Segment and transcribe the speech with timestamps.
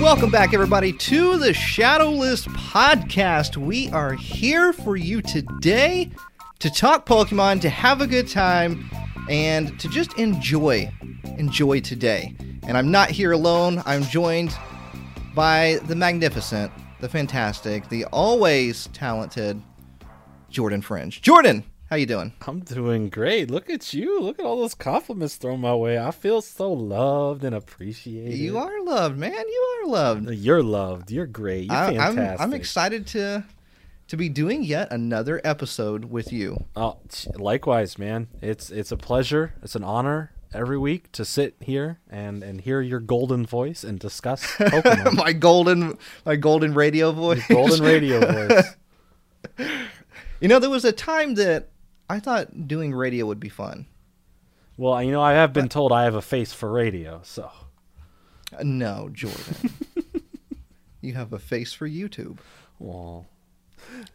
[0.00, 3.56] Welcome back, everybody, to the Shadowless Podcast.
[3.58, 6.10] We are here for you today
[6.60, 8.90] to talk Pokemon, to have a good time,
[9.28, 10.90] and to just enjoy,
[11.36, 12.34] enjoy today.
[12.66, 13.82] And I'm not here alone.
[13.84, 14.56] I'm joined
[15.34, 19.60] by the magnificent, the fantastic, the always talented
[20.48, 21.20] Jordan Fringe.
[21.20, 22.32] Jordan, how you doing?
[22.46, 23.50] I'm doing great.
[23.50, 24.20] Look at you.
[24.20, 25.98] Look at all those compliments thrown my way.
[25.98, 28.38] I feel so loved and appreciated.
[28.38, 29.32] You are loved, man.
[29.32, 30.30] You are loved.
[30.30, 31.10] You're loved.
[31.10, 31.66] You're great.
[31.66, 32.40] You're I, I'm, fantastic.
[32.40, 33.44] I'm excited to
[34.06, 36.66] to be doing yet another episode with you.
[36.76, 36.98] Oh,
[37.36, 38.28] likewise, man.
[38.40, 39.54] It's it's a pleasure.
[39.62, 43.98] It's an honor every week to sit here and and hear your golden voice and
[43.98, 45.14] discuss Pokemon.
[45.14, 47.46] my golden my golden radio voice.
[47.48, 48.76] golden radio voice.
[50.40, 51.68] You know, there was a time that
[52.08, 53.86] I thought doing radio would be fun.
[54.76, 57.50] Well, you know, I have been told I have a face for radio, so
[58.62, 59.70] No, Jordan.
[61.00, 62.38] you have a face for YouTube.
[62.78, 63.26] well,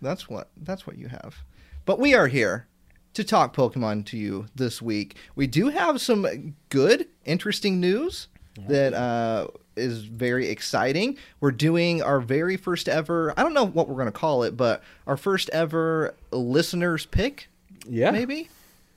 [0.02, 1.38] That's what that's what you have.
[1.86, 2.68] But we are here
[3.14, 5.16] to talk Pokemon to you this week.
[5.36, 8.28] We do have some good, interesting news
[8.68, 11.18] that uh, is very exciting.
[11.40, 13.34] We're doing our very first ever.
[13.38, 17.48] I don't know what we're going to call it, but our first ever listeners pick.
[17.88, 18.12] yeah.
[18.12, 18.50] maybe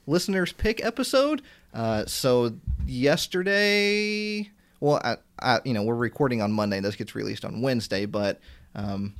[0.07, 1.43] listeners pick episode.
[1.73, 2.53] Uh, so
[2.87, 6.81] yesterday, well, I, I, you know, we're recording on Monday.
[6.81, 8.41] This gets released on Wednesday, but
[8.75, 9.15] um,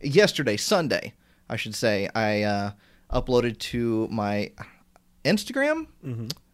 [0.00, 1.12] yesterday, Sunday,
[1.48, 2.70] I should say, I uh,
[3.10, 4.50] uploaded to my
[5.24, 5.86] Instagram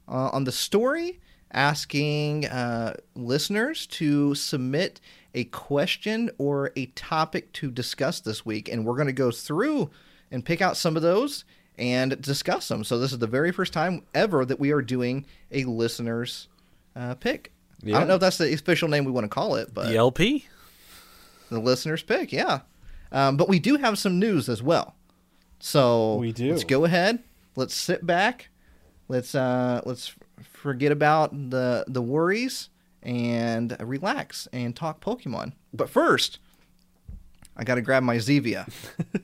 [0.09, 1.21] uh, on the story
[1.53, 5.01] asking uh, listeners to submit
[5.35, 9.91] a question or a topic to discuss this week, and we're going to go through
[10.31, 11.45] and pick out some of those
[11.79, 12.85] and discuss them.
[12.85, 16.49] So this is the very first time ever that we are doing a listeners
[16.97, 17.53] uh, pick.
[17.85, 19.97] I don't know if that's the official name we want to call it, but The
[19.97, 20.47] LP.
[21.51, 22.61] the listeners pick, yeah.
[23.11, 24.95] Um, but we do have some news as well.
[25.65, 26.51] So We do.
[26.51, 27.21] Let's go ahead.
[27.55, 28.49] Let's sit back.
[29.07, 30.13] Let's uh, let's
[30.43, 32.69] forget about the the worries
[33.01, 35.53] and relax and talk Pokemon.
[35.73, 36.41] But first,
[37.57, 38.69] I got to grab my Zevia.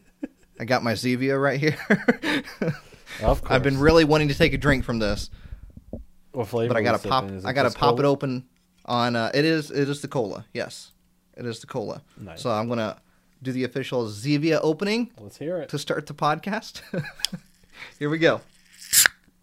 [0.60, 1.76] I got my Zevia right here.
[3.22, 3.50] Of course.
[3.50, 5.28] I've been really wanting to take a drink from this,
[6.30, 6.68] What flavor?
[6.72, 7.24] but I gotta pop.
[7.24, 8.46] I got to just pop it open
[8.84, 9.16] on.
[9.16, 9.72] Uh, it is.
[9.72, 10.44] It is the cola.
[10.52, 10.92] Yes,
[11.36, 12.02] it is the cola.
[12.16, 12.42] Nice.
[12.42, 13.00] So I'm gonna
[13.42, 15.68] do the official Zevia opening Let's hear it.
[15.70, 16.82] to start the podcast.
[17.98, 18.40] Here we go.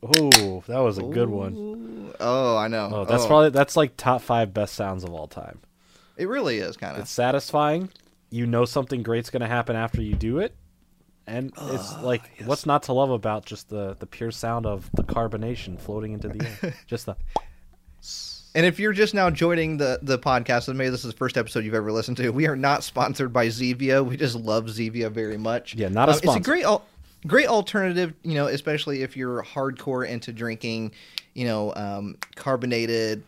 [0.04, 2.14] Oh, that was a good one.
[2.20, 2.90] Oh, I know.
[2.94, 5.60] Oh, that's Oh, probably that's like top five best sounds of all time.
[6.18, 7.02] It really is kind of.
[7.02, 7.90] It's satisfying.
[8.30, 10.56] You know something great's gonna happen after you do it,
[11.26, 14.90] and it's ah, like what's not to love about just the the pure sound of
[14.94, 16.74] the carbonation floating into the air.
[16.88, 17.16] just the
[18.56, 21.38] And if you're just now joining the the podcast, and maybe this is the first
[21.38, 24.04] episode you've ever listened to, we are not sponsored by Zevia.
[24.04, 25.76] We just love Zevia very much.
[25.76, 26.86] Yeah, not a Um, It's a great al-
[27.28, 30.94] great alternative, you know, especially if you're hardcore into drinking,
[31.34, 33.24] you know, um, carbonated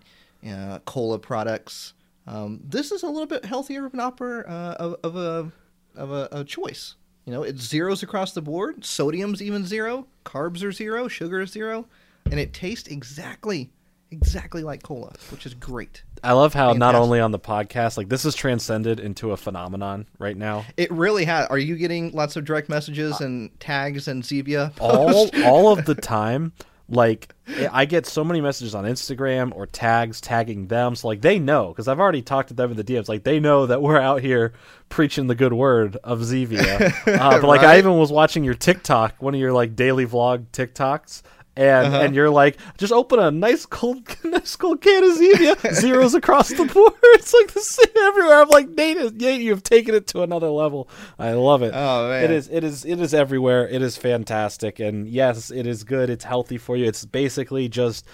[0.49, 1.93] uh, cola products.
[2.25, 5.51] Um, this is a little bit healthier of an opera uh, of, of a
[5.99, 6.95] of a, a choice.
[7.25, 8.85] You know, it's zeros across the board.
[8.85, 10.07] Sodium's even zero.
[10.23, 11.09] Carbs are zero.
[11.09, 11.85] Sugar is zero,
[12.31, 13.71] and it tastes exactly
[14.11, 16.03] exactly like cola, which is great.
[16.23, 20.07] I love how not only on the podcast, like this is transcended into a phenomenon
[20.19, 20.65] right now.
[20.75, 21.47] It really has.
[21.47, 24.73] Are you getting lots of direct messages and tags and Zevia?
[24.79, 26.53] all all of the time
[26.89, 27.33] like
[27.71, 31.67] i get so many messages on instagram or tags tagging them so like they know
[31.67, 34.21] because i've already talked to them in the dms like they know that we're out
[34.21, 34.53] here
[34.87, 39.21] preaching the good word of zevia uh, but like i even was watching your tiktok
[39.21, 41.23] one of your like daily vlog tiktoks
[41.57, 42.03] and Uh-huh.
[42.03, 46.49] and you're like just open a nice cold nice cold can of Zevia zeros across
[46.49, 46.93] the board.
[47.17, 48.41] It's like the same everywhere.
[48.41, 50.87] I'm like nate, nate you've taken it to another level.
[51.19, 51.73] I love it.
[51.75, 52.23] Oh, man.
[52.25, 53.67] it is it is it is everywhere.
[53.67, 54.79] It is fantastic.
[54.79, 56.09] And yes it is good.
[56.09, 56.85] It's healthy for you.
[56.85, 58.05] It's basically just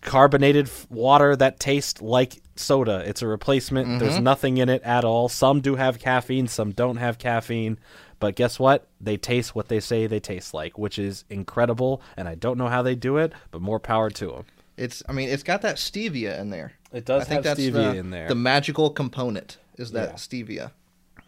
[0.00, 3.02] carbonated water that tastes like soda.
[3.06, 4.00] It's a replacement.
[4.00, 4.24] There's Mm-hmm.
[4.24, 5.28] nothing in it at all.
[5.28, 6.48] Some do have caffeine.
[6.48, 7.78] Some don't have caffeine
[8.22, 12.26] but guess what they taste what they say they taste like which is incredible and
[12.28, 14.44] i don't know how they do it but more power to them
[14.76, 15.02] It's.
[15.08, 16.72] I mean, it's got that stevia in there.
[16.92, 18.28] It does I think have that's stevia the, in there.
[18.28, 20.14] The magical component is that Yeah.
[20.14, 20.70] stevia.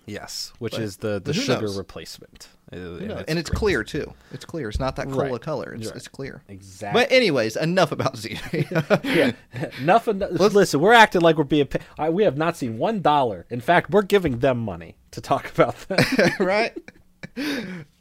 [0.07, 1.77] yes which But- is the the sugar knows?
[1.77, 3.59] replacement it's and it's great.
[3.59, 4.13] clear too.
[4.33, 4.69] It's clear.
[4.69, 5.41] It's not that cola Right.
[5.41, 5.73] color.
[5.75, 5.97] It's Right.
[5.97, 6.43] it's clear.
[6.49, 7.03] Exactly.
[7.03, 8.39] But anyways, enough about Z.
[9.05, 9.33] yeah,
[9.83, 10.19] nothing.
[10.31, 11.67] Listen, we're acting like we're being.
[11.67, 13.47] Pay- I, we have not seen one dollar.
[13.51, 16.37] In fact, we're giving them money to talk about that.
[16.41, 16.77] right?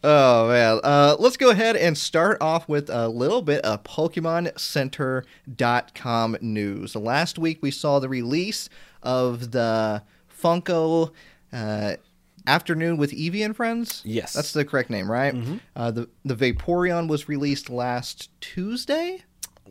[0.03, 0.79] Oh man.
[0.83, 6.95] Uh, let's go ahead and start off with a little bit of PokemonCenter.com news.
[6.95, 8.69] Last week we saw the release
[9.01, 10.03] of the
[10.41, 11.11] Funko
[11.51, 11.95] uh,
[12.45, 14.01] Afternoon with Eevee and Friends.
[14.05, 14.31] Yes.
[14.31, 14.37] Mm-hmm.
[14.37, 15.35] that's the correct name, right?
[15.75, 19.23] Uh, the the Vaporeon was released last Tuesday.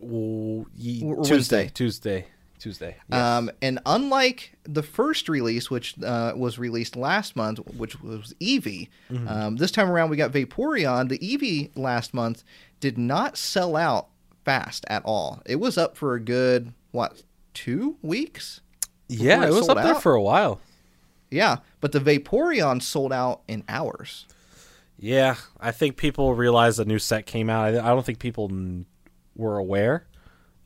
[0.02, 1.70] Ooh, ye- Tuesday, Wednesday.
[1.74, 2.26] Tuesday,
[2.58, 2.96] Tuesday.
[3.10, 3.19] Yes.
[3.20, 8.88] Um, and unlike the first release, which uh, was released last month, which was Eevee,
[9.10, 9.28] Mm-hmm.
[9.28, 11.08] um, this time around we got Vaporeon.
[11.08, 12.42] The Eevee last month
[12.80, 14.08] did not sell out
[14.44, 15.40] fast at all.
[15.46, 17.22] It was up for a good, what,
[17.54, 18.60] two weeks?
[19.08, 20.58] yeah, it was up there for a while.
[21.32, 24.26] Yeah, but the Vaporeon sold out in hours.
[24.99, 27.75] Yeah, I think people realized the new set came out.
[27.75, 28.87] I, don't think people n-
[29.34, 30.06] were aware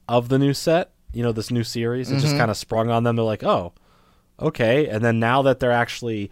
[0.09, 0.91] of the new set.
[1.13, 2.11] You know, this new series.
[2.11, 2.21] It Mm-hmm.
[2.23, 3.17] just kind of sprung on them.
[3.17, 3.73] They're like, oh,
[4.41, 4.89] okay.
[4.89, 6.31] And then now that they're actually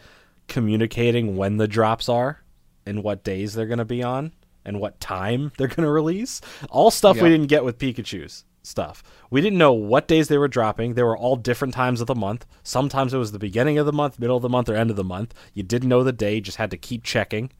[0.49, 2.43] communicating when the drops are
[2.87, 4.33] and what days they're going to be on
[4.65, 6.41] and what time they're going to release,
[6.71, 9.03] all stuff we didn't get with Pikachu's stuff.
[9.35, 10.95] We didn't know what days they were dropping.
[10.95, 12.47] They were all different times of the month.
[12.63, 14.97] Sometimes it was the beginning of the month, middle of the month, or end of
[14.97, 15.35] the month.
[15.55, 17.51] You didn't know the day, just had to keep checking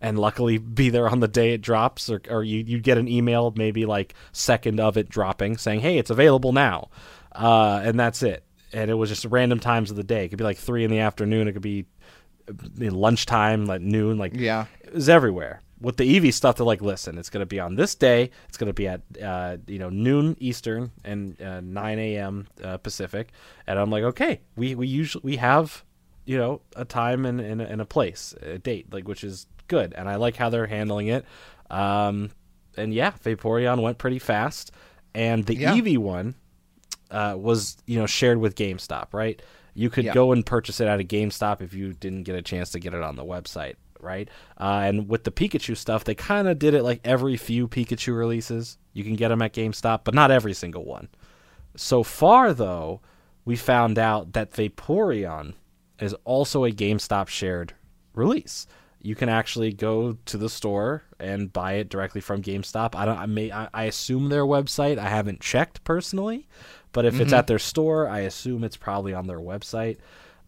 [0.00, 3.08] and luckily be there on the day it drops or, or you, you get an
[3.08, 6.90] email maybe like second of it dropping saying hey it's available now
[7.32, 10.36] uh, and that's it and it was just random times of the day it could
[10.38, 11.86] be like three in the afternoon it could be
[12.48, 12.52] uh,
[12.90, 14.66] lunchtime like noon like Yeah.
[14.82, 17.74] it was everywhere with the ev stuff they're like listen it's going to be on
[17.74, 21.98] this day it's going to be at uh, you know noon eastern and uh, 9
[21.98, 23.28] a.m uh, pacific
[23.66, 25.84] and i'm like okay we, we usually we have
[26.24, 29.92] you know a time and, and, and a place a date like which is good
[29.94, 31.24] and i like how they're handling it
[31.70, 32.30] um
[32.76, 34.70] and yeah vaporeon went pretty fast
[35.14, 35.72] and the Yeah.
[35.74, 36.34] eevee one
[37.10, 39.40] uh, was you know shared with gamestop right
[39.74, 40.14] you could Yeah.
[40.14, 42.94] go and purchase it at a gamestop if you didn't get a chance to get
[42.94, 44.28] it on the website right
[44.58, 48.16] uh, and with the pikachu stuff they kind of did it like every few pikachu
[48.16, 51.08] releases you can get them at gamestop but not every single one
[51.76, 53.00] so far, though,
[53.44, 55.54] we found out that Vaporeon
[56.00, 57.74] is also a GameStop shared
[58.14, 58.66] release.
[59.00, 62.94] You can actually go to the store and buy it directly from GameStop.
[62.94, 63.18] I don't.
[63.18, 63.52] I may.
[63.52, 64.98] I, I assume their website.
[64.98, 66.48] I haven't checked personally,
[66.92, 69.98] but if it's at their store, I assume it's probably on their website.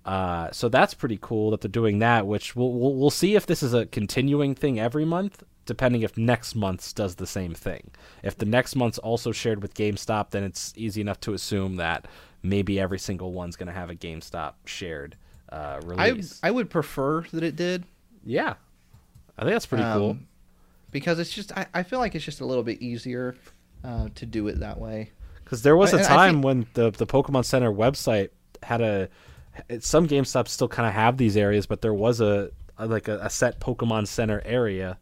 [0.08, 2.26] Uh, so that's pretty cool that they're doing that.
[2.26, 6.16] Which we'll, we'll we'll see if this is a continuing thing every month, depending if
[6.16, 7.90] next month's does the same thing.
[8.22, 12.06] If the next month's also shared with GameStop, then it's easy enough to assume that
[12.42, 15.16] maybe every single one's going to have a GameStop shared
[15.52, 16.40] uh, I release.
[16.42, 17.84] I would prefer that it did
[18.24, 18.54] yeah,
[19.38, 20.10] I think that's pretty cool.
[20.10, 20.26] um,
[20.90, 23.36] because it's just I, I feel like it's just a little bit easier
[23.84, 25.12] uh, to do it that way.
[25.44, 28.30] Because there was a time when the the Pokemon Center website
[28.62, 29.08] had a
[29.80, 33.18] some GameStops still kind of have these areas, but there was a, a like a,
[33.18, 34.98] a set Pokemon Center area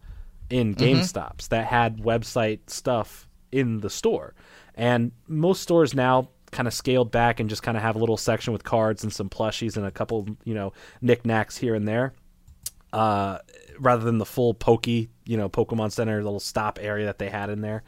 [0.50, 0.84] in Mm-hmm.
[0.84, 4.34] GameStops that had website stuff in the store,
[4.74, 8.16] and most stores now kind of scaled back and just kind of have a little
[8.16, 12.14] section with cards and some plushies and a couple you know knickknacks here and there
[12.92, 13.38] uh,
[13.78, 17.50] rather than the full pokey, you know, Pokemon Center little stop area that they had
[17.50, 17.82] in there.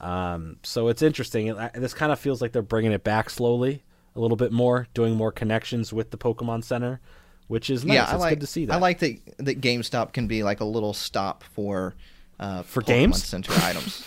[0.00, 1.46] Um, so it's interesting.
[1.46, 3.82] It, this kind of feels like they're bringing it back slowly,
[4.14, 7.00] a little bit more, doing more connections with the Pokemon Center,
[7.48, 7.94] which is nice.
[7.94, 8.74] yeah, it's I like good to see that.
[8.74, 11.94] I like that that GameStop can be like a little stop for
[12.40, 13.24] uh, For Pokemon games?
[13.24, 14.00] Center items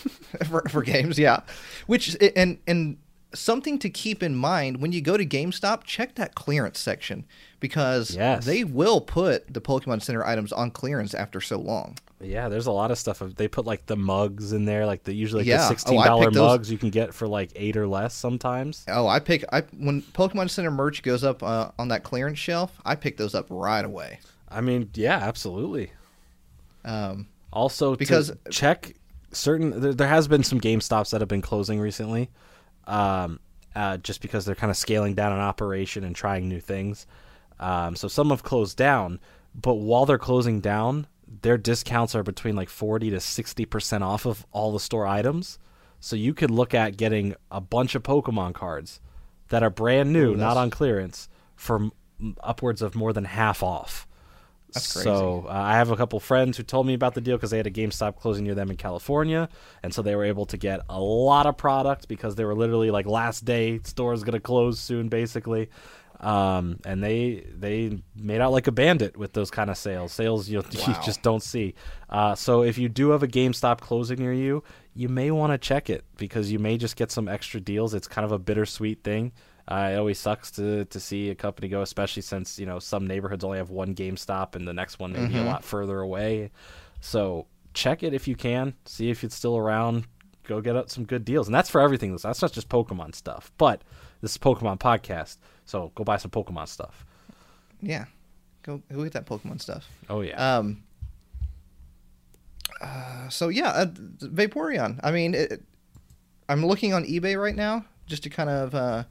[0.48, 1.18] for, for games.
[1.18, 1.40] Yeah,
[1.86, 2.98] which and and
[3.34, 7.24] something to keep in mind when you go to GameStop, check that clearance section
[7.60, 8.44] because Yes.
[8.46, 11.98] they will put the Pokemon Center items on clearance after so long.
[12.20, 13.18] Yeah, there's a lot of stuff.
[13.18, 15.58] They put like the mugs in there, like the usually like Yeah.
[15.58, 18.84] the Oh, sixteen dollar those- mugs you can get for like eight or less sometimes.
[18.88, 22.80] Oh, I pick I when Pokemon Center merch goes up uh, on that clearance shelf,
[22.86, 24.20] I pick those up right away.
[24.48, 25.90] I mean, yeah, absolutely.
[26.84, 28.94] Um, Also, Because- check
[29.32, 32.28] certain, there, there has been some Game Stops that have been closing recently,
[32.86, 33.40] um,
[33.74, 37.06] uh, just because they're kind of scaling down an operation and trying new things.
[37.58, 39.20] Um, so some have closed down,
[39.54, 44.26] but while they're closing down, their discounts are between like forty to sixty percent off
[44.26, 45.58] of all the store items.
[45.98, 49.00] So you could look at getting a bunch of Pokemon cards
[49.48, 51.76] that are brand new, Ooh, not on clearance, for
[52.20, 54.06] m- upwards of more than half off.
[54.72, 55.04] That's crazy.
[55.04, 57.56] So uh, I have a couple friends who told me about the deal because they
[57.56, 59.48] had a GameStop closing near them in California,
[59.82, 62.90] and so they were able to get a lot of product because they were literally
[62.90, 65.70] like last day store is going to close soon, basically.
[66.20, 70.12] Um, and they they made out like a bandit with those kind of sales.
[70.12, 71.74] Sales you, you just don't see.
[72.08, 74.62] Uh, so if you do have a GameStop closing near you,
[74.94, 77.94] you may want to check it because you may just get some extra deals.
[77.94, 79.32] It's kind of a bittersweet thing.
[79.68, 83.06] Uh, it always sucks to to see a company go, especially since you know some
[83.06, 86.50] neighborhoods only have one GameStop and the next one may be a lot further away.
[87.00, 88.74] So check it if you can.
[88.84, 90.06] See if it's still around.
[90.46, 92.16] Go get out some good deals, and that's for everything.
[92.16, 93.82] That's not just Pokemon stuff, but
[94.20, 97.04] this is Pokemon podcast, so go buy some Pokemon stuff.
[97.82, 98.06] Yeah,
[98.62, 99.88] go go get that Pokemon stuff.
[100.08, 100.82] Oh yeah, Um.
[102.80, 105.00] Uh, so yeah, uh, Vaporeon.
[105.02, 105.62] I mean, it,
[106.48, 109.04] I'm looking on eBay right now just to kind of, uh,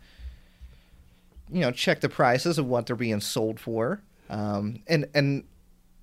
[1.52, 4.02] you know, check the prices of what they're being sold for.
[4.30, 5.44] Um, and and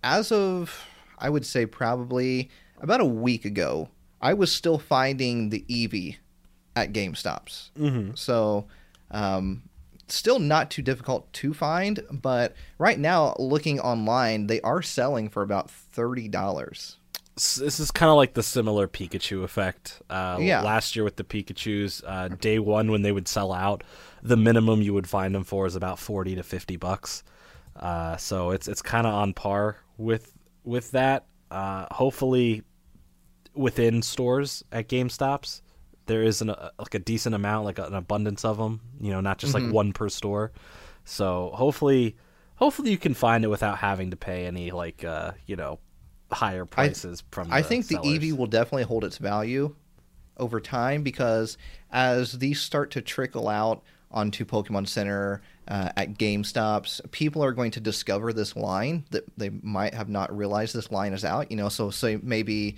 [0.03, 0.87] as of
[1.19, 3.89] I would say probably about a week ago,
[4.23, 6.17] I was still finding the Eevee
[6.77, 7.71] at GameStops.
[7.79, 8.17] Mhm.
[8.17, 8.67] So,
[9.11, 9.63] um,
[10.09, 15.43] still not too difficult to find, but right now, looking online, they are selling for
[15.43, 16.97] about thirty dollars.
[17.37, 20.03] S- this is kind of like the similar Pikachu effect.
[20.11, 20.61] Uh, Yeah.
[20.63, 23.83] Last year with the Pikachu's, uh, day one when they would sell out,
[24.23, 27.23] the minimum you would find them for is about forty to fifty bucks.
[27.75, 30.33] Uh, so it's it's kind of on par with
[30.65, 31.25] with that.
[31.51, 32.63] Uh, hopefully,
[33.55, 35.61] within stores at GameStops,
[36.07, 38.81] there is an, a, like a decent amount, like an abundance of them.
[39.01, 39.67] You know, not just Mm-hmm.
[39.67, 40.53] like one per store.
[41.05, 42.17] So hopefully,
[42.57, 45.79] hopefully you can find it without having to pay any like uh, you know
[46.31, 47.53] higher prices from.
[47.53, 49.75] I think the Eevee will definitely hold its value
[50.39, 51.59] over time because
[51.91, 57.71] as these start to trickle out onto Pokemon Center uh, at GameStops, people are going
[57.73, 61.51] to discover this line that they might have not realized this line is out.
[61.51, 62.77] You know, so say maybe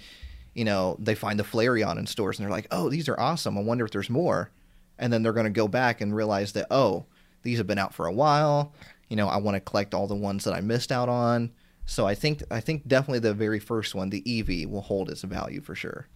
[0.55, 3.59] you know they find the Flareon in stores and they're like, oh, these are awesome.
[3.59, 4.51] I wonder if there's more,
[4.99, 7.07] and then they're going to go back and realize that oh,
[7.43, 8.73] these have been out for a while.
[9.09, 11.51] You know, I want to collect all the ones that I missed out on.
[11.87, 15.23] So I think I think definitely the very first one, the Eevee, will hold its
[15.23, 16.07] value for sure.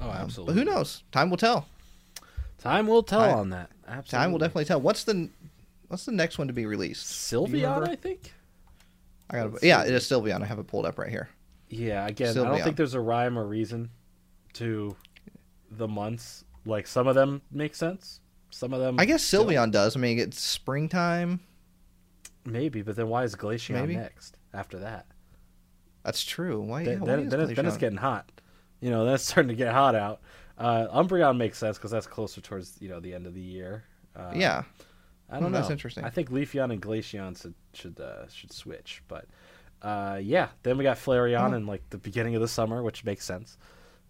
[0.00, 0.54] Oh, Um, absolutely.
[0.54, 1.02] but who knows?
[1.10, 1.66] Time will tell.
[2.58, 3.70] Time will tell on that.
[3.86, 4.10] Absolutely.
[4.10, 4.80] Time will definitely tell.
[4.80, 5.28] What's the
[5.88, 7.06] what's the next one to be released?
[7.06, 7.88] Sylveon.
[7.88, 8.32] I think.
[9.30, 10.42] I got yeah, it is Sylveon.
[10.42, 11.28] I have it pulled up right here.
[11.68, 13.90] Yeah, again, I don't think there's a rhyme or reason
[14.54, 14.96] to
[15.70, 16.44] the months.
[16.64, 18.20] Like some of them make sense,
[18.50, 19.70] some of them I guess don't.
[19.70, 19.96] Does.
[19.96, 21.40] I mean, it's springtime.
[22.44, 23.96] maybe, but then why is Glaceon Maybe.
[23.96, 25.06] next after that?
[26.04, 26.60] That's true.
[26.60, 26.84] Why?
[26.84, 28.30] Then, yeah, why then, it- then it's getting hot.
[28.80, 30.20] You know, that's starting to get hot out.
[30.58, 33.84] Uh, Umbreon makes sense because that's closer towards you know the end of the year.
[34.14, 34.62] Uh, yeah.
[35.28, 35.58] I don't Hmm, know.
[35.58, 36.04] that's interesting.
[36.04, 39.26] I think Leafeon and Glaceon should should uh, should switch, but
[39.86, 40.48] uh, yeah.
[40.62, 41.56] Then we got Flareon Oh.
[41.56, 43.56] in like the beginning of the summer, which makes sense.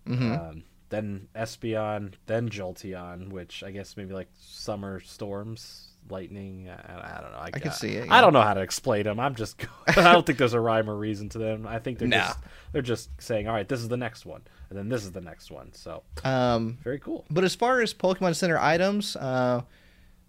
[0.07, 6.69] hmm Um, then Espeon, then Jolteon, which I guess maybe like summer storms, lightning.
[6.71, 7.39] I, I don't know.
[7.39, 9.19] I, I can uh, see it, I don't know how to explain them.
[9.19, 9.57] I'm just.
[9.89, 11.67] I don't think there's a rhyme or reason to them.
[11.67, 12.19] I think they're Nah.
[12.29, 12.39] just
[12.73, 15.21] they're just saying, all right, this is the next one, and then this is the
[15.21, 15.73] next one.
[15.73, 17.27] So um, very cool.
[17.31, 19.63] but as far as Pokemon Center items, uh,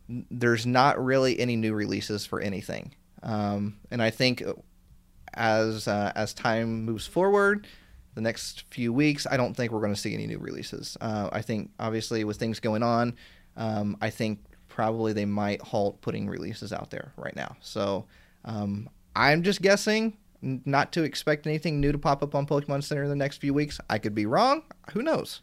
[0.09, 2.95] there's not really any new releases for anything.
[3.21, 4.43] Um, and I think
[5.37, 7.67] as uh, as time moves forward,
[8.15, 10.97] the next few weeks, I don't think we're going to see any new releases.
[10.99, 13.15] Uh, I think obviously with things going on,
[13.55, 17.55] um, I think probably they might halt putting releases out there right now.
[17.61, 18.05] So
[18.43, 23.03] um, I'm just guessing not to expect anything new to pop up on Pokemon Center
[23.03, 23.79] in the next few weeks.
[23.89, 24.63] I could be wrong.
[24.93, 25.41] Who knows?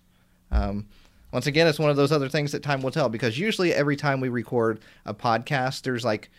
[0.51, 0.87] Um,
[1.33, 3.97] once again, it's one of those other things that time will tell because usually every
[3.97, 6.31] time we record a podcast, there's like,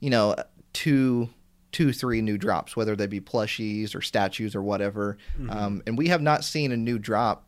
[0.00, 0.34] you know,
[0.72, 1.28] two,
[1.72, 5.18] two, three new drops, whether they be plushies or statues or whatever.
[5.48, 7.44] Um, and we have not seen a new drop.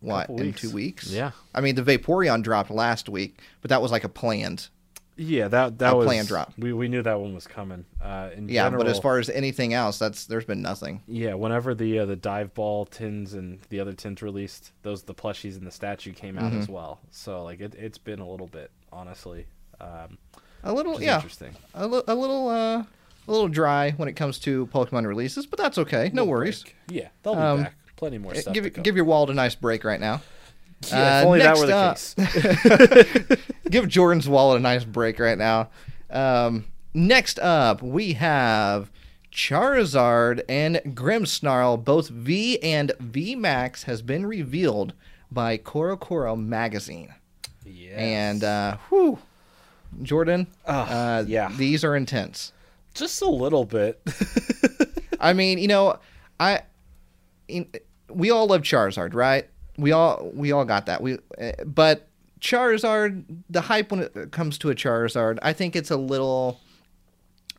[0.00, 0.60] What Couple in weeks.
[0.60, 1.10] two weeks?
[1.10, 1.30] Yeah.
[1.54, 4.68] I mean, the Vaporeon dropped last week, but that was like a planned.
[5.16, 6.52] Yeah, that that A was planned drop.
[6.58, 7.84] We we knew that one was coming.
[8.00, 11.02] Uh, in Yeah, but as far as anything else, that's there's been nothing.
[11.06, 15.14] Yeah, whenever the uh, the dive ball tins and the other tins released, those the
[15.14, 16.60] plushies and the statue came out Mm-hmm.
[16.62, 16.98] as well.
[17.12, 19.46] So like it it's been a little bit honestly.
[19.80, 20.18] Um,
[20.64, 21.54] A little, yeah, interesting.
[21.74, 22.84] a, li- a little, uh,
[23.26, 26.10] a little dry when it comes to Pokemon releases, but that's okay.
[26.12, 26.64] No worries.
[26.88, 27.74] Yeah, they'll be Um, back.
[27.96, 28.54] Plenty more Uh, stuff.
[28.54, 30.22] Give give your wallet a nice break right now.
[30.90, 33.36] yeah, if uh, only that were the case.
[33.70, 35.70] Give Jordan's wallet a nice break right now.
[36.10, 36.64] Um,
[36.94, 38.90] next up, we have
[39.32, 41.82] Charizard and Grimmsnarl.
[41.84, 44.92] Both V and V Max has been revealed
[45.30, 47.14] by CoroCoro magazine.
[47.64, 47.94] Yes.
[47.96, 49.18] And uh, whew,
[50.02, 51.50] Jordan, Ah, uh, yeah.
[51.56, 52.52] these are intense.
[52.94, 54.00] Just a little bit.
[55.20, 55.98] I mean, you know,
[56.40, 56.62] I
[57.48, 57.66] in,
[58.08, 59.48] we all love Charizard, right?
[59.78, 61.02] We all we all got that.
[61.02, 62.08] We uh, but
[62.40, 66.60] Charizard, the hype when it comes to a Charizard, I think it's a little,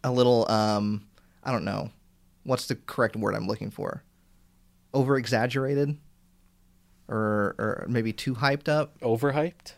[0.04, 1.06] a little, um,
[1.42, 1.90] I don't know,
[2.44, 4.04] what's the correct word I'm looking for?
[4.94, 5.98] Over exaggerated,
[7.08, 9.74] or or maybe too hyped up, Overhyped.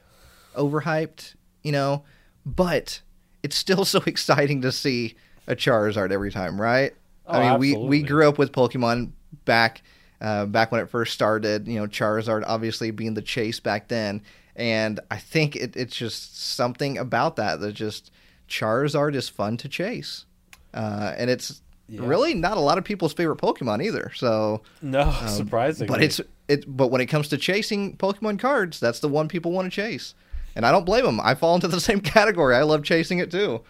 [0.55, 2.03] overhyped, you know.
[2.45, 3.01] But
[3.43, 5.15] it's still so exciting to see
[5.47, 6.93] a Charizard every time, right?
[7.27, 9.11] Oh, I mean, we we grew up with Pokemon
[9.45, 9.81] back
[10.21, 11.67] uh, back when it first started.
[11.67, 14.21] You know, Charizard obviously being the chase back then,
[14.55, 18.11] and I think it, it's just something about that that just
[18.49, 20.25] Charizard is fun to chase,
[20.73, 22.01] uh, and it's Yeah.
[22.05, 24.11] really not a lot of people's favorite Pokemon either.
[24.15, 25.87] So, No, surprisingly.
[25.89, 26.65] Um, but it's it.
[26.67, 30.13] But when it comes to chasing Pokemon cards, that's the one people want to chase,
[30.55, 31.19] and I don't blame them.
[31.21, 32.55] I fall into the same category.
[32.55, 33.61] I love chasing it too.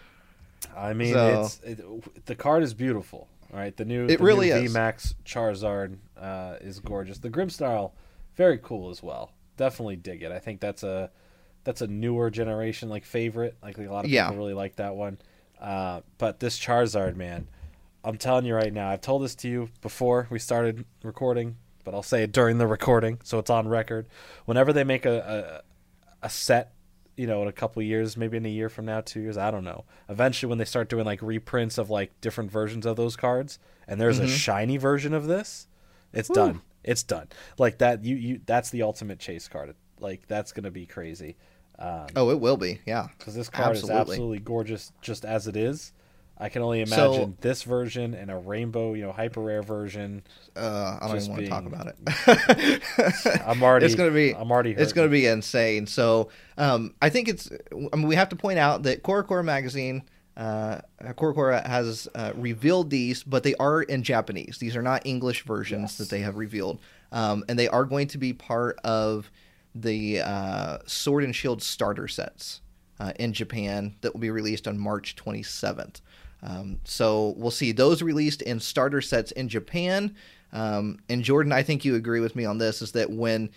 [0.76, 3.28] I mean, So- it's it, the card is beautiful.
[3.52, 4.74] All right, the new It the really new is.
[4.74, 7.18] VMAX Charizard uh, is gorgeous.
[7.18, 7.92] The Grimmsnarl,
[8.34, 9.32] very cool as well.
[9.56, 10.32] Definitely dig it.
[10.32, 11.10] I think that's a
[11.64, 13.56] that's a newer generation like favorite.
[13.62, 14.26] Like a lot of Yeah.
[14.26, 15.18] people really like that one.
[15.60, 17.48] Uh, but this Charizard, man,
[18.04, 18.90] I'm telling you right now.
[18.90, 22.66] I've told this to you before we started recording, but I'll say it during the
[22.66, 24.06] recording, so it's on record.
[24.44, 25.62] Whenever they make a
[26.22, 26.72] a, a set
[27.16, 29.36] you know, in a couple of years, maybe in a year from now, two years,
[29.38, 29.84] I don't know.
[30.08, 33.58] Eventually, when they start doing like reprints of like different versions of those cards,
[33.88, 35.66] and there's a shiny version of this,
[36.12, 36.62] it's done.
[36.84, 37.28] It's done.
[37.58, 39.74] Like that, you you that's the ultimate chase card.
[39.98, 41.36] Like that's gonna be crazy.
[41.78, 42.80] Um, Oh, it will be.
[42.86, 43.08] Yeah.
[43.18, 44.00] because this card is Absolutely.
[44.00, 45.92] absolutely gorgeous just as it is.
[46.38, 50.22] I can only So- imagine this version and a rainbow, you know, hyper rare version.
[50.54, 53.42] Uh, I don't even want to talk about it.
[53.46, 53.86] I'm already.
[53.86, 54.34] it's gonna be.
[54.34, 54.72] I'm already.
[54.72, 55.86] It's gonna be insane.
[55.86, 56.28] So,
[56.58, 57.50] um, I think it's.
[57.72, 60.02] I mean, we have to point out that CoroCoro magazine,
[60.36, 64.58] uh, CoroCoro has uh, revealed these, but they are in Japanese.
[64.58, 65.96] These are not English versions Yes.
[65.98, 66.80] that they have revealed,
[67.12, 69.30] um, and they are going to be part of
[69.74, 72.60] the uh, Sword and Shield starter sets
[73.00, 76.00] uh, in Japan that will be released on March 27th.
[76.46, 80.14] Um, so we'll see those released in starter sets in Japan.
[80.52, 83.50] Um, and Jordan, I think you agree with me on this: is that when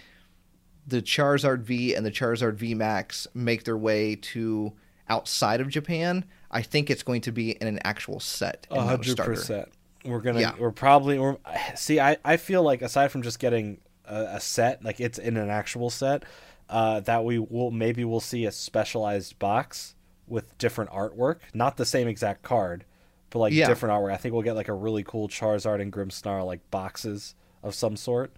[0.88, 4.74] the Charizard V and the Charizard V Max make their way to
[5.08, 8.66] outside of Japan, I think it's going to be in an actual set.
[8.72, 9.70] hundred percent.
[10.04, 10.42] We're gonna.
[10.42, 10.54] Yeah.
[10.58, 11.20] We're probably.
[11.20, 11.38] We're,
[11.76, 15.38] see, I, I feel like aside from just getting a, a set, like it's in
[15.38, 16.24] an actual set,
[16.70, 19.94] uh, that we will maybe we'll see a specialized box
[20.28, 22.86] with different artwork, not the same exact card,
[23.30, 23.68] but like Yeah.
[23.68, 24.14] different artwork.
[24.14, 27.96] I think we'll get like a really cool Charizard and Grimmsnarl like boxes of some
[27.96, 28.32] sort.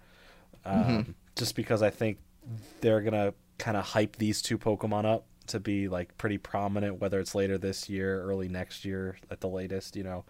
[0.64, 1.10] Um, Mm-hmm.
[1.36, 2.18] Just because I think
[2.82, 7.18] they're gonna kind of hype these two Pokemon up to be like pretty prominent, whether
[7.20, 9.96] it's later this year, early next year at the latest.
[9.96, 10.24] You know.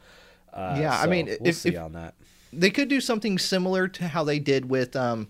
[0.52, 2.14] Uh, Yeah, I mean, we'll if- see if- on that.
[2.52, 5.28] They could do something similar to how they did with um,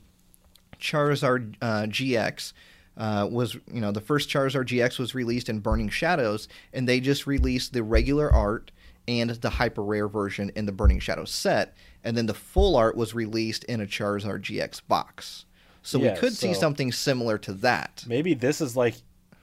[0.81, 2.53] Charizard uh, GX.
[2.95, 7.01] Uh, was you know the first Charizard GX was released in Burning Shadows, and they
[7.01, 8.71] just released the regular art
[9.09, 12.97] and the hyper rare version in the Burning Shadows set, and then the full art
[12.97, 15.45] was released in a Charizard GX box.
[15.83, 18.05] So Yeah, we could see something similar to that.
[18.07, 18.95] Maybe this is like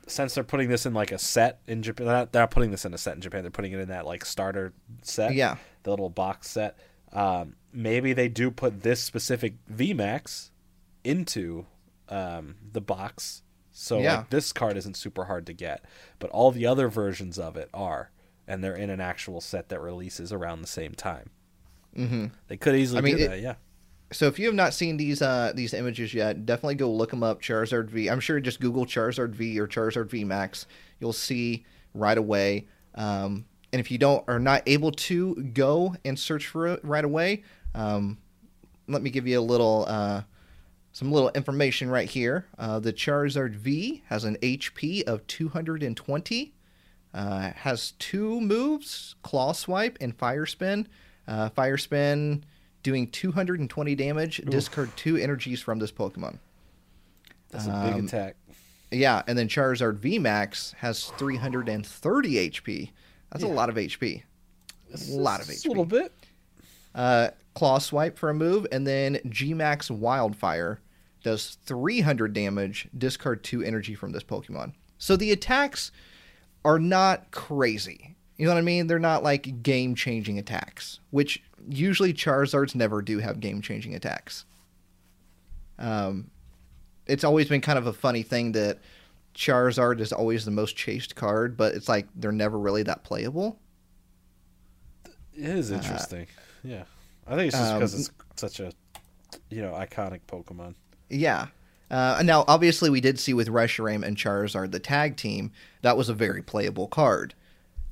[0.07, 2.05] since they're putting this in like a set in Japan.
[2.07, 3.41] They're not, they're not putting this in a set in Japan.
[3.43, 5.33] They're putting it in that like starter set.
[5.33, 5.57] Yeah.
[5.83, 6.77] the little box set.
[7.11, 10.49] Um, maybe they do put this specific VMAX
[11.03, 11.65] into
[12.07, 13.43] um, the box.
[13.71, 14.17] So Yeah.
[14.17, 15.85] like this card isn't super hard to get,
[16.19, 18.11] but all the other versions of it are,
[18.49, 21.29] and they're in an actual set that releases around the same time.
[21.95, 23.39] hmm They could easily I mean, do it- that.
[23.41, 23.55] Yeah.
[24.11, 27.21] So if you have not seen these uh, these images yet, definitely go look them
[27.21, 27.43] up.
[27.43, 28.09] Charizard V.
[28.09, 30.65] I'm sure just Google Charizard V or Charizard V Max.
[30.99, 32.65] You'll see right away.
[32.95, 37.05] Um, and if you don't are not able to go and search for it right
[37.05, 37.43] away,
[37.75, 38.17] um,
[38.87, 40.23] let me give you a little uh,
[40.91, 42.47] some little information right here.
[42.57, 46.51] Uh, the Charizard V has an HP of 220.
[47.13, 50.87] Uh, has two moves: Claw Swipe and Fire Spin.
[51.27, 52.43] Uh, Fire Spin
[52.83, 54.37] doing 220 damage.
[54.45, 56.37] Discard two energies from this Pokemon.
[57.49, 58.35] That's a big Um, attack.
[58.91, 62.91] Yeah, and then Charizard V Max has 330 HP.
[63.31, 64.23] That's a lot of HP.
[64.87, 65.65] It's- lot of HP.
[65.65, 66.11] A little bit.
[66.95, 70.79] Uh, Claw Swipe for a move, and then G Max Wildfire
[71.23, 72.87] does 300 damage.
[72.97, 74.73] Discard two energy from this Pokemon.
[74.97, 75.91] So the attacks
[76.65, 78.15] are not crazy.
[78.37, 78.87] You know what I mean?
[78.87, 84.45] They're not like game changing attacks, which usually Charizards never do have game changing attacks.
[85.77, 86.29] Um,
[87.05, 88.79] it's always been kind of a funny thing that
[89.35, 93.59] Charizard is always the most chased card, but it's like they're never really that playable.
[95.33, 96.27] It is interesting.
[96.63, 96.83] yeah,
[97.27, 98.71] I think it's just um, because it's such a
[99.49, 100.75] you know iconic Pokemon.
[101.09, 101.47] Yeah.
[101.91, 106.09] Uh, now, obviously, we did see with Reshiram and Charizard the tag team that was
[106.09, 107.33] a very playable card,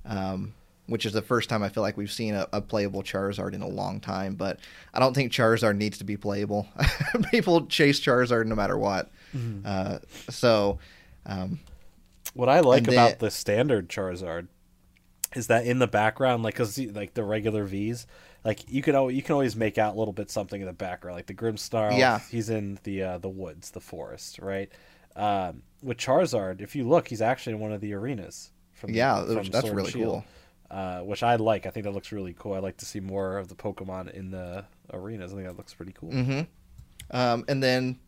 [0.05, 0.53] um,
[0.85, 3.61] which is the first time I feel like we've seen a, a, playable Charizard in
[3.61, 4.35] a long time.
[4.35, 4.59] But
[4.93, 6.67] I don't think Charizard needs to be playable.
[7.31, 9.09] People chase Charizard no matter what.
[9.35, 9.61] Mm-hmm.
[9.65, 9.97] Uh,
[10.29, 10.77] so,
[11.25, 11.59] um,
[12.33, 14.47] what I like about the standard Charizard
[15.35, 18.05] is that in the background, like because like the regular V's,
[18.47, 20.73] like you can always, you can always make out a little bit something in the
[20.73, 21.97] background, like the Grimmsnarl.
[21.97, 24.71] Yeah, he's in the uh, the woods, the forest, right?
[25.17, 28.51] Um, with Charizard, if you look, he's actually in one of the arenas.
[28.71, 30.23] From yeah, the, from that's really cool.
[30.71, 31.65] Uh, which I like.
[31.65, 32.53] I think that looks really cool.
[32.53, 35.33] I like to see more of the Pokemon in the arenas.
[35.33, 36.11] I think that looks pretty cool.
[36.11, 36.41] Mm-hmm.
[37.11, 37.99] Um, and then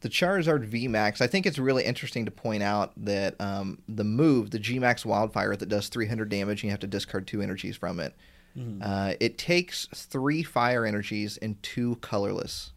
[0.00, 4.50] the Charizard VMAX, I think it's really interesting to point out that um, the move,
[4.50, 8.00] the Gmax Wildfire, that does 300 damage, and you have to discard two energies from
[8.00, 8.14] it.
[8.56, 8.82] Mm-hmm.
[8.82, 12.72] Uh, it takes three fire energies and two colorless,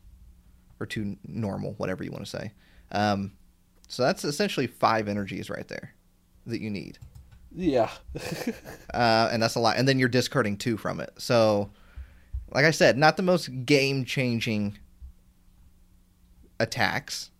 [0.79, 2.51] or two normal, whatever you want to say.
[2.91, 3.33] Um,
[3.87, 5.93] so that's essentially five energies right there
[6.45, 6.97] that you need.
[7.53, 7.89] Yeah.
[8.93, 9.77] uh, and that's a lot.
[9.77, 11.11] And then you're discarding two from it.
[11.17, 11.71] So,
[12.53, 14.77] like I said, not the most game changing
[16.59, 17.31] attacks.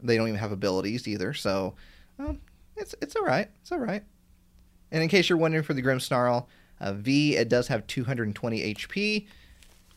[0.00, 1.74] They don't even have abilities either, so
[2.20, 2.40] um,
[2.76, 3.48] it's it's all right.
[3.60, 4.04] It's all right.
[4.92, 6.46] And in case you're wondering for the Grimmsnarl,
[6.80, 9.26] uh, V it does have 220 HP.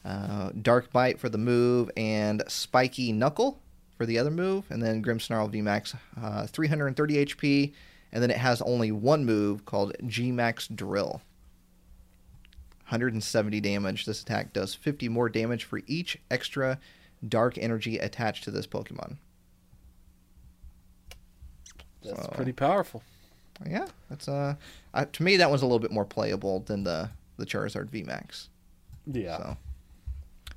[0.04, 3.60] Uh, Dark Bite for the move and Spiky Knuckle
[3.98, 7.74] for the other move, and then Grimmsnarl VMAX uh, 330 HP,
[8.12, 11.22] and then it has only one move called Gmax Drill.
[12.92, 14.06] 170 damage.
[14.06, 16.80] This attack does 50 more damage for each extra
[17.28, 19.18] dark energy attached to this Pokemon.
[22.04, 23.04] That's so, pretty powerful.
[23.70, 24.56] Yeah, that's uh,
[24.94, 28.48] uh, to me that was a little bit more playable than the the Charizard VMAX.
[29.06, 29.38] Yeah.
[29.38, 29.58] So.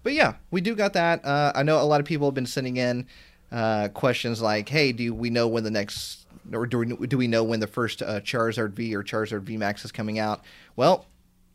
[0.02, 1.24] But yeah, we do got that.
[1.24, 3.06] Uh, I know a lot of people have been sending in
[3.50, 7.26] uh, questions like, "Hey, do we know when the next, or do we, do we
[7.26, 10.44] know when the first uh, Charizard V or Charizard VMAX is coming out?"
[10.76, 11.06] Well,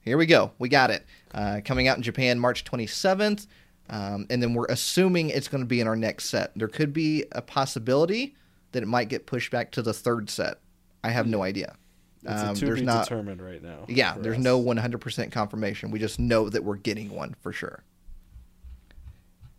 [0.01, 0.51] here we go.
[0.57, 1.05] We got it.
[1.33, 3.47] Uh, coming out in Japan March 27th.
[3.89, 6.51] Um, and then we're assuming it's going to be in our next set.
[6.55, 8.35] There could be a possibility
[8.71, 10.59] that it might get pushed back to the third set.
[11.03, 11.75] I have no idea.
[12.23, 13.85] It's um, there's not determined right now.
[13.88, 14.43] Yeah, there's us.
[14.43, 15.91] no 100% confirmation.
[15.91, 17.83] We just know that we're getting one for sure.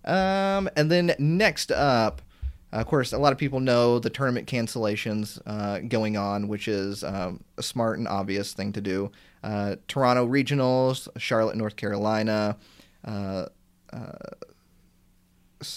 [0.05, 2.23] Um, and then next up,
[2.73, 7.03] of course, a lot of people know the tournament cancellations uh, going on, which is
[7.03, 9.11] um, a smart and obvious thing to do.
[9.43, 12.57] Uh, Toronto regionals, Charlotte, North Carolina,
[13.05, 13.47] uh,
[13.93, 14.13] uh,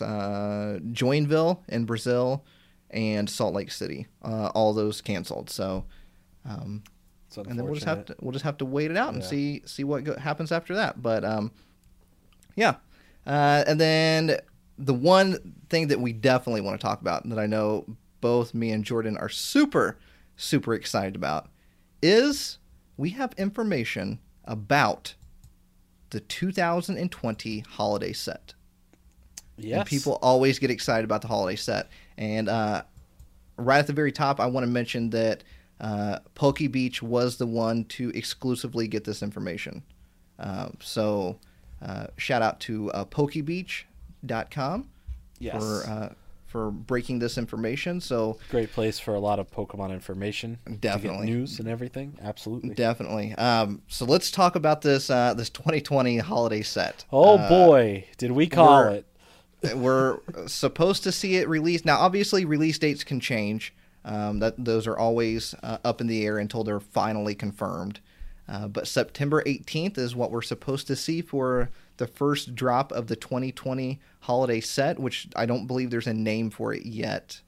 [0.01, 2.43] uh, Joinville in Brazil,
[2.93, 4.07] and Salt Lake City.
[4.23, 5.49] Uh, all those canceled.
[5.49, 5.85] So,
[6.45, 6.83] um,
[7.35, 9.29] and then we'll just have to we'll just have to wait it out and yeah.
[9.29, 11.01] see see what go- happens after that.
[11.01, 11.51] But um,
[12.55, 12.75] yeah,
[13.25, 14.37] uh, and then
[14.77, 17.85] the one thing that we definitely want to talk about that I know
[18.21, 19.97] both me and Jordan are super
[20.35, 21.47] super excited about
[22.01, 22.57] is
[22.97, 25.15] we have information about
[26.09, 28.53] the 2020 holiday set.
[29.57, 29.79] Yes.
[29.79, 31.89] And people always get excited about the holiday set.
[32.17, 32.83] And uh,
[33.57, 35.43] right at the very top, I want to mention that
[35.79, 39.83] uh, PokeBeach was the one to exclusively get this information.
[40.39, 41.39] Uh, so
[41.81, 44.89] uh, shout out to uh, PokeBeach.com
[45.39, 45.55] yes.
[45.57, 46.13] for uh,
[46.47, 47.99] for breaking this information.
[47.99, 52.17] So great place for a lot of Pokemon information, definitely news and everything.
[52.21, 53.33] Absolutely, definitely.
[53.33, 57.05] Um, so let's talk about this uh, this 2020 holiday set.
[57.11, 59.05] Oh uh, boy, did we call it?
[59.75, 61.99] We're supposed to see it released now.
[61.99, 63.73] Obviously, release dates can change.
[64.05, 68.01] Um, that those are always uh, up in the air until they're finally confirmed.
[68.49, 73.07] Uh, but September 18th is what we're supposed to see for the first drop of
[73.07, 77.39] the 2020 holiday set, which I don't believe there's a name for it yet.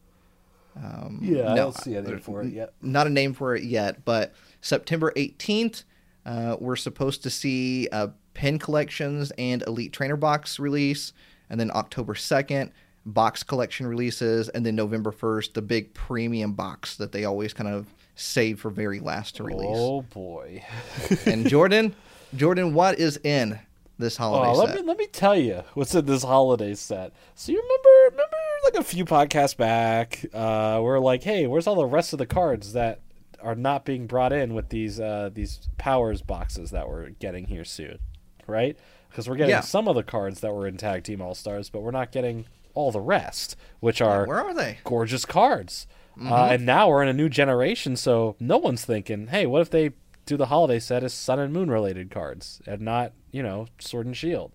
[0.78, 2.74] Um, yeah, no, I don't see a name for it yet.
[2.82, 5.84] Not a name for it yet, but September 18th,
[6.26, 11.14] uh, we're supposed to see uh, pen collections and Elite Trainer box release,
[11.50, 12.72] and then October 2nd,
[13.06, 17.70] box collection releases, and then November 1st, the big premium box that they always kind
[17.70, 19.68] of save for very last to release.
[19.70, 20.64] Oh boy!
[21.26, 21.96] and Jordan,
[22.36, 23.60] Jordan, what is in
[23.98, 24.82] this holiday oh, let set.
[24.82, 27.14] Me, let me tell you what's in this holiday set.
[27.36, 31.76] So you remember remember like a few podcasts back, uh, we're like, hey, where's all
[31.76, 33.02] the rest of the cards that
[33.42, 37.66] are not being brought in with these uh, these powers boxes that we're getting here
[37.66, 38.00] soon,
[38.48, 38.78] right?
[39.16, 39.62] Because we're getting yeah.
[39.62, 42.48] some of the cards that were in Tag Team All Stars, but we're not getting
[42.74, 44.80] all the rest, which are where are they?
[44.84, 45.88] Gorgeous cards.
[46.18, 46.34] Mm-hmm.
[46.34, 49.70] Uh, and now we're in a new generation, so no one's thinking, hey, what if
[49.70, 49.92] they
[50.26, 54.06] do the holiday set as Sun and Moon related cards and not, you know, Sword
[54.06, 54.52] and Shield.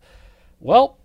[0.59, 0.99] Well,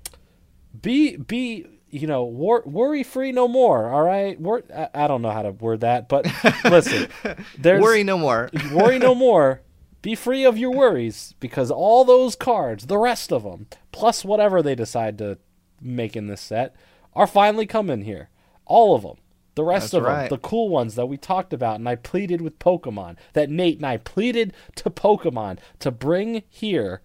[0.82, 3.90] be be you know, wor- worry free no more.
[3.90, 6.28] All right, Wor- I-, I don't know how to word that, but
[6.66, 7.08] listen,
[7.58, 8.50] there's Worry no more.
[8.74, 9.62] worry no more.
[10.06, 14.62] Be free of your worries because all those cards, the rest of them, plus whatever
[14.62, 15.40] they decide to
[15.82, 16.76] make in this set,
[17.14, 18.30] are finally coming here.
[18.68, 19.16] All of them.
[19.56, 20.30] The rest That's of them, right.
[20.30, 23.86] the cool ones that we talked about, and I pleaded with Pokemon, that Nate and
[23.88, 27.02] I pleaded to Pokemon to bring here.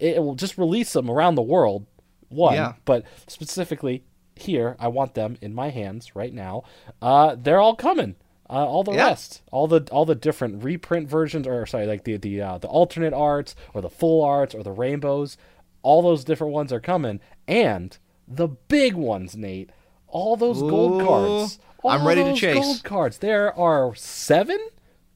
[0.00, 1.86] It will just release them around the world.
[2.30, 2.72] One, Yeah.
[2.84, 4.02] but specifically
[4.34, 6.64] here, I want them in my hands right now.
[7.00, 8.16] Uh, they're all coming.
[8.54, 9.08] Uh, all the Yeah.
[9.08, 12.68] rest, all the all the different reprint versions, or sorry, like the the uh, the
[12.68, 15.36] alternate arts, or the full arts, or the rainbows,
[15.82, 19.70] all those different ones are coming, and the big ones, Nate,
[20.08, 21.58] all those gold Ooh, cards.
[21.84, 22.54] I'm all ready to chase.
[22.62, 23.18] Gold cards.
[23.18, 24.58] There are seven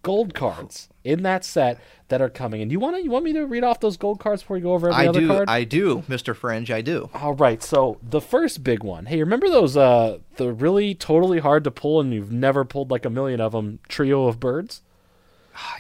[0.09, 2.63] gold cards in that set that are coming.
[2.63, 4.63] And you want to you want me to read off those gold cards before we
[4.63, 5.27] go over every I other do.
[5.29, 5.49] card?
[5.51, 6.35] I do, Mr.
[6.35, 6.71] Fringe.
[6.71, 7.11] I do.
[7.15, 9.05] All right, so the first big one.
[9.07, 13.05] Hey, remember those uh the really totally hard to pull and you've never pulled like
[13.05, 14.81] a million of them trio of birds?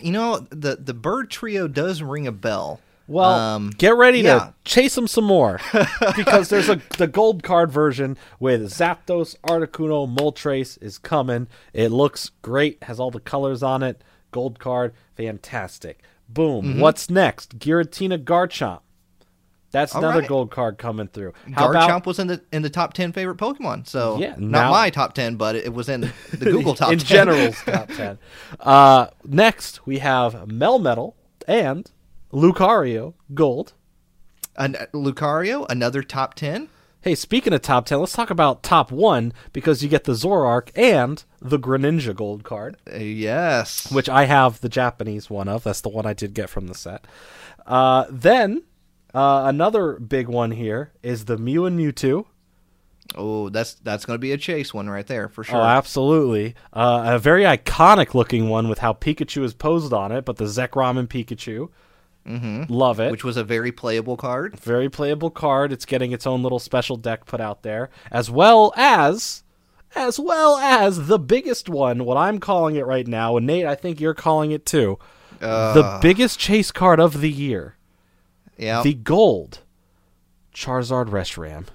[0.02, 2.80] You know, the the bird trio does ring a bell.
[3.06, 4.38] Well, Um, get ready yeah.
[4.38, 5.60] to chase them some more
[6.16, 11.46] because there's a the gold card version with Zapdos, Articuno, Moltres is coming.
[11.72, 14.02] It looks great, has all the colors on it.
[14.30, 16.02] Gold card, fantastic.
[16.28, 16.64] Boom.
[16.64, 16.80] Mm-hmm.
[16.80, 17.58] What's next?
[17.58, 18.80] Giratina Garchomp.
[19.70, 20.28] That's All another right.
[20.28, 21.34] gold card coming through.
[21.52, 23.86] How Garchomp about was in the in the top ten favorite Pokemon.
[23.86, 26.98] So Yeah, not now- my top ten, but it was in the Google top in
[26.98, 27.06] 10.
[27.06, 28.18] general's top 10.
[28.60, 31.14] Uh, next, we have Melmetal
[31.46, 31.90] and
[32.32, 33.74] Lucario Gold.
[34.56, 36.68] An, Lucario, another top ten.
[37.08, 40.68] Hey, speaking of top 10, let's talk about top 1 because you get the Zoroark
[40.76, 43.90] and the Greninja Gold card, Uh, yes.
[43.90, 45.64] which I have the Japanese one of.
[45.64, 47.06] That's the one I did get from the set.
[47.66, 48.64] Uh, then,
[49.14, 52.26] uh, another big one here is the Mew and Mewtwo.
[53.16, 55.56] Oh, that's that's going to be a chase one right there for sure.
[55.56, 56.54] Oh, absolutely.
[56.74, 60.44] Uh, a very iconic looking one with how Pikachu is posed on it, but the
[60.44, 61.70] Zekrom and Pikachu.
[62.28, 62.70] Mm-hmm.
[62.72, 63.10] Love it.
[63.10, 64.58] which was a very playable card.
[64.60, 65.72] very playable card.
[65.72, 69.42] It's getting its own little special deck put out there, as well as,
[69.96, 72.04] as well as the biggest one.
[72.04, 74.98] What I'm calling it right now, and Nate, I think you're calling it too.
[75.40, 77.76] the biggest chase card of the year,
[78.58, 79.60] Yeah, the gold
[80.54, 81.66] Charizard Reshiram.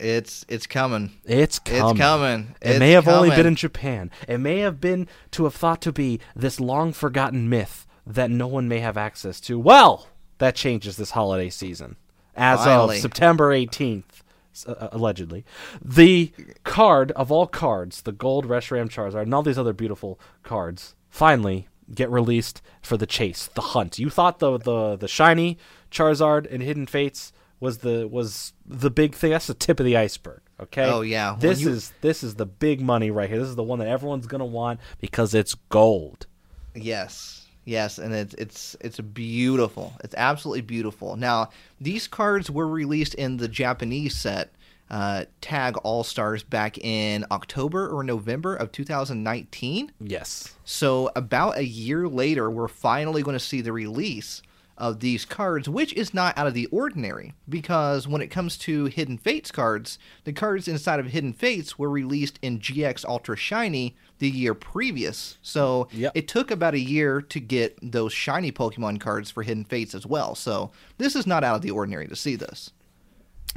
[0.00, 1.12] it's it's coming.
[1.24, 1.90] It's coming.
[1.90, 2.54] It's coming.
[2.62, 4.10] It It's may have only been in Japan.
[4.28, 8.46] It may have been to have thought to be this long forgotten myth that no
[8.46, 9.58] one may have access to.
[9.58, 10.06] Well,
[10.38, 11.96] that changes this holiday season.
[12.36, 12.96] As Finally.
[12.96, 14.22] of September 18th,
[14.66, 15.44] uh, allegedly,
[15.84, 16.32] the
[16.64, 21.68] card of all cards, the gold Reshiram Charizard, and all these other beautiful cards, finally
[21.94, 23.98] get released for the chase, the hunt.
[23.98, 25.58] You thought the the the shiny
[25.90, 29.30] Charizard and Hidden Fates was the was the big thing.
[29.32, 30.40] That's the tip of the iceberg.
[30.60, 30.84] Okay.
[30.84, 31.32] Oh, yeah.
[31.32, 33.38] When This you- is this is the big money right here.
[33.38, 36.26] This is the one that everyone's gonna want because it's gold.
[36.74, 37.37] Yes,
[37.68, 39.92] yes, and it's it's it's beautiful.
[40.02, 41.16] It's absolutely beautiful.
[41.16, 41.50] Now,
[41.80, 44.52] these cards were released in the Japanese set,
[44.90, 49.92] uh, Tag All Stars, back in October or November of 2019.
[50.00, 50.54] Yes.
[50.64, 54.42] So, about a year later, we're finally going to see the release
[54.78, 58.86] of these cards, which is not out of the ordinary because when it comes to
[58.86, 63.96] Hidden Fates cards, the cards inside of Hidden Fates were released in GX Ultra Shiny
[64.18, 65.38] the year previous.
[65.42, 66.12] So, Yep.
[66.14, 70.06] it took about a year to get those shiny Pokemon cards for Hidden Fates as
[70.06, 70.34] well.
[70.34, 72.72] So, this is not out of the ordinary to see this.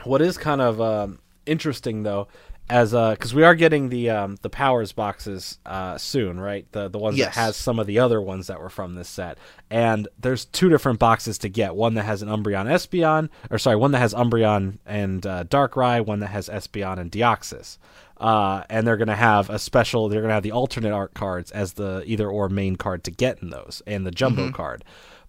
[0.03, 2.27] What is kind of um, interesting though,
[2.69, 6.65] as because we are getting the um, the powers boxes uh, soon, right?
[6.71, 7.35] The the ones Yes.
[7.35, 9.37] that has some of the other ones that were from this set,
[9.69, 11.75] and there's two different boxes to get.
[11.75, 16.03] One that has an Umbreon Espeon, or sorry, one that has Umbreon and uh, Darkrai,
[16.05, 17.77] one that has Espeon and Deoxys.
[18.21, 20.07] Uh, and they're gonna have a special.
[20.07, 23.41] They're gonna have the alternate art cards as the either or main card to get
[23.41, 24.51] in those, and the jumbo Mm-hmm.
[24.55, 24.83] card.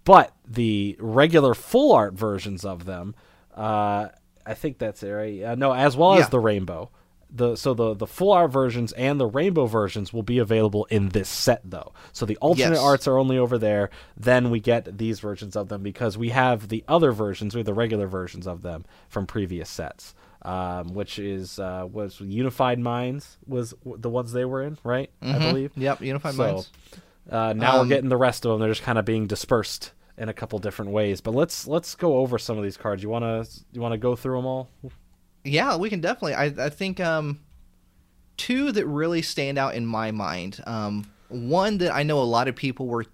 [0.05, 3.15] But the regular full art versions of them,
[3.57, 4.09] uh,
[4.45, 5.43] I think that's it, right?
[5.43, 6.21] Uh, no, as well Yeah.
[6.25, 6.91] as the rainbow.
[7.35, 11.09] The so the the full art versions and the rainbow versions will be available in
[11.11, 11.95] this set though.
[12.13, 12.83] So the alternate Yes.
[12.85, 13.89] arts are only over there.
[14.19, 17.67] Then we get these versions of them because we have the other versions, we have
[17.67, 20.15] the regular versions of them from previous sets.
[20.45, 25.09] Um, which is uh, was Unified Minds was the ones they were in, right?
[25.23, 25.71] I believe.
[25.77, 26.71] Yep, Unified So, Minds.
[27.31, 28.59] uh, now we're Um, getting the rest of them.
[28.61, 31.21] They're just kind of being dispersed in a couple different ways.
[31.21, 33.05] But let's let's go over some of these cards.
[33.05, 34.69] You wanna you wanna go through them all?
[35.45, 36.35] Yeah, we can definitely.
[36.35, 37.39] I, I think um,
[38.37, 40.61] two that really stand out in my mind.
[40.67, 43.07] Um, one that I know a lot of people were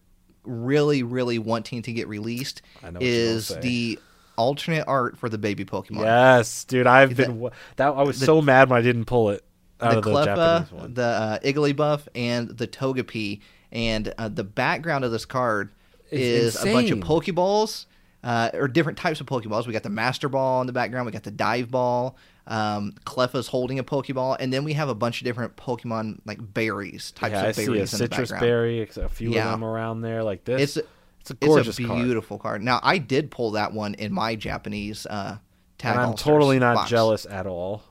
[0.45, 3.99] really, really wanting to get released I know what you're gonna is the
[4.39, 6.05] alternate art for the baby Pokemon.
[6.05, 6.87] Yes, dude.
[6.87, 7.89] I've been that.
[7.89, 9.45] I was the- so mad when I didn't pull it
[9.81, 10.95] out the of the Cleffa, Japanese one.
[10.95, 13.41] the uh, Igglybuff, and the Togepi.
[13.71, 15.71] And uh, the background of this card
[16.11, 17.01] It's is a bunch of.
[17.01, 17.85] Pokeballs,
[18.25, 19.67] uh, or different types of Pokeballs.
[19.67, 21.05] We got the Master Ball in the background.
[21.05, 22.17] We got the Dive Ball.
[22.47, 26.39] Um, Cleffa's holding a Pokeball, and then we have a bunch of different Pokemon like
[26.55, 28.41] berries, types yeah, I of see berries a in the citrus background.
[28.41, 29.45] berry, a few Yeah.
[29.45, 30.77] of them around there, like this.
[30.79, 30.87] It's
[31.31, 32.63] It's a it's gorgeous a beautiful card.
[32.63, 35.39] Now I did pull that one in my Japanese uh,
[35.79, 35.97] tag.
[35.97, 36.91] and I'm totally not box.
[36.91, 37.83] jealous at all.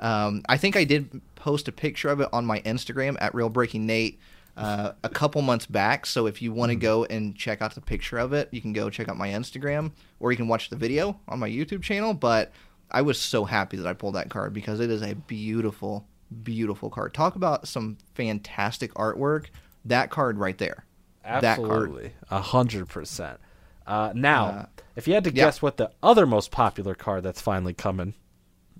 [0.00, 3.48] Um, I think I did post a picture of it on my Instagram at Real
[3.48, 4.18] Breaking Nate
[4.56, 6.06] uh, a couple months back.
[6.06, 8.72] So if you want to go and check out the picture of it, you can
[8.72, 12.14] go check out my Instagram or you can watch the video on my YouTube channel.
[12.14, 12.52] But
[12.90, 16.06] I was so happy that I pulled that card because it is a beautiful,
[16.42, 17.14] beautiful card.
[17.14, 19.46] Talk about some fantastic artwork.
[19.84, 20.84] That card right there.
[21.24, 21.44] That.
[21.44, 23.38] Absolutely, a hundred percent.
[23.86, 25.44] Uh, Now, Uh, if you had to yeah.
[25.46, 28.14] guess what the other most popular card that's finally coming,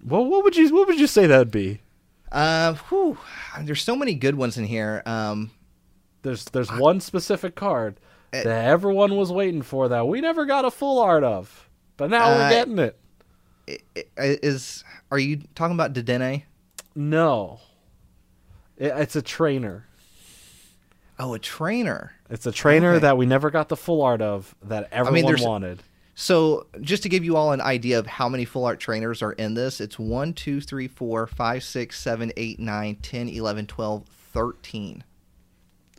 [0.04, 1.80] well, what would you what would you say that'd be?
[2.32, 3.16] Uh, whew,
[3.62, 5.02] there's so many good ones in here.
[5.06, 5.50] Um,
[6.22, 7.98] There's there's one specific card
[8.32, 12.10] Uh, that everyone was waiting for that we never got a full art of, but
[12.10, 12.98] now Uh, we're getting it.
[13.68, 13.78] i-
[14.18, 16.42] i- is are you talking about Dedenne?
[16.94, 17.60] No,
[18.76, 19.86] it, it's a trainer.
[21.18, 22.12] Oh, a trainer.
[22.34, 22.98] It's a trainer Okay.
[23.00, 25.82] that we never got the full art of that everyone there's- wanted.
[26.16, 29.32] So, just to give you all an idea of how many full art trainers are
[29.32, 34.04] in this, it's 1, 2, 3, 4, 5, 6, 7, 8, 9, 10, 11, 12,
[34.32, 35.02] 13.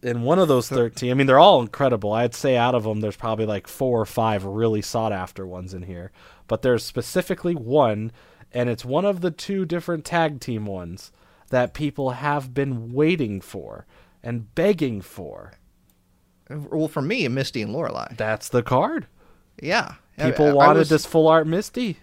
[0.04, 3.00] in one of those 13 i mean they're all incredible i'd say out of them
[3.00, 6.12] there's probably like four or five really sought after ones in here
[6.48, 8.12] but there's specifically one
[8.52, 11.12] and it's one of the two different tag team ones
[11.50, 13.88] that people have been waiting for
[14.21, 15.54] and begging for
[16.50, 18.14] Well, for me, Misty and Lorelei.
[18.16, 19.08] that's the card
[19.62, 19.96] Yeah.
[20.20, 21.98] people I, I wanted was, this full art misty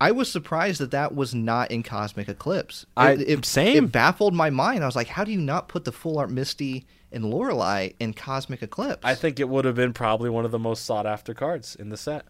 [0.00, 2.84] I was surprised that that was not in Cosmic Eclipse.
[2.98, 3.84] I- It, it, same.
[3.84, 4.82] It baffled my mind.
[4.82, 8.12] I was like, how do you not put the full art Misty and Lorelei in
[8.12, 9.00] Cosmic Eclipse?
[9.04, 11.88] i think it would have been probably one of the most sought after cards in
[11.88, 12.26] the set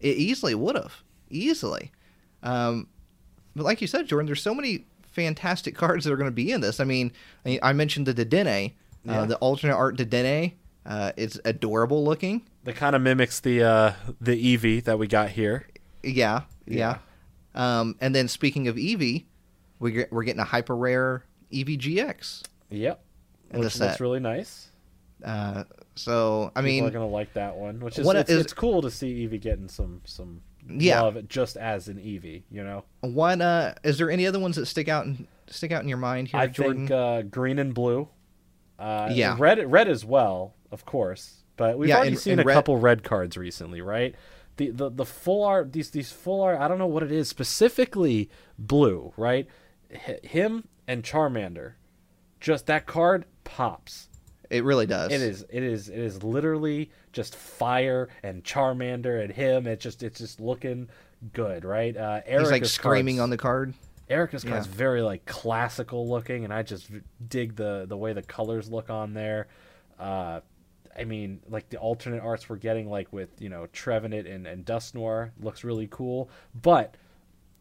[0.00, 1.02] It easily would have.
[1.30, 1.92] Easily.
[2.42, 2.88] Um,
[3.56, 6.50] but like you said, Jordan, there's so many fantastic cards that are going to be
[6.52, 6.78] in this.
[6.80, 7.12] I mean,
[7.46, 8.72] I, I mentioned the Dedenne,
[9.08, 9.24] uh, Yeah.
[9.24, 10.52] the alternate art Dedenne.
[10.84, 12.42] Uh, it's adorable looking.
[12.64, 15.66] that kind of mimics the uh the eevee that we got here
[16.02, 16.98] Yeah, yeah.
[17.54, 19.24] Um, and then speaking of Eevee,
[19.78, 22.42] we get, we're getting a hyper rare Eevee GX.
[22.70, 23.02] yep
[23.50, 24.68] which looks really nice
[25.24, 25.64] Uh,
[25.94, 28.80] so I People mean, are gonna like that one, which is it's, is- it's cool
[28.82, 31.02] to see Eevee getting some some Yeah.
[31.02, 32.42] love just as an Eevee.
[32.50, 35.82] You know, what uh, is there any other ones that stick out and stick out
[35.82, 36.88] in your mind here, I Jordan?
[36.88, 38.08] think uh, green and blue,
[38.78, 39.36] uh, Yeah.
[39.38, 41.44] red red as well, of course.
[41.56, 44.14] But we've Yeah, already and- seen and a red- couple red cards recently, right?
[44.56, 47.28] The, the the full art these these full art I don't know what it is
[47.28, 49.46] specifically blue right
[49.90, 51.74] H- him and Charmander
[52.40, 54.08] just that card pops
[54.50, 55.10] it really does.
[55.10, 55.46] It is.
[55.48, 55.88] It is.
[55.88, 59.66] It is literally just fire and Charmander and him.
[59.66, 60.02] It's just.
[60.02, 60.90] It's just looking
[61.32, 61.96] good, right?
[61.96, 63.72] Uh, He's like Erika's screaming cards- on the card.
[64.10, 64.74] Erika's card's Yeah.
[64.74, 66.90] very like classical looking, and I just
[67.26, 69.46] dig the the way the colors look on there.
[69.98, 70.40] Uh,
[70.96, 74.64] I mean, like the alternate arts we're getting, like with you know Trevenant and and
[74.64, 76.30] Dusknoir, looks really cool.
[76.54, 76.96] But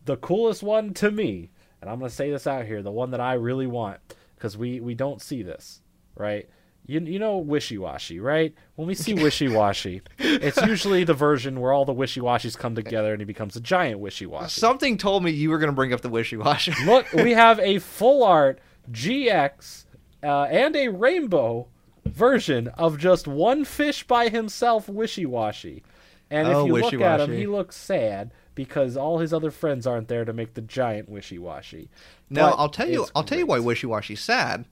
[0.06, 3.22] the coolest one to me, and I'm gonna say this out here, the one that
[3.22, 4.00] I really want,
[4.36, 5.82] because we we don't see this,
[6.15, 6.50] right?
[6.86, 8.54] You you know wishy washy, right?
[8.76, 12.76] When we see wishy washy, it's usually the version where all the wishy washies come
[12.76, 14.60] together and he becomes a giant wishy washy.
[14.60, 16.74] Something told me you were going to bring up the wishy washy.
[16.86, 18.60] Look, we have a full art
[18.91, 19.86] GX
[20.24, 21.67] uh, and a rainbow
[22.12, 25.84] version of just one fish by himself, wishy washy.
[26.30, 29.86] And if Oh, you look at him, he looks sad because all his other friends
[29.86, 31.89] aren't there to make the giant wishy washy.
[32.30, 33.06] No, I'll tell you.
[33.15, 34.65] I'll tell you why Wishy Washy's sad.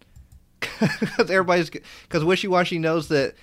[0.80, 3.36] Because everybody's because Wishy Washy knows that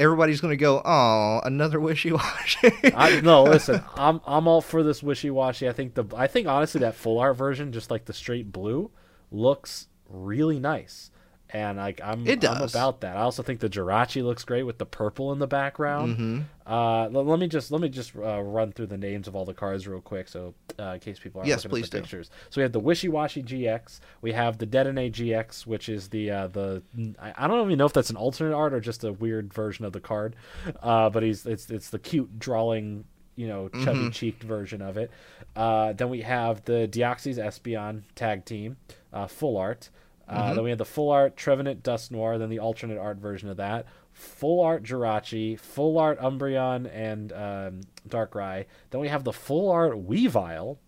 [0.00, 2.72] everybody's going to go, oh, another Wishy Washy.
[2.94, 5.68] I, no, listen, I'm I'm all for this wishy washy.
[5.68, 8.90] I think the I think honestly that full art version, just like the straight blue,
[9.30, 11.10] looks really nice.
[11.54, 13.16] And like I'm, It I'm about that.
[13.16, 16.16] I also think the Jirachi looks great with the purple in the background.
[16.18, 16.40] Mm-hmm.
[16.66, 19.44] Uh, let, let me just let me just uh, run through the names of all
[19.44, 21.96] the cards real quick, so uh, in case people are Yes, looking please at the
[21.98, 22.02] do.
[22.02, 22.30] pictures.
[22.50, 24.00] So we have the Wishy Washy GX.
[24.20, 26.82] We have the Dedenne GX, which is the uh, the
[27.20, 29.92] I, don't even know if that's an alternate art or just a weird version of
[29.92, 30.34] the card,
[30.82, 33.04] uh, but he's it's it's the cute drawing
[33.36, 34.10] you know chubby Mm-hmm.
[34.10, 35.12] cheeked version of it.
[35.54, 38.76] Uh, then we have the Deoxys Espeon tag team,
[39.12, 39.90] uh, full art.
[40.28, 40.54] Uh, Mm-hmm.
[40.54, 43.86] Then we have the full art Trevenant Dusknoir, then the alternate art version of that.
[44.12, 48.64] full art Jirachi, full art Umbreon and um, Darkrai.
[48.90, 50.78] Then we have the full art Weavile.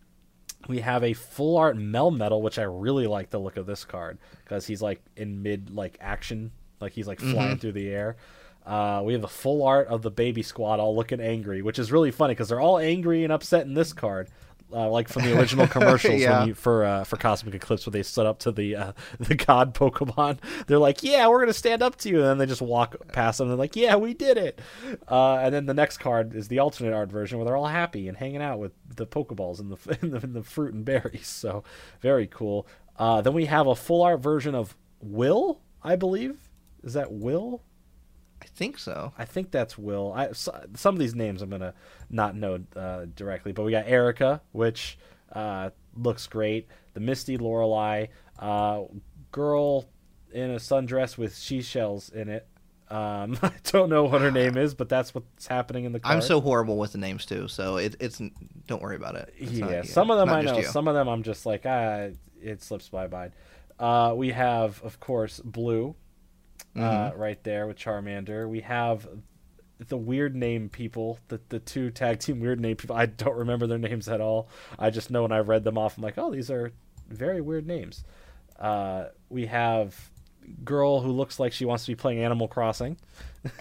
[0.69, 4.19] We have a full art Melmetal, which I really like the look of this card
[4.45, 8.17] because he's like in mid like action, like he's like flying through the air.
[8.65, 11.93] Uh, we have the full art of the baby squad all looking angry, which is
[11.93, 14.29] really funny because they're all angry and upset in this card,
[14.73, 16.41] uh, like from the original commercials Yeah.
[16.41, 19.35] when you, for uh, for Cosmic Eclipse, where they stood up to the uh, the
[19.35, 20.39] God Pokemon.
[20.67, 23.39] They're like, "Yeah, we're gonna stand up to you," and then they just walk past
[23.39, 23.47] them.
[23.47, 24.61] And they're like, "Yeah, we did it."
[25.09, 28.09] Uh, and then the next card is the alternate art version, where they're all happy
[28.09, 31.27] and hanging out with the Pokeballs and the and the, and the fruit and berries.
[31.29, 31.63] So
[32.01, 32.67] very cool.
[32.99, 36.49] Uh, then we have a full art version of Will, I believe.
[36.83, 37.63] Is that Will?
[38.47, 39.13] I think so.
[39.19, 40.13] I think that's Will.
[40.15, 41.75] I, so- some of these names I'm gonna
[42.09, 44.99] not know uh, directly, but we got Erika, which
[45.33, 46.69] uh, looks great.
[46.95, 48.07] The Misty Lorelei,
[48.39, 48.83] uh,
[49.33, 49.87] girl
[50.33, 52.47] in a sundress with seashells in it.
[52.89, 56.15] Um, I don't know what her name is, but that's what's happening in the card.
[56.15, 58.23] I'm so horrible with the names too, so it, it's
[58.69, 59.35] don't worry about it.
[59.37, 59.89] It's not yeah, you.
[59.89, 60.63] some of them Not I know.
[60.63, 63.33] Some of them I'm just like, ah, it slips by by.
[63.79, 65.95] Uh, we have, of course, Blue,
[66.77, 67.19] uh, Mm-hmm.
[67.21, 68.49] right there with Charmander.
[68.49, 69.09] We have
[69.89, 72.97] the weird name people, the the two tag team weird name people.
[72.97, 74.49] I don't remember their names at all.
[74.79, 76.73] I just know when I read them off, I'm like, oh, these are
[77.09, 78.05] very weird names.
[78.59, 80.11] Uh, we have
[80.65, 82.97] girl who looks like she wants to be playing Animal Crossing,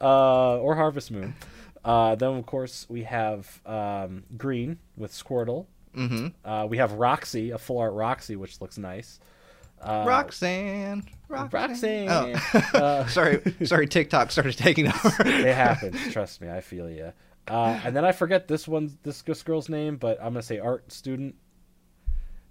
[0.00, 1.34] uh, or Harvest Moon.
[1.84, 5.66] Uh, then of course we have um, Green with Squirtle.
[5.96, 6.28] Mm-hmm.
[6.48, 9.18] Uh, we have Roxie, a full art Roxie, which looks nice.
[9.80, 12.08] Uh, Roxanne, Roxanne.
[12.08, 12.08] Roxanne.
[12.10, 12.78] Oh.
[12.78, 13.86] Uh, sorry, sorry.
[13.86, 15.14] TikTok started taking over.
[15.26, 15.96] it happens.
[16.12, 17.12] Trust me, I feel you.
[17.48, 20.58] Uh, and then I forget this one, this, this girl's name, but I'm gonna say
[20.58, 21.34] art student.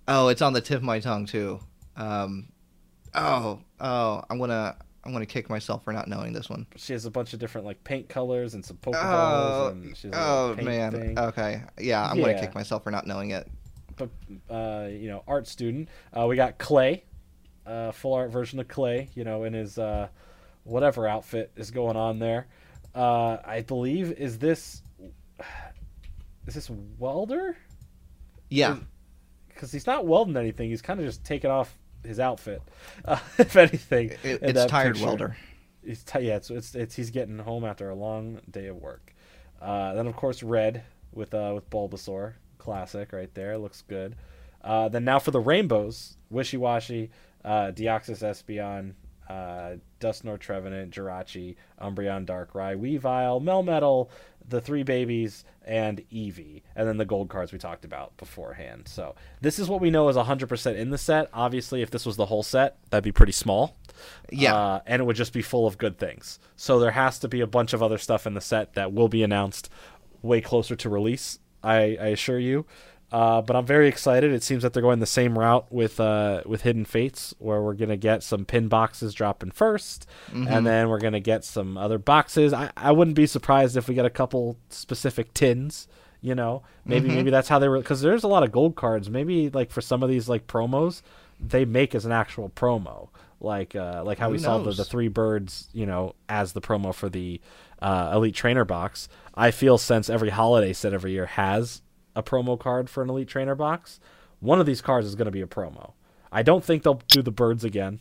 [0.08, 1.60] oh, it's on the tip of my tongue too.
[1.96, 2.50] Um,
[3.14, 4.76] oh, oh, I'm gonna,
[5.06, 6.66] I'm gonna kick myself for not knowing this one.
[6.76, 8.96] She has a bunch of different like paint colors and some Pokeballs.
[9.04, 10.92] Oh, and she has oh man.
[10.92, 11.20] thing.
[11.20, 13.48] Okay, yeah, I'm gonna kick myself for not knowing it.
[13.96, 14.10] but
[14.50, 15.90] uh, you know, art student.
[16.18, 17.04] Uh, we got Clay,
[17.70, 19.10] uh, full art version of Clay.
[19.16, 20.08] You know, in his uh,
[20.64, 22.48] whatever outfit is going on there.
[22.96, 24.82] Uh, I believe is this
[26.48, 27.56] is this welder?
[28.50, 28.78] Yeah,
[29.48, 30.70] Because he's not welding anything.
[30.72, 32.64] He's kind of just taking off his outfit,
[33.06, 34.10] uh, if anything.
[34.24, 35.06] it, it's tired picture.
[35.06, 35.38] welder.
[35.86, 39.14] He's ti yeah, it's, it's it's he's getting home after a long day of work.
[39.62, 44.16] Uh, then of course red with uh with Bulbasaur, classic right there, looks good.
[44.64, 47.12] Uh, then now for the rainbows, Wishy Washy,
[47.44, 48.94] uh, Deoxys Espeon,
[49.30, 54.10] uh, Dusknoir Trevenant, Jirachi, Umbreon Darkrai, Weavile, Melmetal,
[54.48, 58.88] the three babies, and Eevee, and then the gold cards we talked about beforehand.
[58.88, 61.30] So this is what we know is 100% in the set.
[61.34, 63.76] Obviously, if this was the whole set, that'd be pretty small.
[64.32, 64.56] Yeah.
[64.56, 66.40] Uh, and it would just be full of good things.
[66.56, 69.10] So there has to be a bunch of other stuff in the set that will
[69.10, 69.70] be announced
[70.22, 71.40] way closer to release.
[71.64, 72.66] I, I assure you.
[73.12, 74.32] Uh, but I'm very excited.
[74.32, 77.74] It seems that they're going the same route with uh, with Hidden Fates, where we're
[77.74, 80.06] gonna get some pin boxes dropping 1st
[80.48, 82.54] and then we're gonna get some other boxes.
[82.54, 85.88] I, I wouldn't be surprised if we get a couple specific tins.
[86.22, 89.10] You know, maybe maybe that's how they were because there's a lot of gold cards.
[89.10, 91.02] Maybe like for some of these like promos,
[91.40, 93.08] they make as an actual promo,
[93.40, 96.62] like uh, like how Who we saw the, the three birds, you know, as the
[96.62, 97.40] promo for the
[97.82, 99.08] uh, Elite Trainer box.
[99.34, 101.82] I feel since every holiday set every year has
[102.20, 104.00] a promo card for an Elite Trainer box,
[104.40, 105.94] one of these cards is going to be a promo.
[106.32, 108.00] I don't think they'll do the birds again.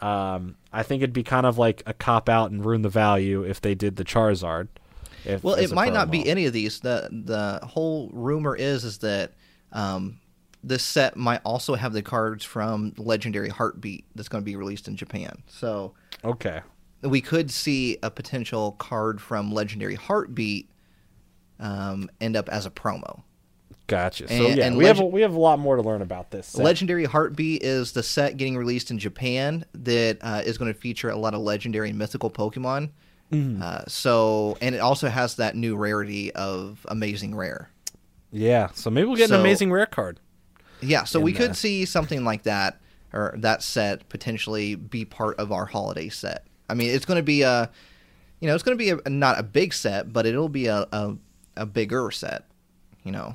[0.00, 3.42] Um, I think it'd be kind of like a cop out and ruin the value
[3.42, 4.68] if they did the Charizard.
[5.24, 6.80] If, Well, it might not be any of these.
[6.80, 9.32] the The whole rumor is is that
[9.72, 10.18] um,
[10.62, 14.88] this set might also have the cards from Legendary Heartbeat that's going to be released
[14.88, 15.42] in Japan.
[15.46, 15.94] So
[16.24, 16.60] Okay.
[17.02, 20.68] we could see a potential card from Legendary Heartbeat
[21.60, 23.22] um, end up as a promo.
[23.86, 24.28] Gotcha.
[24.28, 26.46] So yeah, and we have Legend- we have a lot more to learn about this.
[26.48, 26.64] set.
[26.64, 31.10] Legendary Heartbeat is the set getting released in Japan that uh, is going to feature
[31.10, 32.90] a lot of legendary and mythical Pokemon.
[33.30, 33.60] Mm-hmm.
[33.62, 37.70] Uh, so, and it also has that new rarity of Amazing Rare.
[38.30, 38.68] yeah.
[38.74, 40.18] So maybe we'll get an amazing rare card.
[40.80, 41.48] Yeah, so we there.
[41.48, 42.80] could see something like that
[43.12, 46.46] or that set potentially be part of our holiday set.
[46.68, 47.70] I mean, it's going to be a,
[48.40, 50.86] you know, it's going to be a, not a big set, but it'll be a,
[50.92, 51.16] a
[51.56, 52.44] a bigger set.
[53.04, 53.34] You know,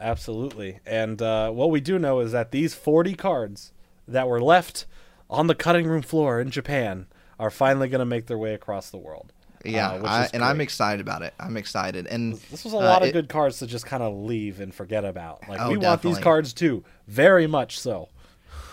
[0.00, 0.80] Absolutely.
[0.86, 3.72] And uh, what we do know is that these 40 cards
[4.06, 4.86] that were left
[5.28, 7.06] on the cutting room floor in Japan
[7.38, 9.32] are finally going to make their way across the world.
[9.64, 11.34] yeah, uh, I, and I'm excited about it.
[11.38, 14.02] I'm excited, and This was a uh, lot of it- good cards to just kind
[14.02, 15.48] of leave and forget about.
[15.48, 18.08] Like Oh, we want these cards too, very much so.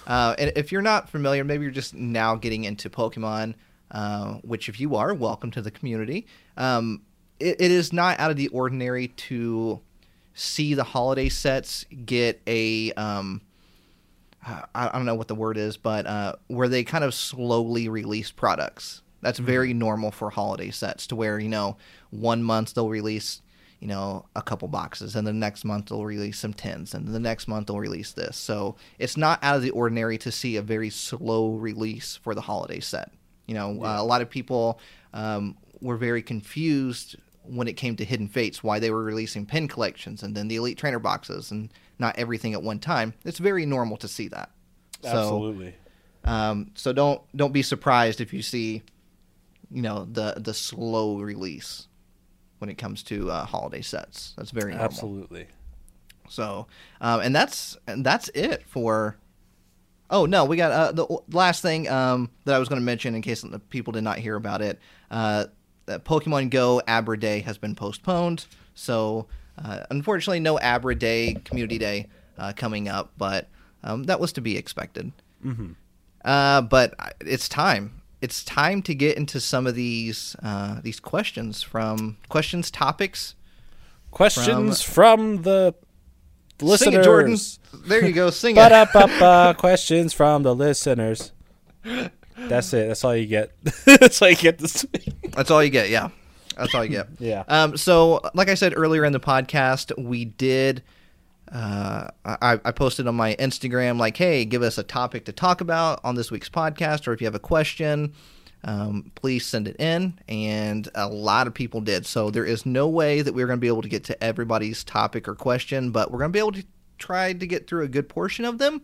[0.08, 3.56] Uh, and if you're not familiar, maybe you're just now getting into Pokemon.
[3.92, 6.26] uh, which if you are, welcome to the community.
[6.58, 7.02] Um,
[7.40, 9.80] it, it is not out of the ordinary to
[10.36, 13.42] see the holiday sets get a um,
[14.46, 18.30] I, don't know what the word is, but uh, where they kind of slowly release
[18.30, 19.02] products.
[19.22, 21.78] That's very normal for holiday sets to where, you know,
[22.12, 23.42] one month they'll release,
[23.80, 27.20] you know, a couple boxes, and the next month they'll release some tins, and the
[27.20, 28.38] next month they'll release this.
[28.38, 32.42] So it's not out of the ordinary to see a very slow release for the
[32.42, 33.12] holiday set.
[33.48, 34.80] You know, uh, a lot of people
[35.12, 37.16] um, were very confused
[37.48, 40.56] when it came to Hidden Fates, why they were releasing pin collections and then the
[40.56, 43.14] Elite Trainer boxes and not everything at one time.
[43.24, 44.52] It's very normal to see that.
[45.02, 45.76] So, Absolutely.
[46.24, 48.84] um, so don't don't be surprised if you see,
[49.72, 51.88] you know, the the slow release
[52.60, 54.34] when it comes to uh, holiday sets.
[54.38, 54.86] That's very normal.
[54.86, 55.48] Absolutely.
[56.30, 56.68] So,
[57.02, 59.18] um, and that's and that's it for.
[60.10, 63.16] Oh no, we got uh, the last thing um, that I was going to mention
[63.16, 64.80] in case the people did not hear about it.
[65.10, 65.46] Uh,
[65.86, 69.28] that Pokemon Go Abra Day has been postponed, so
[69.64, 72.08] uh, unfortunately, no Abra Day Community Day
[72.38, 73.48] uh, coming up, but
[73.84, 75.12] um, that was to be expected.
[75.44, 75.72] Mm-hmm.
[76.24, 78.02] Uh, but it's time.
[78.22, 83.36] It's time to get into some of these uh, these questions from questions topics.
[84.12, 85.76] Questions from, the
[86.62, 86.80] listeners.
[86.80, 87.38] Sing it, Jordan.
[87.86, 88.30] There you go.
[88.30, 89.58] Sing it.
[89.58, 91.34] Questions from the listeners.
[92.38, 92.88] That's it.
[92.88, 93.52] That's all you get.
[93.86, 95.14] That's all you get this week.
[95.32, 95.90] That's all you get.
[95.90, 96.10] Yeah,
[96.58, 97.08] that's all you get.
[97.20, 97.44] Yeah.
[97.48, 97.78] Um.
[97.78, 100.84] So, like I said earlier in the podcast, we did.
[101.52, 105.62] Uh, I, I posted on my Instagram like, "Hey, give us a topic to talk
[105.62, 108.14] about on this week's podcast, or if you have a question,
[108.64, 112.06] um, please send it in." And a lot of people did.
[112.06, 114.84] So there is no way that we're going to be able to get to everybody's
[114.84, 116.66] topic or question, but we're going to be able to
[116.98, 118.82] try to get through a good portion of them.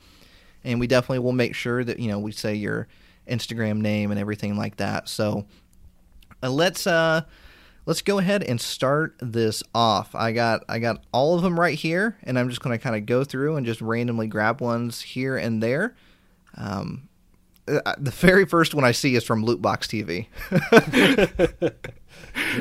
[0.64, 2.88] And we definitely will make sure that you know we say your
[3.28, 5.10] Instagram name and everything like that.
[5.10, 5.46] So
[6.44, 7.22] uh, let's uh
[7.86, 10.14] let's go ahead and start this off.
[10.16, 12.96] I got I got all of them right here, and I'm just going to kind
[12.96, 15.96] of go through and just randomly grab ones here and there.
[16.56, 17.08] Um,
[17.68, 20.28] uh, the very first one I see is from Lootbox TV.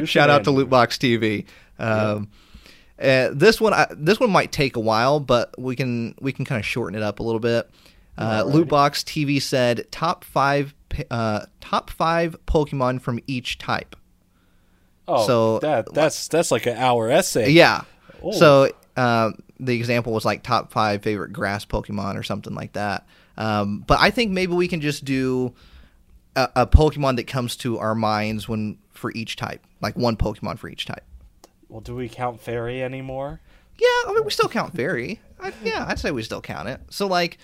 [0.07, 1.47] Shout out to Lootbox TV.
[1.79, 2.29] Um,
[3.01, 6.45] uh, this one I, this one might take a while, but we can we can
[6.45, 7.71] kind of shorten it up a little bit.
[8.21, 8.45] Uh.
[8.45, 10.75] Lootbox TV said top five
[11.11, 13.97] uh, top five Pokemon from each type.
[15.09, 17.51] Oh, So- that that's that's like an hour essay.
[17.51, 17.83] Yeah.
[18.23, 18.33] Oh.
[18.33, 23.07] So um, the example was like top five favorite grass Pokemon or something like that.
[23.37, 25.55] Um, but I think maybe we can just do
[26.37, 30.59] a, a Pokemon that comes to our minds when for each type, like one Pokemon
[30.59, 31.05] for each type.
[31.69, 33.41] Well, do we count fairy anymore?
[33.79, 35.21] Yeah, I mean we still count fairy.
[35.41, 36.81] I, yeah, I'd say we still count it.
[36.91, 37.39] So like,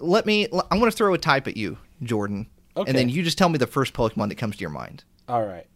[0.00, 0.46] let me.
[0.70, 2.88] I'm going to throw a type at you, Jordan, Okay.
[2.90, 5.04] and then you just tell me the first Pokemon that comes to your mind.
[5.28, 5.66] All right.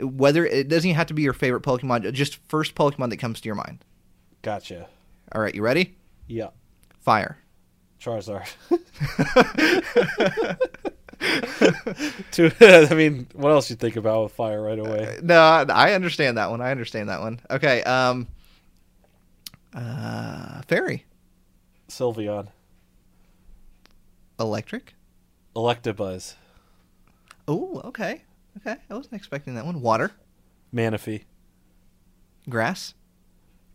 [0.00, 3.40] Whether it doesn't even have to be your favorite Pokemon, just first Pokemon that comes
[3.40, 3.84] to your mind.
[4.42, 4.88] Gotcha.
[5.32, 5.96] All right, you ready?
[6.26, 6.48] Yeah.
[7.00, 7.38] Fire.
[8.00, 8.46] Charizard.
[12.32, 12.52] to,
[12.90, 15.18] I mean, what else you think about with fire right away?
[15.22, 16.60] No, I understand that one.
[16.60, 17.40] I understand that one.
[17.50, 17.82] Okay.
[17.84, 18.28] Um.
[19.74, 21.04] Uh, fairy,
[21.88, 22.46] Sylveon.
[24.38, 24.94] Electric.
[25.56, 26.34] Electabuzz.
[27.46, 28.22] Oh, okay,
[28.58, 28.76] okay.
[28.90, 29.80] I wasn't expecting that one.
[29.80, 30.10] Water,
[30.74, 31.24] Manaphy.
[32.48, 32.94] grass,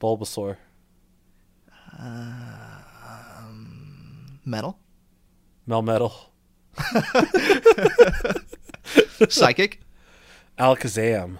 [0.01, 0.57] Bulbasaur.
[3.37, 4.79] um, metal,
[5.67, 6.13] Melmetal.
[9.29, 9.79] psychic.
[10.57, 11.37] Alakazam.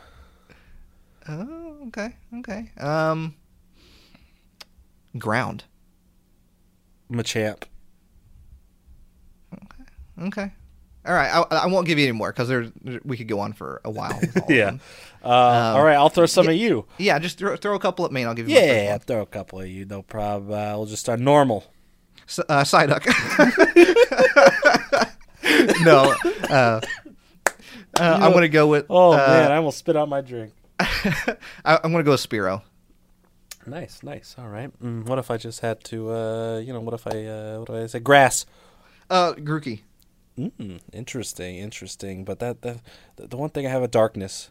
[1.28, 2.72] Oh, okay, okay.
[2.80, 3.36] Um,
[5.18, 5.64] ground.
[7.12, 7.64] Machamp.
[10.20, 10.52] Okay.
[11.06, 11.30] All right.
[11.52, 12.72] I, I won't give you any more because
[13.04, 14.20] we could go on for a while.
[14.20, 14.78] with all of Yeah.
[15.24, 16.52] Uh, all right, I'll throw some yeah.
[16.52, 16.86] at you.
[16.98, 17.20] Yeah.
[17.20, 18.56] Just throw, throw a couple at me, and I'll give you.
[18.56, 19.86] first Yeah, throw a couple at you.
[19.86, 20.52] No problem.
[20.52, 21.66] Uh, we'll just start normal.
[22.28, 23.06] S- uh, Psyduck.
[25.84, 26.16] no.
[26.50, 26.82] Uh,
[28.00, 28.86] uh, I'm to go with.
[28.90, 30.54] Oh uh, man, I almost spit out my drink.
[30.80, 32.64] I, I'm going to go with Spiro.
[33.66, 34.36] Nice, nice.
[34.38, 34.72] All right.
[34.82, 37.68] Mm, what if I just had to, uh, you know, what if I, uh, what
[37.68, 38.00] do I say?
[38.00, 38.46] Grass.
[39.10, 39.82] Uh, Grookey.
[40.40, 42.24] Mm, interesting, interesting.
[42.24, 42.80] But that, the,
[43.18, 44.50] the one thing I have a darkness.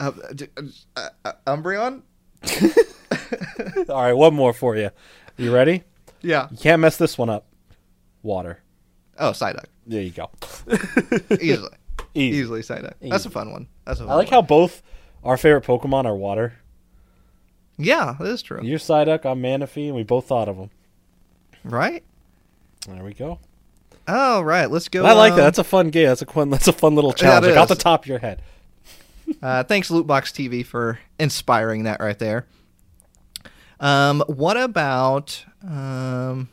[0.00, 0.48] Uh, d-
[0.96, 2.02] uh, uh, Umbreon?
[3.88, 4.90] All right, one more for you.
[5.36, 5.84] You ready?
[6.22, 6.48] Yeah.
[6.50, 7.46] You can't mess this one up.
[8.22, 8.60] Water.
[9.18, 9.66] Oh, Psyduck.
[9.86, 10.30] There you go.
[11.40, 11.70] Easily.
[12.14, 12.38] Easy.
[12.38, 12.94] Easily Psyduck.
[13.00, 13.68] That's a fun one.
[13.84, 14.34] That's a fun I like one.
[14.34, 14.82] how both
[15.22, 16.54] our favorite Pokemon are water.
[17.78, 18.60] Yeah, that is true.
[18.62, 20.70] You're Psyduck, I'm Manaphy, and we both thought of them.
[21.64, 22.02] Right?
[22.88, 23.38] There we go.
[24.08, 25.04] All right, let's go.
[25.04, 25.44] I like um, that.
[25.44, 26.08] That's a fun game.
[26.08, 26.50] That's a fun.
[26.50, 27.46] That's a fun little challenge.
[27.46, 28.42] like off the top of your head.
[29.40, 32.46] Uh, thanks, Lootbox TV, for inspiring that right there.
[33.80, 36.50] Um, what about um?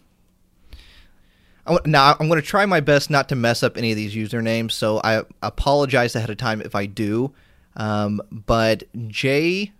[1.86, 4.72] Now I'm going to try my best not to mess up any of these usernames,
[4.72, 7.34] so I apologize ahead of time if I do.
[7.76, 9.74] Um, but Jay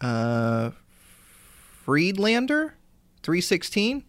[0.00, 0.70] uh,
[1.84, 2.74] Friedlander,
[3.22, 4.04] three sixteen,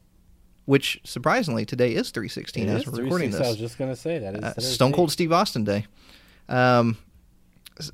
[0.65, 3.41] which surprisingly today is three sixteen as we're recording this.
[3.41, 4.35] I was just gonna say that.
[4.35, 4.93] Is, Uh, Stone.
[4.93, 5.85] Cold Steve Austin Day.
[6.49, 6.97] Um,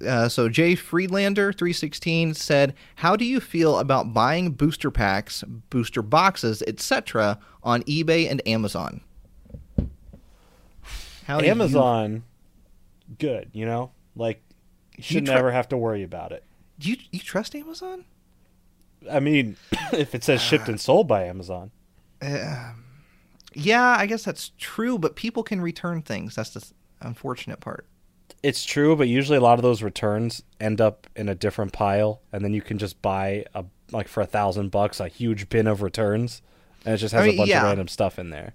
[0.06, 5.44] uh, so Jay Friedlander three sixteen said, "How do you feel about buying booster packs,
[5.70, 7.40] booster boxes, etc.
[7.64, 9.02] on eBay and Amazon?"
[11.26, 12.24] How do you- Amazon,
[13.20, 13.50] good.
[13.54, 14.42] You know, like
[14.98, 16.44] you should try- never have to worry about it.
[16.80, 18.06] Do you you trust Amazon?
[19.10, 19.56] I mean,
[19.94, 21.72] if it says shipped and sold by Amazon,
[23.54, 26.36] Yeah, I guess that's true, but people can return things.
[26.36, 26.66] That's the
[27.02, 27.86] unfortunate part.
[28.44, 28.96] it's true.
[28.96, 32.54] But usually, a lot of those returns end up in a different pile, and then
[32.54, 36.42] you can just buy a like for a thousand bucks a huge bin of returns,
[36.86, 37.62] and it just has I mean, a bunch yeah.
[37.62, 38.54] of random stuff in there.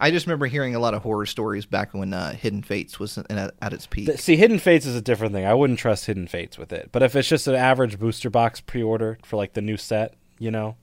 [0.00, 3.18] I just remember hearing a lot of horror stories back when uh, Hidden Fates was
[3.18, 4.08] in, at, at its peak.
[4.18, 5.44] See, Hidden Fates is a different thing.
[5.44, 6.90] I wouldn't trust Hidden Fates with it.
[6.92, 10.52] But if it's just an average booster box pre-order for like the new set, you
[10.52, 10.76] know,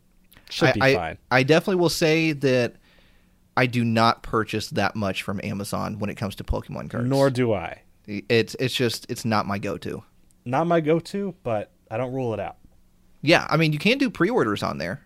[0.50, 1.18] should I, be I, fine.
[1.32, 2.76] I definitely will say that
[3.58, 7.08] I do not purchase that much from Amazon when it comes to Pokemon cards.
[7.08, 7.82] Nor do I.
[8.08, 10.04] it's it's just it's not my go-to.
[10.46, 12.58] Not my go-to, but I don't rule it out.
[13.22, 15.02] Yeah, I mean you can do pre-orders on there.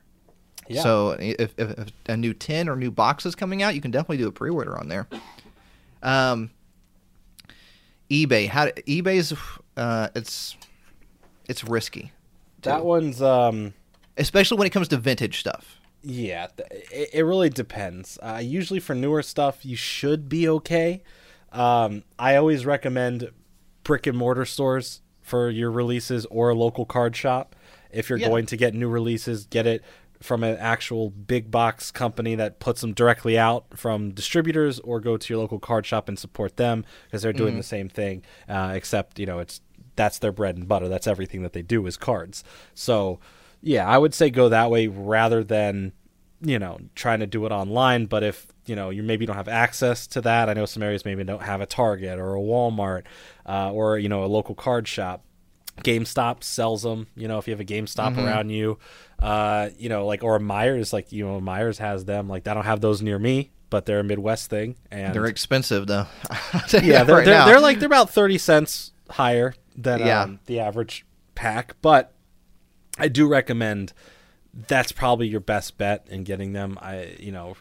[0.68, 0.84] Yeah.
[0.84, 3.90] So if, if, if a new tin or new box is coming out, you can
[3.90, 5.08] definitely do a pre-order on there.
[6.04, 6.52] Um,
[8.10, 9.34] eBay, how eBay's
[9.78, 10.56] uh, it's
[11.48, 12.12] it's risky,
[12.62, 13.74] That one's um
[14.20, 15.80] especially when it comes to vintage stuff.
[16.04, 16.48] yeah,
[16.92, 18.20] it, it really depends.
[18.22, 21.02] Uh, usually for newer stuff, you should be okay.
[21.52, 23.32] Um, I always recommend
[23.84, 27.56] brick and mortar stores for your releases or a local card shop.
[27.92, 28.28] If you're Yeah.
[28.30, 29.84] going to get new releases, get it
[30.22, 35.18] from an actual big box company that puts them directly out from distributors, or go
[35.18, 38.22] to your local card shop and support them because they're doing the same thing.
[38.48, 39.62] Uh, except you know it's
[39.96, 40.88] that's their bread and butter.
[40.90, 42.44] That's everything that they do is cards.
[42.74, 43.20] So
[43.62, 45.94] yeah, I would say go that way rather than
[46.42, 48.06] you know trying to do it online.
[48.06, 51.06] But if you know you maybe don't have access to that, I know some areas
[51.06, 53.04] maybe don't have a Target or a Walmart
[53.46, 55.24] uh, or you know a local card shop.
[55.84, 57.08] GameStop sells them.
[57.16, 58.26] You know, if you have a GameStop Mm-hmm.
[58.26, 58.80] around you,
[59.22, 62.28] uh, you know, like or a Meijers, like you know, Meijers has them.
[62.28, 65.88] Like I don't have those near me, but they're a Midwest thing, and They're expensive
[65.88, 66.06] though.
[66.54, 70.00] I'll tell you yeah, they're right they're, they're like they're about thirty cents higher than
[70.00, 70.24] Yeah.
[70.24, 71.06] um, the average
[71.36, 72.14] pack, but
[73.00, 73.94] I do recommend
[74.68, 76.78] that's probably your best bet in getting them.
[76.82, 77.56] I you know,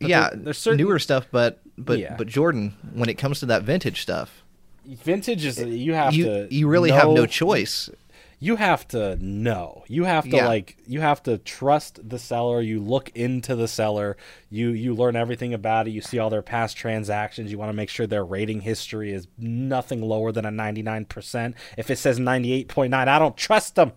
[0.00, 2.14] but yeah, there- there's certain newer stuff, but but Yeah.
[2.16, 4.42] but Jordan, when it comes to that vintage stuff,
[4.84, 7.90] vintage is you have you to you really have no choice.
[8.38, 10.46] you have to know you have to Yeah.
[10.46, 14.14] like you have to trust the seller you look into the seller
[14.50, 17.72] you you learn everything about it you see all their past transactions you want to
[17.72, 22.92] make sure their rating history is nothing lower than a 99% if it says 98.9
[23.08, 23.92] i don't trust them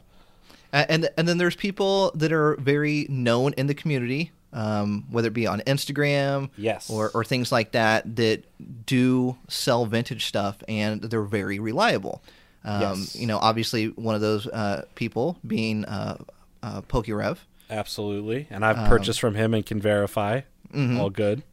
[0.72, 5.34] And and then there's people that are very known in the community, um, whether it
[5.34, 6.90] be on Instagram, Yes.
[6.90, 8.44] or or things like that, that
[8.86, 12.22] do sell vintage stuff, and they're very reliable.
[12.64, 13.16] Um, Yes.
[13.16, 16.18] You know, obviously one of those uh, people being uh,
[16.62, 17.38] uh, PokeRev.
[17.72, 20.42] absolutely and i've Um, purchased from him and can verify
[20.74, 21.00] mm-hmm.
[21.00, 21.44] all good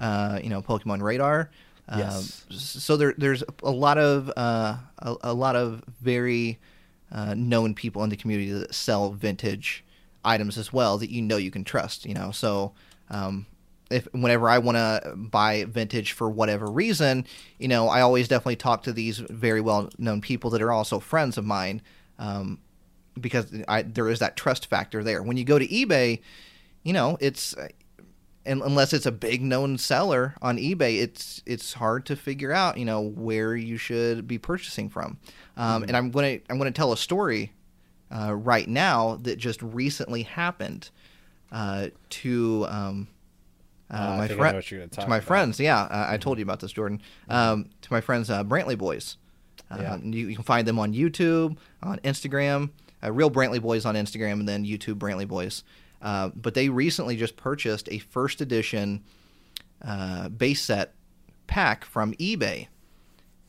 [0.00, 1.50] uh, you know, Pokemon Radar.
[1.88, 2.44] Um, Yes.
[2.50, 6.58] so there, there's a lot of uh, a, a lot of very
[7.12, 9.84] uh, known people in the community that sell vintage
[10.24, 12.06] items as well that you know you can trust.
[12.06, 12.72] You know, so
[13.10, 13.46] um,
[13.90, 17.26] if whenever I want to buy vintage for whatever reason,
[17.58, 21.00] you know, I always definitely talk to these very well known people that are also
[21.00, 21.82] friends of mine.
[22.18, 22.58] Um,
[23.18, 25.22] because I, there is that trust factor there.
[25.22, 26.20] When you go to eBay,
[26.82, 27.54] you know, it's
[28.46, 32.84] unless it's a big known seller on eBay, it's it's hard to figure out, you
[32.84, 35.18] know, where you should be purchasing from.
[35.60, 37.52] Um, And I'm gonna I'm gonna tell a story
[38.10, 40.90] uh, right now that just recently happened
[41.52, 43.08] uh, to um,
[43.90, 44.54] uh, Uh, my think I know friend
[44.92, 45.26] gonna my about.
[45.26, 45.60] friends.
[45.60, 47.00] Yeah, uh, I told you about this, Jordan.
[47.28, 49.16] Um, to my friends, uh, Brantley Boys.
[49.70, 49.98] Uh, Yeah.
[50.02, 52.70] you, you can find them on YouTube, on Instagram,
[53.02, 55.62] uh, Real Brantley Boys on Instagram, and then YouTube Brantley Boys.
[56.02, 59.02] Uh, but they recently just purchased a first edition
[59.84, 60.94] uh, base set
[61.46, 62.68] pack from eBay.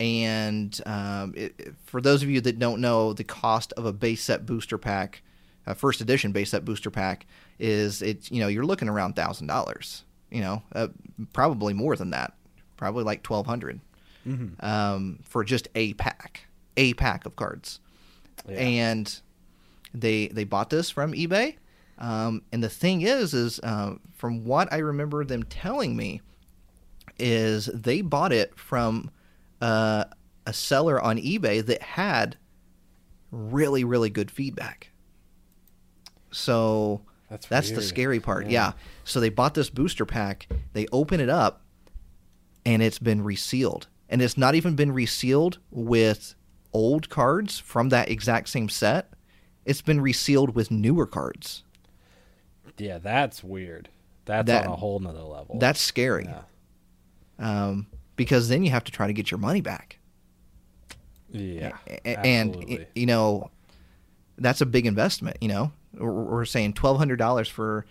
[0.02, 4.20] And um, it, for those of you that don't know, the cost of a base
[4.22, 5.22] set booster pack,
[5.64, 7.26] a first edition base set booster pack,
[7.60, 10.02] is it you know you're looking around thousand dollars.
[10.30, 10.88] You know, uh,
[11.32, 12.34] probably more than that
[12.78, 13.80] probably like 1200
[14.26, 14.60] Mhm.
[14.64, 16.46] um, for just a pack,
[16.76, 17.78] a pack of cards.
[18.48, 18.56] Yeah.
[18.56, 19.20] And
[19.94, 21.56] they they bought this from eBay.
[21.98, 26.22] Um, and the thing is, is uh, from what I remember them telling me,
[27.20, 29.10] is they bought it from
[29.62, 30.04] uh,
[30.46, 32.36] a seller on eBay that had
[33.30, 34.90] really really good feedback.
[36.30, 38.46] So That's that's the scary part.
[38.46, 38.50] Yeah.
[38.50, 38.72] Yeah.
[39.04, 40.48] So they bought this booster pack.
[40.72, 41.62] They open it up,
[42.64, 46.34] and it's been resealed, and it's not even been resealed with
[46.72, 49.12] old cards from that exact same set.
[49.64, 51.62] It's been resealed with newer cards.
[52.78, 53.88] Yeah, that's weird.
[54.24, 55.58] That's That- on a whole nother level.
[55.58, 56.24] That's scary.
[56.24, 56.42] Yeah.
[57.38, 57.86] Um,
[58.16, 59.98] because then you have to try to get your money back.
[61.30, 61.76] Yeah.
[62.04, 62.86] And absolutely.
[62.94, 63.50] you know
[64.38, 67.86] that's a big investment you know we're, we're saying $1200 for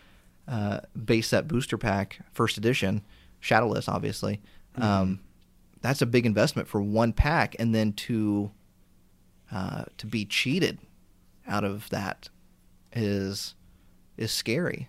[0.47, 3.01] uh, base set booster pack first edition
[3.39, 4.41] shadowless obviously
[4.73, 4.83] Mm-hmm.
[4.83, 5.19] um,
[5.81, 8.51] that's a big investment for one pack and then to
[9.51, 10.79] uh, to be cheated
[11.45, 12.29] out of that
[12.93, 13.55] is
[14.15, 14.87] is scary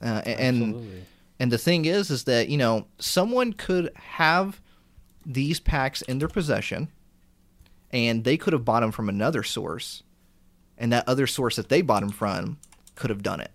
[0.00, 1.02] uh, and Absolutely.
[1.42, 4.60] And the thing is, is that you know someone could have
[5.26, 6.86] these packs in their possession,
[7.90, 10.04] and they could have bought them from another source,
[10.78, 12.58] and that other source that they bought them from
[12.94, 13.50] could have done it.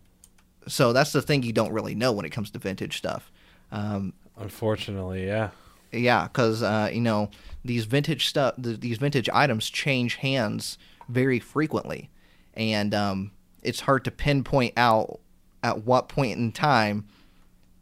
[0.68, 3.32] So that's the thing you don't really know when it comes to vintage stuff.
[3.72, 5.52] Um, Unfortunately, yeah.
[5.94, 7.30] yeah, because uh, you know
[7.64, 10.78] these vintage stuff, th- these vintage items change hands
[11.08, 12.10] very frequently,
[12.54, 13.32] and um,
[13.64, 15.22] it's hard to pinpoint out
[15.64, 17.08] at what point in time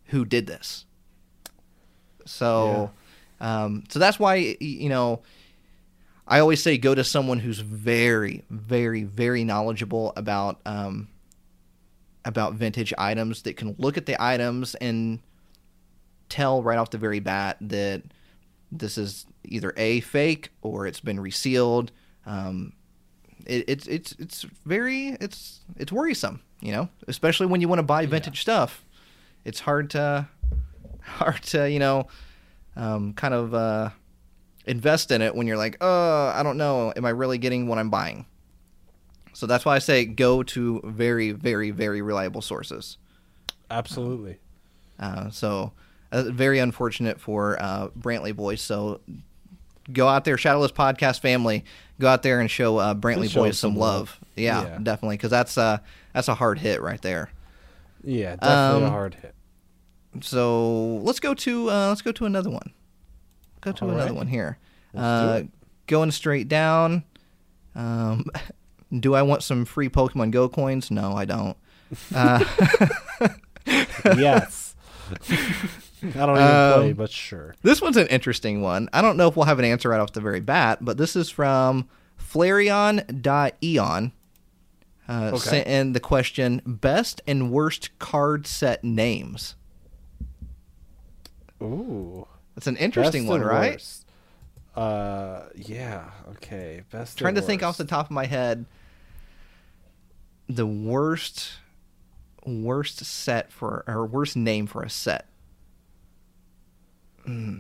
[0.05, 0.85] who did this.
[2.25, 2.91] So,
[3.39, 5.21] um, so that's why you know
[6.27, 11.07] I always say go to someone who's very, very, very knowledgeable about um,
[12.23, 15.19] about vintage items that can look at the items and
[16.29, 18.01] tell right off the very bat that
[18.71, 21.91] this is either a fake or it's been resealed.
[22.25, 22.73] Um,
[23.45, 27.83] it, it's it's it's very it's it's worrisome, you know, especially when you want to
[27.83, 28.83] buy vintage stuff.
[29.45, 30.27] It's hard to
[31.01, 32.07] hard to you know
[32.75, 33.89] um, kind of uh,
[34.65, 37.77] invest in it when you're like, oh, I don't know, am I really getting what
[37.77, 38.25] I'm buying?
[39.33, 42.97] So that's why I say go to very very very reliable sources.
[43.69, 44.37] Absolutely.
[44.99, 45.73] Uh, so
[46.11, 48.61] uh, very unfortunate for uh, Brantley boys.
[48.61, 49.01] So
[49.91, 51.65] go out there, Shadowless Podcast family.
[51.99, 53.99] Go out there and show uh, Brantley show boys some some love.
[53.99, 54.19] love.
[54.35, 54.79] Yeah, Yeah.
[54.81, 55.77] definitely, because that's uh,
[56.13, 57.29] that's a hard hit right there.
[58.03, 59.34] Yeah, definitely a Um, hard hit.
[60.21, 62.73] So let's go to uh, let's go to another one.
[63.61, 64.15] Go to All another right.
[64.15, 64.57] one here.
[64.95, 65.43] Uh,
[65.87, 67.03] going straight down.
[67.75, 68.25] Um,
[68.99, 70.89] do I want some free Pokemon Go coins?
[70.91, 71.57] No, I don't.
[72.13, 72.43] Uh,
[74.05, 74.75] yes.
[76.03, 77.55] I don't even play, Um, but sure.
[77.63, 78.89] This one's an interesting one.
[78.93, 81.15] I don't know if we'll have an answer right off the very bat, but this
[81.15, 81.87] is from
[82.19, 84.11] Flareon.eon.
[85.07, 85.37] Uh, Okay.
[85.37, 89.55] Sent in the question best and worst card set names.
[91.61, 92.27] Ooh.
[92.55, 93.73] That's an interesting one, right?
[93.73, 94.05] worst.
[94.75, 96.11] Uh, yeah.
[96.31, 96.83] Okay.
[96.91, 97.17] Best.
[97.17, 98.65] Trying to and think off the top of my head
[100.47, 101.53] the worst
[102.45, 105.27] worst set for or worst name for a set.
[107.25, 107.57] Hmm.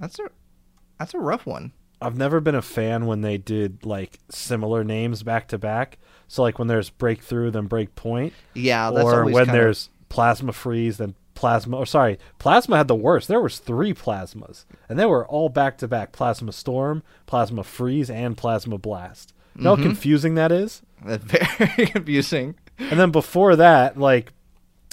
[0.00, 0.28] That's a
[0.98, 1.72] that's a rough one.
[2.00, 5.98] I've never been a fan when they did like similar names back to back.
[6.28, 10.98] So like when there's breakthrough, then breakpoint, Yeah, that's or always when there's plasma freeze,
[10.98, 11.76] then plasma.
[11.76, 13.28] Or sorry, plasma had the worst.
[13.28, 18.10] There was three plasmas, and they were all back to back: plasma storm, plasma freeze,
[18.10, 19.32] and plasma blast.
[19.56, 19.82] You know Mm-hmm.
[19.82, 20.82] how confusing that is.
[21.04, 22.56] very confusing.
[22.78, 24.32] And then before that, like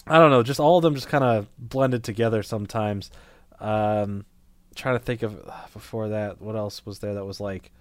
[0.08, 3.10] I don't know, just all of them just kind of blended together sometimes.
[3.60, 4.26] Um,
[4.76, 5.34] trying to think of
[5.74, 7.72] before that, what else was there that was like,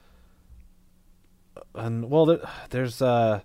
[1.75, 2.41] and well, there,
[2.71, 3.41] there's uh,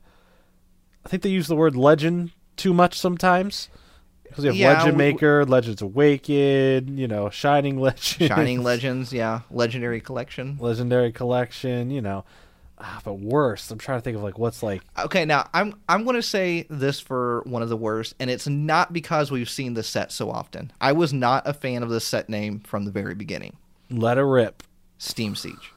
[1.06, 3.70] I think they use the word legend too much sometimes
[4.30, 9.12] because you have Yeah, Legend we- Maker, Legends Awakened, you know, Shining Legend, Shining Legends,
[9.14, 10.58] yeah, Legendary Collection.
[10.60, 12.24] Legendary Collection, you know.
[12.82, 16.06] Ah, but worse, I'm trying to think of like what's like Okay, now I'm I'm
[16.06, 19.74] going to say this for one of the worst, and it's not because we've seen
[19.74, 20.72] the set so often.
[20.80, 23.58] I was not a fan of the set name from the very beginning,
[23.90, 24.64] Let It Rip.
[24.98, 25.74] Steam Siege.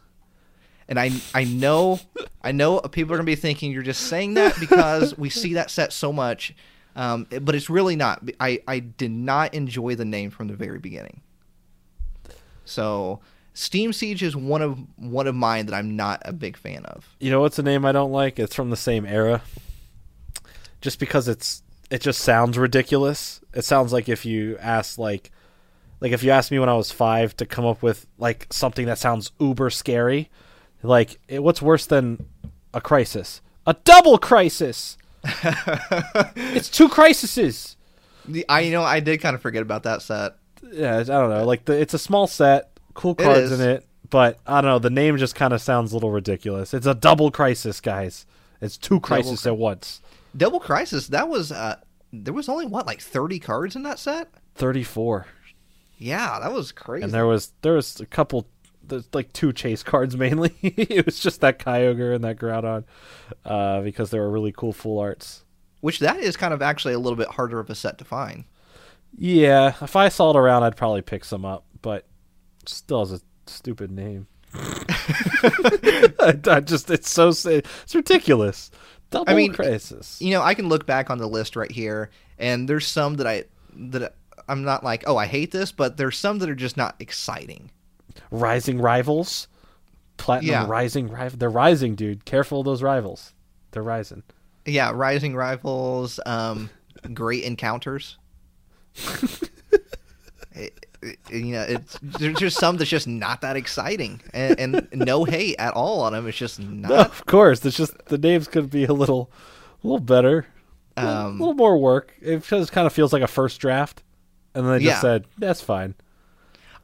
[0.88, 1.98] And I I know
[2.42, 5.54] I know people are going to be thinking you're just saying that because we see
[5.54, 6.54] that set so much,
[6.96, 8.22] um, but it's really not.
[8.40, 11.22] I I did not enjoy the name from the very beginning.
[12.64, 13.20] So
[13.54, 17.14] Steam Siege is one of one of mine that I'm not a big fan of.
[17.20, 18.38] You know what's a name I don't like?
[18.38, 19.42] It's from the same era.
[20.80, 23.40] Just because it's it just sounds ridiculous.
[23.54, 25.30] It sounds like if you ask like
[26.00, 28.86] like if you asked me when I was five to come up with like something
[28.86, 30.30] that sounds uber scary,
[30.82, 32.24] like it, what's worse than
[32.72, 33.40] a crisis?
[33.66, 34.96] A double crisis.
[36.36, 37.76] it's two crises.
[38.48, 40.36] I you know I did kind of forget about that set.
[40.72, 41.44] Yeah, I don't know.
[41.44, 43.60] Like the, it's a small set, cool cards is.
[43.60, 44.78] in it, but I don't know.
[44.78, 46.72] The name just kind of sounds a little ridiculous.
[46.72, 48.26] It's a double crisis, guys.
[48.60, 50.00] It's two crises at once.
[50.36, 51.08] Double Crisis.
[51.08, 51.76] That was uh,
[52.12, 54.28] there was only what like thirty cards in that set.
[54.54, 55.26] Thirty-four,
[55.98, 57.04] Yeah, that was crazy.
[57.04, 58.46] and there was there was a couple,
[58.86, 60.54] there's like two chase cards mainly.
[60.62, 62.84] it was just that Kyogre and that Groudon,
[63.44, 65.44] uh, because they were really cool full arts.
[65.80, 68.44] Which that is kind of actually a little bit harder of a set to find.
[69.16, 72.06] Yeah, if I saw it around, I'd probably pick some up, but
[72.66, 74.26] still has a stupid name.
[74.54, 78.70] I, I just it's so it's ridiculous.
[79.10, 80.20] Double mean, crisis.
[80.22, 83.26] You know, I can look back on the list right here, and there's some that
[83.26, 84.14] I that
[84.48, 87.70] I'm not like, oh, I hate this, but there's some that are just not exciting.
[88.30, 89.48] Rising rivals,
[90.16, 90.66] platinum Yeah.
[90.66, 91.38] rising rival.
[91.38, 92.24] They're rising, dude.
[92.24, 93.32] Careful of those rivals.
[93.72, 94.22] They're rising.
[94.64, 96.70] Yeah, Rising Rivals, um,
[97.14, 98.16] Great Encounters.
[100.54, 104.88] It- it- you know, it's there's just some that's just not that exciting, and, and
[104.94, 106.28] no hate at all on them.
[106.28, 107.06] It's just No, not.
[107.10, 107.64] of course.
[107.64, 109.32] It's just the names could be a little,
[109.82, 110.46] a little better,
[110.96, 112.14] a little- Um, little more work.
[112.20, 114.02] It just kind of feels like a first draft,
[114.54, 115.00] and then they just Yeah.
[115.00, 115.94] said that's fine.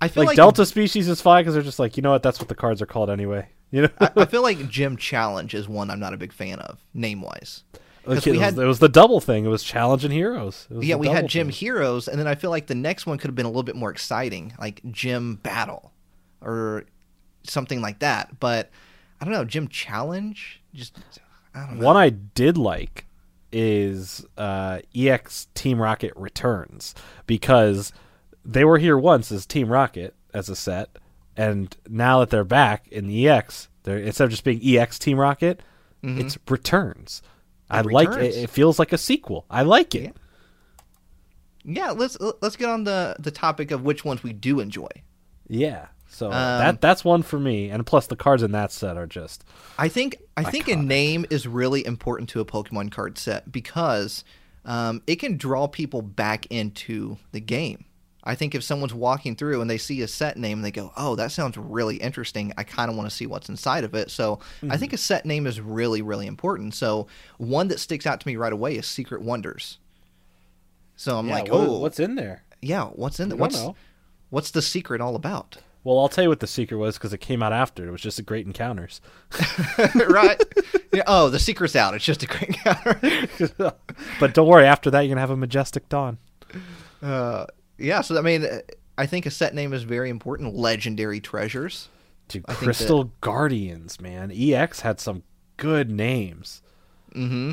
[0.01, 2.23] I feel Like, like, Delta species is fine because they're just like you know what
[2.23, 3.49] that's what the cards are called anyway.
[3.71, 6.59] You know, I, I feel like Gym Challenge is one I'm not a big fan
[6.59, 7.65] of name wise.
[8.07, 9.45] Okay, we it, was, had- it was the double thing.
[9.45, 10.67] It was challenge and heroes.
[10.71, 11.55] It was Yeah, we had Gym thing.
[11.55, 13.77] Heroes, and then I feel like the next one could have been a little bit
[13.77, 15.93] more exciting, like Gym Battle
[16.41, 16.85] or
[17.43, 18.41] something like that.
[18.41, 18.71] But
[19.21, 20.63] I don't know, Gym Challenge.
[20.73, 20.97] Just
[21.55, 21.85] I don't know.
[21.85, 23.05] One I did like
[23.53, 26.95] is uh, EX Team Rocket Returns
[27.27, 27.93] because
[28.49, 30.89] they were here once as Team Rocket as a set,
[31.37, 35.19] and now that they're back in the EX, they're instead of just being EX Team
[35.19, 35.61] Rocket,
[36.03, 37.23] it's Returns.
[37.71, 38.35] I like it.
[38.35, 39.45] It feels like a sequel.
[39.51, 40.03] I like it.
[40.05, 40.11] Yeah.
[41.65, 44.89] Yeah, let's let's get on the the topic of which ones we do enjoy.
[45.49, 45.89] Yeah.
[46.09, 49.07] So Um, that that's one for me, and plus the cards in that set are
[49.07, 49.45] just
[49.77, 54.25] I think I think a name is really important to a Pokemon card set because
[54.65, 57.85] um, it can draw people back into the game.
[58.29, 60.93] I think if someone's walking through and they see a set name and they go,
[60.97, 62.53] "Oh, that sounds really interesting.
[62.57, 64.39] I kind of want to see what's inside of it." So
[64.71, 66.75] I think a set name is really really important.
[66.75, 67.07] So
[67.39, 69.79] one that sticks out to me right away is Secret Wonders.
[70.95, 72.43] So I'm Yeah, like, what- "Oh, what's in there?
[72.61, 73.39] yeah, what's in there?
[73.39, 73.75] What's know.
[74.31, 77.19] what's the secret all about?" Well, I'll tell you what the secret was because it
[77.21, 77.87] came out after.
[77.89, 79.01] It was just a great encounters.
[79.95, 80.43] right?
[80.91, 81.95] Yeah, oh, the secret's out.
[81.95, 82.99] It's just a great encounter.
[84.19, 86.17] but don't worry, after that you're gonna have a majestic dawn.
[87.03, 87.45] Uh,
[87.79, 88.47] yeah, so I mean,
[88.97, 90.55] I think a set name is very important.
[90.55, 91.89] Legendary treasures.
[92.29, 94.31] Dude, I think Crystal Guardians, man.
[94.35, 95.23] EX had some
[95.57, 96.63] good names.
[97.15, 97.53] Mm-hmm.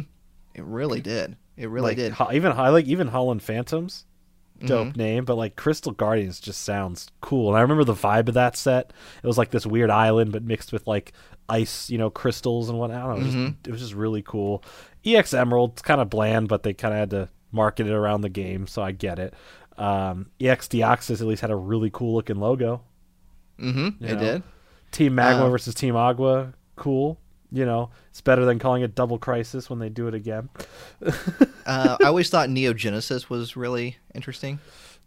[0.53, 1.37] It really did.
[1.57, 2.13] It really like did.
[2.13, 4.05] Ho- even I like even Holon Phantoms.
[4.63, 4.97] Dope Mm-hmm.
[4.99, 7.49] name, but like Crystal Guardians just sounds cool.
[7.49, 8.93] And I remember the vibe of that set.
[9.21, 11.11] It was like this weird island, but mixed with like
[11.49, 12.89] ice, you know, crystals and what.
[12.89, 13.15] I don't know.
[13.15, 13.45] It was, Mm-hmm.
[13.47, 14.63] just, it was just really cool.
[15.05, 18.21] EX Emerald, it's kind of bland, but they kind of had to market it around
[18.21, 19.33] the game, so I get it.
[19.77, 22.81] Um, EX Deoxys at least had a really cool looking logo.
[23.59, 24.03] Mm-hmm.
[24.03, 24.43] It did.
[24.91, 27.19] Team Magma Uh, versus Team Aqua, cool.
[27.51, 30.49] You know, it's better than calling it Double Crisis when they do it again.
[31.67, 34.59] Uh, I always thought Neogenesis was really interesting.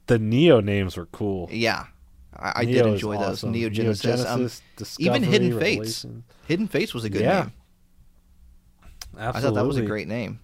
[0.09, 1.49] The Neo names were cool.
[1.53, 1.85] Yeah,
[2.37, 3.45] I, I did enjoy those.
[3.45, 3.55] awesome.
[3.55, 4.27] Neogenesis.
[4.27, 4.51] Um,
[4.99, 6.05] even Hidden Fates.
[6.49, 7.41] Hidden Fates was a good Yeah.
[7.43, 7.53] name.
[9.19, 9.39] Absolutely.
[9.39, 10.41] I thought that was a great name.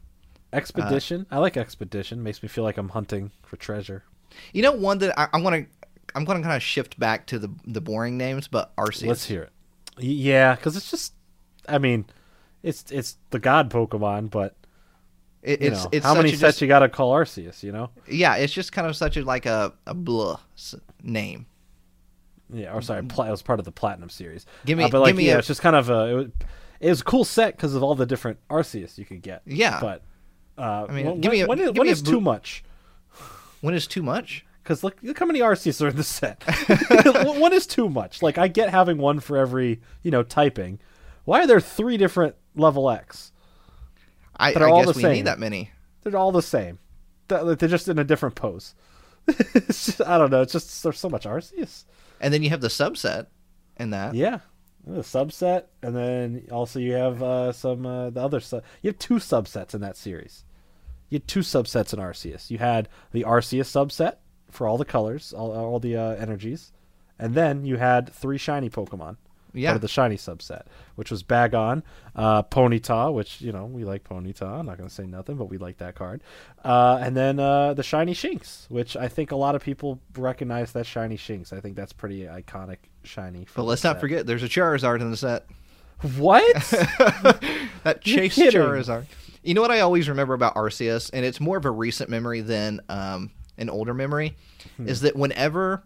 [0.52, 1.26] Expedition.
[1.32, 2.22] I like Expedition.
[2.22, 4.04] Makes me feel like I'm hunting for treasure.
[4.53, 5.89] You know, one that I, want to.
[6.14, 9.07] I'm going to kind of shift back to the the boring names, but Arceus.
[9.09, 9.53] Let's hear it.
[9.99, 11.12] Yeah, because it's just.
[11.68, 12.05] I mean,
[12.62, 14.55] it's it's the god Pokemon, but
[15.43, 17.62] It, it's know, it's how many sets just- you got to call Arceus?
[17.62, 17.91] You know.
[18.09, 20.39] Yeah, it's just kind of such a like a a blah
[21.03, 21.47] name.
[22.53, 24.45] Yeah, or sorry, pla- it was part of the Platinum series.
[24.66, 26.07] Give me- Uh, but like, give me yeah, a- it's just kind of a.
[26.09, 26.26] It was,
[26.80, 29.43] it was a cool set because of all the different Arceus you could get.
[29.47, 29.80] Yeah.
[29.80, 30.03] but.
[30.57, 32.20] Uh, I mean, when, give me a- when give when me a is bo- too
[32.20, 32.62] much?
[33.64, 34.44] When is too much?
[34.62, 36.42] Because look, look how many Arceus are in the set.
[37.38, 38.20] one is too much.
[38.20, 40.80] Like I get having one for every you know typing.
[41.24, 43.32] Why are there three different level X?
[44.36, 45.12] I, That are I all guess the we same.
[45.12, 45.70] need that many.
[46.02, 46.78] They're all the same.
[47.28, 48.74] They're just in a different pose.
[49.28, 50.42] it's just, I don't know.
[50.42, 51.84] It's just there's so much Arceus.
[52.20, 53.28] And then you have the subset
[53.78, 54.14] in that.
[54.14, 54.40] Yeah,
[54.86, 58.62] the subset, and then also you have uh, some uh, the other sub.
[58.82, 60.44] You have two subsets in that series.
[61.11, 62.50] You had two subsets in Arceus.
[62.50, 64.16] You had the Arceus subset
[64.50, 66.72] for all the colors, all, all the uh, energies,
[67.18, 69.16] and then you had three shiny Pokemon.
[69.57, 69.68] Yeah.
[69.70, 70.62] Part of the shiny subset,
[70.96, 71.84] which was Bagon,
[72.16, 74.42] uh, Ponyta, which you know we like Ponyta.
[74.42, 76.22] I'm not going to say nothing, but we like that card.
[76.64, 80.72] Uh, and then uh, the shiny Shinx, which I think a lot of people recognize
[80.72, 81.52] that shiny Shinx.
[81.52, 83.46] I think that's pretty iconic shiny.
[83.55, 85.46] But let's not forget, there's a Charizard in the set.
[86.16, 86.42] what.
[87.84, 88.36] that Chase.
[88.36, 89.07] Charizard.
[89.45, 92.40] You know what I always remember about Arceus, and it's more of a recent memory
[92.40, 94.36] than um, an older memory,
[94.78, 94.88] Hmm.
[94.88, 95.82] is that whenever,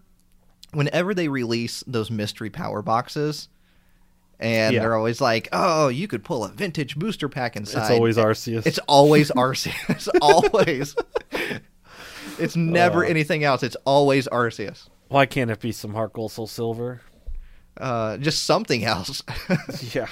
[0.73, 3.49] whenever they release those mystery power boxes,
[4.39, 4.81] and Yeah.
[4.81, 8.65] they're always like, "Oh, you could pull a vintage booster pack inside." it's always Arceus.
[8.67, 10.09] It's always Arceus.
[10.23, 10.95] always.
[12.39, 13.09] it's never Uh.
[13.09, 13.65] anything else.
[13.65, 14.89] It's always Arceus.
[15.09, 17.01] Why can't it be some Heart Gold Soul Silver?
[17.77, 19.23] Uh, just something else.
[19.95, 20.07] yeah,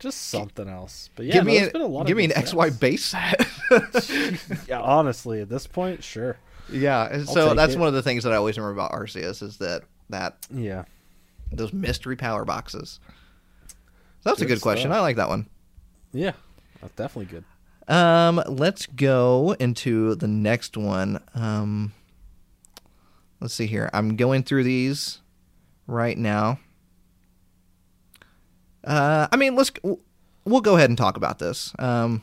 [0.00, 1.10] just something else.
[1.14, 3.04] But yeah, give no, me an, been a lot give me an good XY base
[3.04, 3.46] set.
[4.68, 6.36] Yeah, honestly, at this point, sure.
[6.72, 7.78] Yeah, and so that's it.
[7.78, 10.84] one of the things that I always remember about Arceus is that that Yeah.
[11.52, 12.98] those mystery power boxes.
[14.24, 14.90] That's a Good good question.
[14.92, 15.48] I like that one.
[16.12, 16.32] Yeah,
[16.80, 17.44] that's definitely good.
[17.92, 21.20] Um, let's go into the next one.
[21.34, 21.92] Um,
[23.40, 23.88] let's see here.
[23.92, 25.20] I'm going through these
[25.86, 26.58] right now.
[28.84, 29.70] Uh, I mean, let's
[30.44, 31.72] we'll go ahead and talk about this.
[31.78, 32.22] Um,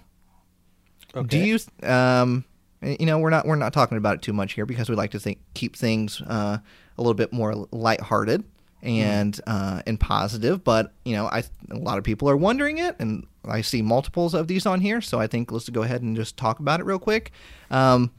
[1.28, 2.46] Do you um
[2.82, 5.12] you know we're not we're not talking about it too much here because we like
[5.12, 6.58] to think keep things uh,
[6.98, 8.44] a little bit more lighthearted
[8.84, 10.64] and uh, and positive.
[10.64, 14.34] But you know I a lot of people are wondering it, and I see multiples
[14.34, 15.02] of these on here.
[15.02, 17.32] So I think let's go ahead and just talk about it real quick.
[17.72, 18.12] Um,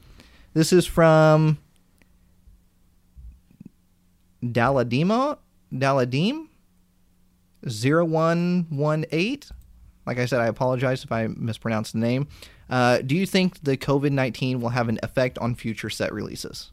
[0.53, 1.57] this is from
[4.43, 5.37] Daladima
[5.73, 6.48] Daladim
[7.69, 9.39] 0118
[10.09, 12.27] like I said, I apologize if I mispronounced the name.
[12.67, 16.71] Uh, do you think the COVID 19 will have an effect on future set releases?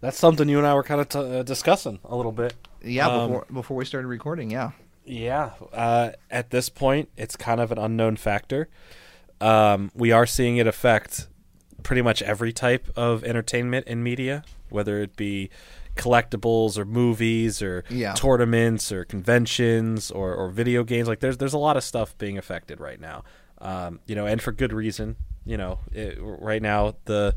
[0.00, 2.54] That's something you and I were kind of t- uh, discussing a little bit.
[2.80, 4.70] Yeah, Um, before, before we started recording, yeah.
[5.04, 5.50] Yeah.
[5.72, 8.68] Uh, at this point, it's kind of an unknown factor.
[9.40, 11.26] Um, we are seeing it affect
[11.82, 15.50] pretty much every type of entertainment and media, whether it be
[15.96, 18.14] collectibles or movies or Yeah.
[18.14, 21.08] tournaments or conventions or, or video games.
[21.08, 23.24] Like there's there's a lot of stuff being affected right now.
[23.58, 25.16] Um, you know, and for good reason.
[25.44, 27.34] You know, it, right now the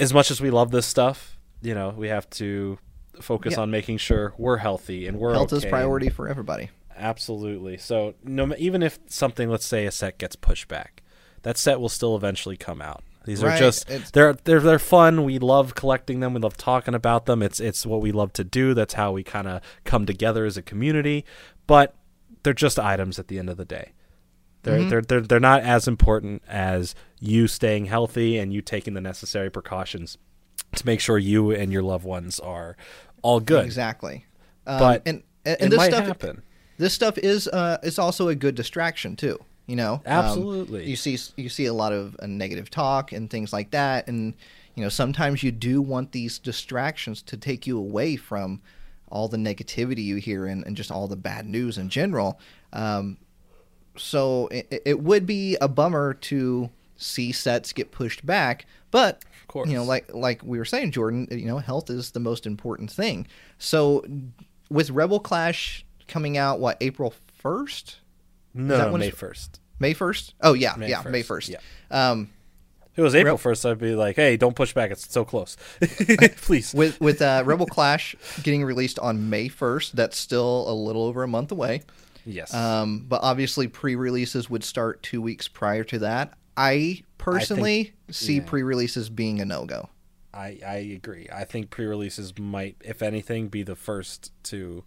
[0.00, 2.78] as much as we love this stuff, you know, we have to
[3.20, 3.62] focus Yeah.
[3.62, 6.70] on making sure we're healthy and we're Health is priority for everybody.
[6.96, 7.76] Absolutely.
[7.78, 11.02] So no, even if something, let's say a set gets pushed back,
[11.42, 13.02] that set will still eventually come out.
[13.28, 15.24] These are just it's- they're they're they're fun.
[15.24, 16.34] We love collecting them.
[16.34, 17.42] We love talking about them.
[17.42, 18.74] It's it's what we love to do.
[18.74, 21.24] That's how we kind of come together as a community.
[21.66, 21.94] But
[22.42, 23.92] they're just items at the end of the day.
[24.62, 24.88] They're Mm-hmm.
[24.88, 29.50] they're they're they're not as important as you staying healthy and you taking the necessary
[29.50, 30.18] precautions
[30.76, 32.76] to make sure you and your loved ones are
[33.22, 33.64] all good.
[33.64, 34.26] Exactly.
[34.66, 36.42] Um, But and, and, it and this stuff, happen.
[36.76, 39.38] this stuff is uh is also a good distraction too.
[39.68, 40.88] You know, Um, Absolutely.
[40.88, 44.34] you see you see a lot of uh, negative talk and things like that, and
[44.74, 48.62] you know sometimes you do want these distractions to take you away from
[49.10, 52.40] all the negativity you hear and, and just all the bad news in general.
[52.72, 53.18] Um,
[53.96, 59.48] so it, it would be a bummer to see sets get pushed back, but of
[59.48, 59.68] course.
[59.68, 62.90] you know, like like we were saying, Jordan, you know, health is the most important
[62.90, 63.26] thing.
[63.58, 64.04] So
[64.70, 67.96] with Rebel Clash coming out, what April first,
[68.54, 69.60] No, May first.
[69.78, 70.34] May first?
[70.40, 72.10] Oh yeah, May yeah, May 1st, yeah.
[72.10, 72.30] Um,
[72.92, 74.90] If it was April first, I'd be like, "Hey, don't push back.
[74.90, 75.56] It's so close,
[76.38, 81.04] please." with with uh, Rebel Clash getting released on May first, that's still a little
[81.04, 81.82] over a month away.
[82.26, 86.34] yes, Um, but obviously, pre-releases would start two weeks prior to that.
[86.56, 88.44] I personally see yeah.
[88.44, 89.88] pre-releases being a no-go.
[90.34, 91.28] I I agree.
[91.32, 94.82] I think pre-releases might, if anything, be the first to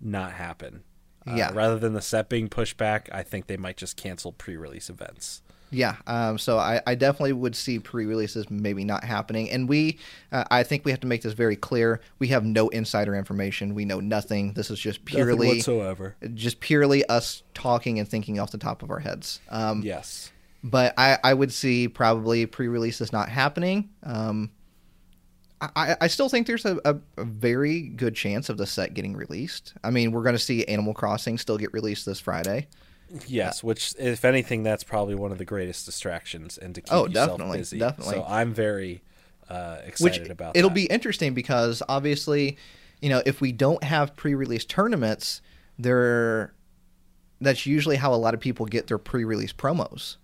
[0.00, 0.82] not happen.
[1.30, 1.50] Uh, Yeah.
[1.52, 5.42] rather than the set being pushed back, I think they might just cancel pre-release events.
[5.70, 9.98] Yeah, um, so I, I definitely would see pre-releases maybe not happening, and we,
[10.32, 12.00] uh, I think we have to make this very clear.
[12.18, 13.74] We have no insider information.
[13.74, 14.54] We know nothing.
[14.54, 16.16] This is just purely, whatsoever.
[16.32, 19.40] just purely us talking and thinking off the top of our heads.
[19.50, 20.32] Um, Yes.
[20.64, 23.90] But I, I would see probably pre-releases not happening.
[24.02, 24.50] Um,
[25.60, 29.16] I, I still think there's a, a, a very good chance of the set getting
[29.16, 29.74] released.
[29.82, 32.68] I mean, we're going to see Animal Crossing still get released this Friday.
[33.26, 37.06] Yes, which, if anything, that's probably one of the greatest distractions, and to keep Oh,
[37.06, 37.78] yourself definitely, busy.
[37.78, 38.14] definitely.
[38.14, 39.02] So I'm very
[39.48, 40.52] uh, which excited about.
[40.54, 40.58] That.
[40.58, 40.74] It'll that.
[40.74, 42.58] be interesting because obviously
[43.00, 45.40] you know if we don't have pre-release tournaments
[45.78, 46.52] there
[47.40, 50.16] that's usually how a lot of people get their pre-release promos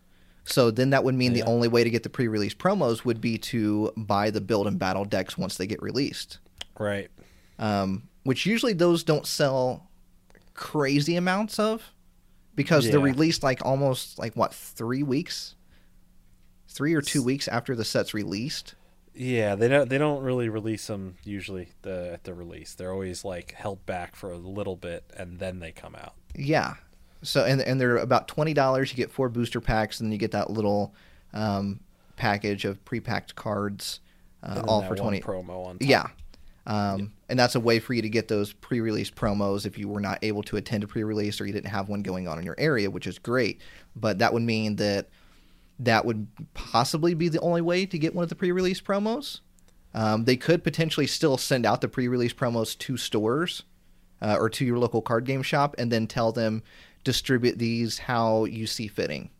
[0.47, 1.45] So then that would mean Yeah.
[1.45, 4.79] the only way to get the pre-release promos would be to buy the build and
[4.79, 6.39] battle decks once they get released.
[6.79, 7.11] Right.
[7.59, 9.89] Um, which usually those don't sell
[10.55, 11.93] crazy amounts of
[12.55, 15.55] because they're released like almost like what three weeks,
[16.69, 18.75] three or two weeks after the set's released.
[19.17, 22.75] Yeah, they don't they don't really release them usually the, at the release.
[22.75, 26.15] They're always like held back for a little bit and then they come out.
[26.35, 26.75] Yeah.
[27.25, 28.91] So and and they're about twenty dollars.
[28.91, 30.95] You get four booster packs, and then you get that little
[31.33, 31.81] um,
[32.17, 34.01] package of pre-packed cards,
[34.43, 35.21] uh, all for twenty.
[35.21, 35.89] promo on top.
[35.89, 36.09] Yeah.
[36.67, 40.01] Um, And that's a way for you to get those pre-release promos if you were
[40.01, 42.55] not able to attend a pre-release or you didn't have one going on in your
[42.57, 43.61] area, which is great.
[43.95, 45.09] But that would mean that
[45.79, 49.41] that would possibly be the only way to get one of the pre-release promos.
[49.93, 53.65] Um, they could potentially still send out the pre-release promos to stores
[54.23, 56.63] uh, or to your local card game shop, and then tell them
[57.05, 59.31] distribute these how you see fitting.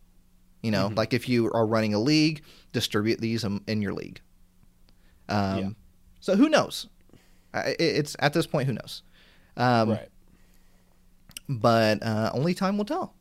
[0.63, 0.97] You know, Mhm.
[0.97, 2.43] like if you are running a league,
[2.73, 4.21] distribute these in, in your league.
[5.29, 5.71] Um, Yeah.
[6.21, 6.87] So who knows?
[7.55, 9.03] It's at this point, who knows?
[9.57, 10.09] Um, right.
[11.49, 13.15] But uh, only time will tell.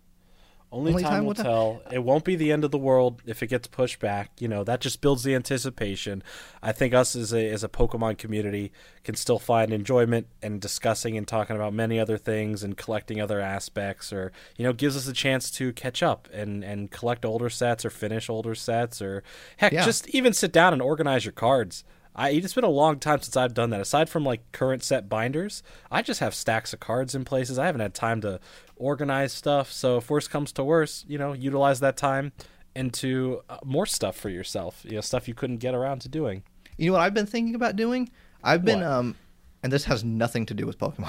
[0.73, 1.81] Only, only time, time will tell.
[1.91, 4.31] It won't be the end of the world if it gets pushed back.
[4.39, 6.23] You know that just builds the anticipation.
[6.61, 8.71] I think us as a as a Pokemon community
[9.03, 13.39] can still find enjoyment and discussing and talking about many other things and collecting other
[13.39, 17.49] aspects, or you know gives us a chance to catch up and and collect older
[17.49, 19.23] sets or finish older sets, or
[19.57, 19.85] heck, Yeah.
[19.85, 21.83] just even sit down and organize your cards.
[22.15, 23.81] I, it's been a long time since I've done that.
[23.81, 27.57] Aside from like current set binders, I just have stacks of cards in places.
[27.57, 28.39] I haven't had time to
[28.75, 29.71] organize stuff.
[29.71, 32.31] So if worst comes to worst, you know, utilize that time
[32.75, 34.83] into uh, more stuff for yourself.
[34.83, 36.43] You know, stuff you couldn't get around to doing.
[36.77, 38.09] You know what I've been thinking about doing?
[38.43, 38.87] I've been What?
[38.87, 39.15] um,
[39.61, 41.07] and this has nothing to do with Pokemon.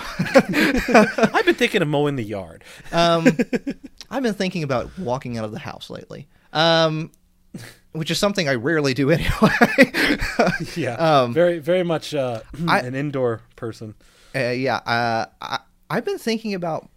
[1.35, 2.65] I've been thinking of mowing the yard.
[2.93, 3.27] um,
[4.11, 6.29] I've been thinking about walking out of the house lately.
[6.53, 7.11] Um,
[7.93, 9.31] which is something I rarely do anyway.
[10.77, 13.95] Yeah, Um, very very much uh, I- an indoor person.
[14.35, 16.89] Uh, yeah, uh, I, I've been thinking about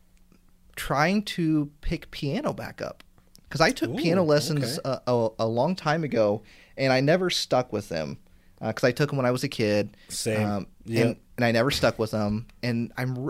[0.76, 3.04] trying to pick piano back up
[3.44, 5.00] because I took Ooh, piano lessons okay.
[5.08, 6.42] a, a, long time ago,
[6.78, 8.18] and I never stuck with them
[8.60, 9.96] because I took them when I was a kid.
[10.10, 10.50] Same.
[10.50, 11.06] um, Yep.
[11.06, 12.48] and, and I never stuck with them.
[12.64, 13.30] And I'm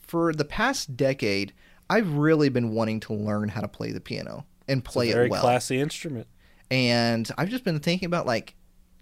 [0.00, 1.52] for the past decade,
[1.90, 5.12] I've really been wanting to learn how to play the piano and It's a play
[5.12, 6.26] very it well classy instrument.
[6.70, 8.54] And I've just been thinking about like,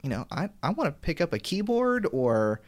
[0.03, 2.61] you know, I, I want to pick up a keyboard or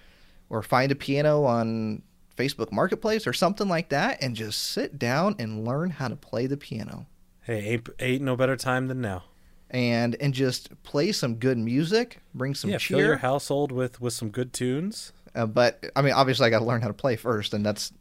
[0.50, 2.02] or find a piano on
[2.36, 6.46] Facebook Marketplace or something like that and just sit down and learn how to play
[6.46, 7.06] the piano
[7.42, 9.24] Hey, ain't, ain't no better time than now.
[9.70, 14.12] and and just play some good music, bring some yeah, fill your household with with
[14.12, 15.12] some good tunes.
[15.34, 17.92] Uh, but I mean, obviously, I got to learn how to play first, and that's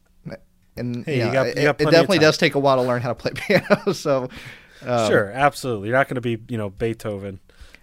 [0.75, 3.01] and Hey, you you got- you it, it definitely does take a while to learn
[3.01, 3.93] how to play piano.
[3.93, 4.29] so
[4.85, 5.89] um, sure, absolutely.
[5.89, 7.39] You're not going to be, you know, Beethoven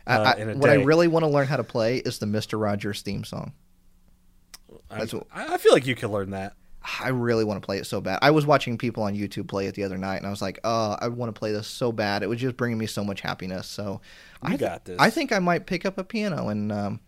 [0.06, 0.74] I, uh, I, in a what day.
[0.74, 3.52] I really want to learn how to play is the Mister Rogers theme song.
[4.90, 6.54] I, what- I I feel like you could learn that.
[7.02, 8.18] I really want to play it so bad.
[8.20, 10.58] I was watching people on YouTube play it the other night, and I was like,
[10.64, 13.22] "Oh, I want to play this so bad." It was just bringing me so much
[13.22, 13.66] happiness.
[13.66, 14.02] So,
[14.42, 14.96] You I th- got this.
[15.00, 17.00] I think I might pick up a piano and um,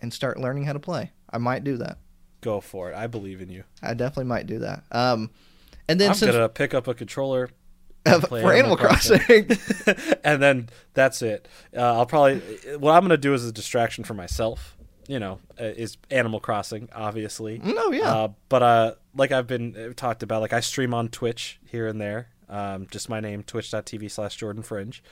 [0.00, 1.12] and start learning how to play.
[1.30, 1.98] I might do that.
[2.40, 2.96] Go for it.
[2.96, 3.62] I believe in you.
[3.80, 4.82] I definitely might do that.
[4.90, 5.30] Um,
[5.88, 7.50] and then I'm since gonna pick up a controller
[8.14, 9.50] uh, for Animal Animal Crossing,
[10.24, 11.48] and then that's it.
[11.76, 12.38] Uh, I'll probably
[12.78, 14.76] what I'm gonna do as a distraction for myself.
[15.08, 17.58] You know, uh, is Animal Crossing, obviously.
[17.62, 21.08] no, yeah, Uh, but uh, like I've been uh, talked about, like I stream on
[21.08, 22.28] Twitch here and there.
[22.48, 25.02] Um, just my name, twitch.tv slash Jordan Fringe.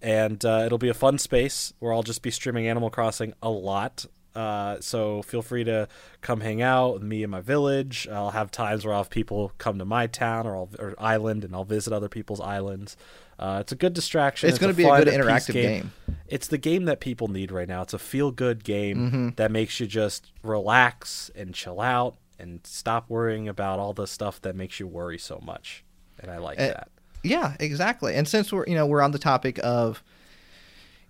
[0.00, 3.50] And uh, it'll be a fun space where I'll just be streaming Animal Crossing a
[3.50, 4.06] lot.
[4.34, 5.88] Uh, so feel free to
[6.20, 8.06] come hang out with me in my village.
[8.10, 11.42] I'll have times where I'll have people come to my town or, I'll, or island,
[11.44, 12.96] and I'll visit other people's islands.
[13.38, 14.48] Uh, it's a good distraction.
[14.48, 15.92] it's going to be a good interactive game.
[16.28, 17.82] it's the game that people need right now.
[17.82, 19.28] It's a feel good game Mm-hmm.
[19.36, 24.40] that makes you just relax and chill out and stop worrying about all the stuff
[24.42, 25.84] that makes you worry so much.
[26.20, 26.88] And I like Uh, that.
[27.24, 28.14] Yeah, exactly.
[28.14, 30.02] And since we're you know we're on the topic of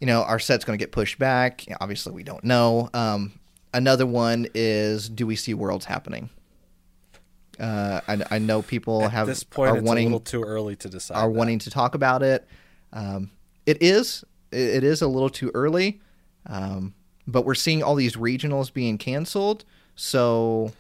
[0.01, 2.89] you know our set's going to get pushed back, you know, obviously we don't know.
[2.95, 3.33] Um,
[3.75, 6.31] another one is do we see worlds happening?
[7.59, 10.43] Uh, I, I know people At have this point, are it's wanting a little too
[10.43, 11.17] early to decide.
[11.17, 11.35] are that.
[11.35, 12.47] wanting to talk about it.
[12.93, 13.31] Um,
[13.67, 16.01] it is it, is a little too early,
[16.47, 16.95] um,
[17.27, 19.65] but we're seeing all these regionals being canceled.
[19.97, 20.73] So,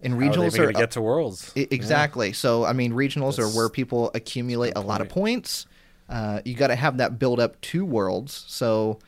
[0.00, 1.52] and are they regionals are going to get to Worlds?
[1.54, 2.32] Exactly.
[2.32, 5.66] So I mean, regionals That's are where people accumulate a lot of points.
[6.08, 8.44] Uh, you got to have that build up to worlds.
[8.48, 8.98] So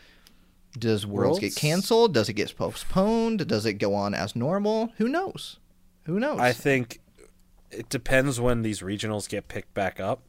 [0.78, 2.14] does worlds, get canceled?
[2.14, 3.46] Does it get postponed?
[3.46, 4.92] Does it go on as normal?
[4.98, 5.58] Who knows?
[6.04, 6.38] Who knows?
[6.40, 7.00] I think
[7.70, 10.22] it depends when these regionals get picked back up.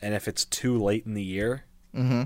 [0.00, 2.22] And if it's too late in the year, Mm-hmm.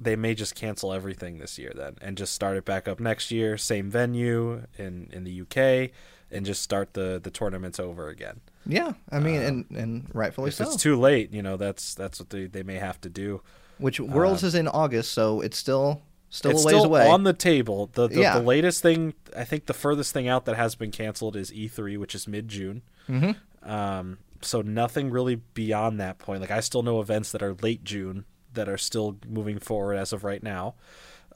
[0.00, 3.30] they may just cancel everything this year then and just start it back up next
[3.30, 5.90] year, same venue in in the UK,
[6.30, 8.40] and just start the the tournaments over again.
[8.66, 10.64] Yeah, I mean, and and rightfully If so.
[10.64, 13.42] it's too late, you know that's that's what they, they may have to do.
[13.78, 17.08] Which Worlds is in August, so it's still still it's a ways still away.
[17.08, 17.90] on the table.
[17.92, 18.38] The the, Yeah.
[18.38, 21.96] the latest thing, I think, the furthest thing out that has been canceled is E3,
[21.98, 22.82] which is mid June.
[23.08, 23.32] mm-hmm.
[23.70, 26.40] Um, so nothing really beyond that point.
[26.40, 28.24] Like I still know events that are late June
[28.54, 30.74] that are still moving forward as of right now.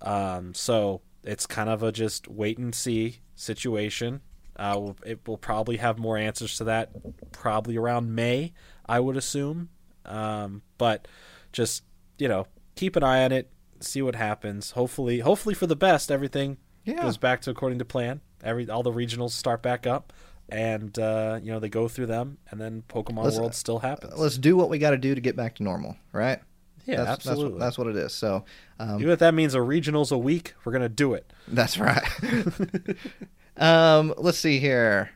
[0.02, 4.20] Um, so it's kind of a just wait and see situation.
[4.60, 6.90] Uh, it will probably have more answers to that
[7.32, 8.52] probably around May,
[8.86, 9.70] I would assume.
[10.04, 11.08] Um, but
[11.52, 11.82] just
[12.18, 12.46] you know,
[12.76, 13.50] keep an eye on it,
[13.80, 14.72] see what happens.
[14.72, 17.00] Hopefully, hopefully for the best, everything Yeah.
[17.02, 18.20] goes back to according to plan.
[18.44, 20.12] Every all the regionals start back up,
[20.50, 24.18] and uh, you know they go through them, and then Pokemon Let's- World still happens.
[24.18, 26.40] Let's do what we got to do to get back to normal, right?
[26.86, 27.58] yeah, that's, absolutely.
[27.58, 28.12] That's, what- that's what it is.
[28.12, 28.44] So,
[28.78, 31.32] um, Even if that means a regionals a week, we're gonna do it.
[31.48, 32.02] That's right.
[33.56, 35.10] um, let's see here.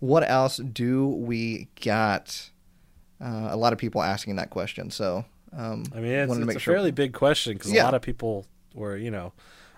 [0.00, 2.50] What else do we got?
[3.20, 4.90] Uh, a lot of people asking that question.
[4.90, 5.24] So,
[5.56, 7.82] um, I mean, it's, it's a sure- fairly big question because Yeah.
[7.82, 8.44] a lot of people
[8.74, 9.32] were, you know,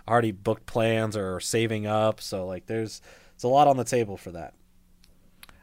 [0.09, 2.21] already booked plans or saving up.
[2.21, 3.01] So like, there's
[3.35, 4.55] it's a lot on the table for that.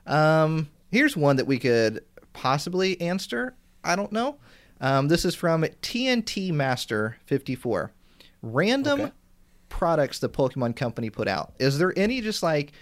[0.06, 2.04] Um, here's one that we could
[2.34, 3.56] possibly answer.
[3.84, 4.38] I don't know.
[4.82, 7.92] Um, this is from TNT Master 54.
[8.42, 9.12] Random Okay.
[9.74, 11.54] Products the Pokemon Company put out.
[11.58, 12.74] Is there any just like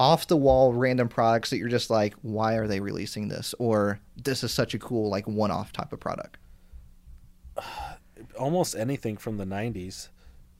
[0.00, 3.54] off the wall random products that you're just like, why are they releasing this?
[3.58, 6.38] Or this is such a cool like one off type of product?
[8.38, 10.08] Almost anything from the '90s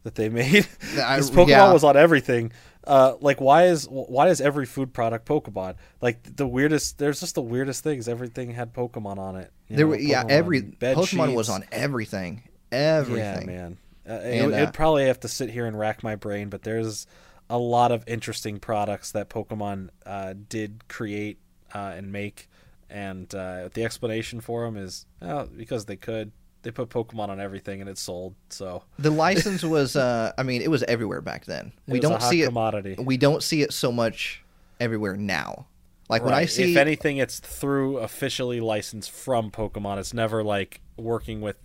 [0.02, 0.68] that they made.
[0.98, 1.72] I- Pokemon yeah.
[1.72, 2.52] was on everything.
[2.84, 5.76] Uh, like, why is why is every food product Pokemon?
[6.02, 6.98] Like the weirdest.
[6.98, 8.08] There's just the weirdest things.
[8.08, 9.52] Everything had Pokemon on it.
[9.68, 12.42] you There know, were, yeah, every Pokemon was on everything.
[12.70, 13.48] Everything.
[13.48, 13.78] Yeah, man.
[14.08, 16.62] Uh, And, it, uh, it'd probably have to sit here and rack my brain, but
[16.62, 17.06] there's
[17.50, 21.38] a lot of interesting products that Pokemon uh, did create
[21.74, 22.48] uh, and make,
[22.90, 26.32] and uh, the explanation for them is oh, because they could.
[26.62, 28.34] They put Pokemon on everything and it sold.
[28.48, 31.72] So The license was uh I mean, it was everywhere back then.
[31.86, 34.42] it we was don't see it we don't see it so much
[34.80, 35.66] everywhere now.
[36.08, 39.98] Like when I see if anything, it's through officially licensed from Pokemon.
[39.98, 41.56] It's never like working with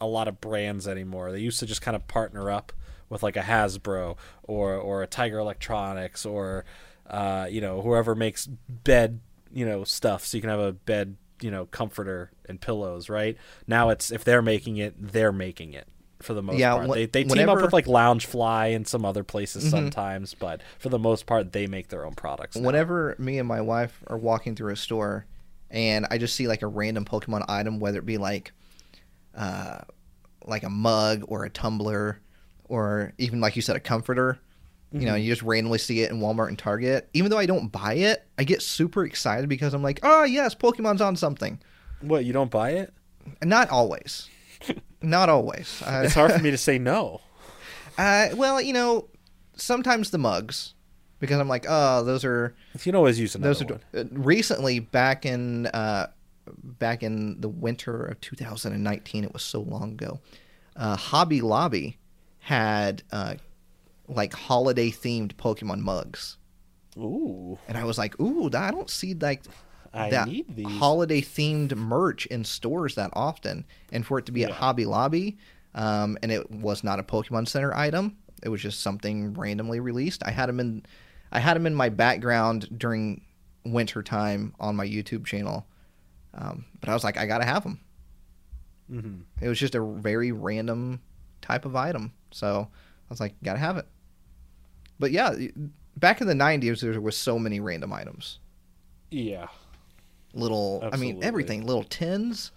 [0.00, 1.32] a lot of brands anymore.
[1.32, 2.72] They used to just kind of partner up
[3.08, 6.64] with like a Hasbro or or a Tiger Electronics or
[7.08, 9.20] uh, you know whoever makes bed
[9.52, 13.08] you know stuff, so you can have a bed you know comforter and pillows.
[13.08, 13.36] Right
[13.66, 15.86] now, it's if they're making it, they're making it.
[16.22, 17.58] For the most Yeah, part, wh- they they team whenever- Mm-hmm.
[17.58, 21.66] up with like Loungefly and some other places sometimes, but for the most part, they
[21.66, 22.56] make their own products.
[22.56, 22.62] now.
[22.66, 25.26] whenever me and my wife are walking through a store
[25.70, 28.52] and I just see like a random Pokemon item, whether it be like
[29.36, 29.78] uh
[30.44, 32.20] like a mug or a tumbler
[32.68, 34.38] or even like you said a comforter,
[34.92, 35.06] you Mm-hmm.
[35.08, 37.08] know, you just randomly see it in Walmart and Target.
[37.12, 40.54] Even though I don't buy it, I get super excited because I'm like, "Oh, yes,
[40.54, 41.58] Pokemon's on something."
[42.00, 42.94] What you don't buy it?
[43.42, 44.28] Not always.
[45.02, 45.82] not always.
[45.86, 47.20] It's hard for me to say no.
[47.98, 49.08] Uh, well, you know,
[49.56, 50.74] sometimes the mugs,
[51.18, 54.10] because I'm like, oh, those are You can always use another those are one.
[54.12, 56.06] recently back in uh,
[56.62, 59.24] back in the winter of 2019.
[59.24, 60.20] It was so long ago.
[60.74, 61.98] Uh, Hobby Lobby
[62.40, 63.34] had uh,
[64.08, 66.36] like holiday themed Pokemon mugs,
[66.98, 69.42] Ooh, and I was like, ooh, I don't see like
[69.92, 70.28] I that
[70.66, 75.38] holiday themed merch in stores that often, and for it to be at Hobby Lobby,
[75.74, 78.16] um, and it was not a Pokemon Center item.
[78.42, 80.22] It was just something randomly released.
[80.24, 80.84] I had them in,
[81.32, 83.22] I had them in my background during
[83.64, 85.66] winter time on my YouTube channel,
[86.36, 87.80] um, but I was like, I gotta have them.
[88.90, 89.22] Mhm.
[89.40, 91.00] It was just a very random
[91.40, 93.86] type of item, so I was like, gotta have it.
[94.98, 95.34] But yeah,
[95.96, 98.38] back in the '90s, there was so many random items.
[99.10, 99.48] Yeah,
[100.34, 101.66] little i mean everything.
[101.66, 102.52] Little tins.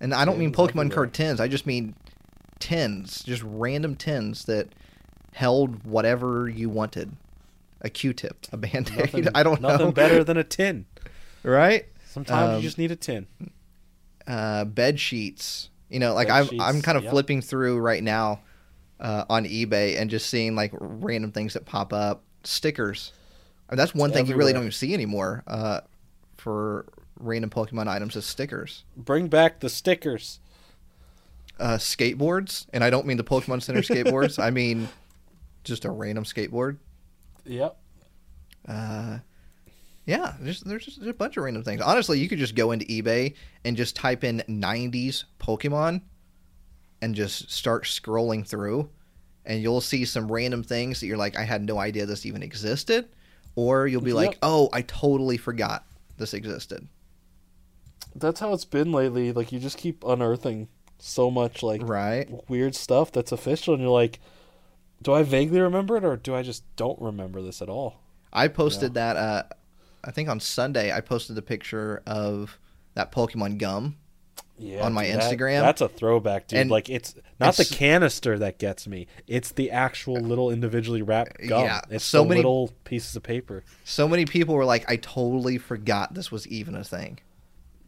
[0.00, 1.40] And i don't mean pokemon card tins.
[1.40, 1.94] I just mean
[2.58, 3.22] tins.
[3.22, 4.68] Just random tins that
[5.32, 7.16] held whatever you wanted.
[7.80, 8.96] A q-tip a band-aid.
[8.98, 9.84] Nothing, i don't nothing know.
[9.86, 10.86] Nothing better than a tin.
[11.42, 13.26] right Sometimes Um, you just need a tin.
[14.26, 17.12] uh bed sheets you know like Bed I'm, sheets, I'm kind of yep.
[17.12, 18.40] flipping through right now
[19.00, 23.12] uh, on ebay and just seeing like random things that pop up stickers
[23.68, 25.80] I mean, that's one thing you really don't even see anymore uh,
[26.38, 26.86] for
[27.18, 30.40] random pokemon items is stickers Bring back the stickers.
[31.60, 34.42] uh, skateboards, and I don't mean the Pokemon Center skateboards.
[34.42, 34.88] I mean
[35.64, 36.78] just a random skateboard.
[37.44, 37.76] Yep.
[38.68, 39.18] Uh,
[40.06, 41.80] yeah, there's there's just a bunch of random things.
[41.80, 46.02] Honestly, you could just go into eBay and just type in '90s Pokemon,
[47.00, 48.90] and just start scrolling through,
[49.46, 52.42] and you'll see some random things that you're like, I had no idea this even
[52.42, 53.08] existed,
[53.56, 55.84] or you'll be like, oh, I totally forgot
[56.16, 56.86] this existed.
[58.14, 59.32] That's how it's been lately.
[59.32, 60.68] Like you just keep unearthing
[60.98, 62.28] so much like Right.
[62.48, 64.20] weird stuff that's official, and you're like,
[65.02, 68.00] do I vaguely remember it, or do I just don't remember this at all?
[68.32, 69.16] I posted that.
[69.16, 69.42] Uh,
[70.06, 72.58] I think on Sunday I posted a picture of
[72.94, 73.96] that Pokemon gum.
[74.56, 75.62] Yeah, On my that- Instagram.
[75.62, 76.60] that's a throwback, dude.
[76.60, 81.38] And like it's not the canister that gets me; it's the actual little individually wrapped
[81.48, 81.64] gum.
[81.64, 83.64] Yeah, it's so the many- little pieces of paper.
[83.82, 87.18] So many people were like, I totally forgot this was even a thing.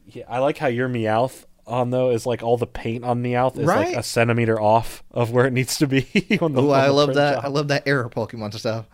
[0.07, 3.59] Yeah, I like how your Meowth on though is like all the paint on Meowth
[3.59, 3.89] is Right.
[3.89, 6.03] like a centimeter off of where it needs to be.
[6.41, 7.35] on the, Oh, on I the love that.
[7.37, 7.45] job.
[7.45, 8.87] I love that error Pokemon stuff.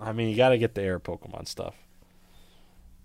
[0.00, 1.74] I mean, you got to get the air Pokemon stuff.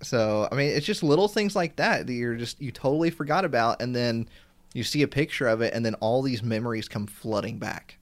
[0.03, 3.45] So I mean, it's just little things like that that you're just you totally forgot
[3.45, 4.27] about, and then
[4.73, 7.97] you see a picture of it, and then all these memories come flooding back.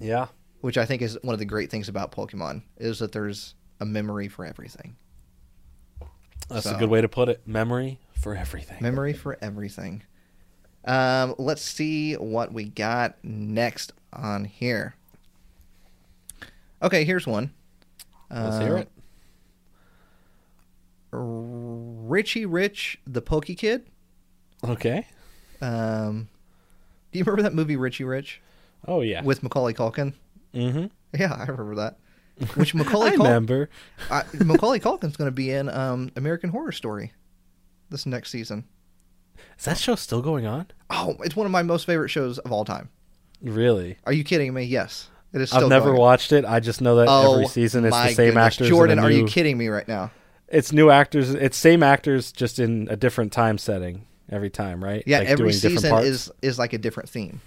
[0.00, 0.28] Yeah,
[0.60, 3.84] Which I think is one of the great things about Pokemon is that there's a
[3.84, 4.96] memory for everything.
[6.48, 7.40] that's a good way to put it.
[7.46, 8.78] Memory for everything.
[8.80, 10.02] Memory for everything.
[10.84, 14.94] Um, let's see what we got next on here.
[16.82, 17.52] Okay, here's one.
[18.30, 18.90] Let's hear Um, it.
[21.10, 23.86] Richie Rich, the Pokey Kid.
[24.64, 25.06] Okay.
[25.60, 26.28] Um,
[27.12, 28.40] do you remember that movie Richie Rich
[28.86, 29.22] Oh yeah.
[29.22, 30.12] with Macaulay Culkin?
[30.54, 30.86] mm-hmm.
[31.18, 31.98] Yeah, I remember that.
[32.54, 33.70] Which Macaulay I Culkin, remember.
[34.10, 37.12] uh, Macaulay Culkin's going to be in um, American Horror Story
[37.90, 38.64] this next season.
[39.58, 40.66] Is that show still going on?
[40.90, 42.90] Oh, it's one of my most favorite shows of all time.
[43.42, 43.98] Really?
[44.04, 44.64] Are you kidding me?
[44.64, 45.50] Yes, it is.
[45.50, 46.44] Still I've never watched it.
[46.44, 48.54] I just know that Oh, every season it's the same goodness.
[48.54, 48.68] actors.
[48.68, 50.10] Jordan, a are you kidding me right now?
[50.50, 51.30] It's new actors.
[51.34, 55.02] It's same actors, just in a different time setting every time, right?
[55.06, 57.40] Yeah, Like every season is is like a different theme.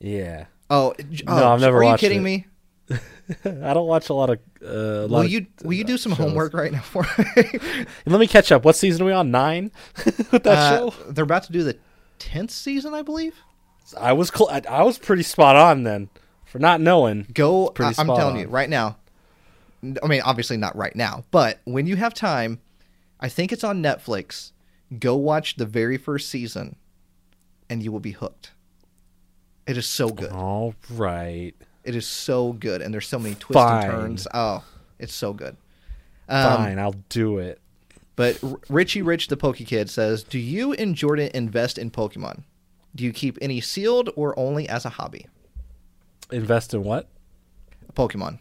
[0.00, 0.46] Yeah.
[0.70, 0.94] Oh,
[1.26, 2.22] oh, I've never Are you kidding it.
[2.22, 2.46] me?
[3.44, 4.38] I don't watch a lot of.
[4.62, 6.18] Uh, a lot Will of, you will you do some shows.
[6.18, 7.02] homework right now for
[7.36, 7.60] me?
[8.06, 8.64] Let me catch up.
[8.64, 9.30] What season are we on?
[9.30, 9.70] Nine
[10.04, 10.94] with that Uh, show.
[11.10, 11.78] They're about to do the
[12.18, 13.34] tenth season, I believe.
[13.98, 16.08] I was cl- I, I was pretty spot on then
[16.44, 17.26] for not knowing.
[17.32, 17.72] Go.
[17.78, 18.38] I, am telling on.
[18.38, 18.96] you right now.
[20.02, 22.60] I mean, obviously not right now, but when you have time,
[23.20, 24.52] I think it's on Netflix.
[24.98, 26.76] Go watch the very first season,
[27.68, 28.52] and you will be hooked.
[29.66, 30.30] It is so good.
[30.30, 31.54] All right.
[31.84, 33.82] It is so good, and there's so many twists Fine.
[33.84, 34.26] and turns.
[34.32, 34.64] Oh,
[34.98, 35.56] it's so good.
[36.28, 37.60] Um, Fine, I'll do it.
[38.16, 38.38] But
[38.68, 42.44] Richie Rich, the Poke Kid, says, "Do you and Jordan invest in Pokemon?
[42.94, 45.26] Do you keep any sealed or only as a hobby?
[46.30, 47.08] Invest in what?
[47.94, 48.38] Pokemon.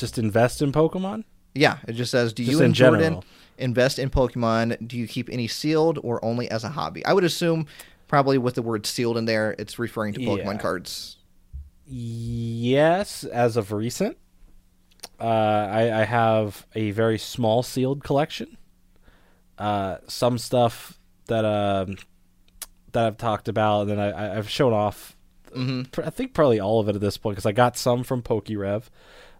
[0.00, 1.24] Just invest in Pokemon?
[1.54, 3.24] Yeah, it just says, "Do Just you in and Jordan general.
[3.56, 4.86] invest in Pokemon?
[4.86, 7.66] Do you keep any sealed or only as a hobby?" I would assume,
[8.06, 10.58] probably with the word "sealed" in there, it's referring to Pokemon Yeah.
[10.58, 11.16] cards.
[11.86, 14.16] Yes, as of recent.
[15.20, 18.56] Uh, I, I have a very small sealed collection.
[19.56, 21.96] Uh, some stuff that um,
[22.92, 25.16] that I've talked about, and then I, I've shown off.
[25.52, 28.22] hmm I think probably all of it at this point because I got some from
[28.22, 28.84] PokeRev,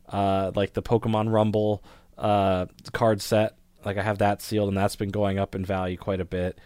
[0.08, 1.82] uh, like the Pokemon Rumble
[2.16, 3.56] uh, card set.
[3.84, 6.58] Like I have that sealed, and that's been going up in value quite a bit.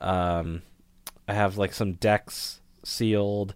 [0.00, 0.62] Um,
[1.26, 3.54] I have like some decks sealed,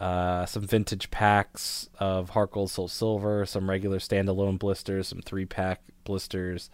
[0.00, 5.80] uh, some vintage packs of Gold, Soul Silver, some regular standalone blisters, some three pack
[6.04, 6.70] blisters.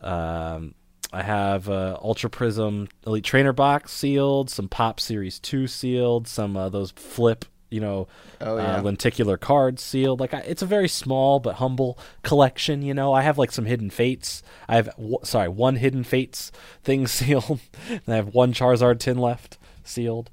[0.00, 0.74] Um,
[1.12, 6.56] I have uh, Ultra Prism Elite Trainer box sealed, some Pop Series Two sealed, some
[6.56, 8.06] uh, those flip, you know,
[8.40, 8.76] Oh, yeah.
[8.76, 10.20] uh, lenticular cards sealed.
[10.20, 12.82] Like I, it's a very small but humble collection.
[12.82, 14.42] You know, I have like some Hidden Fates.
[14.68, 19.18] I have w- sorry one Hidden Fates thing sealed, and I have one Charizard tin
[19.18, 20.30] left sealed.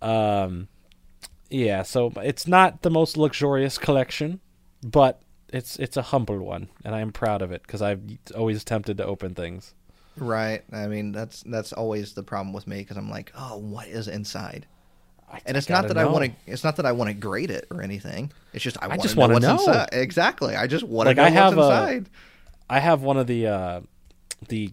[0.00, 0.68] Um,
[1.50, 4.40] yeah, so it's not the most luxurious collection,
[4.82, 5.20] but
[5.52, 8.02] it's it's a humble one, and I am proud of it because I've
[8.36, 9.74] always tempted to open things.
[10.16, 10.62] Right.
[10.72, 14.08] I mean, that's that's always the problem with me because I'm like, oh, what is
[14.08, 14.66] inside?
[15.32, 16.32] I, And it's not that I want to.
[16.46, 18.30] It's not that I want to grade it or anything.
[18.52, 19.52] It's just I, want just to know know.
[19.52, 19.88] inside.
[19.92, 20.54] Exactly.
[20.54, 22.10] I just want Like, to know I have what's inside.
[22.68, 23.80] I have one of the uh,
[24.48, 24.72] the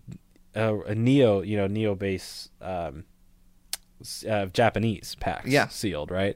[0.56, 3.06] uh, a neo, you know, neo base um,
[4.30, 5.68] uh, Japanese packs, Yeah.
[5.70, 6.36] sealed, right?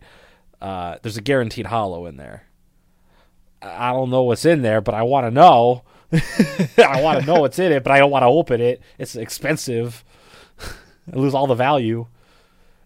[0.62, 2.44] Uh, there's a guaranteed holo in there.
[3.62, 5.84] I I don't know what's in there, but I want to know.
[6.78, 8.82] I want to know what's in it, but I don't want to open it.
[8.98, 10.04] It's expensive.
[11.12, 12.08] I lose all the value.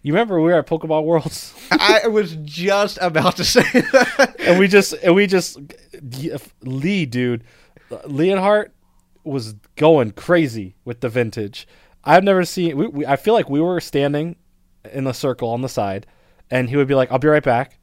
[0.08, 4.38] You remember we were at Pokemon Worlds, I was just about to say that.
[4.40, 5.60] and we just and we just
[6.62, 7.44] Lee, dude,
[8.06, 8.74] Leonhardt
[9.26, 11.68] was going crazy with the vintage.
[12.06, 12.78] I've never seen.
[12.78, 14.38] We, we, I feel like we were standing
[14.94, 16.08] in the circle on the side,
[16.50, 17.78] and he would be like, "I'll be right back."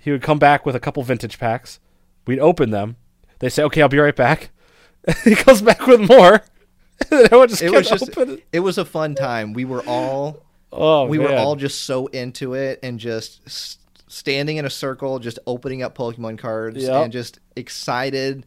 [0.00, 1.80] He would come back with a couple vintage packs.
[2.24, 2.94] We'd open them.
[3.40, 4.50] They say, "Okay, I'll be right back."
[5.24, 6.40] he comes back with more.
[7.10, 8.42] and I would just It was just opening.
[8.52, 9.54] it was a fun time.
[9.54, 13.78] We were all Oh, we were all just so into it and just
[14.10, 17.04] standing in a circle, just opening up Pokemon cards Yep.
[17.04, 18.44] and just excited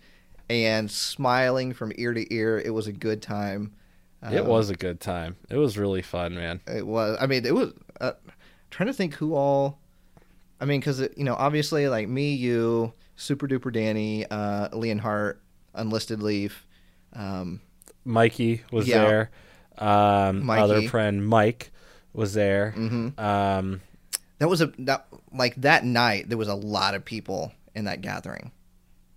[0.49, 2.59] and smiling from ear to ear.
[2.59, 3.73] It was a good time.
[4.31, 5.35] It Um, was a good time.
[5.49, 6.61] It was really fun, man.
[6.67, 7.17] It was.
[7.19, 7.73] I mean, it was.
[7.99, 8.11] Uh,
[8.69, 9.79] trying to think who all.
[10.59, 15.41] I mean, because you know, obviously, like me, you, Super Duper Danny, uh, Leonhardt,
[15.73, 16.67] Unlisted Leaf.
[17.13, 17.61] Um,
[18.05, 19.03] Mikey was Yeah.
[19.03, 19.31] there.
[19.79, 20.61] Um, Mikey.
[20.61, 21.70] other friend Mike
[22.13, 22.73] was there.
[22.77, 23.17] mhm.
[23.19, 23.81] Um,
[24.39, 26.29] That was a that like that night.
[26.29, 28.51] There was a lot of people in that gathering.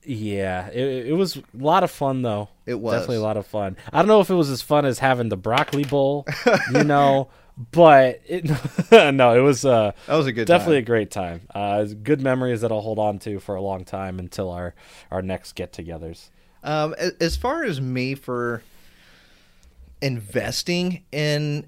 [0.07, 2.49] yeah, it, it was a lot of fun though.
[2.67, 3.77] It was Definitely a lot of fun.
[3.93, 6.27] I don't know if it was as fun as having the broccoli bowl,
[6.73, 7.29] you know,
[7.73, 8.45] but it
[9.15, 10.47] no, it was uh, That was a good.
[10.47, 11.43] definitely a great time.
[11.55, 14.75] Uh, good memories that I'll hold on to for a long time until our
[15.11, 16.29] our next get-togethers.
[16.63, 18.63] Um, as far as me for
[20.01, 21.67] investing in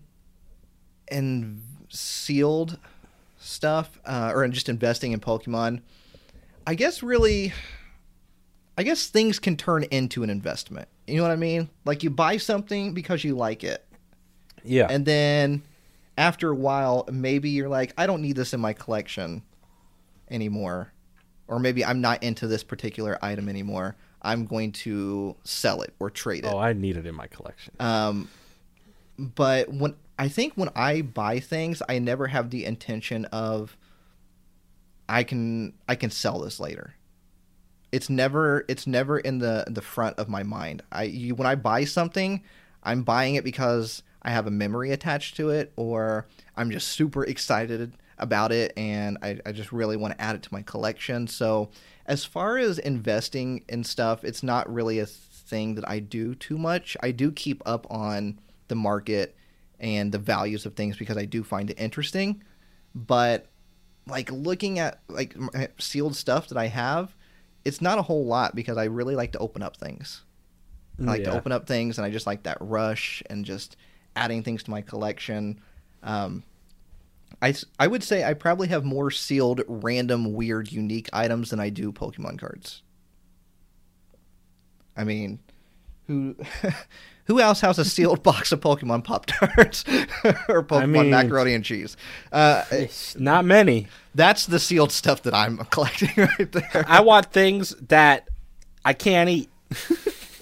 [1.10, 2.78] in sealed
[3.38, 5.80] stuff, uh, or just investing in Pokemon,
[6.66, 7.52] I guess really,
[8.76, 10.88] I guess things can turn into an investment.
[11.06, 11.70] You know what I mean?
[11.84, 13.84] Like you buy something because you like it,
[14.64, 15.62] Yeah, and then
[16.18, 19.42] after a while, maybe you're like, I don't need this in my collection
[20.30, 20.92] anymore,
[21.46, 23.96] or maybe I'm not into this particular item anymore.
[24.22, 26.52] I'm going to sell it or trade it.
[26.52, 27.74] oh, I need it in my collection.
[27.78, 28.28] Um,
[29.18, 33.76] but when I think when I buy things, I never have the intention of
[35.08, 36.94] I can I can sell this later.
[37.92, 40.82] It's never it's never in the the front of my mind.
[40.90, 42.42] I you, when I buy something,
[42.82, 46.26] I'm buying it because I have a memory attached to it, or
[46.56, 50.42] I'm just super excited about it, and I, I just really want to add it
[50.44, 51.28] to my collection.
[51.28, 51.70] So
[52.06, 56.58] as far as investing in stuff, it's not really a thing that I do too
[56.58, 56.96] much.
[57.02, 59.36] I do keep up on the market
[59.80, 62.42] and the values of things because I do find it interesting.
[62.94, 63.46] But
[64.06, 65.36] like looking at like
[65.78, 67.14] sealed stuff that I have,
[67.64, 70.22] it's not a whole lot because I really like to open up things.
[70.98, 73.76] I like to open up things, and I just like that rush and just
[74.14, 75.60] adding things to my collection.
[76.02, 76.42] Um,
[77.42, 81.68] I, I would say I probably have more sealed, random, weird, unique items than I
[81.68, 82.82] do Pokemon cards.
[84.96, 85.38] I mean,
[86.06, 86.36] who
[87.26, 89.84] who else has a sealed box of Pokemon Pop Tarts
[90.48, 91.96] or Pokemon mean- macaroni and cheese?
[92.32, 92.64] Uh,
[93.18, 93.88] Not many.
[94.14, 96.84] that's the sealed stuff that I'm collecting right there.
[96.88, 98.28] I want things that
[98.84, 99.50] I can't eat,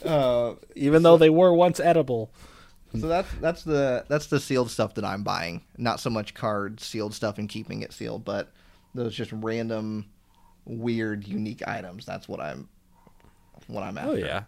[0.04, 2.30] Uh, even though they were once edible.
[3.00, 5.62] So that's that's the that's the sealed stuff that I'm buying.
[5.78, 8.52] Not so much card sealed stuff and keeping it sealed, but
[8.94, 10.04] those just random,
[10.64, 12.04] weird, unique items.
[12.06, 12.68] That's what I'm
[13.66, 14.10] what I'm after.
[14.10, 14.42] Oh yeah,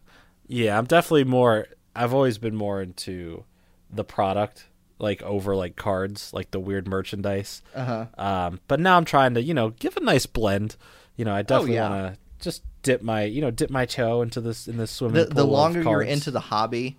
[0.47, 0.79] yeah.
[0.79, 1.67] I'm definitely more.
[1.97, 3.45] I've always been more into
[3.91, 4.67] the product,
[4.99, 7.63] like over like cards, like the weird merchandise.
[7.75, 8.07] Uh huh.
[8.19, 10.77] Um, but now I'm trying to, you know, give a nice blend.
[11.17, 11.89] You know, I definitely yeah.
[11.89, 15.25] want to just dip my, you know, dip my toe into this in this swimming
[15.25, 15.35] The pool.
[15.35, 16.99] the longer you're into the hobby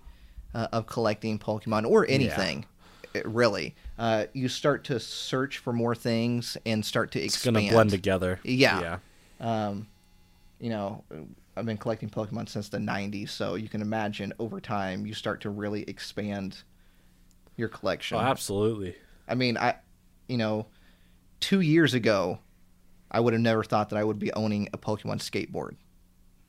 [0.54, 2.66] uh, of collecting Pokemon or anything,
[3.14, 7.56] it, really, uh, you start to search for more things and start to expand.
[7.56, 8.40] it's gonna blend together.
[8.44, 8.98] Yeah.
[9.40, 9.68] yeah.
[9.68, 9.86] um,
[10.60, 11.04] you know,
[11.58, 15.40] I've been collecting Pokemon since the 90s, so you can imagine over time you start
[15.40, 16.62] to really expand
[17.56, 18.16] your collection.
[18.16, 18.94] Oh, absolutely.
[19.26, 19.74] I mean, I,
[20.28, 20.66] you know,
[21.40, 22.38] two years ago,
[23.10, 25.74] I would have never thought that I would be owning a Pokemon skateboard.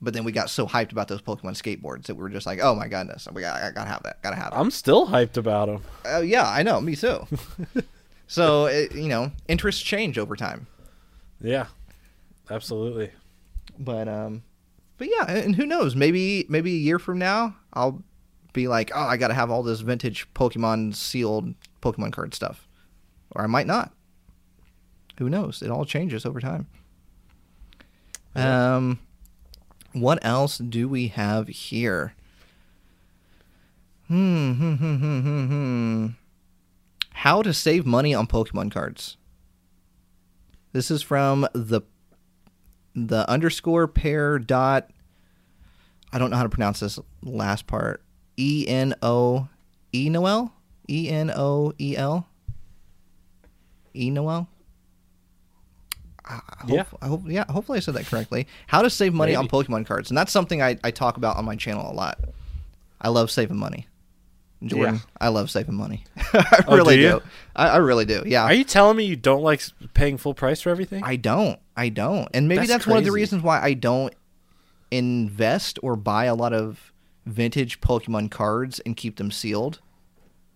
[0.02, 2.60] But then we got so hyped about those Pokemon skateboards that we were just like,
[2.62, 4.56] oh my goodness, we got, I gotta have that, gotta have it.
[4.56, 5.84] I'm still hyped about them.
[6.06, 7.26] Oh yeah, I know, me too.
[8.28, 10.68] so it, you know, interests change over time.
[11.42, 11.66] Yeah,
[12.50, 13.12] absolutely.
[13.78, 14.44] But um,
[15.00, 15.96] but yeah, and who knows?
[15.96, 18.04] Maybe maybe a year from now, I'll
[18.54, 22.68] be like, oh, I got to have all this vintage Pokemon sealed Pokemon card stuff,
[23.32, 23.94] or I might not.
[25.18, 25.62] Who knows?
[25.62, 26.68] It all changes over time.
[28.36, 28.76] Yeah.
[28.76, 29.00] Um,
[29.94, 32.14] what else do we have here?
[34.08, 36.08] Hmm, hmm, hmm, hmm, hmm, hmm.
[37.12, 39.18] How to save money on Pokemon cards.
[40.74, 41.82] This is from the
[42.96, 44.90] the underscore pair dot
[46.12, 48.02] I don't know how to pronounce this last part.
[48.38, 49.48] E N O
[49.94, 50.54] E Noel?
[50.90, 52.28] E N O E L?
[53.96, 54.48] E Noel?
[56.26, 56.84] I hope, Yeah.
[57.02, 58.48] I hope, yeah, hopefully I said that correctly.
[58.68, 60.10] How to save money on Pokemon cards.
[60.12, 62.20] And that's something I, I talk about on my channel a lot.
[63.02, 63.88] I love saving money.
[64.64, 65.02] Jordan, Yeah.
[65.22, 66.04] I love saving money.
[66.34, 67.22] I Oh, really do do.
[67.56, 68.24] I, I really do.
[68.26, 68.44] Yeah.
[68.44, 69.62] Are you telling me you don't like
[69.94, 71.02] paying full price for everything?
[71.04, 71.60] I don't.
[71.78, 72.28] I don't.
[72.34, 74.14] And maybe That's that's, one of the reasons why I don't
[74.92, 76.92] invest or buy a lot of
[77.26, 79.80] vintage Pokemon cards and keep them sealed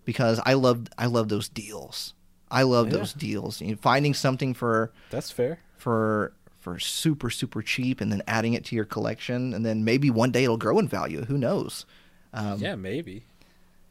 [0.06, 2.14] because I love I love those deals.
[2.50, 2.98] I love Yeah.
[2.98, 3.62] those deals.
[3.62, 5.60] You know, finding something for That's fair.
[5.78, 10.10] for for super super cheap and then adding it to your collection and then maybe
[10.10, 11.24] one day it'll grow in value.
[11.26, 11.86] Who knows?
[12.34, 13.26] Um, yeah, maybe.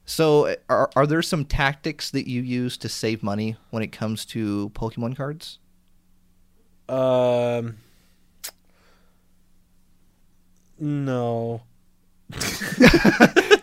[0.04, 4.24] So are are there some tactics that you use to save money when it comes
[4.26, 5.58] to Pokemon cards?
[6.88, 7.76] Um,
[10.78, 11.62] no.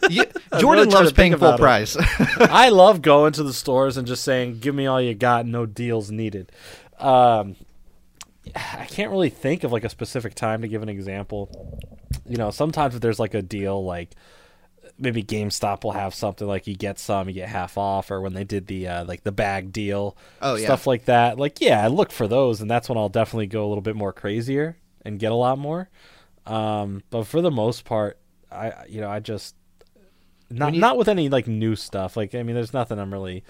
[0.10, 0.24] Yeah,
[0.60, 1.60] Jordan really loves paying full it.
[1.60, 1.96] price.
[2.40, 5.68] I love going to the stores and just saying, "Give me all you got, no
[5.68, 6.52] deals needed."
[6.98, 7.56] Um,
[8.56, 11.80] I can't really think of like a specific time to give an example.
[12.28, 14.16] You know, sometimes if there's like a deal, like
[15.00, 18.34] maybe GameStop will have something like you get some, you get half off, or when
[18.34, 20.66] they did the uh, like the bag deal, Oh, yeah.
[20.66, 21.38] stuff like that.
[21.40, 23.96] Like, yeah, I look for those, and that's when I'll definitely go a little bit
[23.96, 25.90] more crazier and get a lot more.
[26.46, 28.18] Um, but for the most part,
[28.52, 29.56] I you know I just
[30.50, 32.18] not you- not with any like new stuff.
[32.18, 33.44] Like I mean, there's nothing I'm really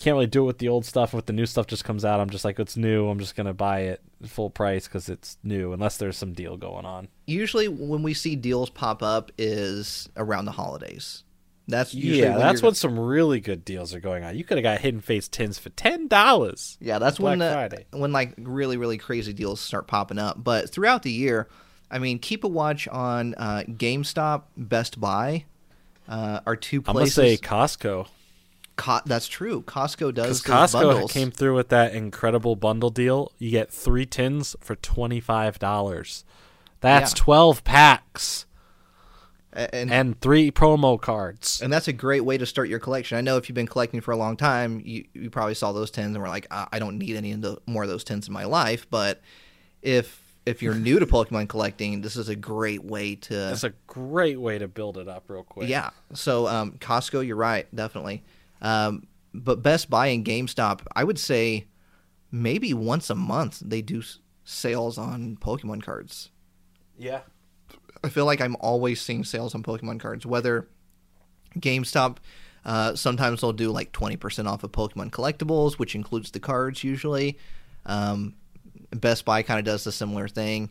[0.00, 1.12] can't really do it with the old stuff.
[1.12, 3.08] With the new stuff just comes out, I'm just like it's new.
[3.08, 6.84] I'm just gonna buy it full price because it's new, unless there's some deal going
[6.86, 7.08] on.
[7.26, 11.24] usually when we see deals pop up is around the holidays.
[11.68, 14.36] That's usually yeah, when that's when some really good deals are going on.
[14.36, 16.78] You could have got Hidden Fates tins for ten dollars.
[16.80, 17.86] yeah that's Black when the, Friday.
[17.92, 20.42] when like really really crazy deals start popping up.
[20.42, 21.46] But throughout the year,
[21.90, 25.44] I mean, keep a watch on uh, GameStop, Best Buy.
[26.08, 28.08] Uh, are two I'm gonna say Costco
[28.80, 29.62] Co- that's true.
[29.62, 31.12] Costco does because Costco bundles.
[31.12, 33.32] came through with that incredible bundle deal.
[33.38, 36.24] You get three tins for twenty five dollars.
[36.80, 37.16] That's Yeah.
[37.24, 38.46] twelve packs
[39.52, 41.60] and and three promo cards.
[41.60, 43.18] and that's a great way to start your collection.
[43.18, 45.90] I know if you've been collecting for a long time, you, you probably saw those
[45.90, 47.36] tins and were like, "Ah, I don't need any
[47.66, 48.86] more of those tins in my life.
[48.90, 49.20] But
[49.82, 53.74] if if you're new to Pokemon collecting, this is a great way to That's a
[53.86, 55.68] great way to build it up real quick.
[55.68, 55.90] yeah.
[56.14, 58.22] So um, Costco, you're right, definitely.
[58.60, 61.66] Um, but Best Buy and GameStop, I would say
[62.30, 64.02] maybe once a month they do
[64.44, 66.30] sales on Pokemon cards.
[66.98, 67.20] yeah.
[68.02, 70.24] I feel like I'm always seeing sales on Pokemon cards.
[70.24, 70.66] Whether
[71.58, 72.16] GameStop,
[72.64, 77.38] uh, sometimes they'll do like 20% off of Pokemon collectibles, which includes the cards usually.
[77.84, 78.36] Um,
[78.90, 80.70] Best Buy kind of does the similar thing.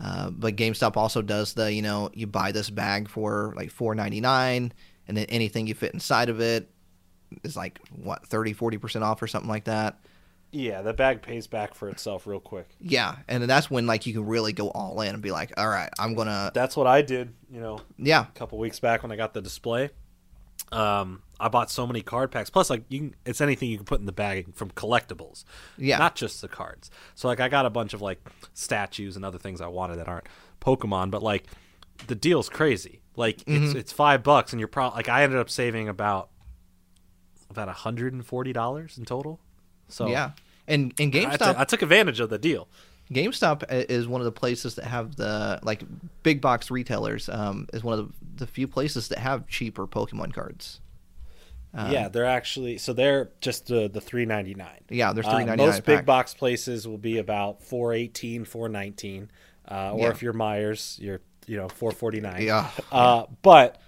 [0.00, 4.70] Uh, but GameStop also does the, you know, you buy this bag for like $4.99,
[5.06, 6.70] and then anything you fit inside of it
[7.44, 9.98] is like, what, 30, 40% off or something like that.
[10.50, 12.68] Yeah, the bag pays back for itself real quick.
[12.80, 13.16] Yeah.
[13.28, 15.90] And that's when like you can really go all in and be like, all right,
[15.98, 19.12] I'm going to, That's what I did, you know, yeah, a couple weeks back when
[19.12, 19.90] I got the display.
[20.72, 22.50] Um, I bought so many card packs.
[22.50, 25.44] Plus, like, you can, it's anything you can put in the bag from collectibles.
[25.76, 25.98] Yeah.
[25.98, 26.90] not just the cards.
[27.14, 28.20] So, like, I got a bunch of like
[28.54, 30.26] statues and other things I wanted that aren't
[30.60, 31.44] Pokemon, but like,
[32.06, 33.00] the deal's crazy.
[33.16, 33.78] Like, it's Mm-hmm.
[33.78, 36.30] it's five bucks, and you're probably like, I ended up saving about
[37.62, 39.40] about hundred and forty dollars in total.
[39.88, 40.32] So yeah.
[40.66, 42.68] And, and GameStop, took- I took advantage of the deal.
[43.10, 45.82] GameStop is one of the places that have the like
[46.22, 47.28] big box retailers.
[47.30, 50.80] Um, is one of the, the few places that have cheaper Pokemon cards.
[51.72, 54.80] Um, yeah, they're actually so they're just the the three ninety nine.
[54.90, 59.30] Yeah, they're Uh, $3.99 most big box places will be about 418 419
[59.70, 60.08] uh, or Yeah.
[60.10, 62.70] if you're Meijers you're you know 449 Yeah.
[62.92, 63.80] uh, but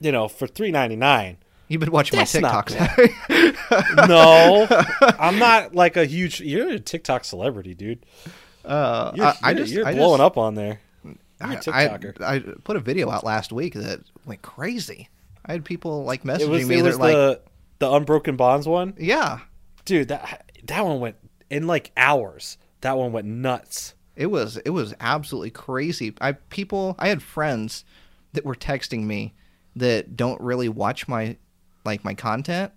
[0.00, 1.38] you know for 399
[1.68, 4.08] You've been watching That's my TikToks.
[4.08, 4.66] no
[5.18, 8.04] i'm not like a huge you're a tiktok celebrity dude
[8.64, 11.14] uh, you're, I, I you're- just you're I blowing just, up on there you're
[11.50, 15.08] a I, tiktoker I, I put a video out last week that went crazy.
[15.46, 16.74] I had people like messaging it was, me.
[16.78, 17.40] it They're was like, the
[17.78, 19.38] the unbroken bonds one yeah,
[19.84, 21.16] dude that that one went
[21.48, 26.14] in like hours that one went nuts It was it was absolutely crazy.
[26.20, 27.84] I people I had friends
[28.32, 29.34] that were texting me
[29.76, 31.36] that don't really watch my
[31.84, 32.72] like my content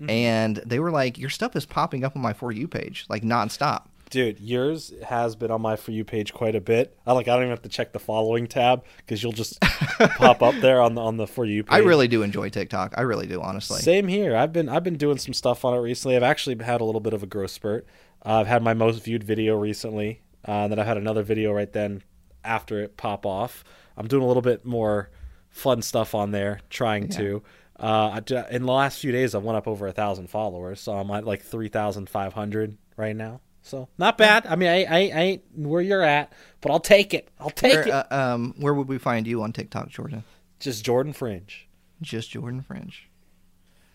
[0.00, 0.10] Mm-hmm.
[0.10, 3.22] and they were like your stuff is popping up on my for you page like
[3.22, 3.84] nonstop.
[4.10, 6.98] Dude, yours has been on my for you page quite a bit.
[7.06, 10.42] I like I don't even have to check the following tab because you'll just pop
[10.42, 11.72] up there on the on the for you page.
[11.72, 12.94] I really do enjoy TikTok.
[12.96, 13.80] I really do honestly.
[13.82, 14.34] same here.
[14.36, 16.16] I've been I've been doing some stuff on it recently.
[16.16, 17.86] I've actually had a little bit of a growth spurt.
[18.26, 20.22] Uh, I've had my most viewed video recently.
[20.44, 22.02] Uh, then I've had another video right then
[22.44, 23.62] after it pop off.
[23.96, 25.10] I'm doing a little bit more
[25.50, 27.44] fun stuff on there, trying to.
[27.84, 28.20] Uh,
[28.50, 31.24] in the last few days, I've went up over a thousand followers, so I'm at
[31.24, 33.40] like three thousand five hundred right now.
[33.62, 34.46] So not bad.
[34.46, 37.28] I mean, I, I, I ain't where you're at, but I'll take it.
[37.40, 37.90] I'll take Where, it.
[37.90, 40.22] uh, um, where would we find you on TikTok, Jordan?
[40.60, 41.66] Just Jordan Fringe.
[42.02, 43.08] Just Jordan Fringe.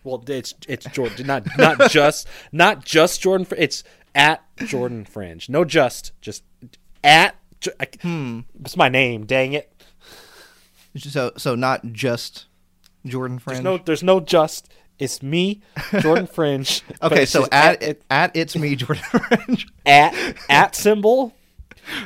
[0.04, 3.46] Well, it's it's Jordan, not not just not just Jordan.
[3.46, 3.84] Fr- It's
[4.16, 5.50] at Jordan Fringe.
[5.50, 6.44] No, just just
[7.04, 7.36] at.
[7.80, 8.42] I, Hmm.
[8.62, 9.26] It's my name.
[9.26, 9.72] Dang it.
[10.98, 12.46] So so not just
[13.06, 13.56] Jordan Fringe.
[13.56, 14.72] There's no there's no just.
[14.98, 15.62] It's me,
[16.00, 16.82] Jordan Fringe.
[17.02, 19.68] okay, so just at, at, at it's me Jordan Fringe.
[19.86, 20.14] at
[20.50, 21.34] at symbol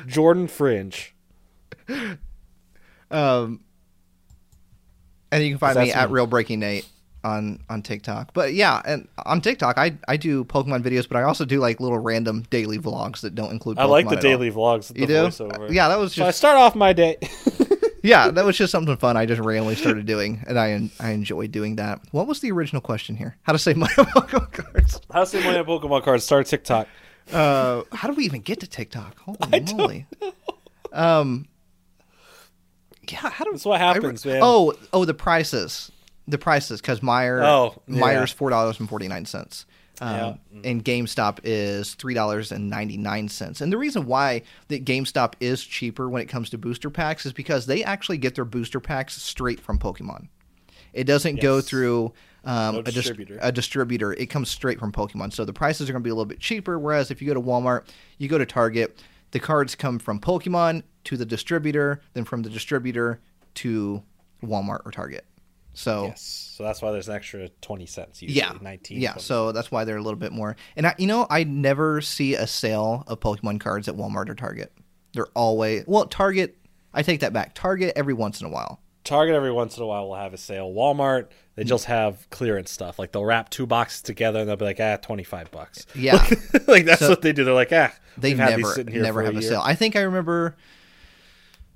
[0.05, 1.15] Jordan Fringe.
[3.09, 3.61] Um,
[5.31, 6.13] and you can find me at me.
[6.13, 6.87] Real Breaking Nate
[7.23, 8.33] on on TikTok.
[8.33, 11.79] But yeah, and on TikTok, I I do Pokemon videos, but I also do like
[11.79, 13.79] little random daily vlogs that don't include.
[13.79, 14.77] I like the daily all.
[14.77, 14.95] vlogs.
[14.97, 15.13] You do?
[15.13, 15.71] voiceover.
[15.71, 17.17] Yeah, that was So I start off my day.
[18.03, 19.17] yeah, that was just something fun.
[19.17, 22.01] I just randomly started doing, and I I enjoy doing that.
[22.11, 23.37] What was the original question here?
[23.43, 25.01] How to save money on Pokemon cards?
[25.11, 26.23] How to save money on Pokemon cards?
[26.23, 26.87] Start TikTok.
[27.31, 29.17] Uh, how do we even get to TikTok?
[29.19, 30.05] Holy moly!
[30.91, 31.47] Um,
[33.09, 34.41] yeah, how do That's what I happens, man.
[34.43, 35.91] Oh, oh, the prices,
[36.27, 38.01] the prices, because Meijer, Oh, yeah.
[38.01, 39.65] Meijer's four dollars and forty nine cents.
[40.03, 40.69] Um, Yeah.
[40.69, 43.61] And GameStop is three dollars and ninety nine cents.
[43.61, 47.33] And the reason why that GameStop is cheaper when it comes to booster packs is
[47.33, 50.27] because they actually get their booster packs straight from Pokemon.
[50.93, 52.13] It doesn't go through
[52.45, 53.39] um, No a, dis- distributor.
[53.41, 54.13] a distributor.
[54.13, 55.33] It comes straight from Pokemon.
[55.33, 56.77] So the prices are going to be a little bit cheaper.
[56.77, 59.01] Whereas if you go to Walmart, you go to Target,
[59.31, 63.19] the cards come from Pokemon to the distributor, then from the distributor
[63.55, 64.03] to
[64.43, 65.25] Walmart or Target.
[65.73, 66.39] So Yes.
[66.55, 68.21] So that's why there's an extra twenty cents.
[68.21, 69.01] Usually, yeah, nineteen.
[69.01, 69.13] yeah.
[69.13, 69.21] 20.
[69.23, 70.55] So that's why they're a little bit more.
[70.75, 74.35] And I, you know, I never see a sale of Pokemon cards at Walmart or
[74.35, 74.71] Target.
[75.13, 76.57] They're always well, Target.
[76.93, 77.55] I take that back.
[77.55, 78.79] Target every once in a while.
[79.03, 80.71] Target every once in a while will have a sale.
[80.71, 82.97] Walmart they just have clearance stuff.
[82.97, 85.85] Like they'll wrap two boxes together and they'll be like, ah, twenty five bucks.
[85.95, 86.23] Yeah.
[86.67, 87.43] like that's So- what they do.
[87.43, 89.49] They're like, ah, they never never have a year.
[89.49, 89.61] sale.
[89.63, 90.55] I think I remember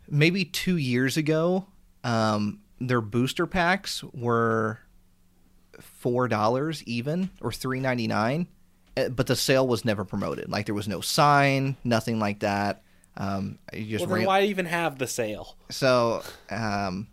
[0.09, 1.65] maybe two years ago,
[2.03, 4.79] um, their booster packs were
[5.79, 8.47] four dollars even or three ninety nine,
[8.95, 10.49] eh, but the sale was never promoted.
[10.49, 12.83] Like there was no sign, nothing like that.
[13.15, 15.55] Um, you just Well, then ran- why even have the sale?
[15.69, 17.07] so, um,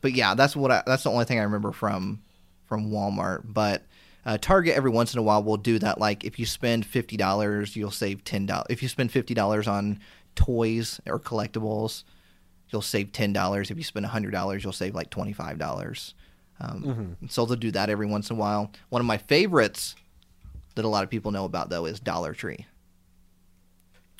[0.00, 2.20] but yeah, that's what I, that's the only thing I remember from
[2.66, 3.42] from Walmart.
[3.44, 3.82] But
[4.26, 5.98] uh, Target every once in a while will do that.
[6.00, 8.66] Like if you spend fifty dollars, you'll save ten dollars.
[8.70, 10.00] If you spend fifty dollars on
[10.34, 12.04] toys or collectibles,
[12.70, 13.70] you'll save ten dollars.
[13.70, 16.14] If you spend hundred dollars, you'll save like twenty five dollars.
[16.60, 18.72] Um, So they'll do that every once in a while.
[18.88, 19.94] One of my favorites
[20.74, 22.66] that a lot of people know about though is Dollar Tree.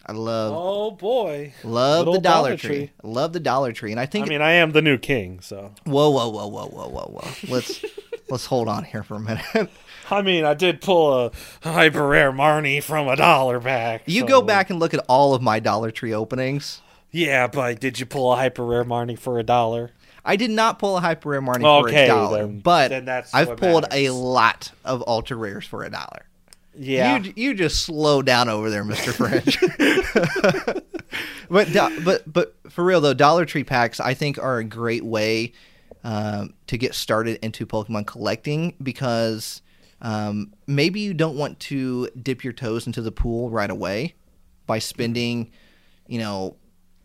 [0.07, 2.69] I love Oh boy, love Good the Dollar, Dollar Tree.
[2.87, 2.91] Tree.
[3.03, 4.27] Love the Dollar Tree, and I think.
[4.27, 7.29] I mean, I am the new king, so Whoa, whoa, whoa, whoa, whoa, whoa, whoa.
[7.49, 7.85] Let's
[8.31, 9.45] let's hold on here for a minute.
[10.11, 11.31] I mean, I did pull a
[11.63, 14.03] hyper rare Marnie from a dollar pack.
[14.07, 16.81] you so- go back and look at all of my Dollar Tree openings.
[17.11, 19.93] Yeah, but did you pull a hyper rare Marnie for a dollar?
[20.25, 23.57] I did not pull a hyper rare Marnie for a dollar, then- but then I've
[23.57, 26.27] pulled a lot of ultra rares for a dollar.
[26.81, 29.59] Yeah, You you just slow down over there, Mister French.
[31.51, 35.05] but do- but but for real though, Dollar Tree packs I think are a great
[35.05, 35.53] way
[36.05, 39.63] um, to get started into Pokemon collecting because
[40.01, 44.15] um, maybe you don't want to dip your toes into the pool right away
[44.67, 45.51] by spending,
[46.07, 46.57] you know,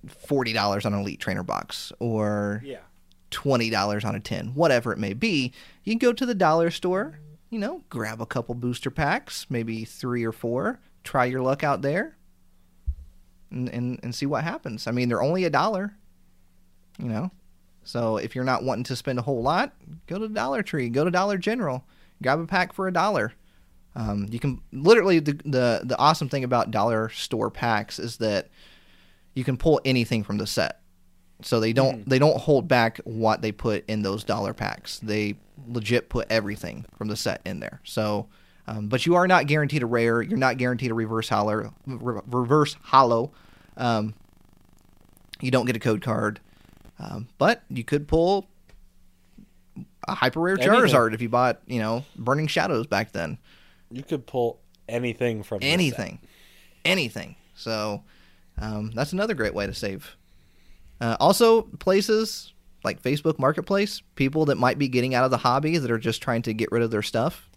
[0.08, 2.80] forty dollars on an Elite Trainer box or yeah.
[3.32, 5.54] twenty dollars on a tin, whatever it may be.
[5.84, 7.20] You can go to the dollar store,
[7.50, 11.82] you know, grab a couple booster packs, maybe three or four, try your luck out
[11.82, 12.16] there,
[13.52, 14.88] and and, and see what happens.
[14.88, 15.96] I mean, they're only a dollar,
[16.98, 17.32] you know.
[17.84, 19.74] So if you're not wanting to spend a whole lot,
[20.08, 21.84] go to Dollar Tree, go to Dollar General,
[22.22, 23.34] grab a pack for a dollar.
[23.96, 28.50] Um, you can literally the, the the awesome thing about dollar store packs is that
[29.34, 30.80] you can pull anything from the set.
[31.42, 35.00] So they don't they don't hold back what they put in those dollar packs.
[35.00, 35.36] They
[35.68, 37.82] legit put everything from the set in there.
[37.84, 38.28] So,
[38.68, 40.22] um, but you are not guaranteed a rare.
[40.22, 41.74] You're not guaranteed a reverse holo.
[41.86, 43.32] Re- reverse holo.
[43.76, 44.14] Um,
[45.42, 46.40] you don't get a code card,
[47.00, 48.48] um, but you could pull
[50.08, 50.58] a hyper rare.
[50.58, 53.38] Charizard if you bought you know Burning Shadows back then.
[53.92, 55.74] You could pull anything from the set.
[55.74, 56.20] anything,
[56.86, 57.36] anything.
[57.56, 58.04] So
[58.58, 60.16] um, that's another great way to save.
[61.02, 62.54] Uh, also, places
[62.84, 66.22] like Facebook Marketplace, people that might be getting out of the hobby that are just
[66.22, 67.50] trying to get rid of their stuff,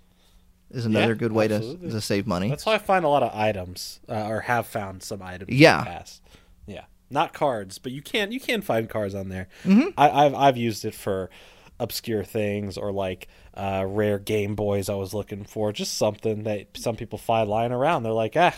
[0.70, 1.90] is another Yeah, good way to absolutely.
[1.90, 2.48] to save money.
[2.48, 5.50] That's how I find a lot of items, uh, or have found some items.
[5.52, 5.78] Yeah.
[5.78, 6.22] in the past.
[6.66, 9.48] yeah, not cards, but you can you can find cards on there.
[9.64, 9.92] Mhm.
[9.96, 11.30] I, I've I've used it for
[11.78, 16.68] obscure things or like uh, rare Game Boys I was looking for, just something that
[16.76, 18.02] some people find lying around.
[18.02, 18.54] They're like, ah,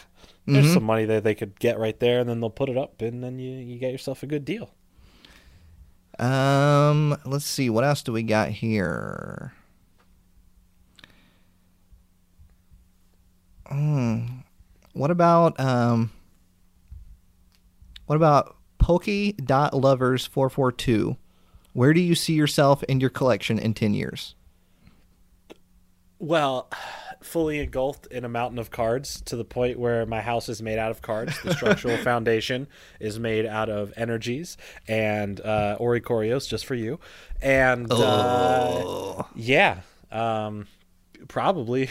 [0.48, 0.74] there's Mhm.
[0.74, 3.22] some money that they could get right there, and then they'll put it up, and
[3.22, 4.70] then you you get yourself a good deal.
[6.18, 7.70] Um, let's see.
[7.70, 9.52] What else do we got here?
[13.66, 14.26] Hmm.
[14.94, 16.10] What about um?
[18.06, 18.56] What about
[19.74, 21.16] Lovers four four two?
[21.74, 24.34] Where do you see yourself in your collection in ten years?
[26.18, 26.68] Well,
[27.28, 30.78] fully engulfed in a mountain of cards to the point where my house is made
[30.78, 31.40] out of cards.
[31.42, 32.66] The structural foundation
[33.00, 34.56] is made out of energies
[34.88, 36.98] and uh, Oricorios just for you.
[37.40, 37.96] And uh,
[38.84, 39.28] Oh.
[39.36, 39.80] yeah,
[40.10, 40.66] um,
[41.28, 41.88] probably.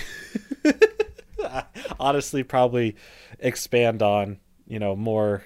[2.00, 2.96] Honestly, probably
[3.40, 5.44] expand on you know more.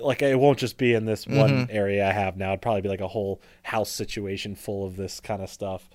[0.00, 2.50] Like it won't just be in this one area I have now.
[2.50, 5.88] It'd probably be like a whole house situation full of this kind of stuff.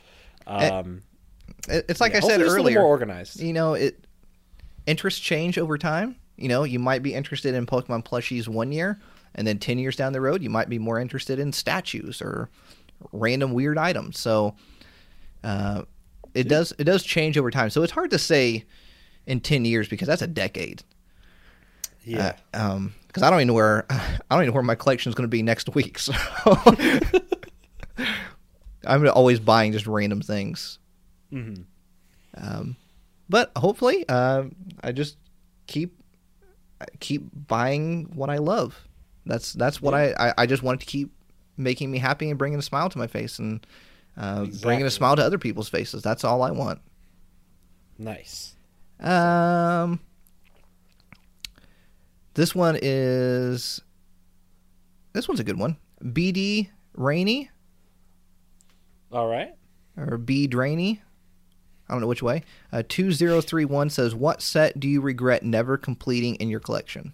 [0.48, 1.04] Um,
[1.68, 2.80] It's like yeah, I said hopefully a little earlier.
[2.80, 3.40] more organized.
[3.40, 4.06] you know, it
[4.86, 6.16] interests change over time.
[6.38, 9.00] You know, you might be interested in Pokemon plushies one year,
[9.36, 12.50] and then ten years down the road, you might be more interested in statues or
[13.12, 14.20] random weird items.
[14.20, 14.56] So,
[15.44, 15.84] uh,
[16.34, 17.70] it does it does change over time.
[17.70, 18.66] So it's hard to say
[19.26, 20.84] in ten years because that's a decade.
[22.04, 22.34] Yeah.
[22.54, 25.10] Uh, um, because I don't even know where I don't even know where my collection
[25.10, 26.00] is going to be next week.
[26.00, 26.14] So
[28.86, 30.80] I'm always buying just random things.
[31.32, 31.64] Mm-hmm.
[32.36, 32.76] Um,
[33.28, 34.46] but hopefully, uh,
[34.84, 35.18] I just
[35.68, 35.96] keep
[37.00, 38.88] keep buying what I love.
[39.26, 41.12] That's that's what I, I I just want to keep
[41.58, 43.66] making me happy and bringing a smile to my face and
[44.18, 46.02] uh, bringing a smile to other people's faces.
[46.02, 46.80] That's all I want.
[47.98, 48.56] Nice.
[49.00, 50.00] Um,
[52.34, 53.82] this one is
[55.14, 55.78] this one's a good one.
[56.04, 57.50] BD Rainy
[59.12, 59.54] All right.
[59.98, 61.02] or B Drainy.
[61.90, 62.44] I don't know which way.
[62.72, 67.14] Uh, 2031 says, What set do you regret never completing in your collection?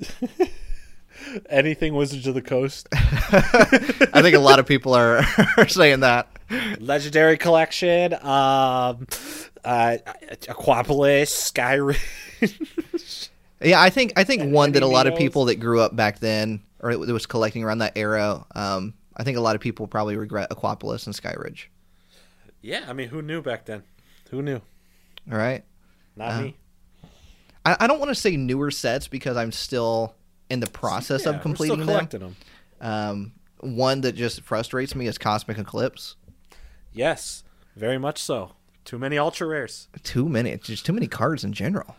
[1.48, 2.88] Anything Wizards of the Coast.
[2.92, 5.24] I think a lot of people are,
[5.56, 6.28] are saying that.
[6.78, 8.12] Legendary Collection.
[8.14, 9.06] Um,
[9.64, 9.96] uh,
[10.48, 11.30] Aquapolis.
[11.30, 13.30] Skyridge.
[13.62, 16.18] Yeah, I think I think one that a lot of people that grew up back
[16.18, 19.86] then or that was collecting around that era, um, I think a lot of people
[19.86, 21.66] probably regret Aquapolis and Skyridge.
[22.62, 23.82] Yeah, I mean, who knew back then?
[24.30, 24.60] Who knew?
[25.30, 25.64] All right.
[26.16, 26.56] Not Uh, me.
[27.64, 30.14] I, I don't want to say newer sets because I'm still
[30.50, 31.94] in the process Yeah, of completing still them.
[31.94, 32.36] collecting them.
[32.80, 36.16] Um, one that just frustrates me is Cosmic Eclipse.
[36.92, 37.44] Yes,
[37.76, 38.52] very much so.
[38.84, 39.88] Too many ultra rares.
[40.02, 41.94] Too many, just too many cards in general.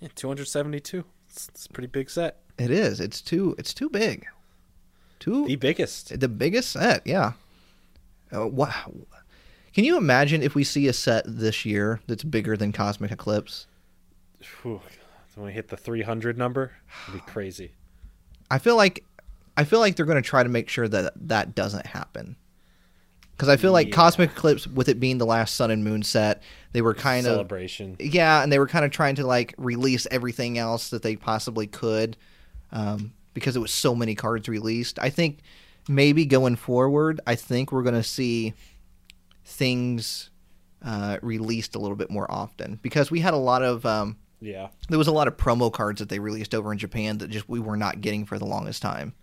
[0.00, 1.04] Yeah, 272.
[1.30, 2.36] It's, it's a pretty big set.
[2.58, 3.00] It is.
[3.00, 3.54] It's too.
[3.58, 4.26] It's too big.
[5.20, 6.20] Too The biggest.
[6.20, 7.06] the biggest set.
[7.06, 7.32] Yeah.
[8.34, 8.92] Uh, wow.
[9.78, 13.68] Can you imagine if we see a set this year that's bigger than Cosmic Eclipse?
[14.60, 14.80] Whew.
[15.36, 16.72] When we hit the 300 number,
[17.06, 17.70] it'd be crazy.
[18.50, 19.04] I feel like
[19.56, 22.34] I feel like they're going to try to make sure that that doesn't happen.
[23.30, 23.94] Because I feel like Yeah.
[23.94, 26.42] Cosmic Eclipse, with it being the last Sun and Moon set,
[26.72, 27.94] they were kind of Celebration.
[28.00, 31.68] yeah, and they were kind of trying to like release everything else that they possibly
[31.68, 32.16] could,
[32.72, 34.98] um, because it was so many cards released.
[34.98, 35.38] I think
[35.88, 38.54] maybe going forward, I think we're going to see
[39.48, 40.28] things
[40.84, 44.68] uh, released a little bit more often because we had a lot of um, Yeah.
[44.88, 47.48] there was a lot of promo cards that they released over in Japan that just
[47.48, 49.14] we were not getting for the longest time.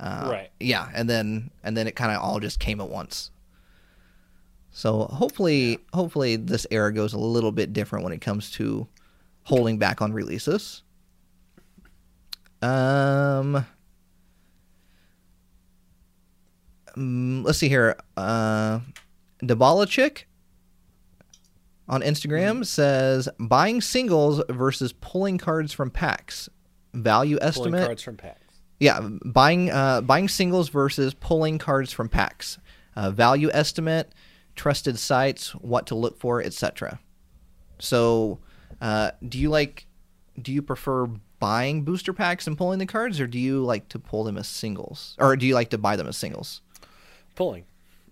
[0.00, 0.50] Uh, Right.
[0.60, 3.30] Yeah, and then and then it kind of all just came at once.
[4.70, 8.88] So hopefully, hopefully this era goes a little bit different when it comes to
[9.44, 10.82] holding back on releases.
[12.62, 13.66] Um,
[16.96, 17.96] mm, let's see here.
[18.16, 18.80] Uh,
[19.48, 20.28] Dabala chick
[21.88, 26.48] on Instagram says buying singles versus pulling cards from packs.
[26.92, 27.86] Value Pulling estimate.
[27.86, 28.40] cards from packs.
[28.80, 32.58] Yeah, buying uh, buying singles versus pulling cards from packs.
[32.96, 34.12] Uh, value estimate,
[34.54, 37.00] trusted sites, what to look for, etc.
[37.80, 38.38] So,
[38.80, 39.86] uh, do you like?
[40.40, 41.06] Do you prefer
[41.38, 44.48] buying booster packs and pulling the cards, or do you like to pull them as
[44.48, 46.60] singles, or do you like to buy them as singles?
[47.34, 47.64] Pulling.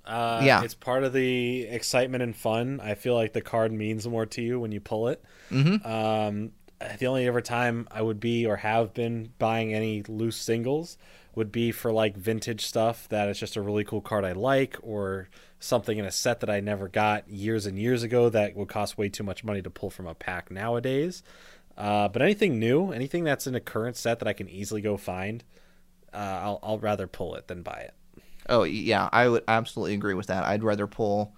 [0.05, 0.63] Uh, Yeah.
[0.63, 2.81] It's part of the excitement and fun.
[2.83, 5.23] I feel like the card means more to you when you pull it.
[5.51, 5.87] Mm-hmm.
[5.87, 6.53] Um,
[6.99, 10.99] the only ever time I would be or have been buying any loose singles
[11.35, 14.77] would be for like vintage stuff that is just a really cool card I like
[14.83, 15.29] or
[15.61, 18.99] something in a set that I never got years and years ago that would cost
[18.99, 21.23] way too much money to pull from a pack nowadays.
[21.77, 24.97] Uh, but anything new, anything that's in a current set that I can easily go
[24.97, 25.43] find,
[26.13, 27.95] uh, I'll, I'll rather pull it than buy it.
[28.49, 30.45] Oh yeah, I would absolutely agree with that.
[30.45, 31.35] I'd rather pull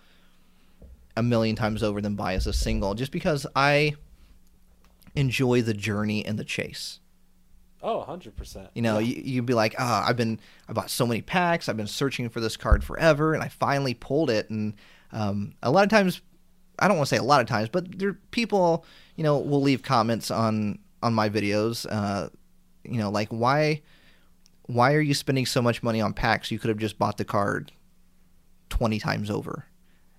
[1.16, 3.94] a million times over than buy as a single, just because I
[5.14, 7.00] enjoy the journey and the chase.
[7.82, 8.70] Oh, 100%.
[8.74, 11.68] You know, you, you'd be like, "Ah, I've been, I bought so many packs.
[11.68, 14.74] I've been searching for this card forever, and I finally pulled it." And
[15.12, 16.22] um, a lot of times,
[16.78, 18.86] I don't want to say a lot of times, but there people,
[19.16, 21.86] you know, will leave comments on on my videos.
[21.88, 22.30] Uh,
[22.84, 23.82] you know, like why,
[24.66, 26.50] why are you spending so much money on packs?
[26.50, 27.72] You could have just bought the card
[28.70, 29.66] twenty times over.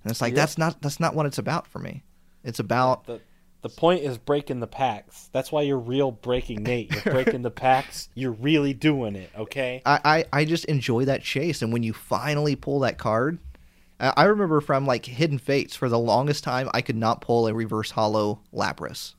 [0.04, 0.42] And it's like Yeah.
[0.42, 2.04] that's not that's not what it's about for me.
[2.44, 3.22] It's about The,
[3.62, 5.30] the point is breaking the packs.
[5.32, 6.92] That's why you're real breaking Nate.
[6.94, 8.10] You're breaking the packs.
[8.14, 9.82] You're really doing it, okay?
[9.86, 11.64] I, I, I just enjoy that chase.
[11.64, 13.40] And when you finally pull that card,
[14.00, 17.48] I I remember from like Hidden Fates for the longest time, I could not pull
[17.48, 19.16] a reverse holo Lapras.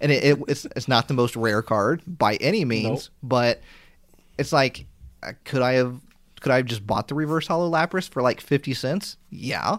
[0.00, 3.60] And it, it it's, it's not the most rare card by any means, but
[4.40, 4.86] it's like,
[5.22, 6.00] uh, could I have
[6.40, 9.16] could I have just bought the reverse holo Lapras for like fifty cents?
[9.28, 9.78] Yeah,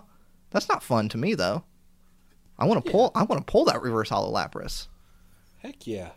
[0.52, 1.64] that's not fun to me though.
[2.60, 4.88] I want to pull I want to pull that reverse holo Lapras
[5.64, 6.10] Heck yeah.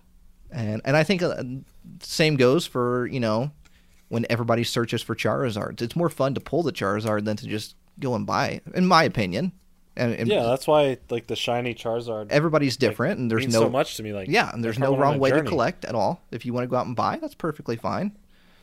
[0.51, 1.43] and and I think uh,
[2.01, 3.51] same goes for you know
[4.09, 5.81] when everybody searches for Charizards.
[5.81, 8.87] It's more fun to pull the Charizard than to just go and buy, it, in
[8.87, 9.53] my opinion.
[9.97, 13.71] And, and Yeah, that's why like the shiny Charizard everybody's different, and there's no so
[13.71, 14.12] much to me.
[14.12, 16.21] Like yeah, and there's no wrong way to collect at all.
[16.31, 18.12] If you want to go out and buy, that's perfectly fine.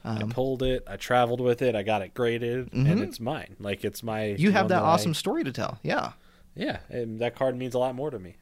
[0.03, 0.83] I pulled it.
[0.87, 1.75] I traveled with it.
[1.75, 3.01] I got it graded, and Mhm.
[3.03, 3.55] it's mine.
[3.59, 4.25] Like it's my.
[4.37, 5.77] You have that I- awesome story to tell.
[5.83, 6.13] Yeah.
[6.55, 8.35] yeah, and that card means a lot more to me.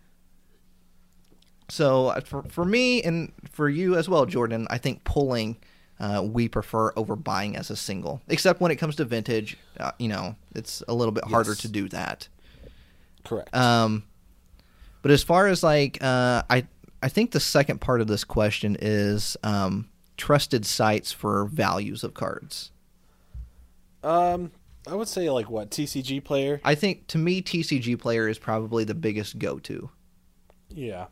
[1.69, 5.57] So uh, for for me and for you as well, Jordan, I think pulling
[5.99, 8.21] uh, we prefer over buying as a single.
[8.29, 11.67] Except when it comes to vintage, uh, you know, it's a little bit harder to
[11.67, 12.27] do that.
[13.25, 13.53] Correct.
[13.55, 14.03] Um,
[15.01, 16.65] but as far as like, uh, I
[17.03, 19.89] I think the second part of this question is um,
[20.19, 22.71] trusted sites for values of cards.
[24.03, 24.51] um,
[24.87, 26.61] I would say like what TCG player.
[26.63, 29.89] I think to me, TCG Player is probably the biggest go to.
[30.69, 31.07] Yeah.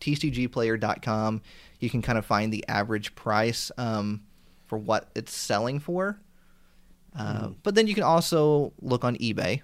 [0.00, 1.42] TCGplayer.com.
[1.80, 4.22] You can kind of find the average price um,
[4.66, 6.20] for what it's selling for.
[7.18, 9.62] Uh, But then you can also look on eBay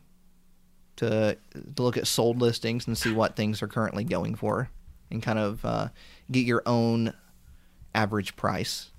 [0.96, 1.36] to,
[1.76, 4.68] to look at sold listings and see what things are currently going for
[5.10, 5.88] and kind of uh,
[6.30, 7.14] get your own
[7.94, 8.90] average price.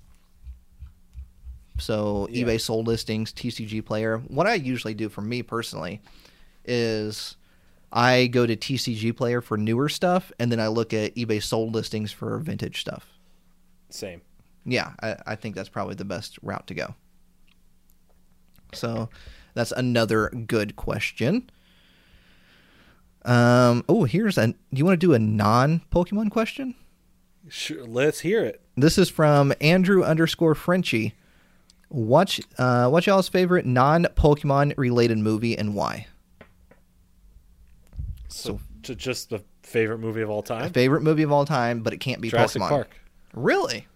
[1.78, 2.44] So Yeah.
[2.46, 4.18] eBay sold listings, TCG player.
[4.28, 6.00] What I usually do for me personally
[6.64, 7.36] is
[7.92, 11.74] I go to TCG player for newer stuff and then I look at eBay sold
[11.74, 13.06] listings for vintage stuff.
[13.90, 14.22] Same.
[14.64, 16.94] Yeah, I, I think that's probably the best route to go.
[18.72, 19.08] So
[19.54, 21.48] that's another good question.
[23.24, 24.48] Um, oh, here's a.
[24.48, 26.74] Do you want to do a non Pokemon question?
[27.48, 27.84] Sure.
[27.84, 28.60] Let's hear it.
[28.76, 31.14] This is from Andrew underscore Frenchie.
[31.88, 36.06] What's uh, what's y'all's favorite non Pokemon related movie and why?
[38.28, 40.72] So, ju- just the favorite movie of all time.
[40.72, 42.68] favorite movie of all time, but it can't be Jurassic Pokemon.
[42.68, 42.96] Park.
[43.34, 43.86] Really?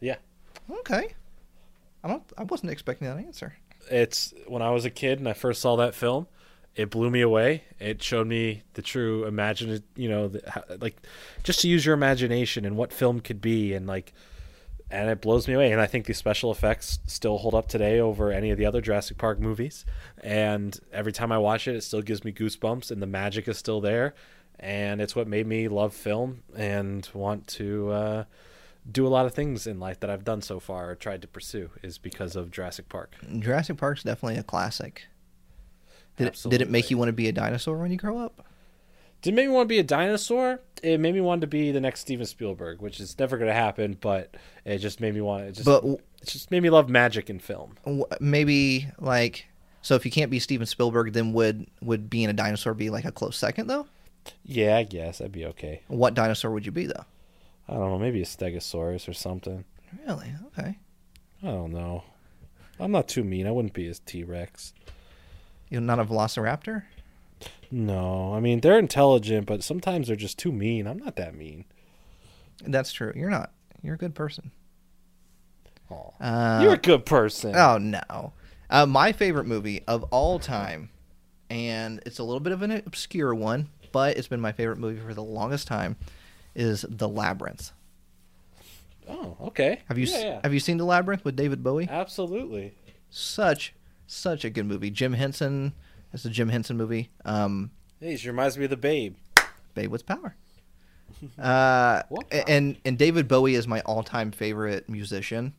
[0.00, 0.16] Yeah.
[0.70, 1.14] Okay.
[2.04, 2.22] I don't.
[2.38, 3.54] I wasn't expecting that answer.
[3.90, 6.28] It's when I was a kid and I first saw that film,
[6.78, 7.64] it blew me away.
[7.80, 10.96] It showed me the true imagine, you know, the, how, like
[11.42, 14.12] just to use your imagination and what film could be, and like,
[14.88, 15.72] and it blows me away.
[15.72, 18.80] And I think the special effects still hold up today over any of the other
[18.80, 19.84] Jurassic Park movies.
[20.22, 23.58] And every time I watch it, it still gives me goosebumps, and the magic is
[23.58, 24.14] still there.
[24.60, 28.24] And it's what made me love film and want to uh,
[28.90, 31.28] do a lot of things in life that I've done so far or tried to
[31.28, 33.16] pursue is because of Jurassic Park.
[33.40, 35.08] Jurassic Park's definitely a classic.
[36.18, 38.44] Did it, did it make you want to be a dinosaur when you grow up?
[39.22, 40.60] Did it make me want to be a dinosaur?
[40.82, 43.54] It made me want to be the next Steven Spielberg, which is never going to
[43.54, 43.96] happen.
[44.00, 45.44] But it just made me want.
[45.44, 47.76] It just, But it just made me love magic in film.
[48.20, 49.46] maybe like
[49.82, 53.04] so if you can't be Steven Spielberg, then would would being a dinosaur be like
[53.04, 53.86] a close second though?
[54.44, 55.82] Yeah, I guess that'd be okay.
[55.88, 57.04] What dinosaur would you be though?
[57.68, 59.64] I don't know, maybe a Stegosaurus or something.
[60.06, 60.32] Really?
[60.48, 60.78] Okay.
[61.42, 62.04] I don't know.
[62.80, 63.46] I'm not too mean.
[63.46, 64.72] I wouldn't be a T Rex.
[65.70, 66.84] You're not a Velociraptor?
[67.70, 70.86] No, I mean they're intelligent, but sometimes they're just too mean.
[70.86, 71.64] I'm not that mean.
[72.64, 73.12] That's true.
[73.14, 73.52] You're not.
[73.82, 74.50] You're a good person.
[75.90, 76.10] Aw.
[76.20, 77.54] Uh, You're a good person.
[77.54, 78.32] Oh no.
[78.70, 80.90] Uh, my favorite movie of all time,
[81.48, 85.00] and it's a little bit of an obscure one, but it's been my favorite movie
[85.00, 85.96] for the longest time,
[86.54, 87.72] is The Labyrinth.
[89.08, 89.80] Oh, okay.
[89.88, 90.40] Have you Yeah, yeah.
[90.42, 91.88] have you seen The Labyrinth with David Bowie?
[91.88, 92.74] Absolutely.
[93.08, 93.72] Such
[94.08, 94.90] such a good movie.
[94.90, 95.74] Jim Henson.
[96.12, 97.10] It's a Jim Henson movie.
[97.24, 97.70] Um,
[98.00, 99.16] Hey, she reminds me of the Babe.
[99.74, 100.34] Babe with Power.
[101.38, 102.02] Uh,
[102.46, 105.52] and and David Bowie is my all time favorite musician.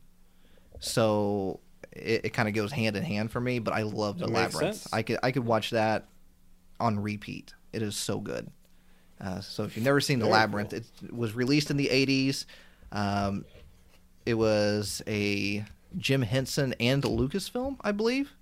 [0.78, 1.60] So
[1.92, 3.58] it, it kind of goes hand in hand for me.
[3.58, 4.86] But I love The Labyrinth.
[4.92, 6.06] I could I could watch that
[6.78, 7.52] on repeat.
[7.74, 8.50] It is so good.
[9.20, 10.78] Uh, so if you've never seen The Very Labyrinth, cool.
[11.08, 12.46] it was released in the '80s.
[12.92, 13.44] Um,
[14.24, 15.64] it was a
[15.98, 18.32] Jim Henson and Lucasfilm, I believe.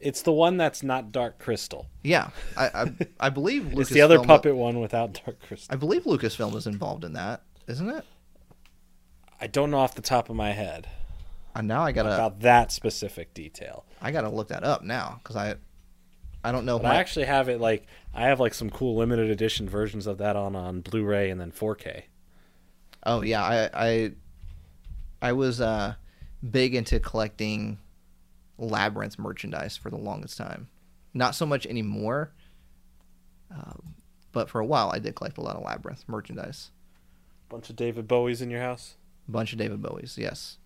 [0.00, 1.86] It's the one that's not Dark Crystal.
[2.02, 3.80] Yeah, I I, I believe Lucasfilm.
[3.80, 5.72] It's the other puppet one without Dark Crystal.
[5.72, 8.04] I believe Lucasfilm is involved in that, isn't it?
[9.40, 10.86] I don't know off the top of my head
[11.54, 13.84] And now I gotta about that specific detail.
[14.00, 15.54] I gotta look that up now because I
[16.42, 16.78] I don't know.
[16.78, 20.18] But I actually have it like I have like some cool limited edition versions of
[20.18, 22.02] that on on Blu-ray and then 4K.
[23.04, 24.12] Oh yeah, I I
[25.22, 25.94] I was uh
[26.48, 27.78] big into collecting
[28.60, 30.68] Labyrinth merchandise for the longest time.
[31.14, 32.32] Not so much anymore,
[33.50, 33.94] um,
[34.32, 36.70] but for a while I did collect a lot of Labyrinth merchandise.
[37.48, 38.94] Bunch of David Bowies in your house.
[39.28, 40.58] bunch of David Bowies, yes.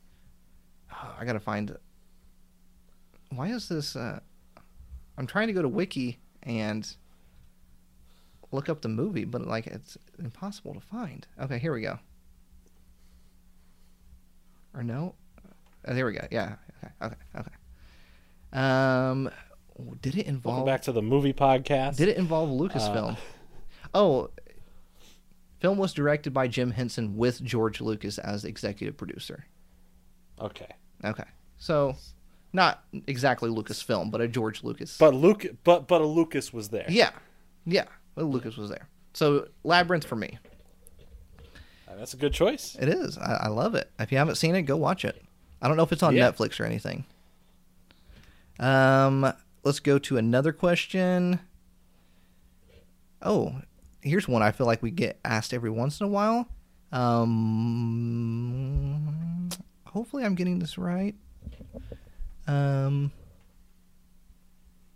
[0.93, 1.77] Oh, I gotta find.
[3.31, 3.97] Why is this?
[3.97, 4.21] Uh...
[5.17, 6.97] I'm trying to go to Wiki and
[8.53, 11.27] look up the movie, but like it's impossible to find.
[11.41, 11.99] Okay, here we go.
[14.75, 15.15] Or no?
[15.87, 16.27] Oh, there we go.
[16.31, 16.57] Yeah.
[16.83, 16.93] Okay.
[17.03, 17.15] Okay.
[17.39, 17.51] Okay.
[18.55, 19.31] Um,
[20.01, 20.57] did it involve?
[20.59, 21.97] Welcome back to the movie podcast.
[21.97, 23.17] Did it involve Lucasfilm?
[23.95, 24.31] oh,
[25.61, 29.47] film was directed by Jim Henson with George Lucas as executive producer.
[30.41, 30.69] Okay.
[31.05, 31.25] Okay,
[31.59, 31.97] so
[32.53, 34.97] not exactly Lucasfilm, but a George Lucas.
[34.97, 36.87] But Luke but but a Lucas was there.
[36.89, 37.11] yeah,
[37.67, 38.89] yeah, well, Lucas was there.
[39.13, 40.39] So Labyrinth for me.
[41.87, 42.75] Uh, That's a good choice.
[42.81, 43.19] It is.
[43.19, 43.91] I, I love it.
[43.99, 45.23] If you haven't seen it, go watch it.
[45.61, 46.31] I don't know if it's on Yeah.
[46.31, 47.05] Netflix or anything.
[48.59, 49.33] Um,
[49.63, 51.41] let's go to another question.
[53.23, 53.55] Oh,
[54.03, 56.49] here's one I feel like we get asked every once in a while.
[56.93, 57.91] Um,
[59.87, 61.15] hopefully I'm getting this right.
[62.47, 63.11] Um,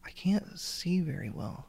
[0.04, 1.66] I can't see very well.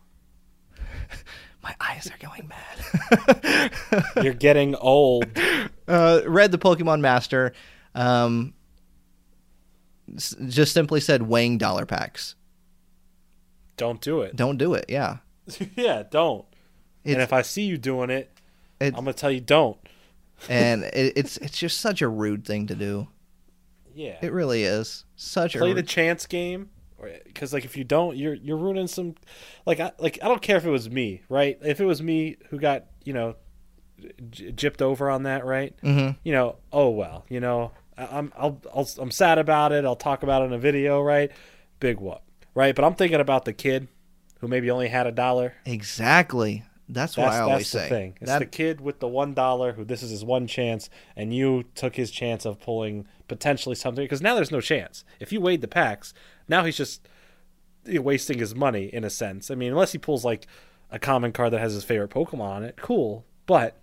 [1.64, 3.72] My eyes are going mad.
[4.24, 5.26] You're getting old.
[5.88, 7.54] uh, read the Pokemon Master.
[7.96, 8.54] Um,
[10.18, 12.36] just simply said weighing dollar packs.
[13.78, 14.36] Don't do it.
[14.36, 14.86] Don't do it.
[14.90, 15.18] Yeah,
[15.76, 16.46] yeah, don't.
[17.06, 18.30] and if I see you doing it,
[18.82, 19.78] it, I'm gonna tell you don't.
[20.50, 23.08] and it, it's it's just such a rude thing to do.
[23.94, 24.18] Yeah.
[24.22, 26.70] It really is such Play a play the chance game,
[27.26, 29.16] because like if you don't, you're you're ruining some.
[29.66, 31.58] Like I like I don't care if it was me, right?
[31.62, 33.36] If it was me who got you know,
[34.30, 35.74] j- gypped over on that, right?
[35.84, 36.18] Mhm.
[36.24, 37.72] You know, oh well, you know,
[38.12, 39.86] I'm I'll, I'll I'm sad about it.
[39.86, 41.32] I'll talk about it in a video, right?
[41.80, 42.22] Big whoop,
[42.56, 42.76] right?
[42.76, 43.88] But I'm thinking about the kid
[44.40, 45.56] who maybe only had a dollar.
[45.66, 46.64] exactly.
[46.92, 47.88] That's what That's, I always say.
[47.88, 48.18] thing.
[48.20, 51.32] It's That- the kid with the one dollar who this is his one chance, and
[51.34, 55.04] you took his chance of pulling potentially something because now there's no chance.
[55.20, 56.16] If you weighed the packs,
[56.48, 57.08] now he's just
[57.86, 59.52] wasting his money in a sense.
[59.52, 60.48] I mean, unless he pulls like
[60.90, 63.24] a common card that has his favorite Pokemon on it, cool.
[63.46, 63.80] But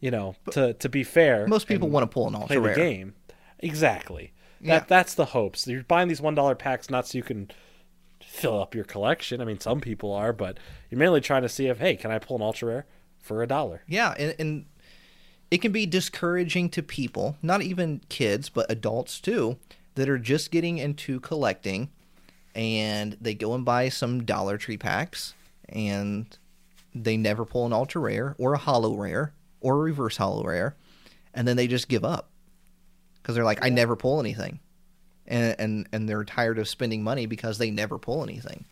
[0.00, 2.74] you know, to to be fair, most people want to pull an ultra the rare.
[2.74, 3.14] game.
[3.60, 4.32] Exactly.
[4.60, 4.78] Yeah.
[4.78, 5.66] That that's the hopes.
[5.66, 7.50] You're buying these one dollar packs not so you can
[8.20, 9.40] fill up your collection.
[9.40, 10.58] I mean, some people are, but
[10.90, 12.86] you're mainly trying to see if hey, can I pull an ultra rare
[13.18, 13.82] for a dollar?
[13.86, 14.66] Yeah, and, and
[15.50, 19.58] it can be discouraging to people, not even kids, but adults too,
[19.94, 21.90] that are just getting into collecting
[22.54, 25.34] and they go and buy some Dollar Tree packs
[25.68, 26.38] and
[26.94, 30.74] they never pull an ultra rare or a holo rare or a reverse holo rare
[31.34, 32.30] and then they just give up
[33.26, 34.60] because they're like, I never pull anything.
[35.26, 38.64] And, and and they're tired of spending money because they never pull anything.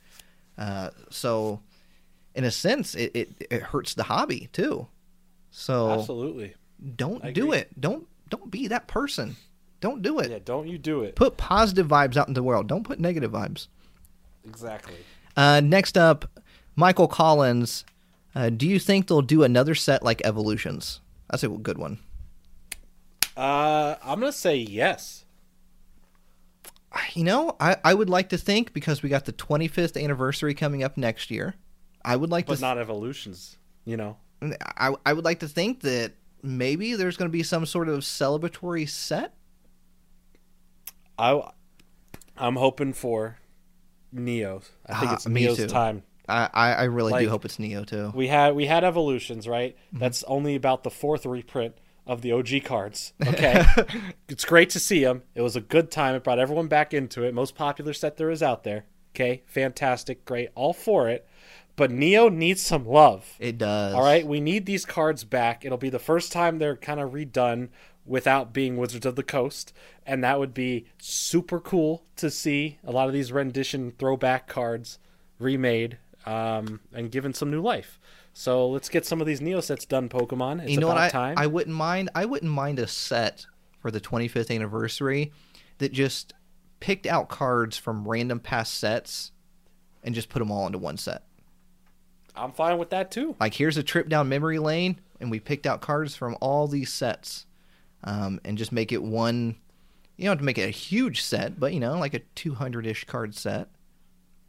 [0.57, 1.61] Uh, so,
[2.37, 4.87] in a sense, it, it, it hurts the hobby too.
[5.51, 6.55] So Absolutely.
[6.95, 7.59] don't I do agree.
[7.59, 7.81] it.
[7.81, 9.35] Don't don't be that person.
[9.81, 10.31] Don't do it.
[10.31, 11.17] Yeah, don't you do it.
[11.17, 12.69] Put positive vibes out in the world.
[12.69, 13.67] Don't put negative vibes.
[14.45, 14.95] Exactly.
[15.37, 16.31] Uh, next up,
[16.77, 17.85] Michael Collins.
[18.37, 21.01] Uh, do you think they'll do another set like Evolutions?
[21.29, 21.99] That's a good one.
[23.37, 25.25] Uh, I'm gonna say yes.
[27.15, 30.85] You know, I, I would like to think because we got the 25th anniversary coming
[30.85, 31.57] up next year.
[32.05, 32.61] I would like But to.
[32.61, 34.17] not evolutions, you know.
[34.77, 36.13] I I would like to think that
[36.43, 39.35] maybe there's going to be some sort of celebratory set.
[41.19, 41.51] I
[42.37, 43.39] I'm hoping for
[44.13, 44.71] Neo's.
[44.87, 45.67] I think Ah, it's Neo's too.
[45.67, 46.03] time.
[46.29, 48.13] I I, I really do hope it's Neo too.
[48.15, 49.77] We had we had evolutions, right?
[49.89, 49.99] Mm-hmm.
[49.99, 51.75] That's only about the fourth reprint
[52.07, 53.13] of the OG cards.
[53.27, 53.65] Okay,
[54.29, 55.23] it's great to see them.
[55.35, 56.15] It was a good time.
[56.15, 57.35] It brought everyone back into it.
[57.35, 58.85] Most popular set there is out there.
[59.15, 61.27] Okay, fantastic, great, all for it.
[61.77, 63.35] But Neo needs some love.
[63.41, 63.95] It does.
[63.95, 65.65] All right, we need these cards back.
[65.65, 67.71] It'll be the first time they're kind of redone
[68.07, 69.73] without being Wizards of the Coast,
[70.07, 74.99] and that would be super cool to see a lot of these rendition throwback cards
[75.39, 77.99] remade um, and given some new life.
[78.35, 80.63] So let's get some of these Neo sets done, Pokemon.
[80.63, 81.05] It's you know about what?
[81.05, 81.35] I, time.
[81.39, 82.11] I wouldn't mind.
[82.15, 83.47] I wouldn't mind a set
[83.79, 85.33] for the 25th anniversary
[85.79, 86.35] that just
[86.81, 89.31] picked out cards from random past sets
[90.03, 91.23] and just put them all into one set.
[92.35, 93.37] I'm fine with that too.
[93.39, 96.93] Like here's a trip down memory lane, and we picked out cards from all these
[96.93, 97.47] sets,
[98.03, 99.55] um, and just make it one.
[100.17, 102.85] You don't have to make it a huge set, but you know, like a 200
[102.85, 103.69] ish card set,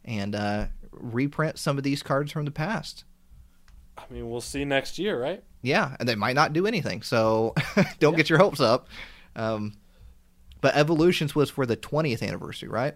[0.04, 3.04] and uh, reprint some of these cards from the past.
[3.98, 5.42] I mean, we'll see next year, right?
[5.62, 7.54] Yeah, and they might not do anything, so
[7.98, 8.88] don't get your hopes up.
[9.34, 9.74] Um,
[10.60, 12.94] but Evolutions was for the 20th anniversary, right?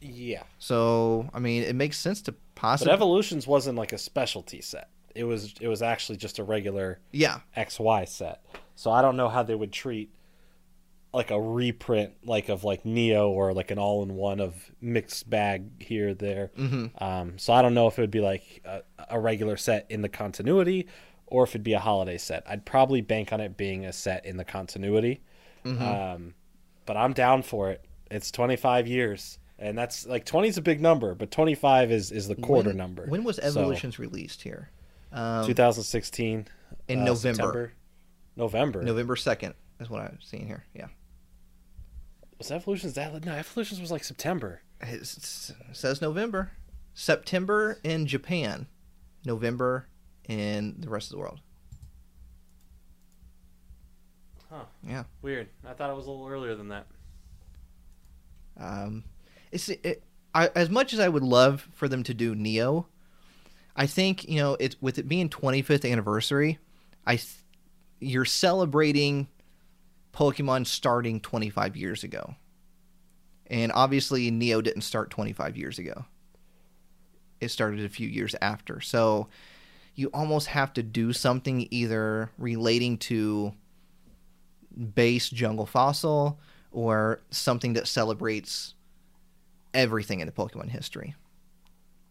[0.00, 0.42] Yeah.
[0.58, 2.90] So I mean, it makes sense to possibly.
[2.90, 2.94] But.
[2.94, 4.88] Evolutions wasn't like a specialty set.
[5.14, 8.44] It was it was actually just a regular yeah, XY set.
[8.74, 10.10] So I don't know how they would treat
[11.14, 15.28] like a reprint like of like Neo or like an all in one of mixed
[15.28, 16.50] bag here there.
[16.56, 17.02] Mhm.
[17.02, 20.00] Um, so I don't know if it would be like a, a regular set in
[20.02, 20.86] the continuity
[21.26, 22.42] or if it'd be a holiday set.
[22.46, 25.20] I'd probably bank on it being a set in the continuity.
[25.64, 26.34] Um,
[26.86, 27.84] but I'm down for it.
[28.10, 29.38] It's 25 years.
[29.58, 32.76] And that's like 20 is a big number, but 25 is, is the quarter when,
[32.76, 33.06] number.
[33.06, 34.70] When was So, Evolutions released here?
[35.12, 36.48] Um, 2016
[36.88, 37.14] in uh, November.
[37.36, 37.72] September.
[38.34, 38.82] November.
[38.82, 40.64] November 2nd is what I'm seeing here.
[40.74, 40.88] Yeah.
[42.42, 43.24] Was Evolutions that?
[43.24, 44.62] No, Evolutions was like September.
[44.80, 46.50] It says November.
[46.92, 48.66] September in Japan.
[49.24, 49.86] November
[50.28, 51.38] in the rest of the world.
[54.50, 54.64] Huh.
[54.82, 55.04] Yeah.
[55.22, 55.50] Weird.
[55.64, 56.86] I thought it was a little earlier than that.
[58.58, 59.04] Um,
[59.52, 60.02] it's it,
[60.34, 62.88] I, as much as I would love for them to do Neo,
[63.76, 66.58] I think you know it's with it being 25th anniversary,
[67.06, 67.36] I th-
[68.00, 69.28] you're celebrating
[70.12, 72.34] Pokemon starting 25 years ago,
[73.46, 76.04] and obviously Neo didn't start 25 years ago.
[77.40, 79.28] It started a few years after, so
[79.94, 83.52] you almost have to do something either relating to
[84.94, 86.38] base Jungle Fossil
[86.70, 88.74] or something that celebrates
[89.74, 91.14] everything in the Pokemon history.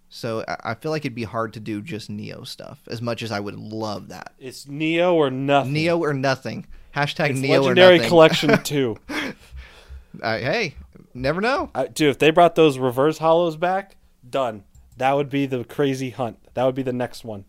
[0.10, 3.24] So I- I feel like it'd be hard to do just Neo stuff, as much
[3.24, 4.34] as I would love that.
[4.38, 5.74] It's Neo or nothing.
[5.74, 6.66] Neo or nothing.
[6.96, 8.10] Hashtag It's Neo Legendary or nothing.
[8.10, 8.98] Collection 2.
[9.10, 10.76] Uh, hey,
[11.14, 11.70] never know.
[11.74, 13.96] Uh, dude, if they brought those reverse holos back,
[14.30, 14.64] done.
[14.98, 16.38] That would be the crazy hunt.
[16.54, 17.46] That would be the next one.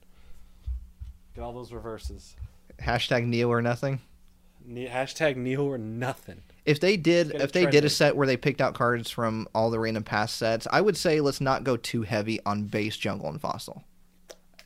[1.35, 2.37] Get all those reverses.
[2.81, 4.01] Hashtag Neo or nothing.
[4.65, 6.43] Ne- hashtag Neo or nothing.
[6.65, 9.71] If they did, if they did a set where they picked out cards from all
[9.71, 13.29] the random past sets, I would say let's not go too heavy on base Jungle
[13.29, 13.83] and Fossil.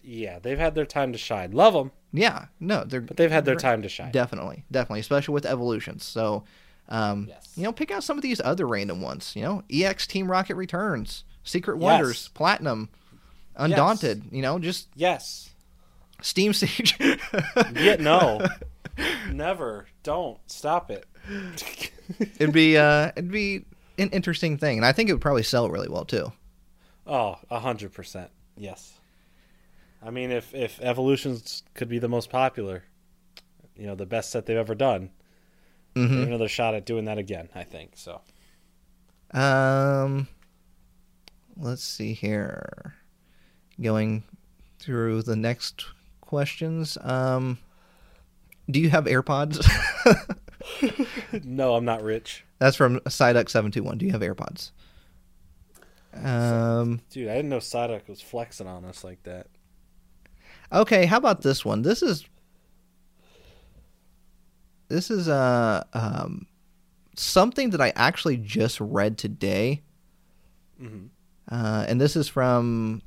[0.08, 1.50] Yeah, they've had their time to shine.
[1.50, 4.12] Love them, Yeah, no, they're but they've had their time to shine.
[4.12, 6.04] Definitely, definitely, especially with evolutions.
[6.04, 6.44] So,
[6.88, 7.52] um, Yes.
[7.56, 9.34] you know, pick out some of these other random ones.
[9.34, 11.82] You know, EX Team Rocket Returns, Secret Yes.
[11.82, 12.88] Wonders, Platinum,
[13.56, 14.22] Undaunted.
[14.30, 15.50] You know, just Yes.
[16.22, 16.96] Steam Siege.
[17.74, 18.46] Yeah, no.
[19.32, 19.86] Never.
[20.02, 20.38] Don't.
[20.46, 21.04] Stop it.
[22.38, 23.64] it'd be uh, it'd be
[23.98, 26.32] an interesting thing, and I think it would probably sell really well too.
[27.06, 28.30] Oh, a hundred percent.
[28.56, 28.92] Yes.
[30.06, 32.84] I mean, if if Evolutions could be the most popular,
[33.76, 35.10] you know, the best set they've ever done,
[35.94, 37.48] hmm have another shot at doing that again.
[37.54, 38.20] I think so.
[39.32, 40.28] Um,
[41.56, 42.94] let's see here.
[43.80, 44.22] Going
[44.78, 45.84] through the next
[46.20, 46.96] questions.
[47.02, 47.58] Um,
[48.70, 49.66] do you have AirPods?
[51.44, 53.98] no, I'm not rich, That's from Psyduck721.
[53.98, 54.70] Do you have AirPods?
[56.14, 57.28] Um, dude.
[57.28, 59.48] I didn't know Psyduck was flexing on us like that.
[60.72, 61.82] Okay, how about this one?
[61.82, 62.24] This is
[64.88, 66.46] this is uh um
[67.16, 69.82] something that I actually just read today.
[70.80, 71.08] Mhm.
[71.50, 73.02] Uh, and this is from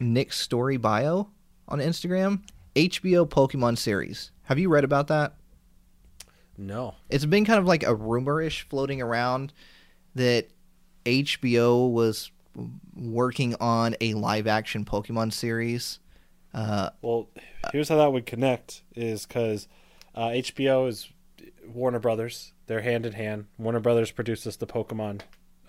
[0.00, 1.28] Nick's story bio
[1.66, 2.42] on Instagram.
[2.76, 4.30] HBO Pokemon series.
[4.44, 5.34] Have you read about that?
[6.60, 6.94] No.
[7.08, 9.52] it's been kind of like a rumorish floating around
[10.16, 10.48] that
[11.06, 12.32] HBO was
[12.94, 15.98] working on a live action Pokemon series.
[16.54, 17.28] Uh, Well,
[17.72, 19.68] here's how that would connect: is because
[20.14, 21.08] uh, HBO is
[21.66, 22.52] Warner Brothers.
[22.66, 23.46] They're hand in hand.
[23.58, 25.20] Warner Brothers produces the Pokemon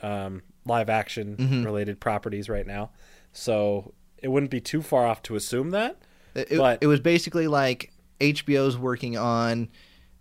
[0.01, 1.65] um, live action Mhm.
[1.65, 2.91] related properties right now,
[3.33, 5.97] so it wouldn't be too far off to assume that.
[6.35, 7.91] it, But- it was basically like
[8.21, 9.67] HBO's working on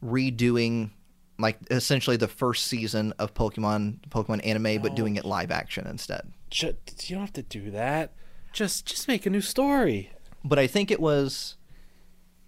[0.02, 0.90] redoing
[1.38, 4.94] like essentially the first season of Pokemon Pokemon anime, but Oh.
[4.94, 6.32] doing it live action instead.
[6.50, 6.74] Ju-
[7.06, 8.12] you don't have to do that.
[8.52, 10.10] Just just make a new story.
[10.44, 11.56] But I think it was,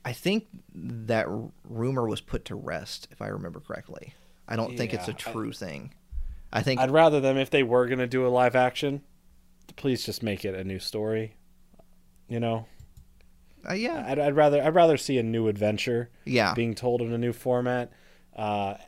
[0.05, 4.15] I think that r- rumor was put to rest, if I remember correctly.
[4.49, 5.95] I don't think it's a Yeah, I- true thing.
[6.53, 9.03] I think I'd rather them if they were gonna do a live action,
[9.77, 11.37] please just make it a new story.
[12.29, 12.67] You know,
[13.69, 17.13] Uh, yeah, I'd, I'd rather I'd rather see a new adventure yeah, being told in
[17.13, 17.93] a new format.
[18.41, 18.79] Uh,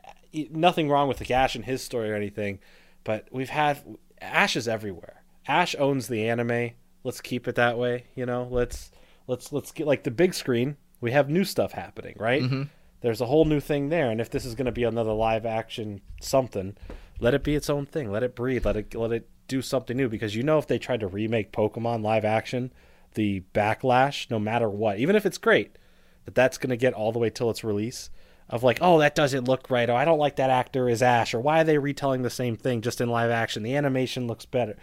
[0.51, 2.59] nothing wrong with like Ash and his story or anything,
[3.05, 3.83] but we've had
[4.19, 5.23] Ash is everywhere.
[5.47, 6.71] Ash owns the anime.
[7.05, 8.07] Let's keep it that way.
[8.15, 8.91] You know, let's
[9.27, 10.79] let's let's get like the big screen.
[11.03, 12.43] We have new stuff happening, right?
[12.43, 12.63] Mm-hmm.
[13.03, 15.45] There's a whole new thing there, and if this is going to be another live
[15.45, 16.75] action something,
[17.21, 18.11] let it be its own thing.
[18.11, 18.65] Let it breathe.
[18.65, 20.09] Let it let it do something new.
[20.09, 22.73] Because you know, if they tried to remake Pokemon live action,
[23.17, 25.77] the backlash, no matter what, even if it's great,
[26.25, 28.09] that that's going to get all the way till its release
[28.49, 31.35] of like, oh, that doesn't look right, or I don't like that actor as Ash,
[31.35, 33.63] or why are they retelling the same thing just in live action?
[33.63, 34.77] The animation looks better.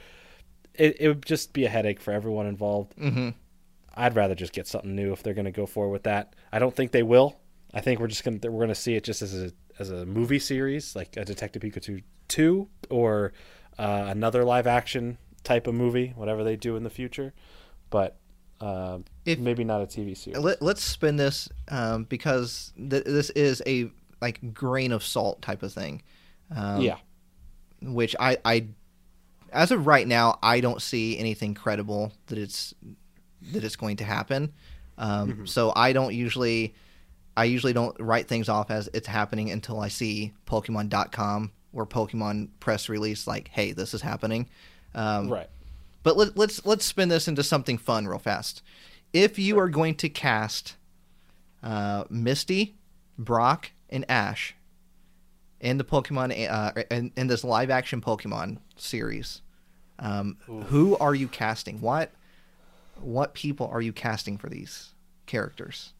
[0.73, 2.95] It, it would just be a headache for everyone involved.
[2.95, 3.29] mm-hmm.
[3.95, 6.33] I'd rather just get something new if they're going to go forward with that.
[6.53, 7.37] I don't think they will.
[7.73, 9.91] I think we're just going to we're going to see it just as a as
[9.91, 13.33] a movie series, like a Detective Pikachu two, or
[13.77, 17.33] uh, another live action type of movie, whatever they do in the future.
[17.89, 18.17] But
[18.61, 20.39] uh, If- maybe not a TV series.
[20.39, 23.89] Let, let's spin this um, because th- this is a
[24.21, 26.01] like grain of salt type of thing.
[26.55, 26.97] Um, yeah,
[27.81, 28.67] which I, I,
[29.53, 32.73] as of right now, I don't see anything credible that it's
[33.53, 34.51] that it's going to happen.
[34.97, 36.73] Um, So I don't usually,
[37.37, 42.49] I usually don't write things off as it's happening until I see Pokemon.com or Pokemon
[42.59, 44.49] press release like, "Hey, this is happening."
[44.93, 45.49] Um, right.
[46.03, 48.61] But let, let's let's spin this into something fun real fast.
[49.11, 50.75] If you are going to cast
[51.63, 52.75] uh, Misty,
[53.17, 54.55] Brock, and Ash
[55.59, 59.41] in the Pokemon uh, in, in this live action Pokemon series,
[59.97, 61.81] um, who are you casting?
[61.81, 62.11] What
[63.01, 64.89] what people are you casting for these
[65.25, 65.93] characters?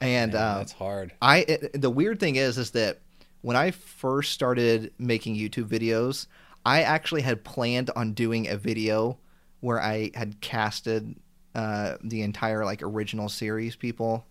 [0.00, 1.12] And Man, um, that's hard.
[1.20, 2.98] I it, the weird thing is is that
[3.40, 6.26] when I first started making YouTube videos,
[6.68, 9.16] I actually had planned on doing a video
[9.60, 11.16] where I had casted
[11.54, 14.26] uh, the entire like original series people,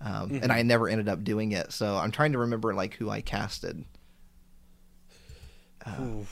[0.00, 1.74] um, and I never ended up doing it.
[1.74, 3.84] So I'm trying to remember like who I casted.
[5.84, 6.24] Uh,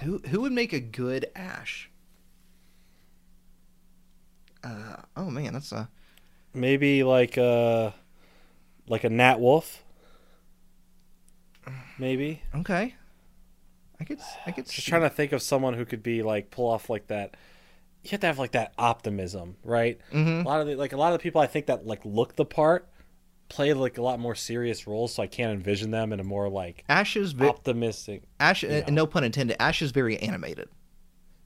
[0.00, 1.90] who who would make a good Ash?
[4.62, 5.88] Uh, oh man, that's a
[6.52, 7.94] Maybe like a
[8.86, 9.82] like a Nat Wolff.
[11.98, 12.42] Maybe.
[12.54, 12.94] okay.
[14.00, 16.50] I could I could Just see- trying to think of someone who could be like
[16.50, 17.36] pull off like that.
[18.02, 19.98] You have to have like that optimism, right?
[20.12, 20.44] Mhm.
[20.44, 22.36] A lot of the, like a lot of the people I think that like look
[22.36, 22.88] the part
[23.48, 26.48] play like a lot more serious roles, so I can't envision them in a more
[26.48, 28.22] like Ash is ve- optimistic.
[28.40, 28.82] Ash, Yeah.
[28.86, 29.56] and no pun intended.
[29.60, 30.68] Ash is very animated.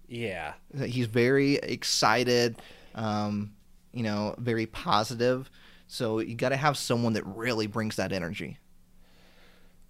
[0.09, 0.55] Yeah,
[0.87, 2.63] He's very excited,
[2.95, 3.53] um,
[3.93, 5.51] you know, very positive.
[5.87, 8.57] So you got to have someone that really brings that energy.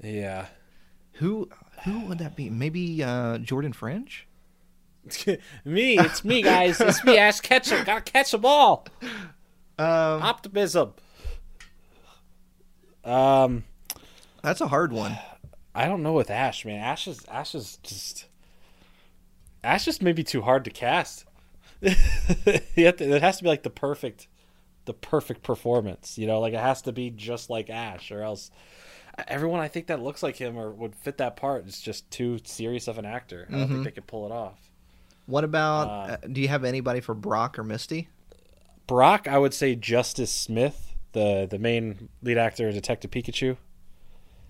[0.03, 0.47] yeah.
[1.19, 1.49] Who
[1.85, 2.51] who would that be?
[2.51, 4.27] Maybe uh, Jordan French.
[5.65, 6.81] me, it's me, guys.
[6.81, 7.85] It's me, Ash Ketchum.
[7.85, 8.87] Gotta catch a ball.
[9.79, 10.93] Um, Optimism.
[13.05, 13.65] Um,
[14.43, 15.19] that's a hard one.
[15.75, 16.81] I don't know with Ash, man.
[16.81, 18.27] Ash is Ash is just
[19.65, 21.25] Ash just maybe too hard to cast.
[21.81, 24.29] you have to, it has to be like the perfect,
[24.85, 26.19] the perfect performance.
[26.19, 28.51] You know, like it has to be just like Ash, or else
[29.27, 32.39] everyone I think that looks like him or would fit that part is just too
[32.45, 33.47] serious of an actor.
[33.49, 34.71] I don't think they could pull it off.
[35.27, 35.89] What about?
[35.89, 38.09] Uh, Uh, do you have anybody for Brock or Misty?
[38.87, 43.57] Brock, I would say Justice Smith, the the main lead actor, Detective Pikachu.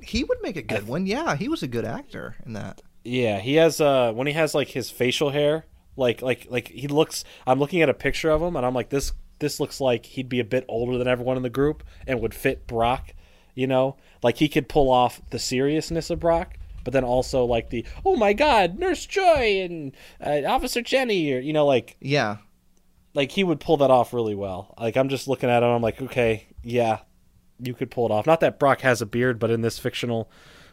[0.01, 1.07] He would make a good one.
[1.07, 2.83] Yeah, he was a good actor in that.
[3.05, 5.65] Yeah, he has uh when he has like his facial hair,
[5.97, 8.91] like like like he looks I'm looking at a picture of him and I'm like
[8.91, 12.21] this this looks like he'd be a bit older than everyone in the group and
[12.21, 13.13] would fit Brock,
[13.59, 13.97] you know?
[14.23, 18.15] Like he could pull off the seriousness of Brock, but then also like the oh
[18.15, 19.93] my god, Nurse Joy and
[20.25, 22.37] uh, Officer Jenny or you know like Yeah,
[23.15, 24.75] like he would pull that off really well.
[24.79, 27.01] Like I'm just looking at him I'm like okay, yeah,
[27.59, 28.27] you could pull it off.
[28.27, 30.31] Not that Brock has a beard, but in this fictional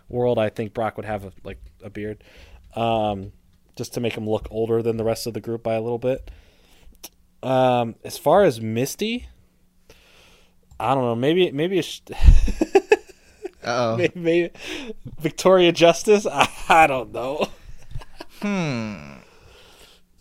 [0.08, 2.24] world, I think Brock would have a, like a beard,
[2.76, 3.32] um,
[3.76, 5.98] just to make him look older than the rest of the group by a little
[5.98, 6.30] bit.
[7.42, 9.28] Um, as far as Misty,
[10.80, 11.16] I don't know.
[11.16, 12.02] Maybe maybe it's,
[13.66, 14.54] uh maybe, maybe
[15.20, 16.26] Victoria Justice.
[16.26, 17.48] I, I don't know.
[18.42, 19.14] Hmm.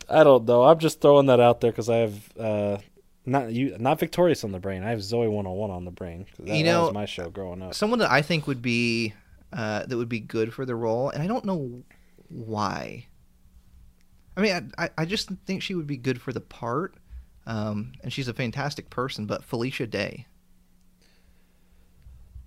[0.09, 0.65] I don't know.
[0.65, 2.79] I'm just throwing that out there because I have uh,
[3.27, 4.83] not you not Victorious on the brain.
[4.85, 6.27] I have Zoey 101 on the brain.
[6.39, 7.75] That, You that know, was my show growing up.
[7.75, 9.15] someone that I think would be
[9.53, 11.83] uh, that would be good for the role, and I don't know
[12.29, 13.07] why.
[14.37, 16.95] I mean, I, I- I just think she would be good for the part,
[17.47, 19.27] um, and she's a fantastic person.
[19.27, 20.27] But Felicia Day,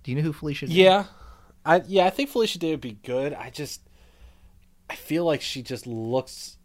[0.08, 0.66] do you know who Felicia?
[0.66, 0.72] Day?
[0.72, 1.04] Yeah,
[1.66, 3.34] I yeah I think Felicia Day would be good.
[3.34, 3.82] I just
[4.88, 6.56] I feel like she just looks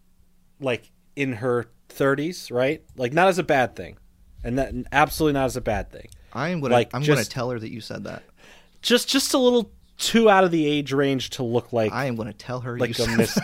[0.62, 2.86] like in her 30s, right?
[2.96, 3.98] Like not as a bad thing,
[4.46, 6.08] and that absolutely not as a bad thing.
[6.32, 8.24] I'm gonna Like, I'm gonna tell her that you said that.
[8.82, 9.74] Just just a little
[10.04, 12.98] too out of the age range to look like I am gonna tell her like
[13.00, 13.42] a Misty.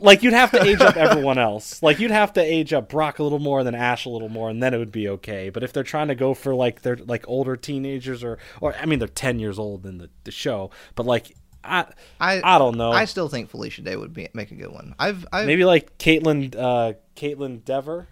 [0.00, 1.82] like you'd have to age up everyone else.
[1.82, 4.50] Like you'd have to age up Brock a little more, then Ash a little more,
[4.50, 5.48] and then it would be okay.
[5.48, 8.84] But if they're trying to go for like they're like older teenagers or or I
[8.86, 11.34] mean they're ten years old in the, the show, but like
[11.64, 11.86] I
[12.20, 12.92] I I don't know.
[12.92, 14.94] I still think Felicia Day would be make a good one.
[14.98, 18.08] I've I've Maybe like Kaitlyn uh Kaitlyn Dever.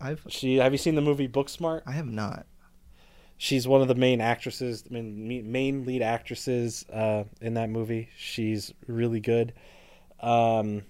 [0.00, 1.82] I've She have you seen the movie Booksmart?
[1.86, 2.46] I have not.
[3.38, 8.08] She's one of the main actresses, I mean, main lead actresses uh, in that movie.
[8.16, 9.52] She's really good.
[10.20, 10.82] Um,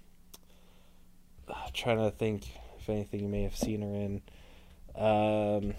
[1.48, 2.44] I'm trying to think
[2.78, 4.22] if anything you may have seen her in.
[4.94, 5.74] Um,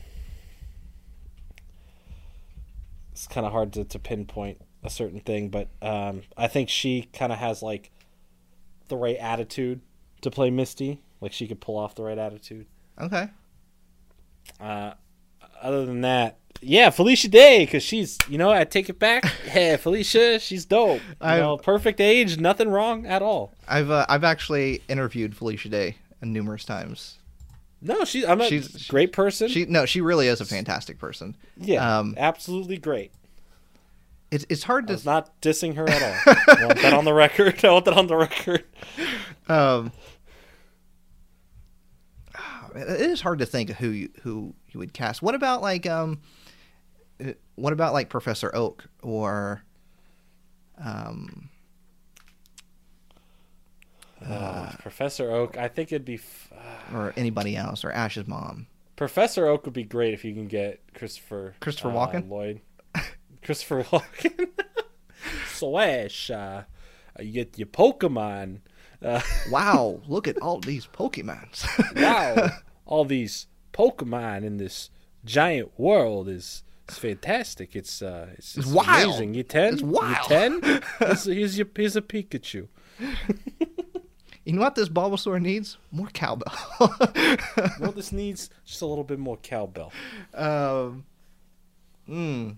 [3.13, 7.09] it's kind of hard to, to pinpoint a certain thing, but um, I think she
[7.13, 7.91] kind of has like
[8.89, 9.81] the right attitude
[10.21, 11.01] to play Misty.
[11.21, 12.67] Like she could pull off the right attitude.
[12.99, 13.29] Okay.
[14.59, 14.93] Uh,
[15.61, 19.23] other than that, yeah, Felicia Day, because she's, you know, I take it back.
[19.53, 21.01] Yeah, Felicia, she's dope.
[21.21, 23.53] You know, perfect age, nothing wrong at all.
[23.67, 27.17] I've uh, I've actually interviewed Felicia Day numerous times.
[27.81, 29.47] No, she, I'm a She's- great person.
[29.49, 31.35] She no, she really is a fantastic person.
[31.57, 33.11] yeah, um, absolutely great.
[34.29, 36.33] It's it's hard to not dissing her at all.
[36.57, 37.55] I want that on the record.
[37.63, 38.63] I want that on the record.
[39.47, 39.91] um.
[42.75, 45.21] It is hard to think of who you, who you would cast.
[45.23, 46.19] What about like um,
[47.57, 49.63] what about like Professor Oak or
[50.81, 51.49] um
[54.25, 56.15] Uh, Professor Oak, I think it'd be.
[56.15, 58.65] F- uh, or anybody else or Ash's mom?
[58.95, 62.27] Professor Oak would be great if you can get Christopher Christopher uh, Walken?
[62.29, 62.61] Lloyd.
[63.43, 64.49] Christopher Walken.
[65.53, 66.63] Slash, uh,
[67.19, 68.61] you get your Pokemon.
[69.03, 69.21] Uh,
[69.51, 71.67] Wow, look at all these Pokemons.
[71.95, 72.49] wow,
[72.87, 74.89] all these Pokemon in this
[75.25, 77.75] giant world is is fantastic.
[77.75, 79.09] It's uh, it's, it's wild.
[79.09, 79.33] amazing.
[79.33, 79.73] You ten?
[79.73, 80.61] It's You ten?
[80.99, 82.67] here's, here's your here's a Pikachu.
[84.45, 85.77] you know what this Bulbasaur needs?
[85.91, 86.53] More cowbell.
[87.79, 89.91] Well, this needs just a little bit more cowbell.
[90.33, 91.05] um,
[92.09, 92.55] mm.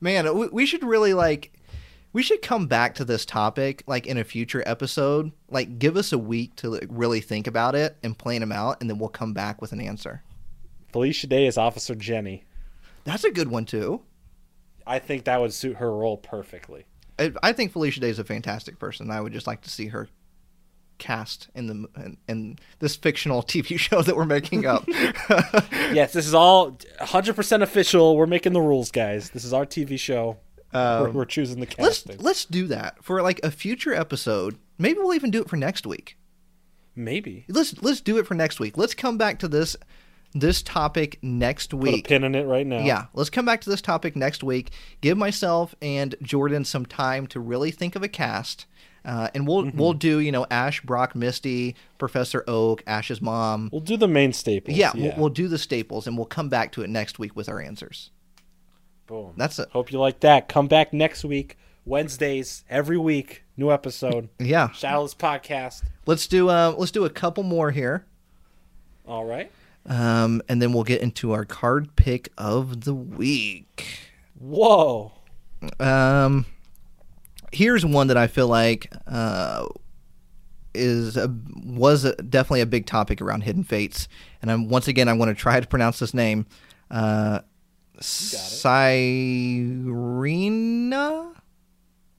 [0.00, 1.52] Man, we, we should really like.
[2.12, 5.32] We should come back to this topic like in a future episode.
[5.50, 8.78] Like, give us a week to like, really think about it and plan them out,
[8.80, 10.22] and then we'll come back with an answer.
[10.92, 12.44] Felicia Day is Officer Jenny.
[13.06, 14.02] That's a good one too.
[14.86, 16.84] I think that would suit her role perfectly.
[17.18, 19.10] I, I think Felicia Day is a fantastic person.
[19.10, 20.08] I would just like to see her
[20.98, 24.86] cast in the in, in this fictional TV show that we're making up.
[25.92, 28.16] Yes, this is all 100% official.
[28.16, 29.30] We're making the rules, guys.
[29.30, 30.36] This is our TV show.
[30.74, 32.14] we're, Um, we're choosing the casting.
[32.16, 34.58] let's let's do that for like a future episode.
[34.78, 36.18] Maybe we'll even do it for next week.
[36.96, 37.44] Maybe.
[37.48, 38.76] Let's let's do it for next week.
[38.76, 39.76] Let's come back to this
[40.40, 42.08] this topic next Put a week.
[42.08, 42.80] pin in it right now.
[42.84, 44.70] Yeah, let's come back to this topic next week.
[45.00, 48.66] Give myself and Jordan some time to really think of a cast,
[49.04, 49.78] uh, and we'll Mm-hmm.
[49.78, 53.70] we'll do you know Ash, Brock, Misty, Professor Oak, Ash's mom.
[53.72, 54.76] We'll do the main staples.
[54.76, 57.48] Yeah, We'll, we'll do the staples, and we'll come back to it next week with
[57.48, 58.10] our answers.
[59.06, 59.32] Boom.
[59.36, 59.68] That's it.
[59.70, 60.48] Hope you like that.
[60.48, 61.56] Come back next week.
[61.84, 64.28] Wednesdays, every week, new episode.
[64.40, 65.84] Yeah, Shadowless Podcast.
[66.04, 68.04] let's do uh, let's do a couple more here.
[69.06, 69.52] All right.
[69.86, 73.86] Um, and then we'll get into our card pick of the week.
[74.38, 75.12] Whoa.
[75.78, 76.46] Um,
[77.52, 79.66] here's one that I feel like uh,
[80.74, 81.32] is a,
[81.64, 84.08] was a, definitely a big topic around Hidden Fates,
[84.42, 86.46] and I'm once again I want to try to pronounce this name.
[86.90, 87.40] Uh,
[88.00, 88.64] Cyrena,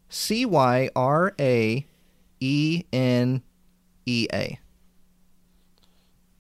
[0.10, 1.86] C Y R A
[2.40, 3.42] E N
[4.06, 4.60] E A.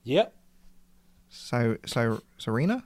[0.04, 0.34] Yep.
[1.48, 2.84] Cy- Cy- Cyrena.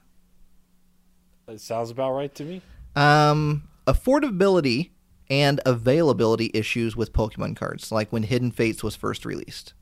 [1.48, 2.62] It sounds about right to me.
[2.96, 4.92] Um, affordability
[5.32, 9.74] and availability issues with Pokemon cards, like when Hidden Fates was first released.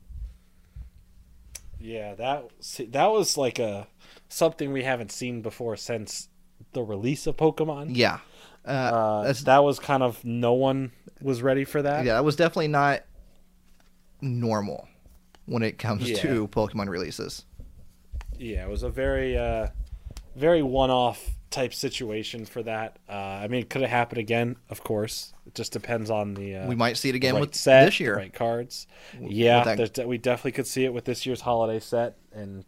[1.78, 2.44] Yeah, that
[2.90, 3.86] that was like a
[4.28, 6.28] something we haven't seen before since
[6.72, 7.96] the release of Pokemon.
[7.96, 8.20] Yeah,
[8.66, 12.04] uh, Uh, that was kind of no one was ready for that.
[12.06, 13.02] yeah, that was definitely not
[14.22, 14.88] normal
[15.46, 16.16] when it comes Yeah.
[16.18, 17.44] to Pokemon releases.
[18.40, 19.68] Yeah, it was a very, uh,
[20.34, 22.98] very one-off type situation for that.
[23.08, 24.56] Uh, I mean, it could have happened again?
[24.70, 25.34] Of course.
[25.46, 26.56] It just depends on the.
[26.56, 28.16] Uh, we might see it again right with set, this year.
[28.16, 28.86] right cards.
[29.18, 32.64] with Yeah, that- we definitely could see it with this year's holiday set, and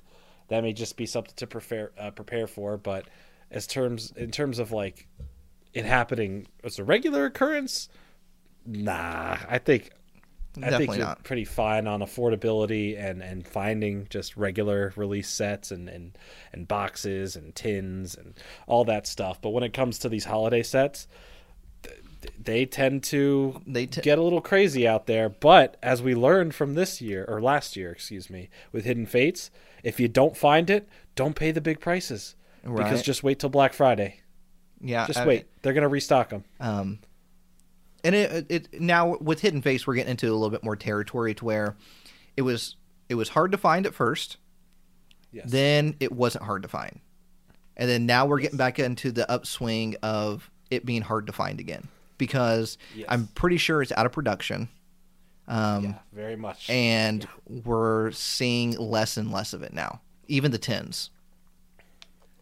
[0.49, 2.77] that may just be something to prepare uh, prepare for.
[2.77, 3.07] But
[3.51, 5.07] as terms in terms of like
[5.73, 7.89] it happening as a regular occurrence,
[8.67, 9.39] nah.
[9.49, 9.91] I think
[10.61, 11.25] I think you're not.
[11.25, 16.19] pretty fine on affordability and, and finding just regular release sets and, and,
[16.53, 18.35] and boxes and tins and
[18.67, 19.41] all that stuff.
[19.41, 21.09] But when it comes to these holiday sets,
[22.39, 25.29] they tend to They t- get a little crazy out there.
[25.29, 29.51] But as we learned from this year or last year, excuse me, with Hidden Fates,
[29.83, 33.73] if you don't find it, don't pay the big prices because just wait till Black
[33.73, 34.21] Friday.
[34.81, 36.45] Yeah, Just I- wait, they're gonna restock them.
[36.61, 36.99] Um,
[38.05, 41.35] and it, it now with Hidden Fates, we're getting into a little bit more territory
[41.35, 41.77] to where
[42.37, 42.77] it was
[43.09, 44.37] it was hard to find at first.
[45.33, 45.51] Yes.
[45.51, 47.01] Then it wasn't hard to find,
[47.77, 51.59] and then now we're getting back into the upswing of it being hard to find
[51.61, 51.89] again
[52.19, 53.07] because Yes.
[53.09, 54.69] I'm pretty sure it's out of production.
[55.49, 56.71] Um, yeah, very much.
[56.71, 57.27] and
[57.65, 60.01] we're seeing less and less of it now.
[60.29, 61.11] Even the tens.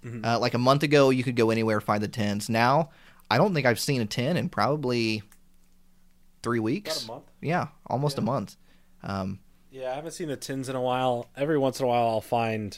[0.04, 0.24] Mm-hmm.
[0.24, 2.48] Uh, like a month ago, you could go anywhere find the tens.
[2.48, 2.90] Now,
[3.30, 5.22] I don't think I've seen a ten in probably
[6.42, 7.04] three weeks.
[7.04, 7.24] About a month.
[7.40, 8.56] Yeah, almost a month.
[9.02, 9.40] Um,
[9.70, 11.28] Yeah, I haven't seen the tins in a while.
[11.36, 12.76] Every once in a while, I'll find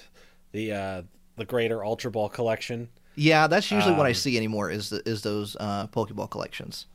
[0.52, 1.02] the uh,
[1.36, 2.88] the Greater Ultra Ball collection.
[3.14, 4.70] yeah, that's usually what I Um, see anymore.
[4.70, 6.86] Is the, is those uh, Pokeball collections?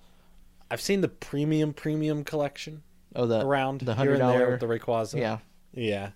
[0.69, 2.83] I've seen the premium premium collection
[3.15, 5.19] Oh, the around the here and there $100 with the Rayquaza.
[5.19, 5.37] Yeah,
[5.73, 6.09] yeah.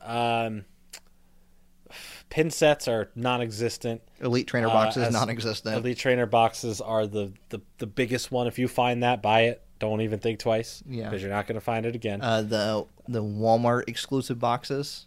[0.00, 0.64] Um,
[2.30, 4.00] pin sets are non-existent.
[4.20, 5.76] Elite Trainer Uh, boxes as- non-existent.
[5.76, 8.46] Elite Trainer boxes are the, the the biggest one.
[8.46, 9.62] If you find that, buy it.
[9.82, 10.80] Don't even think twice.
[10.88, 11.04] Yeah.
[11.10, 12.22] because you're not going to find it again.
[12.22, 15.06] Uh, the the Walmart exclusive boxes.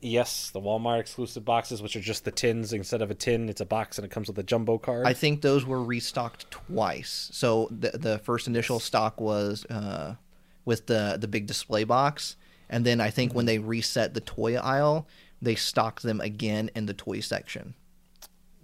[0.00, 2.72] yes, the Walmart exclusive boxes, which are just the tins.
[2.72, 5.06] Instead of a tin, it's a box and it comes with a jumbo card.
[5.06, 7.30] I think those were restocked twice.
[7.32, 10.16] So the the first initial stock was uh,
[10.64, 12.36] with the the big display box,
[12.68, 15.06] and then I think when they reset the toy aisle,
[15.40, 17.74] they stocked them again in the toy section.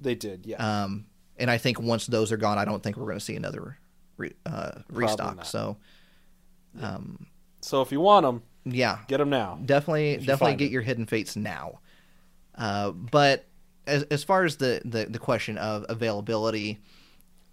[0.01, 0.44] they did.
[0.44, 0.57] Yeah.
[0.57, 1.07] Um,
[1.39, 3.78] and I think once those are gone, I don't think we're going to see another
[4.20, 5.44] re, uh, restock.
[5.44, 5.76] So,
[6.80, 7.26] um,
[7.60, 9.59] so if you want them, yeah, get them now.
[9.64, 10.72] definitely you definitely get it.
[10.72, 11.80] your hidden fates now.
[12.55, 13.47] Uh, but
[13.86, 16.78] as as far as the, the the question of availability,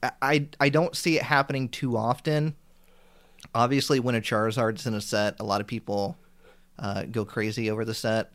[0.03, 2.55] I- I I don't see it happening too often.
[3.55, 6.17] Obviously, when a Charizard's in a set, a lot of people
[6.79, 8.31] uh, go crazy over the set.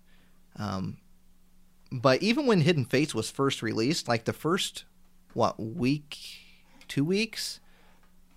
[0.56, 0.96] Um,
[1.90, 4.84] but even when Hidden Fates was first released, like the first
[5.34, 6.18] what week,
[6.88, 7.60] two weeks,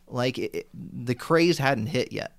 [0.07, 2.31] like it, it- the craze hadn't hit yet.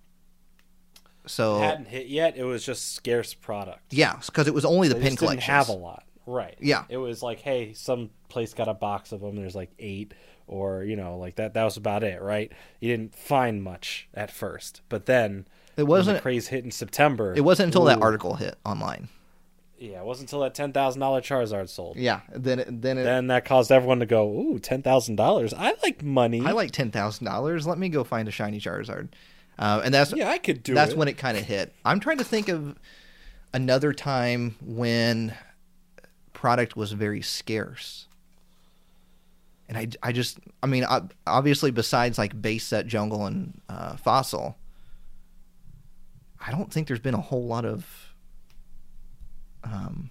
[1.26, 2.36] So It hadn't hit yet.
[2.36, 3.92] It was just scarce product.
[3.92, 5.52] yeah, because it was only the They pin collection.
[5.52, 6.04] have a lot.
[6.24, 6.56] Right.
[6.60, 6.84] Yeah.
[6.88, 9.36] It was like, hey, some place got a box of them.
[9.36, 10.14] There's like eight,
[10.46, 11.54] or you know, like that.
[11.54, 12.52] That was about it, right?
[12.80, 16.18] You didn't find much at first, but then It wasn't.
[16.18, 17.32] the craze hit in September.
[17.36, 19.08] It wasn't until that article hit online.
[19.78, 21.96] Yeah, it wasn't until that ten thousand dollar Charizard sold.
[21.96, 22.20] Yeah.
[22.34, 25.52] Then it, then it, Then that caused everyone to go, ooh, ten thousand dollars.
[25.52, 26.40] I like money.
[26.44, 27.66] I like ten thousand dollars.
[27.66, 29.08] Let me go find a shiny Charizard.
[29.58, 30.98] Uh, and that's Yeah, I could do that's it.
[30.98, 31.74] when it kind of hit.
[31.84, 32.76] I'm trying to think of
[33.52, 35.34] another time when
[36.32, 38.06] product was very scarce.
[39.68, 43.96] And I, I just, I mean, ob- obviously, besides like base set jungle and uh,
[43.96, 44.56] fossil,
[46.46, 48.05] I don't think there's been a whole lot of
[49.66, 50.10] um,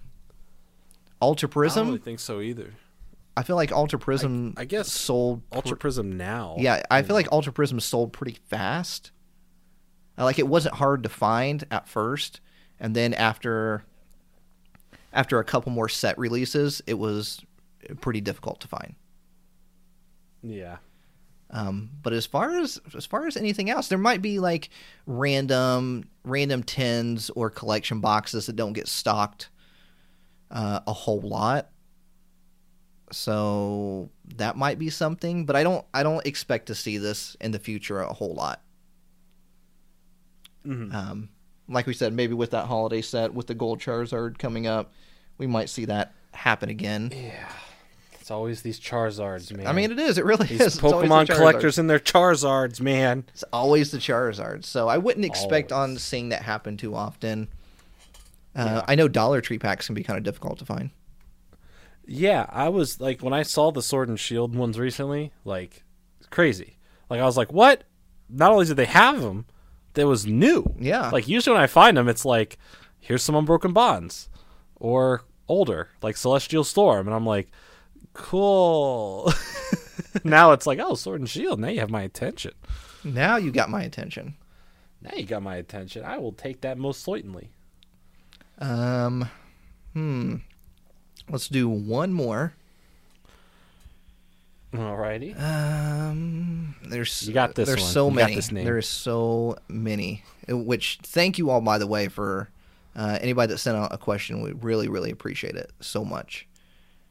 [1.20, 1.80] Ultra Prism.
[1.80, 2.74] I don't really think so either.
[3.36, 4.54] I feel like Ultra Prism.
[4.56, 5.42] I guess sold.
[5.52, 6.56] Ultra Prism now.
[6.58, 9.10] Yeah, I feel like Ultra Prism sold pretty fast.
[10.18, 12.40] Like it wasn't hard to find at first,
[12.80, 13.84] and then after
[15.12, 17.42] after a couple more set releases, it was
[18.00, 18.94] pretty difficult to find.
[20.42, 20.78] Yeah.
[21.50, 24.68] Um, but as far as as far as anything else, there might be like
[25.06, 29.48] random random tins or collection boxes that don't get stocked
[30.50, 31.70] uh, a whole lot.
[33.12, 37.52] So that might be something, but I don't I don't expect to see this in
[37.52, 38.62] the future a whole lot.
[40.66, 40.92] Mhm.
[40.92, 41.28] Um,
[41.68, 44.92] like we said, maybe with that holiday set with the gold Charizard coming up,
[45.38, 47.12] we might see that happen again.
[47.14, 47.48] Yeah.
[48.26, 49.68] It's always these Charizards, man.
[49.68, 50.18] I mean, it is.
[50.18, 50.66] It really these is.
[50.74, 53.24] It's Pokemon collectors and their Charizards, man.
[53.28, 54.64] It's always the Charizard.
[54.64, 55.90] So I wouldn't expect Always.
[55.92, 57.46] on seeing that happen too often.
[58.56, 58.84] Uh, Yeah.
[58.88, 60.90] I know Dollar Tree packs can be kind of difficult to find.
[62.04, 65.84] Yeah, I was like when I saw the Sword and Shield ones recently, like
[66.30, 66.78] crazy.
[67.08, 67.84] Like I was like, "What?"
[68.28, 69.46] Not only did they have them,
[69.94, 70.74] that was new.
[70.80, 71.10] Yeah.
[71.10, 72.58] Like usually when I find them, it's like,
[72.98, 74.28] "Here's some Unbroken Bonds,"
[74.74, 77.52] or older, like Celestial Storm, and I'm like,
[78.16, 79.32] "Cool."
[80.24, 82.52] now it's like, "Oh, Sword and Shield." Now you have my attention.
[83.04, 84.34] Now you got my attention.
[85.00, 86.04] Now you got my attention.
[86.04, 87.50] I will take that most certainly.
[88.58, 89.28] Um,
[89.92, 90.36] hmm.
[91.28, 92.54] Let's do one more.
[94.72, 95.40] Alrighty.
[95.40, 97.90] Um, there's You got this There's one.
[97.92, 98.40] so You many.
[98.52, 98.64] name.
[98.64, 100.22] There's so many.
[100.50, 102.48] Uh, Which thank you all by the way for
[102.94, 104.42] uh, anybody that sent out a question.
[104.42, 106.46] We really really appreciate it so much.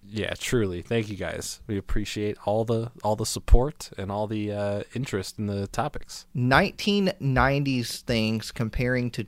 [0.10, 0.82] Yeah, truly.
[0.82, 1.62] Thank you guys.
[1.68, 6.26] We appreciate all the all the support and all the uh, interest in the topics.
[6.36, 9.26] 1990s things comparing to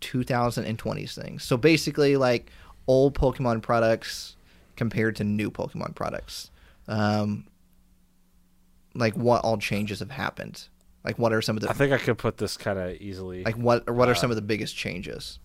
[0.00, 1.44] 2020s things.
[1.44, 2.50] So basically, like
[2.86, 4.36] old Pokemon products
[4.76, 6.50] compared to new Pokemon products.
[6.86, 7.46] Um,
[8.94, 10.68] like what all changes have happened.
[11.04, 13.44] Like what are some of the I think I could put this kind of easily.
[13.44, 15.38] like what or what are some of the biggest changes?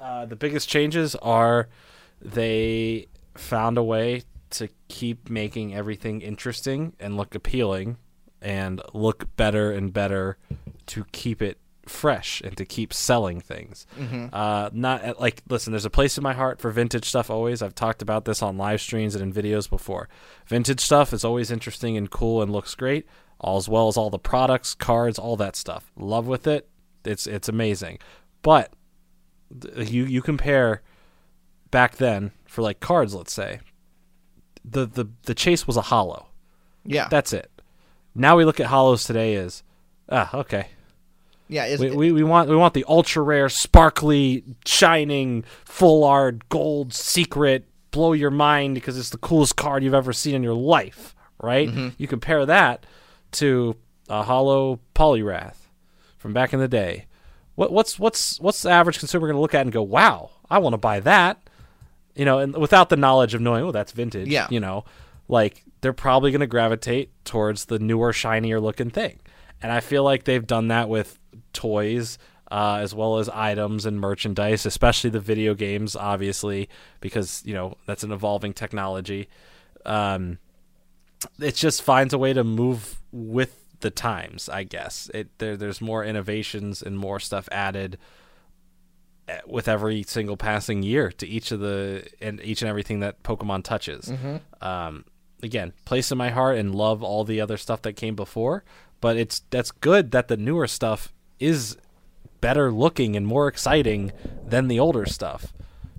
[0.00, 1.68] Uh, the biggest changes are
[2.20, 3.08] they
[3.38, 7.98] found a way to keep making everything interesting and look appealing
[8.40, 10.38] and look better and better
[10.86, 13.86] to keep it fresh and to keep selling things.
[14.32, 15.72] Uh, not like listen.
[15.72, 17.30] There's a place in my heart for vintage stuff.
[17.30, 20.08] Always, I've talked about this on live streams and in videos before.
[20.46, 23.06] Vintage stuff is always interesting and cool and looks great,
[23.40, 25.90] All as well as all the products, cards, all that stuff.
[25.96, 26.68] Love with it.
[27.04, 27.98] It's it's amazing,
[28.42, 28.72] but
[29.76, 30.82] you you compare
[31.70, 33.60] back then for like cards, let's say.
[34.64, 36.26] The the the chase was a holo.
[36.84, 37.50] Yeah, That's it.
[38.14, 39.62] Now we look at holos today as
[40.08, 40.68] ah okay.
[41.48, 41.76] yeah.
[41.78, 47.66] We, we, we want we want the ultra rare, sparkly, shining, full art, gold, secret,
[47.90, 51.68] blow your mind because it's the coolest card you've ever seen in your life, right?
[51.98, 52.84] You compare that
[53.32, 53.76] to
[54.08, 55.56] a holo Poliwrath
[56.16, 57.06] from back in the day.
[57.54, 60.58] What what's what's what's the average consumer going to look at and go, "Wow, I
[60.58, 61.47] want to buy that."
[62.18, 64.48] You know, and without the knowledge of knowing, "Oh, that's vintage." Yeah.
[64.50, 64.84] You know,
[65.28, 69.20] like they're probably going to gravitate towards the newer, shinier looking thing.
[69.62, 71.18] And I feel like they've done that with
[71.52, 72.18] toys
[72.50, 76.68] uh, as well as items and merchandise, especially the video games, obviously,
[77.00, 79.28] because you know that's an evolving technology.
[79.84, 80.38] Um,
[81.40, 85.10] it just finds a way to move with the times, I guess.
[85.12, 87.98] It there, there's more innovations and more stuff added
[89.28, 93.22] Uh, with every single passing year to each of the and each and everything that
[93.22, 94.06] Pokemon touches.
[94.06, 94.66] Mm-hmm.
[94.66, 95.04] Um,
[95.42, 98.64] again, place in my heart and love all the other stuff that came before,
[99.02, 101.76] but it's that's good that the newer stuff is
[102.40, 104.12] better looking and more exciting
[104.46, 105.52] than the older stuff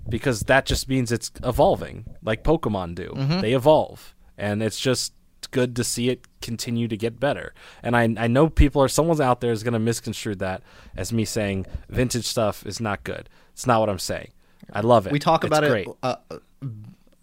[0.08, 3.12] because that just means it's evolving like Pokemon do.
[3.14, 3.40] Mm-hmm.
[3.42, 5.12] They evolve and it's just
[5.46, 7.54] good to see it continue to get better.
[7.82, 10.62] And I I know people are someone's out there is going to misconstrue that
[10.96, 13.28] as me saying vintage stuff is not good.
[13.52, 14.30] It's not what I'm saying.
[14.72, 15.12] I love it.
[15.12, 15.86] we talk It's about great.
[15.88, 16.16] it uh,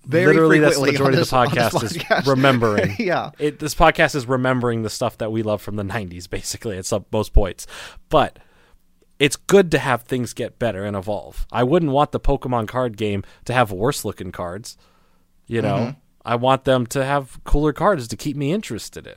[0.05, 1.83] very Literally, that's the majority on of the this- on podcast
[2.21, 2.95] is remembering.
[2.97, 6.77] yeah, It, this podcast is remembering the stuff that we love from the 90s, basically,
[6.77, 7.67] at some, most points.
[8.07, 8.39] But
[9.19, 11.45] it's good to have things get better and evolve.
[11.51, 14.77] I wouldn't want the Pokemon card game to have worse looking cards.
[15.45, 15.99] You know, Mm-hmm.
[16.27, 19.15] I want them to have cooler cards to keep me interested in.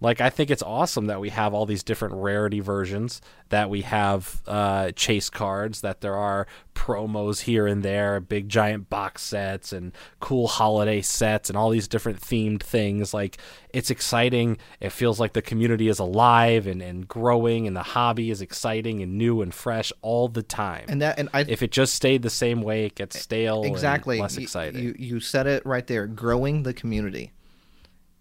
[0.00, 3.20] Like, I think it's awesome that we have all these different rarity versions,
[3.50, 8.88] that we have uh, chase cards, that there are promos here and there, big giant
[8.88, 13.12] box sets, and cool holiday sets, and all these different themed things.
[13.12, 13.36] Like,
[13.74, 14.56] it's exciting.
[14.80, 19.02] It feels like the community is alive and, and growing, and the hobby is exciting
[19.02, 20.86] and new and fresh all the time.
[20.88, 24.16] and that and I if it just stayed the same way, it gets stale exactly
[24.16, 24.82] and less exciting.
[24.82, 26.06] You you said it right there.
[26.06, 27.32] Growing the community.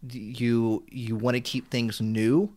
[0.07, 2.53] You you want to keep things new.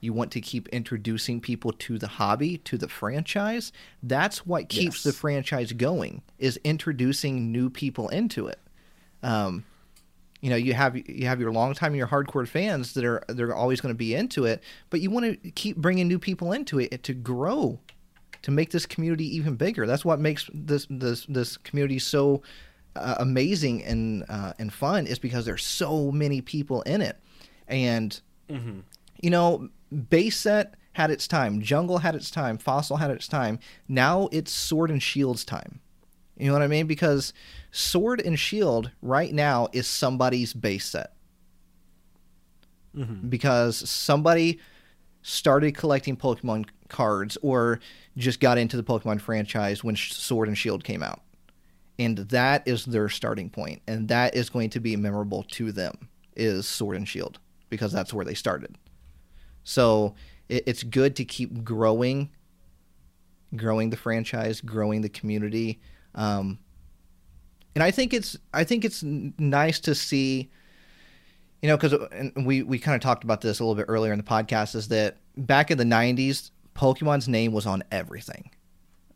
[0.00, 3.72] You want to keep introducing people to the hobby, to the franchise.
[4.02, 5.02] That's what keeps Yes.
[5.04, 6.22] the franchise going.
[6.38, 8.58] Is introducing new people into it.
[9.22, 9.64] Um,
[10.40, 13.80] you know, you have you have your longtime, your hardcore fans that are they're always
[13.80, 17.04] going to be into it, but you want to keep bringing new people into it
[17.04, 17.78] to grow,
[18.42, 19.86] to make this community even bigger.
[19.86, 22.42] That's what makes this this this community so
[22.96, 27.16] uh, amazing and uh, and fun is because there's so many people in it,
[27.68, 28.20] and
[29.20, 29.68] you know,
[30.10, 33.58] base set had its time, jungle had its time, fossil had its time.
[33.88, 35.80] Now it's sword and shield's time.
[36.36, 36.86] You know what I mean?
[36.86, 37.32] Because
[37.70, 41.12] sword and shield right now is somebody's base set.
[43.30, 44.60] Because somebody
[45.22, 47.80] started collecting Pokemon cards or
[48.18, 51.22] just got into the Pokemon franchise when Sword and Shield came out.
[51.98, 56.08] And that is their starting point, and that is going to be memorable to them
[56.34, 57.38] is Sword and Shield
[57.68, 58.76] because that's where they started.
[59.62, 60.14] So
[60.48, 62.30] it, it's good to keep growing,
[63.54, 65.80] growing the franchise, growing the community,
[66.14, 66.58] um,
[67.74, 70.50] and I think it's I think it's nice to see,
[71.62, 71.94] you know, because
[72.36, 74.88] we we kind of talked about this a little bit earlier in the podcast, is
[74.88, 78.50] that back in the '90s, Pokemon's name was on everything.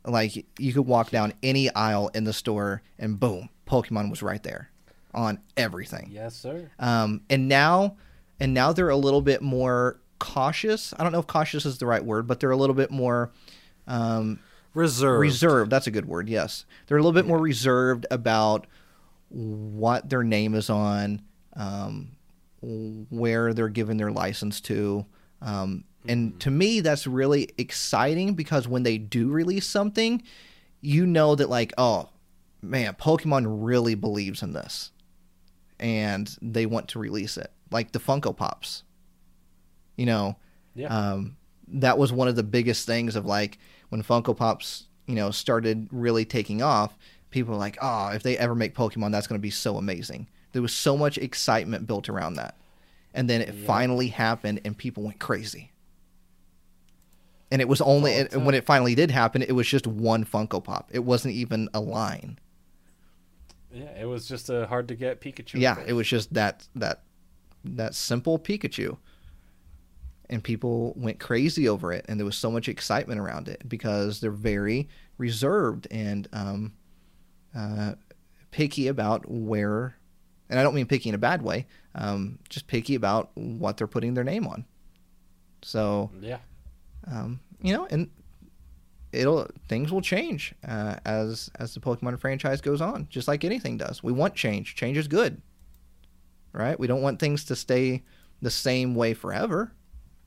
[0.06, 4.42] Like you could walk down any aisle in the store, and boom, Pokemon was right
[4.42, 4.70] there
[5.12, 6.08] on everything.
[6.12, 6.70] Yes, sir.
[6.78, 7.96] Um, and now,
[8.38, 10.94] and now they're a little bit more cautious.
[10.98, 13.32] I don't know if cautious is the right word, but they're a little bit more
[13.86, 14.38] um,
[14.74, 15.20] Reserved.
[15.22, 15.70] reserved.
[15.72, 16.28] That's a good word.
[16.28, 18.66] Yes, they're a little bit more reserved about
[19.30, 21.22] what their name is on,
[21.54, 22.08] um,
[22.60, 25.06] where they're giving their license to.
[25.42, 30.22] Um, and to me, that's really exciting because when they do release something,
[30.80, 32.08] you know that like, oh
[32.62, 34.90] man, Pokemon really believes in this,
[35.78, 38.82] and they want to release it, like the Funko Pops.
[39.96, 40.36] You know,
[40.74, 40.88] Yeah.
[40.88, 41.36] um,
[41.68, 43.58] that was one of the biggest things of like
[43.88, 46.96] when Funko Pops, you know, started really taking off.
[47.30, 50.28] People were like, "Oh, if they ever make Pokemon, that's going to be so amazing."
[50.52, 52.56] There was so much excitement built around that,
[53.12, 53.66] and then it Yeah.
[53.66, 55.70] finally happened, and people went crazy.
[57.50, 60.24] And it was only all it, when it finally did happen, it was just one
[60.24, 60.90] Funko Pop.
[60.92, 62.38] It wasn't even a line.
[63.72, 65.60] yeah, it was just a hard to get Pikachu.
[65.60, 67.02] Yeah, it was just that that
[67.64, 68.96] that simple Pikachu.
[70.28, 74.18] And people went crazy over it, and there was so much excitement around it because
[74.18, 76.72] they're very reserved and um,
[77.56, 77.94] uh,
[78.50, 79.94] picky about where,
[80.50, 83.86] and I don't mean picky in a bad way, um, just picky about what they're
[83.86, 84.64] putting their name on.
[85.62, 86.38] So Yeah.
[87.10, 88.10] Um, you know, and
[89.12, 93.76] it'll things will change uh, as as the Pokemon franchise goes on, just like anything
[93.76, 94.02] does.
[94.02, 94.74] We want change.
[94.74, 95.40] Change is good,
[96.52, 96.78] right?
[96.78, 98.04] We don't want things to stay
[98.42, 99.72] the same way forever.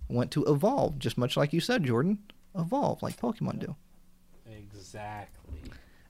[0.07, 2.19] We want to evolve, just much like you said, Jordan.
[2.57, 3.75] Evolve like Pokemon do.
[4.51, 5.61] Exactly.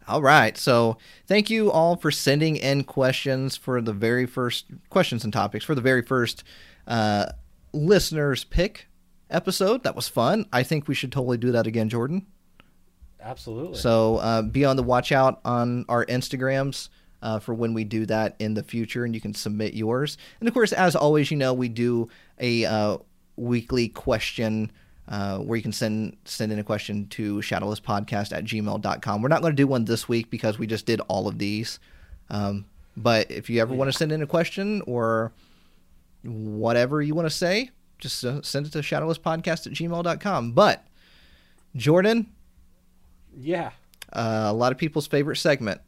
[0.08, 0.58] All right.
[0.58, 0.98] So
[1.28, 5.76] thank you all for sending in questions for the very first questions and topics for
[5.76, 6.44] the very first
[6.88, 7.28] uh,
[7.74, 8.88] listeners pick
[9.30, 9.84] episode.
[9.84, 10.46] That was fun.
[10.52, 12.26] I think we should totally do that again, Jordan.
[13.22, 13.78] Absolutely.
[13.78, 16.90] So uh, be on the watch out on our Instagrams
[17.22, 20.18] uh, for when we do that in the future, and you can submit yours.
[20.40, 22.98] And of course, as always, you know we do a uh,
[23.36, 24.72] weekly question
[25.08, 29.22] uh, where you can send send in a question to shadowlesspodcast at gmail.com.
[29.22, 31.80] We're not going to do one this week because we just did all of these.
[32.30, 32.66] Um,
[32.96, 35.32] but if you ever want to send in a question or
[36.24, 40.52] whatever you want to say, just uh, send it to shadowlesspodcast at gmail.com.
[40.54, 40.86] But
[41.76, 42.28] Jordan,
[43.38, 43.72] yeah.
[44.12, 45.82] uh, a lot of people's favorite segment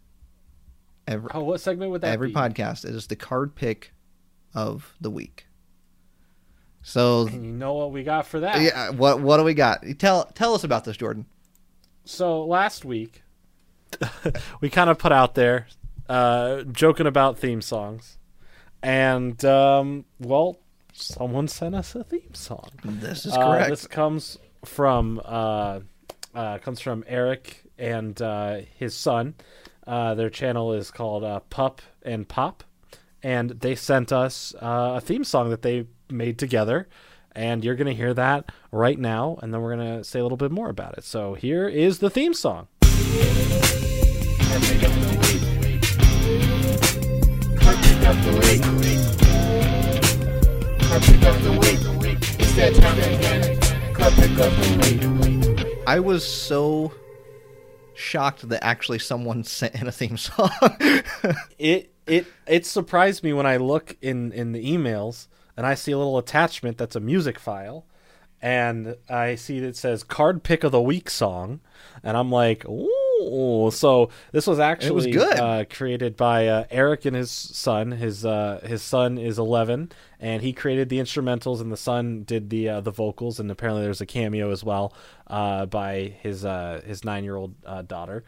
[1.08, 2.34] every, Oh, what segment would that every be?
[2.34, 3.94] podcast is the card pick
[4.54, 5.48] of the week.
[6.84, 8.60] So And you know what we got for that?
[8.62, 9.84] yeah, what what do we got?
[10.00, 11.26] Tell tell us about this, Jordan.
[12.06, 13.22] So last week,
[14.62, 15.68] we kind of put out there,
[16.10, 18.18] uh, joking about theme songs,
[18.82, 20.58] and um, well,
[21.02, 22.70] someone sent us a theme song.
[22.84, 23.70] This is Uh, correct.
[23.70, 25.80] this comes from uh,
[26.34, 29.36] uh, comes from Eric and uh, his son.
[29.88, 32.64] Uh, their channel is called uh, Pup and Pop,
[33.24, 36.88] and they sent us uh, a theme song that they made together.
[37.34, 40.52] And you're gonna hear that right now, and then we're gonna say a little bit
[40.52, 41.04] more about it.
[41.06, 42.68] So here is the theme song.
[55.88, 56.94] I was so
[57.94, 60.50] shocked that actually someone sent in a theme song.
[61.58, 65.92] it it it surprised me when I look in in the emails and I see
[65.92, 67.86] a little attachment that's a music file,
[68.42, 71.60] and I see that it says "Card Pick of the Week" song,
[72.04, 73.01] and I'm like, ooh.
[73.72, 75.40] So this was actually good.
[75.40, 77.92] Uh, created by uh, Eric and his son.
[77.92, 82.50] His uh, his son is 11, and he created the instrumentals, and the son did
[82.50, 84.94] the uh, the vocals, and apparently there's a cameo as well
[85.28, 88.24] uh, by his uh, his nine year old uh, daughter.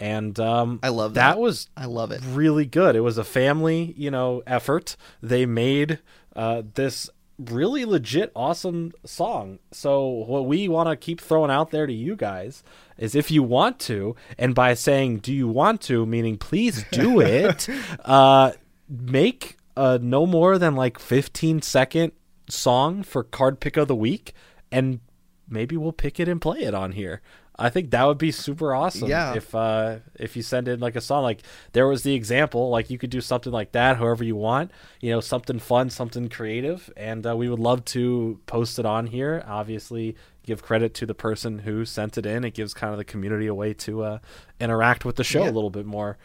[0.00, 1.38] And um, I love that that.
[1.38, 2.20] was I love it.
[2.26, 2.96] really good.
[2.96, 4.96] It was a family, you know, effort.
[5.22, 6.00] They made
[6.34, 9.58] uh, this really legit, awesome song.
[9.72, 12.62] So what we want to keep throwing out there to you guys
[12.96, 17.20] is if you want to, and by saying "Do you want to?" meaning please do
[17.20, 17.68] it,
[18.04, 18.52] uh,
[18.88, 22.12] make a no more than like fifteen second
[22.48, 24.32] song for card pick of the week,
[24.70, 25.00] and
[25.48, 27.20] maybe we'll pick it and play it on here.
[27.56, 29.08] I think that would be super awesome.
[29.08, 29.34] Yeah.
[29.34, 31.40] If uh, if you send in like a song, like
[31.72, 34.72] there was the example, like you could do something like that, however you want.
[35.00, 39.06] You know, something fun, something creative, and uh, we would love to post it on
[39.06, 39.44] here.
[39.46, 42.44] Obviously, give credit to the person who sent it in.
[42.44, 44.18] It gives kind of the community a way to uh,
[44.58, 45.50] interact with the show Yeah.
[45.50, 46.18] a little bit more.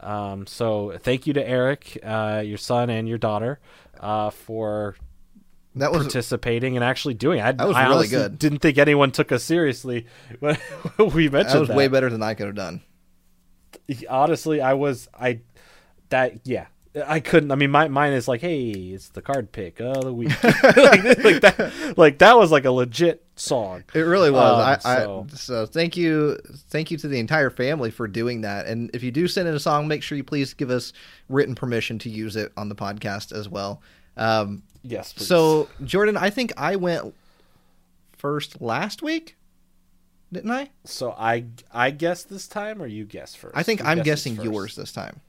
[0.00, 3.60] Um, so thank you to Eric, uh, your son, and your daughter
[4.00, 4.96] uh, for
[5.76, 7.42] That was participating and actually doing it.
[7.42, 8.38] I, That was I really good.
[8.38, 10.06] Didn't think anyone took us seriously
[10.40, 10.58] when
[10.98, 11.76] we mentioned that was that.
[11.76, 12.82] way better than I could have done.
[14.08, 15.40] honestly i was i
[16.10, 16.66] that yeah
[17.06, 17.50] I couldn't.
[17.50, 20.30] I mean, my mine is like, hey, it's the card pick of the week.
[20.44, 20.74] like,
[21.24, 21.94] like that.
[21.96, 23.84] Like that was like a legit song.
[23.94, 24.42] It really was.
[24.42, 28.42] Um, I, so- I so thank you, thank you to the entire family for doing
[28.42, 28.66] that.
[28.66, 30.92] And if you do send in a song, make sure you please give us
[31.30, 33.80] written permission to use it on the podcast as well.
[34.16, 35.12] Um, Yes.
[35.12, 35.26] Please.
[35.28, 37.14] so Jordan, I think I went
[38.16, 39.36] first last week,
[40.32, 40.70] didn't I?
[40.84, 43.56] so I I guess this time, or you guess first?
[43.56, 44.44] I think Who I'm guessing first?
[44.44, 45.20] yours this time.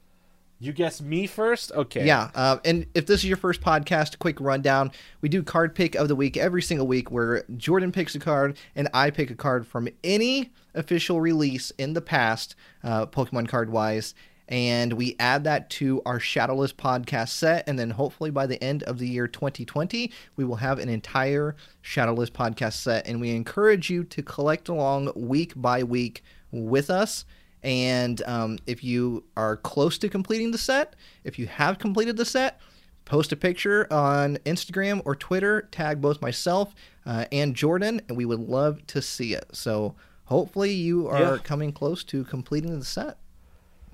[0.60, 1.72] You guess me first.
[1.72, 2.06] Okay.
[2.06, 4.92] Yeah, uh, and if this is your first podcast, quick rundown.
[5.20, 8.56] We do card pick of the week every single week, where Jordan picks a card
[8.74, 13.70] and I pick a card from any official release in the past, uh, Pokemon card
[13.70, 14.14] wise,
[14.48, 18.82] and we add that to our Shadowless podcast set, and then hopefully by the end
[18.84, 23.88] of the year 2020, we will have an entire Shadowless podcast set, and we encourage
[23.90, 27.24] you to collect along week by week with us.
[27.62, 32.26] And um, if you are close to completing the set, if you have completed the
[32.26, 32.60] set,
[33.06, 36.74] post a picture on Instagram or Twitter, tag both myself
[37.06, 39.46] uh, and Jordan, and we would love to see it.
[39.52, 41.38] So hopefully you are Yeah.
[41.42, 43.16] coming close to completing the set.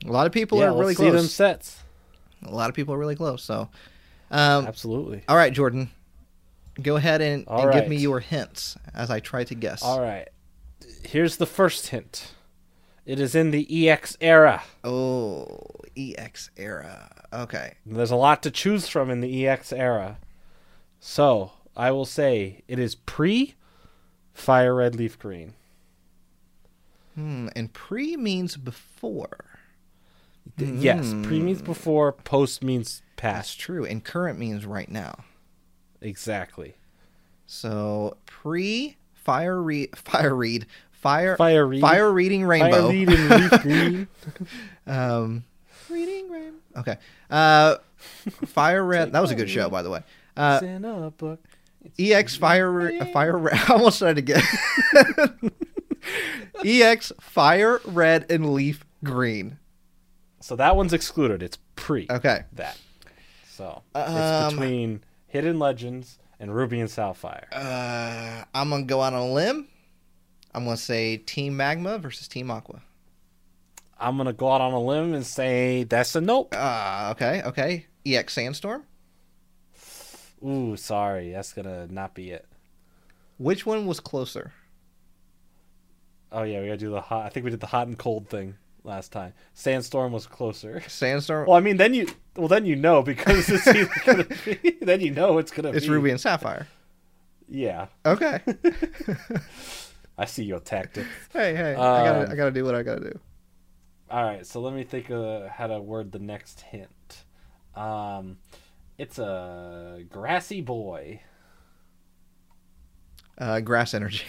[0.06, 0.66] A lot of people Yeah.
[0.66, 1.78] are really let's see them sets.
[2.46, 3.42] A lot of people are really close.
[3.42, 3.68] So,
[4.30, 5.22] um, Absolutely.
[5.28, 5.90] all right, Jordan,
[6.82, 9.82] go ahead and, and give me your hints as I try to guess.
[9.82, 10.28] All right.
[11.04, 12.32] Here's the first hint.
[13.04, 14.62] It is in the EX era.
[14.84, 15.58] Oh,
[15.96, 17.10] EX era.
[17.32, 17.74] Okay.
[17.84, 20.18] There's a lot to choose from in the EX era.
[21.00, 23.54] So I will say it is pre
[24.32, 25.54] Fire Red Leaf Green.
[27.14, 29.49] Hmm, and pre means before.
[30.56, 33.60] D- Yes, pre means before, post means That's past.
[33.60, 33.84] true.
[33.84, 35.24] And current means right now.
[36.00, 36.74] Exactly.
[37.46, 41.80] So pre fire read fire read fire Fire read.
[41.80, 42.70] fire reading rainbow.
[42.70, 44.08] Fire Lead in Leaf Green.
[44.86, 45.44] um,
[45.88, 46.56] reading rainbow.
[46.78, 46.96] Okay.
[47.30, 47.76] Uh,
[48.46, 49.12] fire red.
[49.12, 50.02] That was a good show, by the way.
[50.36, 51.42] Uh, It's in a book.
[51.98, 53.54] EX fire re- fire red.
[53.68, 54.42] I almost tried to get
[56.64, 59.58] EX fire red and leaf green.
[60.40, 61.42] So that one's excluded.
[61.42, 62.44] It's pre Okay.
[62.52, 62.78] that.
[63.48, 67.46] So Um, it's between Hidden Legends and Ruby and Sapphire.
[67.52, 69.68] Uh, I'm gonna go out on a limb.
[70.54, 72.82] I'm gonna say Team Magma versus Team Aqua.
[73.98, 76.54] I'm gonna go out on a limb and say that's a nope.
[76.56, 77.86] Uh, okay, okay.
[78.06, 78.84] EX Sandstorm.
[80.42, 82.46] Ooh, sorry, that's gonna not be it.
[83.36, 84.52] Which one was closer?
[86.32, 87.26] Oh yeah, we gotta do the hot.
[87.26, 89.32] I think we did the hot and cold thing last time.
[89.54, 90.80] Sandstorm was closer.
[90.88, 91.46] Sandstorm.
[91.46, 94.76] Well, I mean, then you, well, then you know because it's gonna be.
[94.80, 95.92] Then you know it's gonna it's be.
[95.92, 96.66] Ruby and Sapphire.
[97.48, 98.40] Yeah, Okay.
[100.18, 101.06] I see your tactic.
[101.32, 101.72] hey, hey.
[101.72, 103.18] I gotta, Um, I gotta do what I gotta do.
[104.10, 107.24] All right, so let me think of how to word the next hint.
[107.74, 108.36] Um,
[108.98, 111.22] it's a grassy boy.
[113.38, 114.24] Uh, grass energy.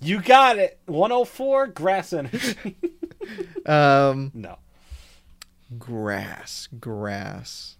[0.00, 0.78] You got it.
[0.86, 2.76] 104 grass energy.
[3.66, 4.56] um, no,
[5.78, 7.76] grass, grass.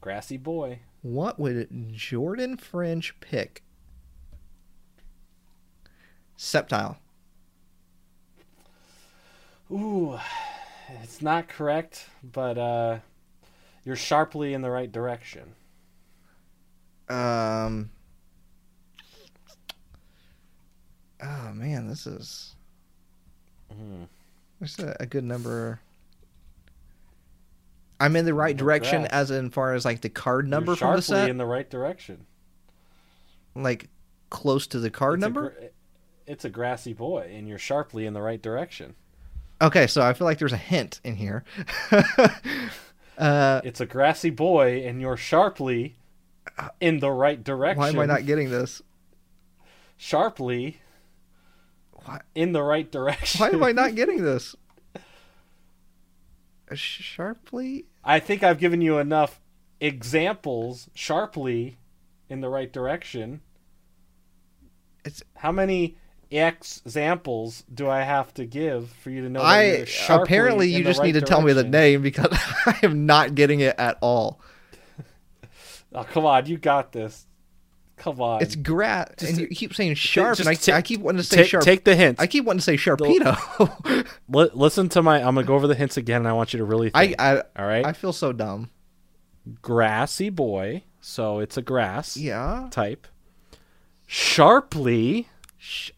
[0.00, 0.80] grassy boy.
[1.00, 3.62] What would Jordan French pick?
[6.36, 6.96] Sceptile.
[9.70, 10.18] Ooh,
[11.02, 12.98] it's not correct, but uh,
[13.84, 15.54] you're sharply in the right direction.
[17.08, 17.90] Um.
[21.24, 22.54] Oh man, this is
[24.60, 25.80] this is a, a good number.
[28.00, 30.96] I'm in the right direction as in far as like the card number you're from
[30.96, 32.26] the sharply set, in the right direction.
[33.54, 33.88] like
[34.30, 35.50] close to the card It's number.
[35.50, 35.66] gr-
[36.26, 38.94] it's a grassy boy, and you're sharply in the right direction.
[39.62, 41.44] Okay, so I feel like there's a hint in here.
[43.18, 45.94] uh, It's a grassy boy, and you're sharply
[46.80, 47.78] in the right direction.
[47.80, 48.82] why am I not getting this?
[49.96, 50.78] sharply
[52.04, 53.40] Why, in the right direction?
[53.40, 54.54] why am I not getting this?
[54.94, 57.86] Uh, sharply?
[58.02, 59.40] I think I've given you enough
[59.80, 61.78] examples sharply
[62.28, 63.40] in the right direction.
[65.04, 65.96] It's How many
[66.30, 69.40] examples do I have to give for you to know?
[69.40, 72.28] I apparently you just right need to tell me the name because
[72.66, 74.40] I am not getting it at all.
[75.96, 77.24] Oh, come on, you got this.
[77.96, 78.42] Come on.
[78.42, 81.24] It's grass, Just and you keep saying sharp, and I, ta- I keep wanting to
[81.24, 81.64] say take, sharp.
[81.64, 82.20] take the hints.
[82.20, 84.06] I keep wanting to say sharpedo.
[84.28, 85.18] Li- listen to my.
[85.18, 87.20] I'm gonna go over the hints again, and I want you to really I, think.
[87.20, 87.86] I all right.
[87.86, 88.70] I feel so dumb.
[89.62, 90.82] Grassy boy.
[91.00, 93.06] So it's a grass Yeah, type.
[94.06, 95.28] Sharply,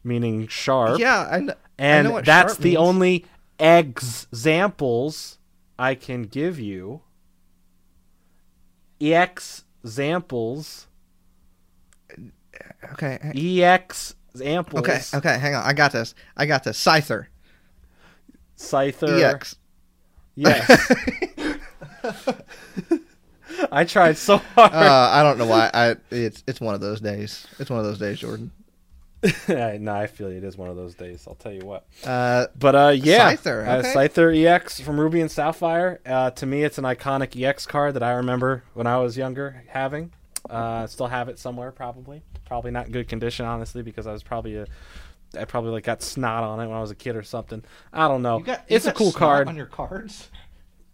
[0.04, 0.98] meaning sharp.
[0.98, 2.76] yeah, I, I and what that's the means.
[2.78, 3.24] only
[3.58, 5.38] examples
[5.78, 7.02] I can give you
[9.00, 10.86] EX examples.
[12.92, 13.18] Okay.
[13.62, 14.80] EX examples.
[14.80, 15.00] Okay.
[15.14, 15.38] Okay.
[15.38, 15.64] Hang on.
[15.64, 16.14] I got this.
[16.36, 16.82] I got this.
[16.82, 17.26] Scyther.
[18.56, 19.22] Scyther.
[19.34, 19.56] EX.
[20.34, 20.92] Yes.
[23.72, 24.72] I tried so hard.
[24.72, 25.70] Uh, I don't know why.
[25.72, 27.46] I it's it's one of those days.
[27.58, 28.50] It's one of those days, Jordan.
[29.48, 30.38] no, I feel you.
[30.38, 31.24] it is one of those days.
[31.26, 31.86] I'll tell you what.
[32.04, 33.94] Uh, But uh, yeah, Scyther, uh, okay.
[33.94, 36.00] Scyther EX from Ruby and Sapphire.
[36.04, 39.64] Uh, to me, it's an iconic EX card that I remember when I was younger
[39.68, 40.12] having.
[40.50, 42.22] Uh, still have it somewhere, probably.
[42.44, 44.66] Probably not in good condition, honestly, because I was probably a.
[45.38, 47.62] I probably like got snot on it when I was a kid or something.
[47.92, 48.44] I don't know.
[48.68, 49.48] it's a cool card.
[49.48, 50.30] on your cards.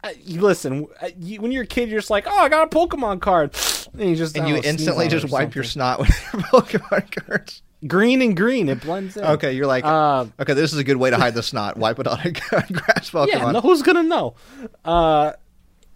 [0.05, 2.67] Uh, you listen, uh, you, when you're a kid, you're just like, oh, I got
[2.73, 3.55] a Pokemon card,
[3.97, 5.73] and you just And you know, instantly just or wipe your something.
[5.75, 6.43] snot with your
[6.81, 7.63] Pokemon cards.
[7.87, 8.69] green and green.
[8.69, 9.23] It blends in.
[9.25, 11.77] Okay, you're like, Uh, okay, this is a good way to hide the snot.
[11.77, 13.29] Wipe it on a grass Pokemon.
[13.29, 14.35] yeah, no, who's gonna know?
[14.85, 15.35] Uh,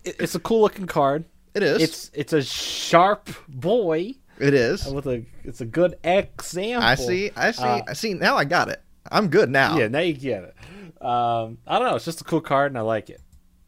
[0.04, 1.24] it, it's a cool looking card.
[1.56, 1.82] It is.
[1.82, 4.86] It's it's a sharp boy it is.
[4.86, 6.86] with a it's a good example.
[6.86, 7.30] I see.
[7.34, 7.62] I see.
[7.62, 8.12] Uh, I see.
[8.12, 8.82] Now I got it.
[9.10, 9.78] I'm good now.
[9.78, 11.02] Yeah, now you get it.
[11.02, 11.96] Um, I don't know.
[11.96, 13.22] It's just a cool card, and I like it.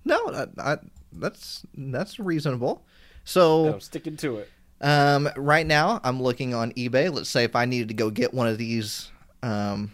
[0.04, 0.76] No, that, I,
[1.12, 2.84] that's that's reasonable.
[3.24, 4.50] So I'm sticking to it.
[4.82, 7.10] um, right now, I'm looking on eBay.
[7.12, 9.10] Let's say if I needed to go get one of these
[9.42, 9.92] um,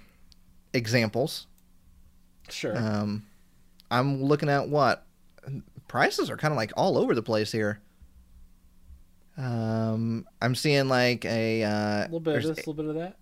[0.73, 1.47] examples,
[2.49, 2.77] Sure.
[2.77, 3.25] um,
[3.91, 5.07] I'm looking at what
[5.89, 7.81] prices are kind of like all over the place here.
[9.37, 12.95] Um, I'm seeing like a uh, a little bit of this, a little bit of
[12.95, 13.17] that.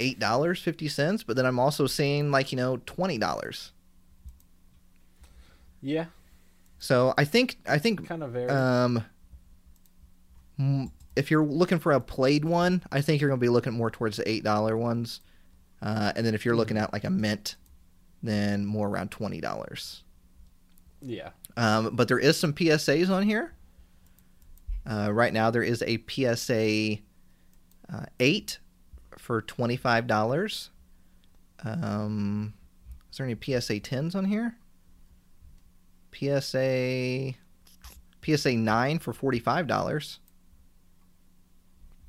[0.00, 3.72] eight dollars fifty cents, but then I'm also seeing like you know twenty dollars.
[5.80, 6.06] Yeah,
[6.78, 9.04] So I think I think kind of um,
[11.14, 14.16] if you're looking for a played one, I think you're gonna be looking more towards
[14.16, 15.20] the eight dollar ones,
[15.82, 17.56] uh, and then if you're looking at like a mint,
[18.22, 20.02] then more around twenty dollars.
[21.00, 21.30] yeah.
[21.56, 23.53] Um, but there is some PSAs on here.
[24.88, 26.98] Uh, right now, there is a PSA
[27.92, 28.58] uh, eight
[29.18, 30.70] for twenty five dollars.
[31.64, 32.54] Um,
[33.10, 34.56] is there any PSA tens on here?
[36.14, 37.34] PSA
[38.24, 40.20] PSA nine for forty five dollars.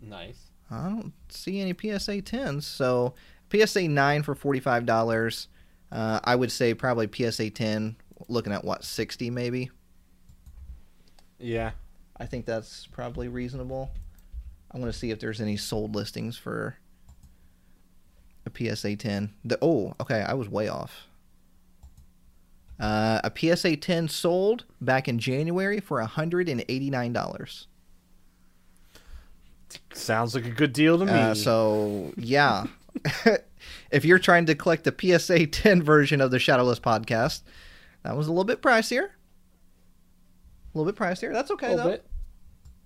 [0.02, 0.52] Nice.
[0.70, 2.66] I don't see any PSA tens.
[2.66, 3.14] So
[3.52, 5.48] PSA nine for forty five dollars.
[5.92, 7.96] Uh, I would say probably PSA ten.
[8.28, 9.72] Looking at what sixty maybe.
[11.38, 11.72] Yeah.
[12.18, 13.92] I think that's probably reasonable.
[14.72, 16.78] I'm going to see if there's any sold listings for
[18.46, 19.34] a PSA 10.
[19.44, 21.08] The, oh, okay, I was way off.
[22.80, 27.66] Uh, a PSA 10 sold back in January for $189.
[29.94, 31.12] Sounds like a good deal to me.
[31.12, 32.66] Uh, so, yeah.
[33.92, 37.42] if you're trying to collect the PSA 10 version of the Shadowless podcast,
[38.04, 39.10] that was a little bit pricier.
[40.76, 41.32] A little bit pricier.
[41.32, 41.92] That's okay, a little though.
[41.92, 42.06] bit.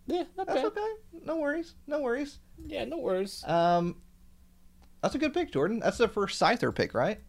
[0.07, 0.65] Yeah, not That's bad.
[0.67, 0.87] okay.
[1.25, 1.75] No worries.
[1.87, 2.39] No worries.
[2.65, 3.43] Yeah, no worries.
[3.47, 3.97] Um,
[5.01, 5.79] that's a good pick, Jordan.
[5.79, 7.19] That's the first Scyther pick, right?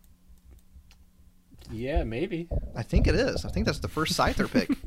[1.71, 2.49] Yeah, maybe.
[2.75, 3.45] I think it is.
[3.45, 4.71] I think that's the first Scyther pick.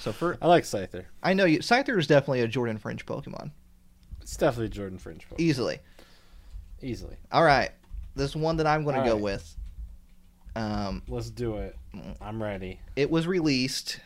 [0.00, 1.04] So for I like Scyther.
[1.22, 3.50] I know you, Scyther is definitely a Jordan French Pokemon,
[4.22, 5.40] It's definitely Jordan French Pokemon.
[5.40, 5.78] easily.
[6.80, 7.16] Easily.
[7.30, 7.70] All right,
[8.16, 9.22] this one that I'm going to go right.
[9.22, 9.56] with.
[10.56, 11.76] Um, Let's do it.
[12.18, 12.80] I'm ready.
[12.96, 14.00] it was released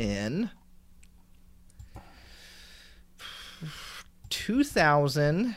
[0.00, 0.48] in
[4.30, 5.54] 2000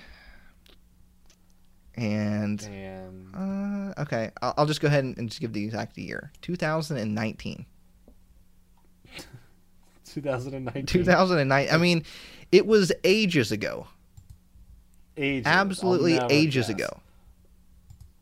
[1.95, 5.97] and And uh, okay, I'll, I'll just go ahead and, and just give the exact
[5.97, 6.31] year.
[6.41, 7.65] 2019.
[10.05, 10.85] 2019.
[10.87, 11.67] 2009.
[11.71, 12.03] I mean,
[12.51, 13.87] it was ages ago.
[15.15, 15.45] Ages.
[15.45, 16.75] Absolutely ages guess.
[16.75, 16.99] ago.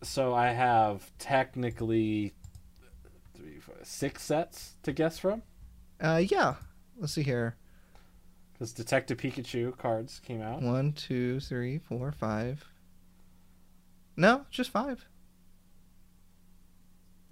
[0.04, 2.34] So I have technically
[3.36, 5.42] three, four, six sets to guess from.
[6.02, 6.56] Uh, yeah.
[6.98, 7.56] Let's see here.
[8.54, 10.62] Because Detective Pikachu cards came out.
[10.62, 12.66] One, two, three, four, five.
[14.18, 15.06] No, just five.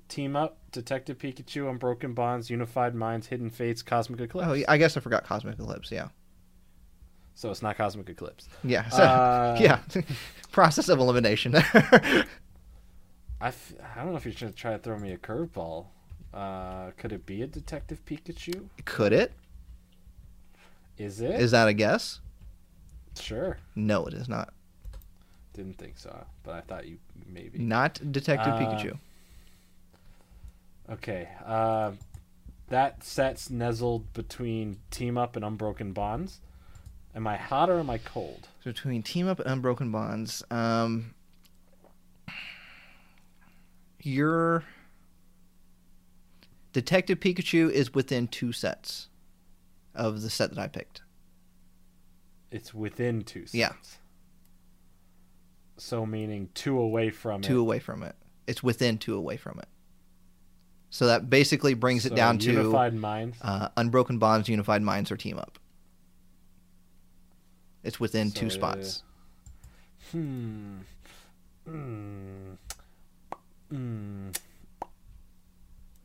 [0.07, 4.47] Team Up, Detective Pikachu, Unbroken Bonds, Unified Minds, Hidden Fates, Cosmic Eclipse.
[4.49, 5.91] Oh, I guess I forgot Cosmic Eclipse.
[5.91, 6.07] Yeah.
[7.35, 8.49] So it's not Cosmic Eclipse.
[8.63, 8.89] Yeah.
[8.89, 9.81] So, Uh, yeah.
[10.51, 11.53] Process of elimination.
[11.55, 12.25] I,
[13.49, 15.85] f- I don't know if you're trying to try to throw me a curveball.
[16.33, 18.67] Uh, could it be a Detective Pikachu?
[18.85, 19.31] Could it?
[20.97, 21.31] Is it?
[21.39, 22.19] Is that a guess?
[23.19, 23.57] sure.
[23.75, 24.53] No, it is not.
[25.53, 27.59] Didn't think so, but I thought you maybe.
[27.59, 28.97] Not Detective Uh, Pikachu.
[30.89, 31.27] Okay.
[31.45, 31.91] Uh,
[32.69, 36.39] that set's nestled between Team Up and Unbroken Bonds.
[37.15, 38.47] Am I hot or am I cold?
[38.63, 41.13] Between Team Up and Unbroken Bonds, um,
[44.01, 44.63] your
[46.73, 49.07] Detective Pikachu is within two sets
[49.95, 51.01] of the set that I picked.
[52.51, 53.53] It's within two sets.
[53.55, 53.73] Yeah.
[55.77, 57.61] So meaning two away from two it.
[57.61, 58.15] away from it.
[58.47, 59.67] It's within two away from it.
[60.91, 63.37] So that basically brings it So down to Unified Minds.
[63.41, 65.59] uh, Unbroken Bonds, Unified Minds, or Team Up.
[67.83, 69.03] It's within So two it- spots.
[70.11, 70.79] Hmm.
[71.65, 72.53] Hmm.
[73.69, 74.29] Hmm.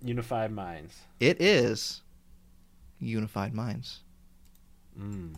[0.04, 0.94] Unified Minds.
[1.18, 2.02] It is
[3.00, 4.00] Unified Minds.
[4.96, 5.32] Hmm.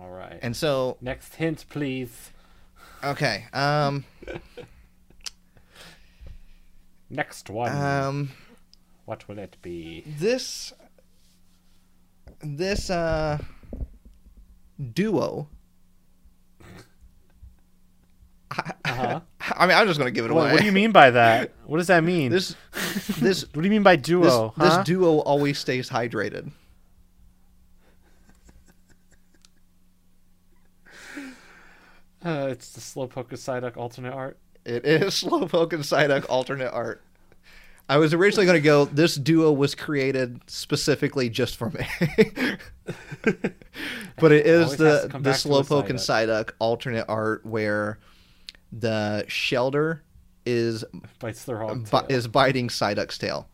[0.00, 0.38] All right.
[0.40, 2.30] And so, Next hint, please.
[3.02, 4.04] okay, um,
[7.10, 7.72] Next one.
[7.76, 8.30] um,
[9.04, 10.04] what will it be?
[10.06, 10.72] this,
[12.40, 13.38] this, uh,
[14.94, 15.48] duo.
[18.50, 19.20] Uh-huh.
[19.56, 20.52] I mean, I'm just gonna give it what, away.
[20.52, 21.52] what do you mean by that?
[21.68, 22.32] What does that mean?
[22.32, 22.56] This,
[23.18, 24.54] this, what do you mean by duo?
[24.56, 24.82] this huh?
[24.84, 26.50] duo always stays hydrated.
[32.24, 34.38] uh, it's the Slowpoke and Psyduck alternate art.
[34.64, 37.02] It is Slowpoke and Psyduck alternate art.
[37.86, 38.86] I was originally going to go.
[38.86, 41.86] This duo was created specifically just for me,
[44.16, 47.98] but it is the the Slowpoke and Psyduck alternate art where
[48.72, 50.00] the Shellder
[50.46, 50.84] is
[51.18, 53.48] Bites their hog bi- is biting Psyduck's tail,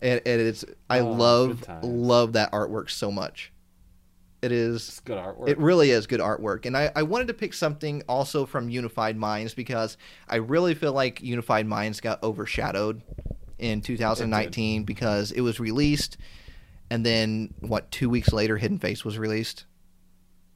[0.00, 3.52] and, and it's I Oh, love love that artwork so much.
[4.42, 5.48] It is It's good artwork.
[5.48, 6.66] it really is good artwork.
[6.66, 9.96] And I, I wanted to pick something also from Unified Minds because
[10.28, 13.00] I really feel like Unified Minds got overshadowed
[13.58, 16.18] in 2019 because it was released
[16.90, 19.64] and then what two weeks later Hidden Fates was released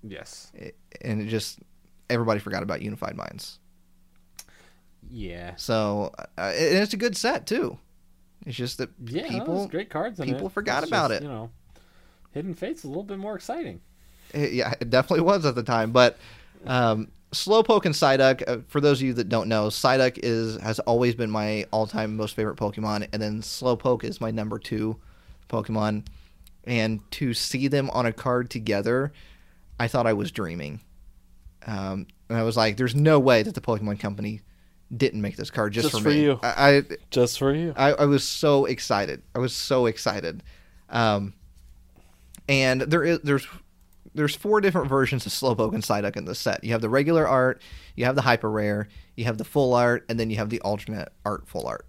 [0.02, 0.52] yes.
[0.54, 1.58] It- and it just
[2.10, 3.58] everybody forgot about Unified Minds.
[5.10, 5.52] Yeah.
[5.56, 7.78] So uh, and it's a good set too.
[8.46, 9.22] It's just that Yeah.
[9.22, 10.52] no, people there's great cards people it.
[10.52, 11.24] forgot It's about just, it.
[11.24, 11.50] You know,
[12.32, 13.80] Hidden Fate's a little bit more exciting.
[14.32, 15.90] It- yeah, it definitely was at the time.
[15.92, 16.18] But
[16.66, 20.78] um, Slowpoke and Psyduck, uh, for those of you that don't know, Psyduck is has
[20.80, 24.96] always been my all-time most favorite Pokemon, and then Slowpoke is my number two
[25.48, 26.06] Pokemon.
[26.64, 29.12] And to see them on a card together,
[29.80, 30.80] I thought I was dreaming.
[31.66, 34.42] Um, and I was like, "There's no way that the Pokemon Company
[34.96, 36.40] didn't make this card just, Just for, for me." you.
[36.42, 37.72] I, I Just for you.
[37.76, 39.22] I, I was so excited.
[39.34, 40.42] I was so excited.
[40.88, 41.34] Um,
[42.48, 43.46] and there is there's
[44.14, 46.64] there's four different versions of Slowpoke and Psyduck in this set.
[46.64, 47.60] You have the regular art,
[47.94, 50.60] you have the hyper rare, you have the full art, and then you have the
[50.62, 51.86] alternate art full art.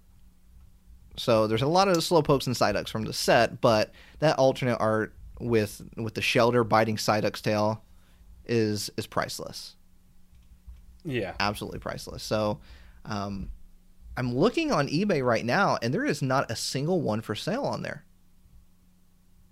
[1.16, 5.14] So there's a lot of Slowpokes and Psyducks from the set, but that alternate art
[5.40, 7.82] with with the Shellder biting Psyduck's tail
[8.46, 9.76] is is priceless
[11.04, 11.34] Yeah.
[11.40, 12.22] absolutely priceless.
[12.22, 12.60] So,
[13.04, 13.50] um,
[14.16, 17.64] I'm looking on eBay right now, and there is not a single one for sale
[17.64, 18.04] on there,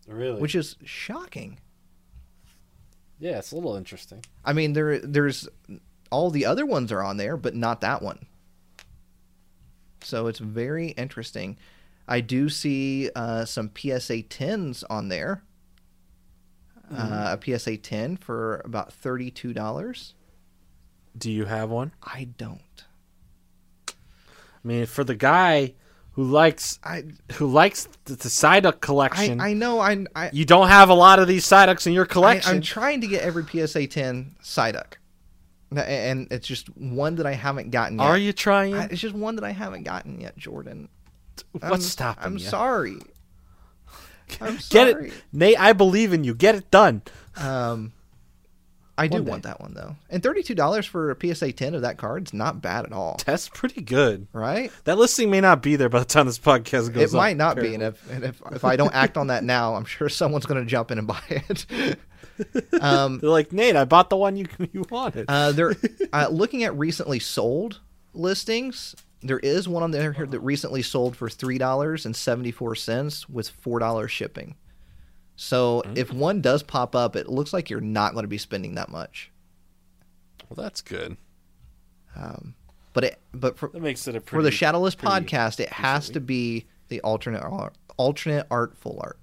[0.07, 0.41] Really.
[0.41, 1.59] which is shocking.
[3.19, 4.25] yeah, it's a little interesting.
[4.45, 5.49] I mean, there there's
[6.11, 8.27] all the other ones are on there, but not that one.
[10.03, 11.57] So it's very interesting.
[12.07, 15.43] I do see uh, some PSA 10s on there.
[16.91, 20.13] Uh, a PSA 10 for about $32.
[21.19, 21.93] Do you have one?
[22.03, 22.85] I don't.
[24.65, 25.75] I mean, for the guy
[26.13, 27.05] who likes I
[27.35, 31.19] who likes the, the Psyduck collection, I know I I, you don't have a lot
[31.19, 32.57] of these Psyducks in your collection.
[32.57, 34.95] I'm trying to get every PSA 10 Psyduck.
[35.71, 38.05] And it's just one that I haven't gotten yet.
[38.05, 38.75] Are you trying?
[38.75, 40.89] I, it's just one that I haven't gotten yet, Jordan.
[41.53, 42.39] What's I'm, stopping I'm you?
[42.39, 42.97] sorry.
[44.41, 45.61] I'm Get it, Nate.
[45.61, 46.35] I believe in you.
[46.35, 47.03] Get it done.
[47.37, 47.93] Um,
[48.99, 49.31] I do day.
[49.31, 52.61] want that one though, and thirty-two dollars for a PSA ten of that card's not
[52.61, 54.27] bad at all, That's pretty good.
[54.33, 54.71] right?
[54.85, 57.15] That listing may not be there by the time this podcast goes.
[57.15, 59.45] It might up, not be, and if and if if I don't act on that
[59.45, 61.67] now, I'm sure someone's going to jump in and buy it.
[62.81, 63.77] um, they're like Nate.
[63.77, 65.27] I bought the one you you wanted.
[65.29, 65.75] Uh, they're
[66.13, 67.81] uh, looking at recently sold
[68.15, 68.95] listings.
[69.21, 72.75] There is one on there here that recently sold for three dollars and seventy four
[72.75, 74.55] cents with four dollars shipping.
[75.41, 78.75] So if one does pop up, it looks like you're not going to be spending
[78.75, 79.31] that much.
[80.51, 81.17] well, that's good.
[82.17, 82.55] Um,
[82.93, 86.15] but it but for, That makes it a for the Shadowless podcast, it has decently-
[86.15, 89.17] to be the alternate art, alternate art full art.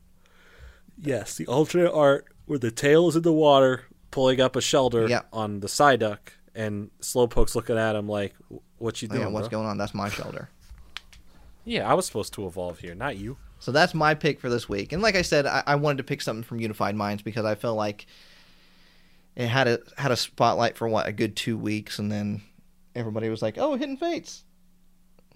[1.01, 5.09] Yes, the alternate art where the tail is in the water, pulling up a Shellder
[5.09, 5.23] Yeah.
[5.33, 6.19] on the Psyduck,
[6.53, 8.35] and Slowpoke's looking at him like,
[8.77, 9.27] "What you Oh, doing?
[9.27, 9.77] yeah, what's bro?" going on?
[9.77, 10.47] That's my Shellder."
[11.65, 13.35] Yeah, I was supposed to evolve here, not you.
[13.59, 14.91] So that's my pick for this week.
[14.91, 17.55] And like I said, I, I wanted to pick something from Unified Minds because I
[17.55, 18.05] felt like
[19.35, 22.41] it had a had a spotlight for what a good two weeks, and then
[22.93, 24.43] everybody was like, "Oh, Hidden Fates,"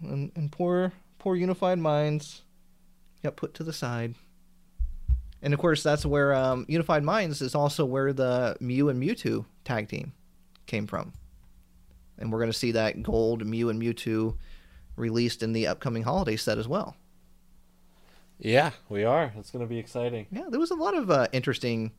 [0.01, 2.43] and, and poor poor Unified Minds
[3.23, 4.15] got put to the side.
[5.41, 9.45] And of course, that's where um, Unified Minds is also where the Mew and Mewtwo
[9.63, 10.13] tag team
[10.65, 11.13] came from.
[12.17, 14.35] And we're going to see that gold Mew and Mewtwo
[14.97, 16.95] released in the upcoming holiday set as well.
[18.39, 19.33] Yeah, we are.
[19.37, 20.27] It's going to be exciting.
[20.31, 21.91] Yeah, there was a lot of uh, interesting,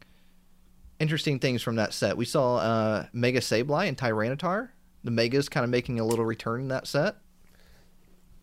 [0.99, 2.17] interesting things from that set.
[2.17, 4.71] We saw uh, Mega Sableye and Tyranitar.
[5.05, 7.17] The Megas kind of making a little return in that set.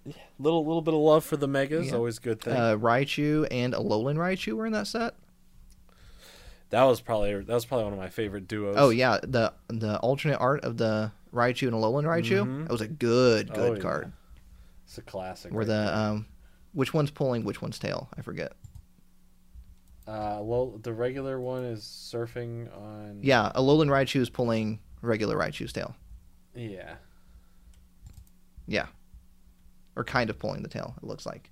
[0.05, 1.95] Yeah, Little little bit of love for the megas, Yeah.
[1.95, 2.53] always a good thing.
[2.55, 5.15] Uh, Raichu and Alolan Raichu were in that set.
[6.69, 8.75] that was probably that was probably one of my favorite duos.
[8.79, 12.43] Oh yeah, the the alternate art of the Raichu and Alolan Raichu.
[12.45, 12.63] Mhm.
[12.63, 13.79] That was a good good Oh, yeah.
[13.81, 14.11] card.
[14.85, 15.51] it's a classic.
[15.51, 15.93] Where right the there.
[15.93, 16.25] um,
[16.77, 18.07] which one's pulling which one's tail?
[18.15, 18.53] I forget.
[20.07, 23.17] uh, well, the regular one is surfing on.
[23.23, 25.95] Yeah, a Alolan Raichu is pulling regular Raichu's tail.
[26.53, 26.93] Yeah.
[28.67, 28.85] Yeah,
[29.95, 30.93] or kind of pulling the tail.
[31.01, 31.49] It looks like.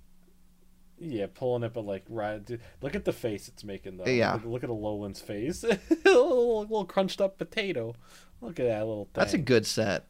[0.98, 2.42] Yeah, pulling it, but like right.
[2.44, 4.06] Dude, look at the face it's making though.
[4.06, 4.34] Yeah.
[4.34, 5.64] Look, look at Alolan's face.
[5.64, 7.94] a little, little crunched up potato.
[8.40, 9.12] Look at that little thing.
[9.14, 10.06] That's a good set.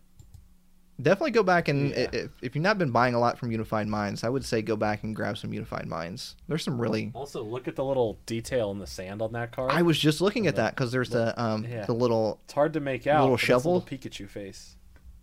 [1.00, 2.08] Definitely go back and Yeah.
[2.12, 4.76] if, if you've not been buying a lot from Unified Minds, I would say go
[4.76, 6.36] back and grab some Unified Minds.
[6.49, 7.10] There's some really.
[7.15, 9.73] Also, look at the little detail in the sand on that card.
[9.73, 11.84] I was just looking at The- that because there's the um yeah.
[11.84, 13.20] the little It's hard to make out.
[13.20, 13.75] Little but a shovel?
[13.75, 14.76] little Pikachu face.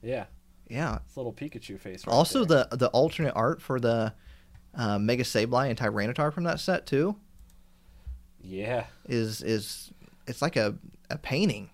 [0.04, 0.26] Yeah,
[0.70, 1.00] yeah.
[1.08, 2.06] it's a little Pikachu face.
[2.06, 2.68] Right Also there.
[2.70, 4.14] the the alternate art for the
[4.76, 7.16] uh, Mega Sableye and Tyranitar from that set too
[8.42, 8.86] yeah.
[9.08, 9.92] is is
[10.28, 10.76] it's like a
[11.10, 11.70] a painting.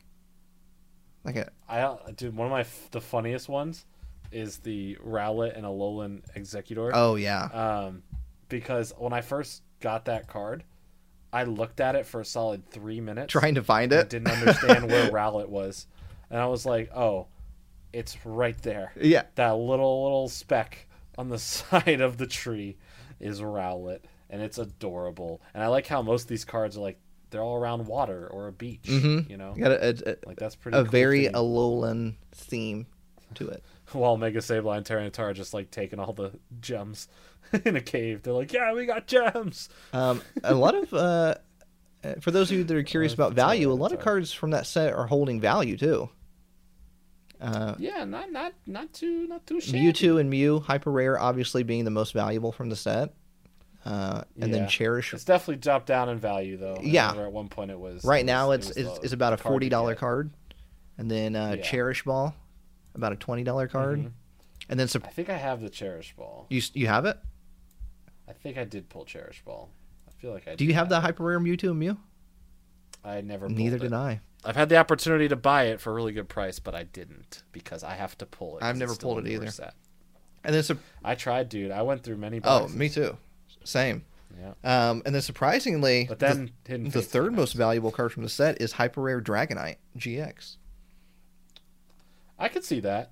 [1.24, 3.86] Like a I uh, dude, one of my f- the funniest ones
[4.32, 6.92] is the Rowlet and Alolan Exeggutor.
[6.94, 8.04] oh yeah Um,
[8.48, 10.64] because when I first got that card,
[11.34, 13.32] I looked at it for a solid three minutes.
[13.32, 13.96] trying to find it.
[13.98, 14.10] I it.
[14.10, 15.88] didn't understand where Rowlet was,
[16.30, 17.28] and I was like, "Oh,
[17.94, 18.92] it's right there.
[19.00, 19.24] Yeah.
[19.36, 22.78] That little little speck on the side of the tree
[23.20, 24.00] is Rowlet,
[24.30, 25.42] and it's adorable.
[25.54, 27.00] And I like how most of these cards are like
[27.32, 28.84] they're all around water or a beach.
[28.84, 29.30] Mhm.
[29.30, 30.78] You know, Got a, a, like that's pretty.
[30.78, 31.34] a cool very theme.
[31.34, 32.88] Alolan theme
[33.36, 33.64] to it.
[33.94, 37.08] while Mega Sableye and Tyranitar are just like taking all the gems
[37.66, 38.24] in a cave.
[38.24, 41.36] They're like, "Yeah, we got gems." Um, a lot of uh,
[42.04, 44.52] uh, for those of you that are curious about value, a lot of cards from
[44.52, 46.10] that set are holding value too.
[47.42, 49.80] Uh, Yeah, not not not too not too shabby.
[49.80, 53.14] Mewtwo and Mew, hyper rare, obviously being the most valuable from the set.
[53.86, 55.14] Uh, and then Cherish.
[55.14, 56.76] It's definitely dropped down in value though.
[56.76, 57.14] I Yeah.
[57.14, 58.04] At one point it was.
[58.04, 60.32] Right it now, was- it's it it's, it's about a forty dollar card,
[60.98, 61.62] and then uh, Yeah.
[61.64, 62.36] Cherish Ball,
[62.94, 64.12] about a twenty dollar card, Mhm.
[64.70, 66.46] and then sup- I think I have the Cherish Ball.
[66.50, 67.18] you you have it.
[68.28, 69.70] I think I did pull Cherish Ball.
[70.08, 70.56] I feel like I.
[70.56, 71.98] Do you have the hyper rare Mewtwo and Mew?
[73.04, 73.48] I never.
[73.48, 73.98] Neither pulled did it.
[73.98, 74.20] I.
[74.44, 77.44] I've had the opportunity to buy it for a really good price, but I didn't
[77.54, 78.64] because I have to pull it.
[78.64, 79.50] I've never pulled it either.
[79.52, 79.74] Set.
[80.44, 81.72] And then sup- I tried, dude.
[81.72, 82.40] I went through many.
[82.44, 83.18] oh, me too.
[83.64, 84.06] Same.
[84.40, 84.54] Yeah.
[84.64, 88.30] Um, and then surprisingly, But the- then Hidden the third most valuable card from the
[88.30, 90.58] set is hyper rare Dragonite GX.
[92.38, 93.12] I could see that.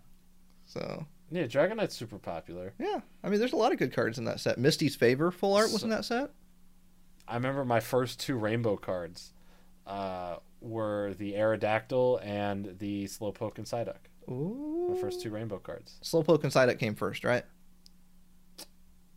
[0.66, 2.74] So Yeah, Dragonite's super popular.
[2.80, 4.58] yeah, I mean, there's a lot of good cards in that set.
[4.58, 6.32] Misty's Favor full art was So- in that set.
[7.27, 9.34] I remember my first two rainbow cards
[9.85, 13.98] uh, were the Aerodactyl and the Slowpoke and Psyduck.
[14.30, 14.90] Ooh.
[14.93, 16.00] My first two rainbow cards.
[16.03, 17.43] Slowpoke and Psyduck came first, right?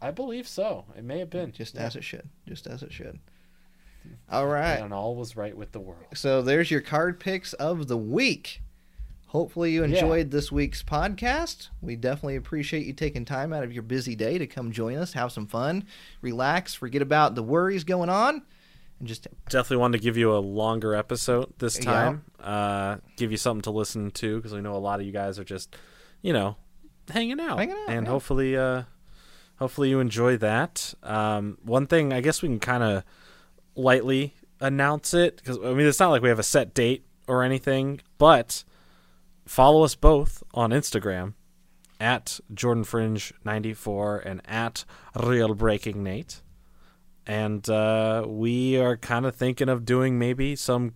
[0.01, 0.85] I believe so.
[0.97, 1.53] It may have been.
[1.53, 1.83] Just Yeah.
[1.83, 2.29] as it should.
[2.49, 3.19] Just as it should.
[4.31, 4.77] All right.
[4.81, 6.05] And all was right with the world.
[6.15, 8.63] So there's your card picks of the week.
[9.29, 9.89] Hopefully you Yeah.
[9.95, 11.69] enjoyed this week's podcast.
[11.83, 15.13] We definitely appreciate you taking time out of your busy day to come join us,
[15.13, 15.85] have some fun,
[16.23, 18.43] relax, forget about the worries going on,
[18.99, 21.85] and just Definitely wanted to give you a longer episode this Yeah.
[21.85, 22.25] time.
[22.41, 25.39] Uh, give you something to listen to because we know a lot of you guys
[25.39, 25.77] are just,
[26.23, 26.57] you know,
[27.11, 27.59] hanging out.
[27.59, 28.11] Hanging out, and yeah.
[28.11, 28.85] hopefully, uh,
[29.61, 30.95] hopefully you enjoy that.
[31.03, 33.05] Um, one thing I guess we can kind of
[33.77, 37.45] lightly announce it because I mean it's not like we have a set date or
[37.45, 38.65] anything, but
[39.47, 41.35] follow us both on Instagram
[42.01, 44.85] at Jordan French 94 and at
[45.23, 46.41] Real Breaking Nate.
[47.27, 50.95] And uh, we are kind of thinking of doing maybe some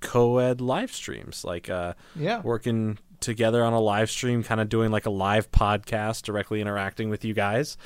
[0.00, 2.40] co-ed live streams, like uh, yeah.
[2.42, 7.10] working together on a live stream, kind of doing like a live podcast, directly interacting
[7.10, 7.76] with you guys.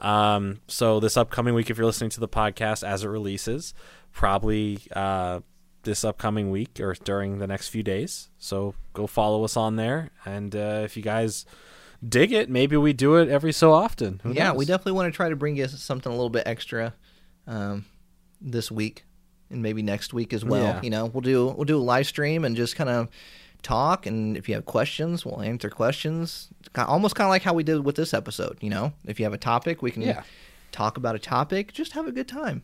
[0.00, 3.72] Um, so this upcoming week, if you're listening to the podcast as it releases,
[4.12, 5.40] probably uh,
[5.84, 8.30] this upcoming week or during the next few days.
[8.38, 11.46] So go follow us on there, and uh, if you guys
[12.06, 14.20] dig it, maybe we do it every so often.
[14.22, 14.58] Who yeah, knows?
[14.58, 16.94] we definitely want to try to bring you something a little bit extra
[17.46, 17.84] um,
[18.40, 19.04] this week
[19.50, 20.62] and maybe next week as well.
[20.62, 20.82] Yeah.
[20.82, 23.08] You know, we'll do we'll do a live stream and just kind of
[23.62, 24.06] talk.
[24.06, 26.48] And if you have questions, we'll answer questions.
[26.76, 28.58] Almost kind of like how we did with this episode.
[28.60, 30.22] You know, if you have a topic, we can Yeah.
[30.72, 31.72] talk about a topic.
[31.72, 32.62] Just have a good time.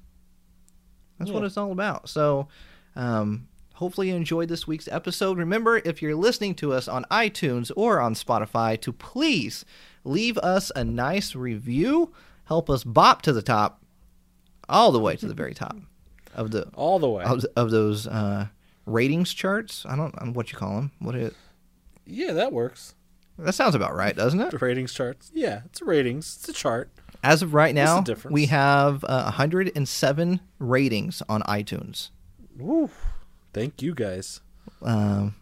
[1.19, 1.35] That's Yeah.
[1.35, 2.09] what it's all about.
[2.09, 2.49] So,
[2.97, 5.39] um, hopefully you enjoyed this week's episode.
[5.39, 9.65] Remember, if you're listening to us on iTunes or on Spotify, to please
[10.05, 12.13] leave us a nice review.
[12.45, 13.83] Help us bop to the top,
[14.69, 15.77] all the way to the very top
[16.35, 17.25] of the All the way.
[17.25, 18.47] of, of those uh,
[18.89, 19.85] ratings charts.
[19.87, 20.93] I don't know what you call them.
[20.99, 21.29] What is?
[21.29, 21.37] it?
[22.07, 22.95] yeah, that works.
[23.39, 24.51] That sounds about right, doesn't it?
[24.51, 25.31] The ratings charts.
[25.33, 26.39] Yeah, it's ratings.
[26.41, 26.91] It's a chart.
[27.23, 32.11] As of right now, we have uh, 107 ratings on iTunes.
[32.57, 32.91] Woo.
[33.53, 34.41] Thank you guys.
[34.83, 35.35] Um,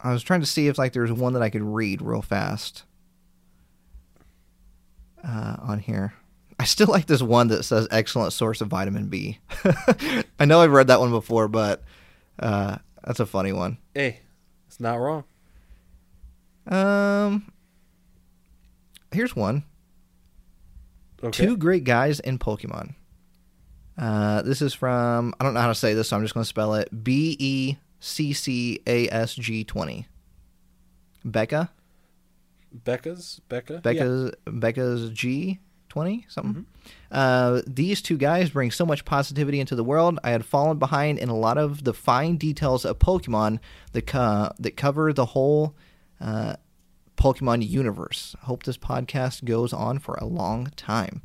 [0.00, 2.84] I was trying to see if like there's one that I could read real fast
[5.26, 6.14] uh, on here.
[6.60, 9.38] I still like this one that says excellent source of vitamin B.
[10.38, 11.82] I know I've read that one before, but
[12.38, 13.78] uh, that's a funny one.
[13.94, 14.20] Hey,
[14.66, 15.24] it's not wrong.
[16.66, 17.50] Um,
[19.10, 19.64] here's one.
[21.24, 21.46] Okay.
[21.46, 22.94] Two great guys in Pokemon.
[23.96, 26.44] Uh, this is from I don't know how to say this, so I'm just going
[26.44, 30.08] to spell it B E C C A S G twenty.
[31.24, 31.70] Becca,
[32.70, 33.72] Becca's Becca.
[33.76, 33.80] Yeah.
[33.80, 35.58] Becca's Becca's G
[35.90, 36.64] twenty something.
[37.10, 40.18] Uh, these two guys bring so much positivity into the world.
[40.24, 43.58] I had fallen behind in a lot of the fine details of Pokemon
[43.92, 45.76] that co- that cover the whole
[46.20, 46.54] uh,
[47.16, 48.34] Pokemon universe.
[48.42, 51.22] Hope this podcast goes on for a long time.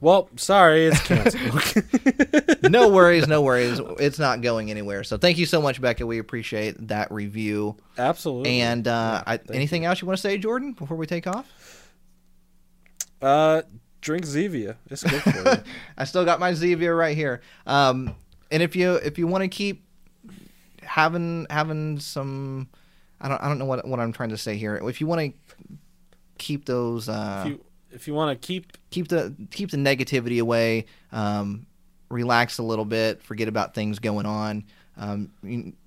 [0.00, 2.62] Well, sorry, it's canceled.
[2.70, 3.80] no worries, no worries.
[3.98, 5.02] It's not going anywhere.
[5.04, 6.06] So thank you so much, Becca.
[6.06, 7.76] We appreciate that review.
[7.98, 8.60] Absolutely.
[8.60, 11.46] And uh, I, anything else you want to say, Jordan, before we take off?
[13.20, 13.62] Uh,
[14.00, 14.76] drink Zevia.
[14.88, 15.62] It's good for you.
[15.98, 17.40] I still got my Zevia right here.
[17.66, 18.14] Um,
[18.50, 19.84] and if you if you want to keep
[20.82, 22.68] having having some,
[23.20, 24.76] I don't I don't know what what I'm trying to say here.
[24.76, 25.76] If you want to
[26.38, 30.40] keep those uh, if you if you want to keep keep the keep the negativity
[30.40, 30.86] away.
[31.12, 31.66] Um,
[32.10, 33.22] relax a little bit.
[33.22, 34.64] Forget about things going on.
[34.96, 35.30] Um,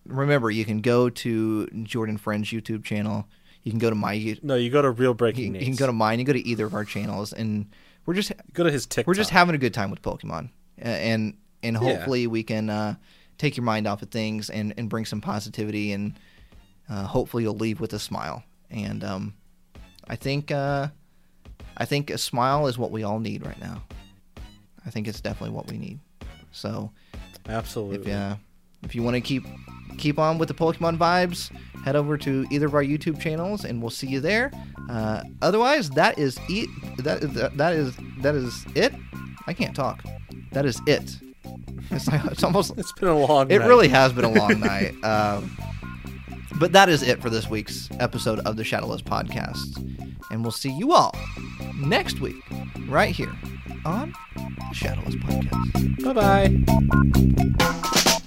[0.05, 3.27] remember, you can go to Jordan French's YouTube channel.
[3.63, 4.13] You can go to my.
[4.13, 5.63] You, no, you go to Real Breaking you News.
[5.63, 6.19] can go to mine.
[6.19, 7.67] You go to either of our channels, and
[8.05, 9.07] we're just go to his TikTok.
[9.07, 11.79] we're just having a good time with Pokemon, and and Yeah.
[11.79, 12.95] hopefully we can uh,
[13.37, 16.13] take your mind off of things and and bring some positivity, and
[16.89, 18.43] uh, hopefully you'll leave with a smile.
[18.69, 19.33] And um,
[20.09, 20.89] I think uh,
[21.77, 23.81] I think a smile is what we all need right now.
[24.85, 25.99] I think it's definitely what we need.
[26.51, 26.91] So
[27.47, 28.11] absolutely.
[28.11, 28.35] uh,
[28.83, 29.45] if you want to keep
[29.97, 31.51] keep on with the Pokemon vibes,
[31.83, 34.51] head over to either of our YouTube channels, and we'll see you there.
[34.89, 36.67] Uh, otherwise, that is e-
[36.99, 38.93] that is that is that is it.
[39.47, 40.03] I can't talk.
[40.51, 41.17] That is it.
[41.91, 42.73] It's, it's almost.
[42.77, 43.51] It's been a long.
[43.51, 43.67] It night.
[43.67, 44.93] really has been a long night.
[45.03, 45.57] Um,
[46.59, 49.75] but that is it for this week's episode of the Shadowless Podcast,
[50.31, 51.15] and we'll see you all
[51.75, 52.35] next week,
[52.87, 53.33] right here
[53.85, 56.03] on the Shadowless Podcast.
[56.03, 56.13] Bye
[58.13, 58.19] bye.